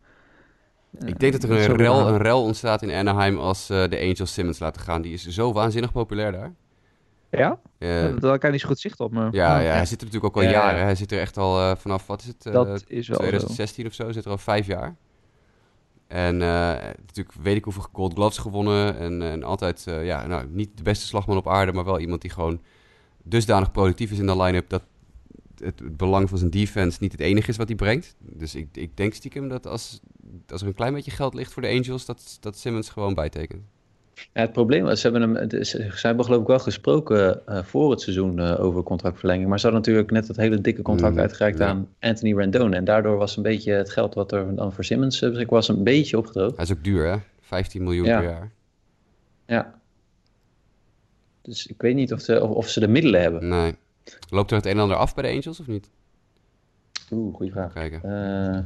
ik 1.06 1.20
denk 1.20 1.34
dat 1.34 1.44
er 1.44 1.52
een 1.52 1.76
rel, 1.76 2.08
een 2.08 2.18
rel 2.18 2.44
ontstaat 2.44 2.82
in 2.82 2.92
Anaheim 2.92 3.38
als 3.38 3.70
uh, 3.70 3.88
de 3.88 4.00
Angels 4.00 4.34
Simmons 4.34 4.60
laten 4.60 4.82
gaan. 4.82 5.02
Die 5.02 5.14
is 5.14 5.28
zo 5.28 5.54
waanzinnig 5.54 5.92
populair 5.92 6.32
daar. 6.32 6.54
Ja? 7.30 7.60
Uh, 7.80 8.20
daar 8.20 8.40
kan 8.40 8.52
niet 8.52 8.62
zo 8.62 8.68
goed 8.68 8.80
zicht 8.80 9.00
op. 9.00 9.12
Maar... 9.12 9.34
Ja, 9.34 9.60
ja, 9.60 9.72
hij 9.72 9.86
zit 9.86 10.02
er 10.02 10.06
natuurlijk 10.06 10.36
ook 10.36 10.44
al 10.44 10.50
ja, 10.50 10.56
jaren. 10.56 10.82
Hij 10.82 10.96
zit 10.96 11.12
er 11.12 11.20
echt 11.20 11.38
al 11.38 11.76
vanaf, 11.76 12.08
wat 12.08 12.22
is 12.22 12.28
het? 12.28 12.44
dat 12.54 12.84
is 12.88 13.08
wel 13.08 13.18
2016 13.18 13.84
zo. 13.84 13.90
of 13.90 13.96
zo, 13.96 14.12
zit 14.12 14.26
er 14.26 14.32
al 14.32 14.38
vijf 14.38 14.68
jaar. 14.68 14.96
En 16.08 16.38
natuurlijk 16.38 17.36
weet 17.42 17.56
ik 17.56 17.64
hoeveel 17.64 17.86
Gold 17.92 18.14
Gloves 18.14 18.38
gewonnen. 18.38 18.98
En, 18.98 19.22
en 19.22 19.44
altijd, 19.44 19.84
ja, 19.84 20.28
nou, 20.28 20.48
niet 20.50 20.78
de 20.78 20.84
beste 20.84 21.06
slagman 21.06 21.38
op 21.38 21.48
aarde, 21.48 21.72
maar 21.72 21.86
wel 21.86 22.00
iemand 22.00 22.22
die 22.22 22.32
gewoon 22.32 22.62
dusdanig 23.24 23.72
productief 23.72 24.12
is 24.12 24.20
in 24.20 24.26
de 24.26 24.42
line-up 24.42 24.70
dat 24.70 24.84
het, 25.60 25.80
het, 25.80 25.98
belang 25.98 26.30
van 26.30 26.38
zijn 26.38 26.50
defense 26.50 26.98
niet 27.02 27.12
het 27.12 27.22
enige 27.22 27.50
is 27.50 27.58
wat 27.58 27.68
hij 27.68 27.76
brengt. 27.76 28.16
Dus 28.20 28.56
ik, 28.56 28.68
ik 28.72 28.98
denk 28.98 29.14
stiekem 29.14 29.50
dat 29.50 29.68
als, 29.68 30.00
als 30.48 30.62
er 30.62 30.68
een 30.68 30.74
klein 30.74 30.94
beetje 30.94 31.12
geld 31.12 31.34
ligt 31.34 31.54
voor 31.54 31.62
de 31.62 31.68
Angels, 31.68 32.06
dat, 32.06 32.38
dat 32.40 32.58
Simmons 32.58 32.90
gewoon 32.90 33.14
bijtekent. 33.14 33.64
Ja, 34.34 34.42
het 34.42 34.52
probleem 34.52 34.84
was, 34.84 35.02
ze 35.02 35.10
hebben, 35.10 35.36
hem, 35.36 35.64
ze 35.66 35.92
hebben 36.02 36.26
geloof 36.26 36.42
ik 36.42 36.48
wel 36.48 36.60
gesproken 36.60 37.42
uh, 37.50 37.64
voor 37.64 37.92
het 37.92 38.02
seizoen 38.02 38.40
uh, 38.40 38.60
over 38.60 38.84
contractverlenging. 38.84 39.50
Maar 39.50 39.60
ze 39.60 39.66
hadden 39.66 39.84
natuurlijk 39.84 40.12
net 40.12 40.28
dat 40.28 40.36
hele 40.36 40.62
dikke 40.62 40.82
contract 40.82 41.14
mm, 41.14 41.20
uitgereikt 41.20 41.58
ja. 41.58 41.68
aan 41.68 41.90
Anthony 42.00 42.36
Rendon. 42.36 42.74
En 42.74 42.84
daardoor 42.84 43.18
was 43.18 43.38
een 43.38 43.44
beetje 43.44 43.72
het 43.72 43.90
geld 43.90 44.14
wat 44.14 44.32
er 44.32 44.56
dan 44.56 44.74
voor 44.74 44.84
Simmons 44.84 45.22
uh, 45.22 45.46
was 45.48 45.68
een 45.68 45.84
beetje 45.84 46.18
opgedroogd. 46.18 46.56
Hij 46.56 46.66
is 46.66 46.72
ook 46.72 46.84
duur 46.84 47.08
hè? 47.08 47.18
15 47.42 47.84
miljoen 47.84 48.06
ja. 48.06 48.20
per 48.20 48.30
jaar. 48.30 48.52
Ja. 49.46 49.80
Dus 51.42 51.68
ik 51.68 51.82
weet 51.82 51.96
niet 51.96 52.14
of, 52.14 52.22
ze, 52.22 52.44
of, 52.44 52.50
of 52.50 52.70
ze 52.70 52.80
de 52.80 52.88
middelen 52.88 53.22
hebben. 53.22 53.48
Nee. 53.48 53.76
Loopt 54.30 54.52
er 54.52 54.58
het 54.58 54.66
een 54.66 54.72
en 54.72 54.80
ander 54.80 54.98
af 54.98 55.14
bij 55.14 55.24
de 55.24 55.38
Angels 55.38 55.60
of 55.60 55.68
niet? 55.68 55.90
Oeh, 57.12 57.36
goede 57.36 57.52
vraag. 57.52 57.74
Kijken. 57.74 58.02
Uh, 58.04 58.66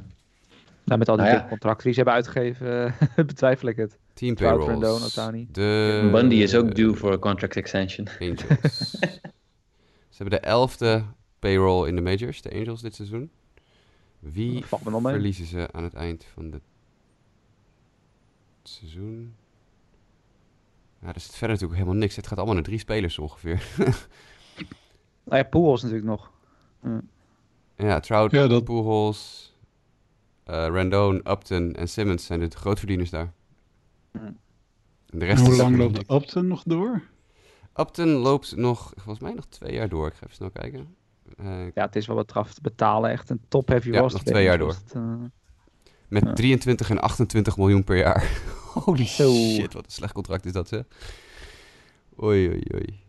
nou, 0.83 0.99
met 0.99 1.09
al 1.09 1.15
die 1.15 1.25
nou 1.25 1.37
ja. 1.37 1.47
contracten 1.47 1.83
die 1.83 1.93
ze 1.93 1.99
hebben 1.99 2.13
uitgegeven, 2.13 2.95
betwijfel 3.27 3.67
ik 3.67 3.75
het. 3.75 3.97
Team 4.13 4.35
payrolls. 4.35 4.65
Rendon, 4.65 5.03
Otani. 5.03 5.47
De... 5.51 6.09
Bundy 6.11 6.35
is 6.35 6.55
ook 6.55 6.75
due 6.75 6.93
voor 6.93 7.11
een 7.13 7.19
contract 7.19 7.55
extension. 7.55 8.07
Angels. 8.19 8.91
ze 10.11 10.17
hebben 10.17 10.39
de 10.39 10.47
elfde 10.47 11.03
payroll 11.39 11.87
in 11.87 11.95
de 11.95 12.01
majors, 12.01 12.41
de 12.41 12.51
Angels, 12.53 12.81
dit 12.81 12.95
seizoen. 12.95 13.31
Wie 14.19 14.65
verliezen 14.65 15.45
ze 15.45 15.67
aan 15.71 15.83
het 15.83 15.93
eind 15.93 16.25
van 16.33 16.51
het 16.51 16.61
seizoen? 18.63 19.35
Ja, 21.01 21.07
er 21.07 21.19
zit 21.19 21.31
verder 21.31 21.49
natuurlijk 21.49 21.79
helemaal 21.79 21.99
niks. 21.99 22.15
Het 22.15 22.27
gaat 22.27 22.37
allemaal 22.37 22.55
naar 22.55 22.63
drie 22.63 22.79
spelers 22.79 23.19
ongeveer. 23.19 23.63
Nou 25.23 25.37
ja, 25.37 25.43
Pujols 25.43 25.81
natuurlijk 25.81 26.09
nog. 26.09 26.31
Mm. 26.79 27.09
Ja, 27.75 27.99
Trout, 27.99 28.31
ja, 28.31 28.47
dat... 28.47 28.63
Pujols, 28.63 29.53
uh, 30.49 30.67
Rendon, 30.67 31.21
Upton 31.31 31.73
en 31.73 31.89
Simmons 31.89 32.25
zijn 32.25 32.39
de 32.39 32.49
grootverdieners 32.49 33.09
daar. 33.09 33.33
Mm. 34.11 34.37
De 35.05 35.25
rest 35.25 35.45
hoe 35.45 35.55
lang 35.55 35.77
loopt 35.77 36.11
Upton 36.11 36.47
nog 36.47 36.63
door? 36.65 37.01
Upton 37.75 38.09
loopt 38.09 38.55
nog, 38.55 38.91
volgens 38.95 39.19
mij 39.19 39.33
nog 39.33 39.45
twee 39.45 39.73
jaar 39.73 39.89
door. 39.89 40.07
Ik 40.07 40.13
ga 40.13 40.23
even 40.23 40.35
snel 40.35 40.49
kijken. 40.49 40.95
Uh, 41.39 41.65
ja, 41.73 41.85
het 41.85 41.95
is 41.95 42.07
wel 42.07 42.15
wat 42.15 42.27
te 42.27 42.61
betalen. 42.61 43.09
Echt 43.09 43.29
een 43.29 43.41
top 43.47 43.67
heavy 43.67 43.89
ja, 43.89 44.01
nog 44.01 44.23
twee 44.23 44.43
jaar 44.43 44.57
door. 44.57 44.75
Het, 44.85 44.93
uh... 44.95 45.13
Met 46.07 46.23
ja. 46.23 46.33
23 46.33 46.89
en 46.89 46.99
28 46.99 47.57
miljoen 47.57 47.83
per 47.83 47.97
jaar. 47.97 48.41
Holy 48.73 49.01
oh. 49.01 49.07
shit, 49.07 49.73
wat 49.73 49.85
een 49.85 49.91
slecht 49.91 50.13
contract 50.13 50.45
is 50.45 50.51
dat, 50.51 50.69
hè? 50.69 50.79
Oei, 52.23 52.47
oei, 52.47 52.63
oei. 52.73 52.99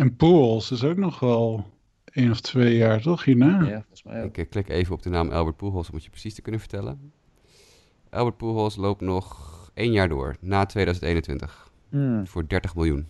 En 0.00 0.16
Pujols 0.16 0.70
is 0.70 0.84
ook 0.84 0.96
nog 0.96 1.20
wel 1.20 1.66
één 2.04 2.30
of 2.30 2.40
twee 2.40 2.76
jaar, 2.76 3.00
toch? 3.00 3.24
Hierna? 3.24 3.62
Ja, 3.62 3.76
volgens 3.80 4.02
mij 4.02 4.24
ook. 4.24 4.36
Ik 4.36 4.50
klik 4.50 4.68
even 4.68 4.94
op 4.94 5.02
de 5.02 5.10
naam 5.10 5.30
Albert 5.30 5.56
Pujols 5.56 5.88
om 5.88 5.94
het 5.94 6.04
je 6.04 6.10
precies 6.10 6.34
te 6.34 6.42
kunnen 6.42 6.60
vertellen. 6.60 7.12
Albert 8.10 8.36
Pujols 8.36 8.76
loopt 8.76 9.00
nog 9.00 9.70
één 9.74 9.92
jaar 9.92 10.08
door, 10.08 10.36
na 10.40 10.66
2021. 10.66 11.70
Mm. 11.88 12.26
Voor 12.26 12.48
30 12.48 12.74
miljoen. 12.74 13.06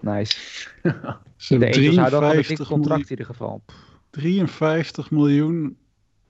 Nice. 0.00 0.38
Ze 1.36 1.56
hebben 1.56 1.70
53 1.70 2.68
contract 2.68 3.02
in 3.02 3.10
ieder 3.10 3.26
geval. 3.26 3.62
53 4.10 5.10
miljoen, 5.10 5.76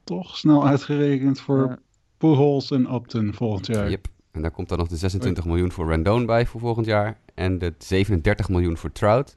toch 0.05 0.37
snel 0.37 0.67
uitgerekend 0.67 1.41
voor 1.41 1.67
ja. 1.67 1.79
Pujols 2.17 2.71
en 2.71 2.95
Upton 2.95 3.35
volgend 3.35 3.67
jaar. 3.67 3.91
Yep. 3.91 4.07
En 4.31 4.43
daar 4.43 4.51
komt 4.51 4.69
dan 4.69 4.79
nog 4.79 4.89
de 4.89 4.97
26 4.97 5.45
miljoen 5.45 5.73
voor 5.73 5.89
Rendon 5.89 6.27
bij 6.27 6.47
voor 6.47 6.61
volgend 6.61 6.87
jaar. 6.87 7.19
En 7.41 7.59
de 7.59 7.75
37 7.79 8.49
miljoen 8.49 8.77
voor 8.77 8.93
Trout. 8.93 9.37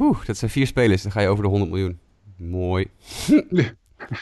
Oeh, 0.00 0.24
dat 0.24 0.36
zijn 0.36 0.50
vier 0.50 0.66
spelers. 0.66 1.02
Dan 1.02 1.12
ga 1.12 1.20
je 1.20 1.28
over 1.28 1.42
de 1.44 1.50
100 1.50 1.70
miljoen. 1.70 1.98
Mooi. 2.36 2.86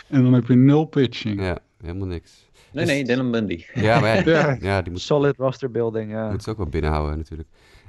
En 0.08 0.22
dan 0.22 0.32
heb 0.32 0.46
je 0.46 0.54
nul 0.54 0.84
pitching. 0.84 1.40
Ja, 1.40 1.58
helemaal 1.80 2.06
niks. 2.06 2.50
Nee, 2.72 2.84
Dus- 2.84 2.94
nee, 2.94 3.04
Dylan 3.04 3.30
Bundy. 3.30 3.64
Ja, 3.74 4.00
maar 4.00 4.28
ja, 4.62 4.82
die 4.82 4.92
moet, 4.92 5.00
Solid 5.00 5.36
roster 5.36 5.70
building, 5.70 6.10
ja. 6.10 6.30
moet 6.30 6.42
ze 6.42 6.50
ook 6.50 6.56
wel 6.56 6.66
binnenhouden 6.66 7.16
natuurlijk. 7.18 7.48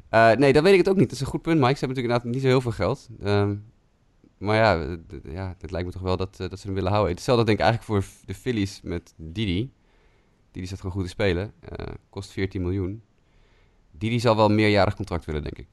Eh, 0.09 0.31
nee, 0.31 0.53
dan 0.53 0.63
weet 0.63 0.71
ik 0.73 0.79
het 0.79 0.89
ook 0.89 0.95
niet. 0.95 1.05
Dat 1.05 1.13
is 1.15 1.19
een 1.21 1.27
goed 1.27 1.41
punt, 1.41 1.59
Mike. 1.59 1.73
Ze 1.77 1.85
hebben 1.85 2.03
natuurlijk 2.03 2.23
inderdaad 2.23 2.33
niet 2.33 2.41
zo 2.41 2.47
heel 2.47 2.61
veel 2.61 2.85
geld. 2.85 3.09
Ehm, 3.23 3.55
maar 4.37 4.55
ja, 4.55 4.97
ja, 5.31 5.55
het 5.59 5.71
lijkt 5.71 5.87
me 5.87 5.93
toch 5.93 6.01
wel 6.01 6.17
dat, 6.17 6.39
eh, 6.39 6.49
dat 6.49 6.59
ze 6.59 6.65
hem 6.65 6.75
willen 6.75 6.91
houden. 6.91 7.13
Hetzelfde 7.13 7.45
denk 7.45 7.57
ik 7.59 7.63
eigenlijk 7.63 7.93
voor 7.93 8.11
de 8.25 8.33
Phillies 8.33 8.79
met 8.83 9.13
Didi. 9.17 9.71
Didi 10.51 10.65
staat 10.65 10.79
gewoon 10.79 10.95
goed 10.95 11.03
te 11.03 11.09
spelen. 11.09 11.53
Eh, 11.59 11.93
kost 12.09 12.31
14 12.31 12.61
miljoen. 12.61 13.01
Didi 14.03 14.19
zal 14.19 14.35
wel 14.35 14.45
een 14.45 14.55
meerjarig 14.55 14.95
contract 14.95 15.25
willen, 15.25 15.43
denk 15.43 15.57
ik. 15.57 15.67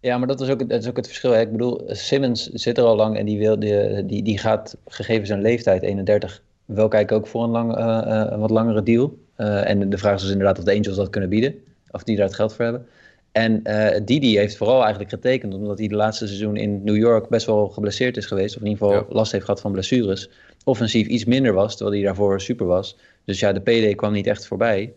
Ja, 0.00 0.18
maar 0.18 0.26
dat 0.28 0.40
is 0.40 0.48
ook, 0.48 0.60
het- 0.60 0.68
dat 0.68 0.82
is 0.82 0.88
ook 0.88 0.96
het 0.96 1.06
verschil. 1.06 1.30
Hè. 1.32 1.40
Ik 1.40 1.52
bedoel, 1.52 1.82
Simmons 1.86 2.50
zit 2.52 2.78
er 2.78 2.84
al 2.84 2.96
lang 2.96 3.16
en 3.16 3.26
die, 3.26 3.38
wil, 3.38 3.58
die, 3.58 4.06
die, 4.06 4.22
die 4.22 4.38
gaat, 4.38 4.76
gegeven 4.86 5.26
zijn 5.26 5.40
leeftijd, 5.42 5.82
31, 5.82 6.42
wel 6.64 6.88
kijken 6.88 7.16
ook 7.16 7.26
voor 7.26 7.44
een, 7.44 7.50
lang, 7.50 7.76
eh, 7.76 7.98
eh, 8.22 8.32
een 8.32 8.40
wat 8.40 8.50
langere 8.50 8.82
deal. 8.82 9.18
Eh, 9.36 9.68
en 9.70 9.90
de 9.90 9.98
vraag 9.98 10.14
is 10.14 10.20
dus 10.22 10.30
inderdaad 10.30 10.58
of 10.58 10.64
de 10.64 10.74
Angels 10.74 10.96
dat 10.96 11.10
kunnen 11.10 11.30
bieden. 11.30 11.54
Of 11.90 12.02
die 12.02 12.16
daar 12.16 12.26
het 12.26 12.34
geld 12.34 12.54
voor 12.54 12.64
hebben. 12.64 12.86
En 13.32 13.62
Didi 14.04 14.36
heeft 14.38 14.56
vooral 14.56 14.80
eigenlijk 14.80 15.10
getekend 15.10 15.54
omdat 15.54 15.78
hij 15.78 15.88
de 15.88 15.94
laatste 15.94 16.26
seizoen 16.26 16.56
in 16.56 16.84
New 16.84 16.96
York 16.96 17.28
best 17.28 17.46
wel 17.46 17.68
geblesseerd 17.68 18.16
is 18.16 18.26
geweest. 18.26 18.56
Of 18.56 18.62
in 18.62 18.68
ieder 18.68 18.86
geval 18.86 19.00
Ja. 19.02 19.06
last 19.14 19.32
heeft 19.32 19.44
gehad 19.44 19.60
van 19.60 19.72
blessures. 19.72 20.30
Offensief 20.64 21.06
iets 21.06 21.24
minder 21.24 21.52
was, 21.52 21.76
terwijl 21.76 21.96
hij 21.96 22.04
daarvoor 22.06 22.40
super 22.40 22.66
was. 22.66 22.96
Dus 23.24 23.40
ja, 23.40 23.52
de 23.52 23.60
PD 23.60 23.94
kwam 23.96 24.12
niet 24.12 24.26
echt 24.26 24.46
voorbij. 24.46 24.92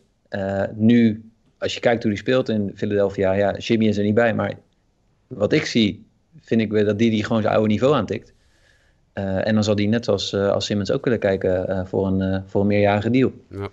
Nu, 0.75 1.23
als 1.59 1.73
je 1.73 1.79
kijkt 1.79 2.03
hoe 2.03 2.11
hij 2.11 2.21
speelt 2.21 2.49
in 2.49 2.71
Philadelphia, 2.75 3.31
ja, 3.31 3.57
Jimmy 3.57 3.87
is 3.87 3.97
er 3.97 4.03
niet 4.03 4.13
bij. 4.13 4.33
Maar 4.33 4.53
wat 5.27 5.53
ik 5.53 5.65
zie, 5.65 6.05
vind 6.41 6.61
ik 6.61 6.71
weer 6.71 6.85
dat 6.85 6.99
Didi 6.99 7.23
gewoon 7.23 7.41
zijn 7.41 7.53
oude 7.53 7.69
niveau 7.69 7.95
aantikt. 7.95 8.33
Eh, 9.13 9.47
en 9.47 9.53
dan 9.53 9.63
zal 9.63 9.75
hij 9.75 9.85
net 9.85 10.07
als, 10.07 10.33
eh, 10.33 10.49
als 10.49 10.65
Simmons 10.65 10.91
ook 10.91 11.03
willen 11.03 11.19
kijken 11.19 11.67
eh, 11.67 11.85
voor, 11.85 12.07
een, 12.07 12.43
voor 12.47 12.61
een 12.61 12.67
meerjarige 12.67 13.09
deal. 13.09 13.31
Ja, 13.49 13.69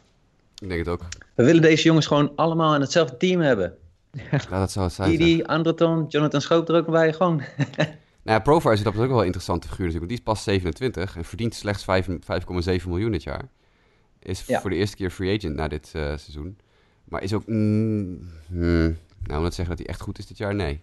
ik 0.59 0.69
denk 0.69 0.79
het 0.79 0.89
ook. 0.89 1.09
We 1.35 1.45
willen 1.45 1.63
deze 1.63 1.83
jongens 1.85 2.07
gewoon 2.07 2.33
allemaal 2.37 2.75
in 2.75 2.81
hetzelfde 2.81 3.17
team 3.17 3.41
hebben. 3.41 3.77
Laat 4.31 4.49
dat 4.51 4.71
zo 4.71 4.89
zijn. 4.89 5.11
Didi, 5.11 5.43
Andreton, 5.43 6.07
Jonathan 6.09 6.41
Schoop 6.41 6.69
er 6.69 6.77
ook 6.77 6.91
bij. 6.91 7.13
Gewoon. 7.13 7.43
Nou 8.23 8.41
ja, 8.45 8.71
is 8.73 8.83
dat 8.83 8.97
ook 8.97 9.09
wel 9.09 9.19
een 9.19 9.25
interessante 9.25 9.69
figuur 9.69 9.87
natuurlijk. 9.87 10.13
Want 10.13 10.27
die 10.27 10.35
is 10.35 10.43
pas 10.43 10.43
27 10.43 11.17
en 11.17 11.25
verdient 11.25 11.55
slechts 11.55 11.85
5 11.85 12.07
5,7 12.07 12.89
miljoen 12.89 13.11
dit 13.11 13.23
jaar. 13.23 13.49
Is 14.23 14.47
Ja. 14.47 14.61
voor 14.61 14.71
de 14.71 14.77
eerste 14.77 14.97
keer 14.97 15.11
free 15.11 15.37
agent 15.37 15.55
na 15.55 15.69
dit 15.69 15.87
seizoen. 15.87 16.59
Maar 17.09 17.23
is 17.23 17.33
ook... 17.33 17.47
mm, 17.47 18.29
hmm, 18.47 18.97
nou, 19.23 19.37
om 19.37 19.43
dat 19.43 19.49
te 19.49 19.55
zeggen 19.55 19.69
dat 19.69 19.79
hij 19.79 19.87
echt 19.87 20.01
goed 20.01 20.19
is 20.19 20.27
dit 20.27 20.37
jaar, 20.39 20.55
nee. 20.55 20.81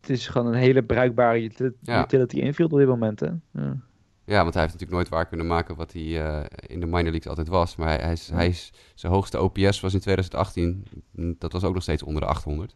Het 0.00 0.10
is 0.10 0.26
gewoon 0.28 0.46
een 0.46 0.58
hele 0.60 0.82
bruikbare 0.82 1.42
util- 1.42 1.72
Ja. 1.80 2.02
utility 2.02 2.36
infield 2.36 2.72
op 2.72 2.78
dit 2.78 2.88
moment, 2.88 3.20
hè. 3.20 3.26
Ja. 3.52 3.76
Ja, 4.24 4.42
want 4.42 4.54
hij 4.54 4.62
heeft 4.62 4.74
natuurlijk 4.74 4.90
nooit 5.00 5.08
waar 5.08 5.26
kunnen 5.26 5.46
maken 5.46 5.74
wat 5.76 5.92
hij 5.92 6.02
eh, 6.26 6.44
in 6.66 6.80
de 6.80 6.86
minor 6.86 7.02
leagues 7.02 7.26
altijd 7.28 7.48
was. 7.48 7.76
Maar 7.76 7.88
hij, 7.88 7.98
hij, 7.98 8.12
is, 8.12 8.28
hij 8.30 8.48
is, 8.48 8.72
zijn 8.94 9.12
hoogste 9.12 9.40
OPS 9.42 9.80
was 9.80 9.94
in 9.94 10.00
2018. 10.00 10.84
mm, 11.10 11.34
Dat 11.38 11.52
was 11.52 11.64
ook 11.64 11.74
nog 11.74 11.82
steeds 11.82 12.02
onder 12.02 12.20
de 12.22 12.28
800. 12.28 12.74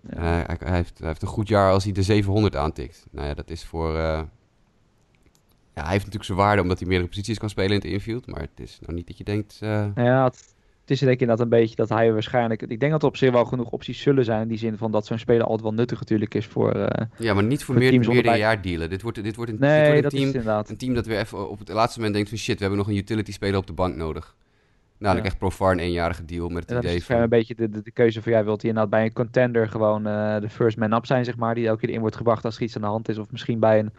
Ja. 0.00 0.16
Eh, 0.16 0.22
hij, 0.46 0.56
hij 0.58 0.76
heeft, 0.76 0.98
hij 0.98 1.06
heeft 1.08 1.22
een 1.22 1.28
goed 1.28 1.48
jaar 1.48 1.72
als 1.72 1.84
hij 1.84 1.92
de 1.92 2.02
700 2.02 2.56
aantikt. 2.56 3.06
Nou 3.10 3.26
ja, 3.26 3.34
dat 3.34 3.50
is 3.50 3.64
voor... 3.64 3.88
eh, 3.96 4.22
ja, 5.74 5.82
hij 5.82 5.90
heeft 5.90 5.98
natuurlijk 6.04 6.24
zijn 6.24 6.38
waarde 6.38 6.62
omdat 6.62 6.78
hij 6.78 6.88
meerdere 6.88 7.08
posities 7.10 7.38
kan 7.38 7.48
spelen 7.50 7.70
in 7.70 7.76
het 7.76 7.84
infield. 7.84 8.26
Maar 8.26 8.40
het 8.40 8.60
is 8.60 8.78
nou 8.80 8.92
niet 8.94 9.06
dat 9.06 9.18
je 9.18 9.24
denkt... 9.24 9.56
ja, 9.60 10.24
het, 10.24 10.54
het 10.90 10.98
is 11.00 11.04
denk 11.04 11.12
ik 11.14 11.20
inderdaad 11.20 11.44
een 11.44 11.60
beetje 11.60 11.76
dat 11.76 11.88
hij 11.88 12.12
waarschijnlijk... 12.12 12.62
Ik 12.62 12.80
denk 12.80 12.92
dat 12.92 13.02
er 13.02 13.08
op 13.08 13.16
zich 13.16 13.30
wel 13.30 13.44
genoeg 13.44 13.70
opties 13.70 14.00
zullen 14.00 14.24
zijn. 14.24 14.42
In 14.42 14.48
die 14.48 14.58
zin 14.58 14.76
van 14.76 14.90
dat 14.90 15.06
zo'n 15.06 15.18
speler 15.18 15.42
altijd 15.42 15.62
wel 15.62 15.72
nuttig 15.72 15.98
natuurlijk 16.00 16.34
is 16.34 16.46
voor... 16.46 16.72
eh, 16.72 17.06
ja, 17.18 17.34
maar 17.34 17.44
niet 17.44 17.64
voor, 17.64 17.74
meer, 17.74 17.98
meerdere 17.98 18.36
jaar 18.36 18.62
dealen. 18.62 18.90
Dit 18.90 19.02
wordt, 19.02 19.22
dit 19.22 19.36
wordt 19.36 19.50
een, 19.50 19.56
dit 19.58 19.68
nee, 19.68 19.86
wordt 19.86 20.02
dat 20.02 20.12
een 20.12 20.18
team, 20.18 20.30
inderdaad. 20.30 20.70
een 20.70 20.76
team 20.76 20.94
dat 20.94 21.06
weer 21.06 21.18
even 21.18 21.50
op 21.50 21.58
het 21.58 21.68
laatste 21.68 21.98
moment 21.98 22.14
denkt 22.14 22.28
van... 22.30 22.38
Shit, 22.38 22.54
we 22.54 22.60
hebben 22.60 22.78
nog 22.78 22.88
een 22.88 22.96
utility 22.96 23.32
speler 23.32 23.58
op 23.58 23.66
de 23.66 23.72
bank 23.72 23.96
nodig. 23.96 24.34
Nou, 24.98 25.14
dan 25.14 25.14
Ja. 25.14 25.18
krijgt 25.20 25.38
Profar 25.38 25.72
een 25.72 25.78
eenjarige 25.78 26.24
deal 26.24 26.48
met 26.48 26.58
het 26.62 26.68
En 26.68 26.74
dat 26.74 26.84
is 26.84 26.90
idee 26.90 27.04
van... 27.04 27.16
een 27.20 27.28
beetje 27.28 27.54
de, 27.54 27.68
de, 27.68 27.82
de 27.82 27.90
keuze 27.90 28.22
van... 28.22 28.32
jij 28.32 28.44
wilt 28.44 28.60
hij 28.60 28.70
inderdaad 28.70 28.92
bij 28.98 29.04
een 29.04 29.12
contender 29.12 29.68
gewoon 29.68 30.06
eh, 30.06 30.40
de 30.40 30.48
first 30.48 30.76
man 30.76 30.92
up 30.92 31.06
zijn, 31.06 31.24
zeg 31.24 31.36
maar. 31.36 31.54
Die 31.54 31.66
elke 31.66 31.86
keer 31.86 31.94
in 31.94 32.00
wordt 32.00 32.16
gebracht 32.16 32.44
als 32.44 32.56
er 32.56 32.62
iets 32.62 32.76
aan 32.76 32.82
de 32.82 32.88
hand 32.88 33.08
is. 33.08 33.18
Of 33.18 33.30
misschien 33.30 33.58
bij 33.60 33.78
een, 33.78 33.92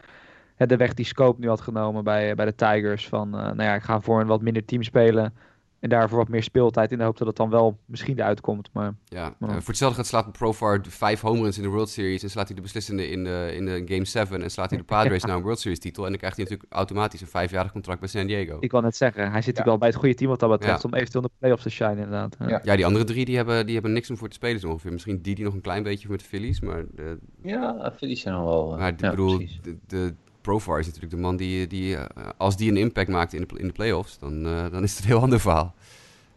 de 0.67 0.77
weg 0.77 0.93
die 0.93 1.05
Scope 1.05 1.39
nu 1.39 1.47
had 1.47 1.61
genomen 1.61 2.03
bij, 2.03 2.35
bij 2.35 2.45
de 2.45 2.55
Tigers. 2.55 3.07
Van, 3.07 3.35
eh, 3.37 3.41
nou 3.43 3.63
ja, 3.63 3.75
ik 3.75 3.83
ga 3.83 4.01
voor 4.01 4.21
een 4.21 4.27
wat 4.27 4.41
minder 4.41 4.65
team 4.65 4.83
spelen. 4.83 5.33
En 5.81 5.89
daarvoor 5.89 6.17
wat 6.17 6.27
meer 6.27 6.43
speeltijd 6.43 6.91
in 6.91 6.97
de 6.97 7.03
hoop 7.03 7.17
dat 7.17 7.27
het 7.27 7.35
dan 7.35 7.49
wel 7.49 7.77
misschien 7.85 8.19
eruit 8.19 8.41
komt. 8.41 8.69
Maar 8.73 8.93
Ja, 9.05 9.35
Maar- 9.39 9.49
eh, 9.49 9.55
voor 9.55 9.67
hetzelfde 9.67 9.97
gaat 9.97 10.07
slaat 10.07 10.31
Profar 10.31 10.81
vijf 10.87 11.21
home 11.21 11.41
runs 11.41 11.57
in 11.57 11.63
de 11.63 11.69
World 11.69 11.89
Series... 11.89 12.23
en 12.23 12.29
slaat 12.29 12.47
hij 12.47 12.55
de 12.55 12.61
beslissende 12.61 13.07
in 13.09 13.23
de, 13.23 13.51
in 13.55 13.65
de 13.65 13.81
Game 13.85 14.05
7... 14.05 14.41
en 14.43 14.51
slaat 14.51 14.69
hij 14.69 14.79
de 14.79 14.85
Padres 14.93 15.23
naar 15.23 15.35
een 15.35 15.41
World 15.41 15.59
Series 15.59 15.79
titel... 15.79 16.03
en 16.03 16.09
dan 16.09 16.17
krijgt 16.19 16.35
hij 16.37 16.45
natuurlijk 16.45 16.73
automatisch 16.73 17.21
een 17.21 17.27
vijfjarig 17.27 17.71
contract 17.71 17.99
bij 17.99 18.09
San 18.09 18.27
Diego. 18.27 18.57
ik 18.59 18.71
wil 18.71 18.81
net 18.81 18.95
zeggen, 18.95 19.21
hij 19.21 19.29
zit 19.29 19.35
natuurlijk 19.35 19.65
wel 19.67 19.77
bij 19.77 19.87
het 19.87 19.97
goede 19.97 20.13
team 20.15 20.29
wat 20.29 20.39
dat 20.39 20.49
betreft. 20.49 20.81
Ja. 20.81 20.89
Om 20.89 20.95
eventueel 20.95 21.23
in 21.23 21.29
de 21.31 21.37
playoffs 21.39 21.63
te 21.63 21.69
shine 21.69 21.91
inderdaad. 21.95 22.35
Ja. 22.39 22.47
Ja. 22.49 22.61
Ja, 22.63 22.75
die 22.75 22.85
andere 22.85 23.03
drie 23.05 23.25
die 23.25 23.35
hebben, 23.35 23.65
die 23.65 23.73
hebben 23.73 23.93
niks 23.93 24.09
om 24.09 24.17
voor 24.17 24.27
te 24.29 24.35
spelen 24.35 24.59
zo 24.59 24.67
ongeveer. 24.69 24.91
Misschien 24.91 25.21
die 25.21 25.35
die 25.35 25.43
nog 25.45 25.53
een 25.53 25.61
klein 25.61 25.83
beetje 25.83 26.09
met 26.09 26.19
de 26.19 26.25
Phillies, 26.25 26.59
maar, 26.59 26.83
de, 26.95 27.17
Ja, 27.41 27.93
Phillies 27.97 28.21
zijn 28.21 28.35
al 28.35 28.45
wel... 28.45 28.71
eh, 28.73 28.79
maar 28.79 28.87
ik 28.93 29.01
ja, 29.01 29.09
bedoel, 29.09 29.35
precies. 29.37 29.59
de, 29.61 29.77
de 29.87 30.13
Profar 30.41 30.79
is 30.79 30.85
natuurlijk 30.85 31.13
de 31.13 31.19
man 31.19 31.37
die, 31.37 31.67
die 31.67 31.95
eh, 31.95 32.29
als 32.37 32.57
die 32.57 32.69
een 32.69 32.77
impact 32.77 33.09
maakt 33.09 33.33
in 33.33 33.45
de, 33.47 33.59
in 33.59 33.67
de 33.67 33.73
playoffs, 33.73 34.19
dan, 34.19 34.45
eh, 34.45 34.71
dan 34.71 34.83
is 34.83 34.91
het 34.91 34.99
een 34.99 35.09
heel 35.09 35.21
ander 35.27 35.39
verhaal. 35.39 35.73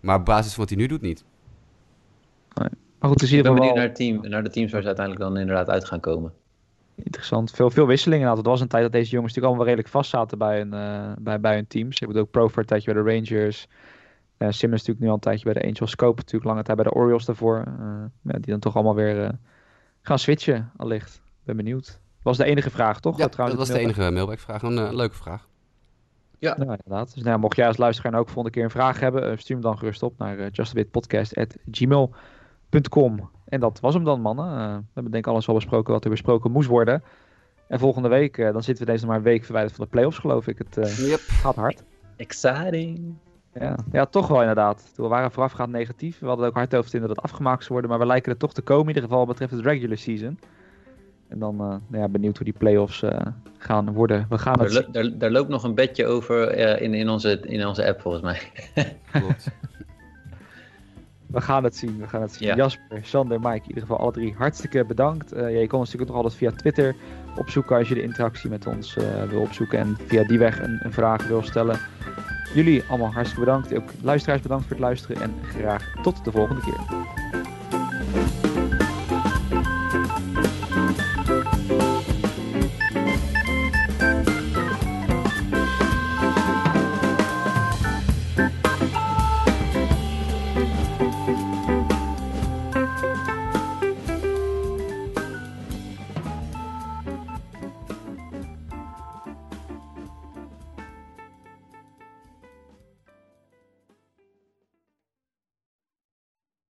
Maar 0.00 0.18
op 0.18 0.24
basis 0.24 0.52
van 0.52 0.60
wat 0.60 0.72
hij 0.72 0.78
nu 0.78 0.86
doet 0.86 1.00
niet. 1.00 1.24
Maar 3.04 3.12
goed, 3.12 3.22
in 3.22 3.36
Ik 3.36 3.42
ben 3.42 3.54
benieuwd 3.54 3.74
wel 3.74 3.82
naar, 3.82 3.88
het 3.88 3.96
team, 3.96 4.28
naar 4.28 4.42
de 4.42 4.50
teams 4.50 4.72
waar 4.72 4.80
ze 4.80 4.86
uiteindelijk 4.86 5.26
dan 5.26 5.38
inderdaad 5.38 5.68
uit 5.68 5.84
gaan 5.84 6.00
komen. 6.00 6.32
interessant. 6.94 7.50
Veel, 7.50 7.70
veel 7.70 7.86
wisselingen. 7.86 8.36
Het 8.36 8.46
was 8.46 8.60
een 8.60 8.68
tijd 8.68 8.82
dat 8.82 8.92
deze 8.92 9.10
jongens 9.10 9.34
natuurlijk 9.34 9.46
allemaal 9.46 9.64
wel 9.64 9.74
redelijk 9.74 9.94
vast 9.94 10.10
zaten 10.10 10.38
bij 10.38 10.58
hun, 10.58 10.72
eh, 10.72 11.12
bij, 11.18 11.40
bij 11.40 11.54
hun 11.54 11.66
teams. 11.66 12.00
Ik 12.00 12.06
bedoel 12.06 12.22
ook 12.22 12.30
Pro 12.30 12.48
voor 12.48 12.58
een 12.58 12.68
tijdje 12.68 12.92
bij 12.92 13.02
de 13.02 13.10
Rangers. 13.10 13.66
Eh 14.36 14.50
Simmons 14.50 14.80
natuurlijk 14.80 15.00
nu 15.00 15.08
al 15.08 15.14
een 15.14 15.20
tijdje 15.20 15.44
bij 15.44 15.54
de 15.54 15.68
Angels. 15.68 15.90
Scope 15.90 16.16
natuurlijk 16.16 16.44
lange 16.44 16.62
tijd 16.62 16.76
bij 16.76 16.86
de 16.86 16.94
Orioles 16.94 17.24
daarvoor. 17.24 17.56
Eh, 17.66 18.04
ja, 18.22 18.32
die 18.32 18.50
dan 18.50 18.60
toch 18.60 18.74
allemaal 18.74 18.94
weer 18.94 19.24
eh, 19.24 19.30
gaan 20.00 20.18
switchen, 20.18 20.70
allicht. 20.76 21.22
Ben 21.44 21.56
benieuwd. 21.56 22.00
Was 22.24 22.36
de 22.36 22.44
enige 22.44 22.70
vraag, 22.70 23.00
toch? 23.00 23.18
Ja, 23.18 23.24
Eh, 23.24 23.30
trouwens, 23.30 23.58
dat 23.58 23.68
was 23.68 23.76
de 23.76 23.82
enige 23.82 24.10
mailbackvraag. 24.10 24.62
Een 24.62 24.78
eh, 24.78 24.92
leuke 24.92 25.14
vraag. 25.14 25.48
Ja. 26.38 26.56
Nou, 26.56 26.70
inderdaad. 26.70 27.14
Dus 27.14 27.22
nou, 27.22 27.38
mocht 27.38 27.56
jij 27.56 27.66
als 27.66 27.76
luisteraar 27.76 28.12
nou 28.12 28.24
ook 28.24 28.30
volgende 28.30 28.56
keer 28.56 28.64
een 28.64 28.70
vraag 28.70 29.00
hebben, 29.00 29.30
eh, 29.30 29.36
stuur 29.36 29.56
hem 29.56 29.64
dan 29.64 29.78
gerust 29.78 30.02
op 30.02 30.18
naar 30.18 30.38
uh, 30.38 30.46
justabitpodcast.gmail.com. 30.50 33.30
En 33.48 33.60
dat 33.60 33.80
was 33.80 33.94
hem 33.94 34.04
dan, 34.04 34.20
mannen. 34.20 34.46
Eh, 34.46 34.52
we 34.76 34.82
hebben 34.94 35.12
denk 35.12 35.24
ik 35.26 35.32
alles 35.32 35.48
al 35.48 35.54
besproken 35.54 35.92
wat 35.92 36.04
er 36.04 36.10
besproken 36.10 36.50
moest 36.50 36.68
worden. 36.68 37.02
En 37.68 37.78
volgende 37.78 38.08
week, 38.08 38.38
eh, 38.38 38.52
dan 38.52 38.62
zitten 38.62 38.86
we 38.86 38.90
deze 38.92 39.04
nog 39.04 39.10
maar 39.14 39.24
een 39.24 39.30
week 39.32 39.44
verwijderd 39.44 39.74
van 39.76 39.84
de 39.84 39.90
playoffs, 39.90 40.18
geloof 40.18 40.46
ik. 40.46 40.58
Het 40.58 40.76
eh, 40.76 41.08
Yep. 41.08 41.20
gaat 41.20 41.54
hard. 41.54 41.82
Exciting. 42.16 43.14
Ja. 43.60 43.76
ja, 43.92 44.06
toch 44.06 44.28
wel 44.28 44.40
inderdaad. 44.40 44.92
We 44.96 45.06
waren 45.08 45.30
voorafgaand 45.30 45.70
negatief. 45.72 46.18
We 46.18 46.26
hadden 46.26 46.46
ook 46.46 46.54
hard 46.54 46.74
over 46.74 46.90
zin 46.90 47.00
dat 47.00 47.08
het 47.08 47.22
afgemaakt 47.22 47.60
zou 47.60 47.72
worden. 47.72 47.90
Maar 47.90 47.98
we 47.98 48.06
lijken 48.06 48.32
er 48.32 48.38
toch 48.38 48.52
te 48.54 48.62
komen, 48.62 48.82
in 48.82 48.88
ieder 48.88 49.02
geval 49.02 49.18
wat 49.18 49.28
betreft 49.28 49.52
het 49.52 49.64
regular 49.64 49.96
season. 49.96 50.38
En 51.28 51.38
dan 51.38 51.54
eh, 51.54 51.66
nou 51.66 52.02
ja, 52.02 52.08
benieuwd 52.08 52.36
hoe 52.36 52.44
die 52.44 52.54
playoffs 52.58 53.02
eh 53.02 53.18
gaan 53.58 53.92
worden. 53.92 54.26
We 54.28 54.38
gaan 54.38 54.54
Daar, 54.54 54.64
het 54.64 54.72
zien. 54.74 54.84
lo- 54.84 54.92
daar, 54.92 55.18
daar 55.18 55.30
loopt 55.30 55.48
nog 55.48 55.62
een 55.64 55.74
bedje 55.74 56.06
over 56.06 56.48
eh, 56.48 56.82
in, 56.82 56.94
in, 56.94 57.08
onze, 57.08 57.40
in 57.40 57.66
onze 57.66 57.86
app 57.86 58.00
volgens 58.00 58.22
mij. 58.22 58.40
Klopt. 59.10 59.46
We 61.26 61.40
gaan 61.40 61.64
het 61.64 61.76
zien, 61.76 61.98
we 61.98 62.08
gaan 62.08 62.22
het 62.22 62.32
zien. 62.32 62.48
Ja. 62.48 62.54
Jasper, 62.54 62.98
Sander, 63.02 63.40
Mike, 63.40 63.54
in 63.62 63.66
ieder 63.68 63.82
geval 63.82 63.98
alle 63.98 64.12
drie 64.12 64.34
hartstikke 64.38 64.84
bedankt. 64.84 65.32
Eh, 65.32 65.40
ja, 65.42 65.58
je 65.60 65.66
kon 65.66 65.78
ons 65.78 65.92
natuurlijk 65.92 66.10
nog 66.16 66.16
altijd 66.22 66.34
via 66.34 66.50
Twitter 66.50 66.94
opzoeken 67.38 67.76
als 67.76 67.88
je 67.88 67.94
de 67.94 68.02
interactie 68.02 68.50
met 68.50 68.66
ons 68.66 68.96
eh, 68.96 69.22
wil 69.22 69.40
opzoeken 69.40 69.78
en 69.78 69.96
via 70.06 70.24
die 70.24 70.38
weg 70.38 70.60
een, 70.62 70.80
een 70.82 70.92
vraag 70.92 71.26
wil 71.26 71.42
stellen. 71.42 71.78
Jullie 72.54 72.82
allemaal 72.88 73.12
hartstikke 73.12 73.44
bedankt. 73.44 73.74
Ook 73.76 73.88
luisteraars 74.02 74.42
bedankt 74.42 74.62
voor 74.66 74.76
het 74.76 74.84
luisteren 74.84 75.22
en 75.22 75.34
graag 75.42 75.92
tot 76.02 76.24
de 76.24 76.30
volgende 76.30 76.60
keer. 76.62 76.80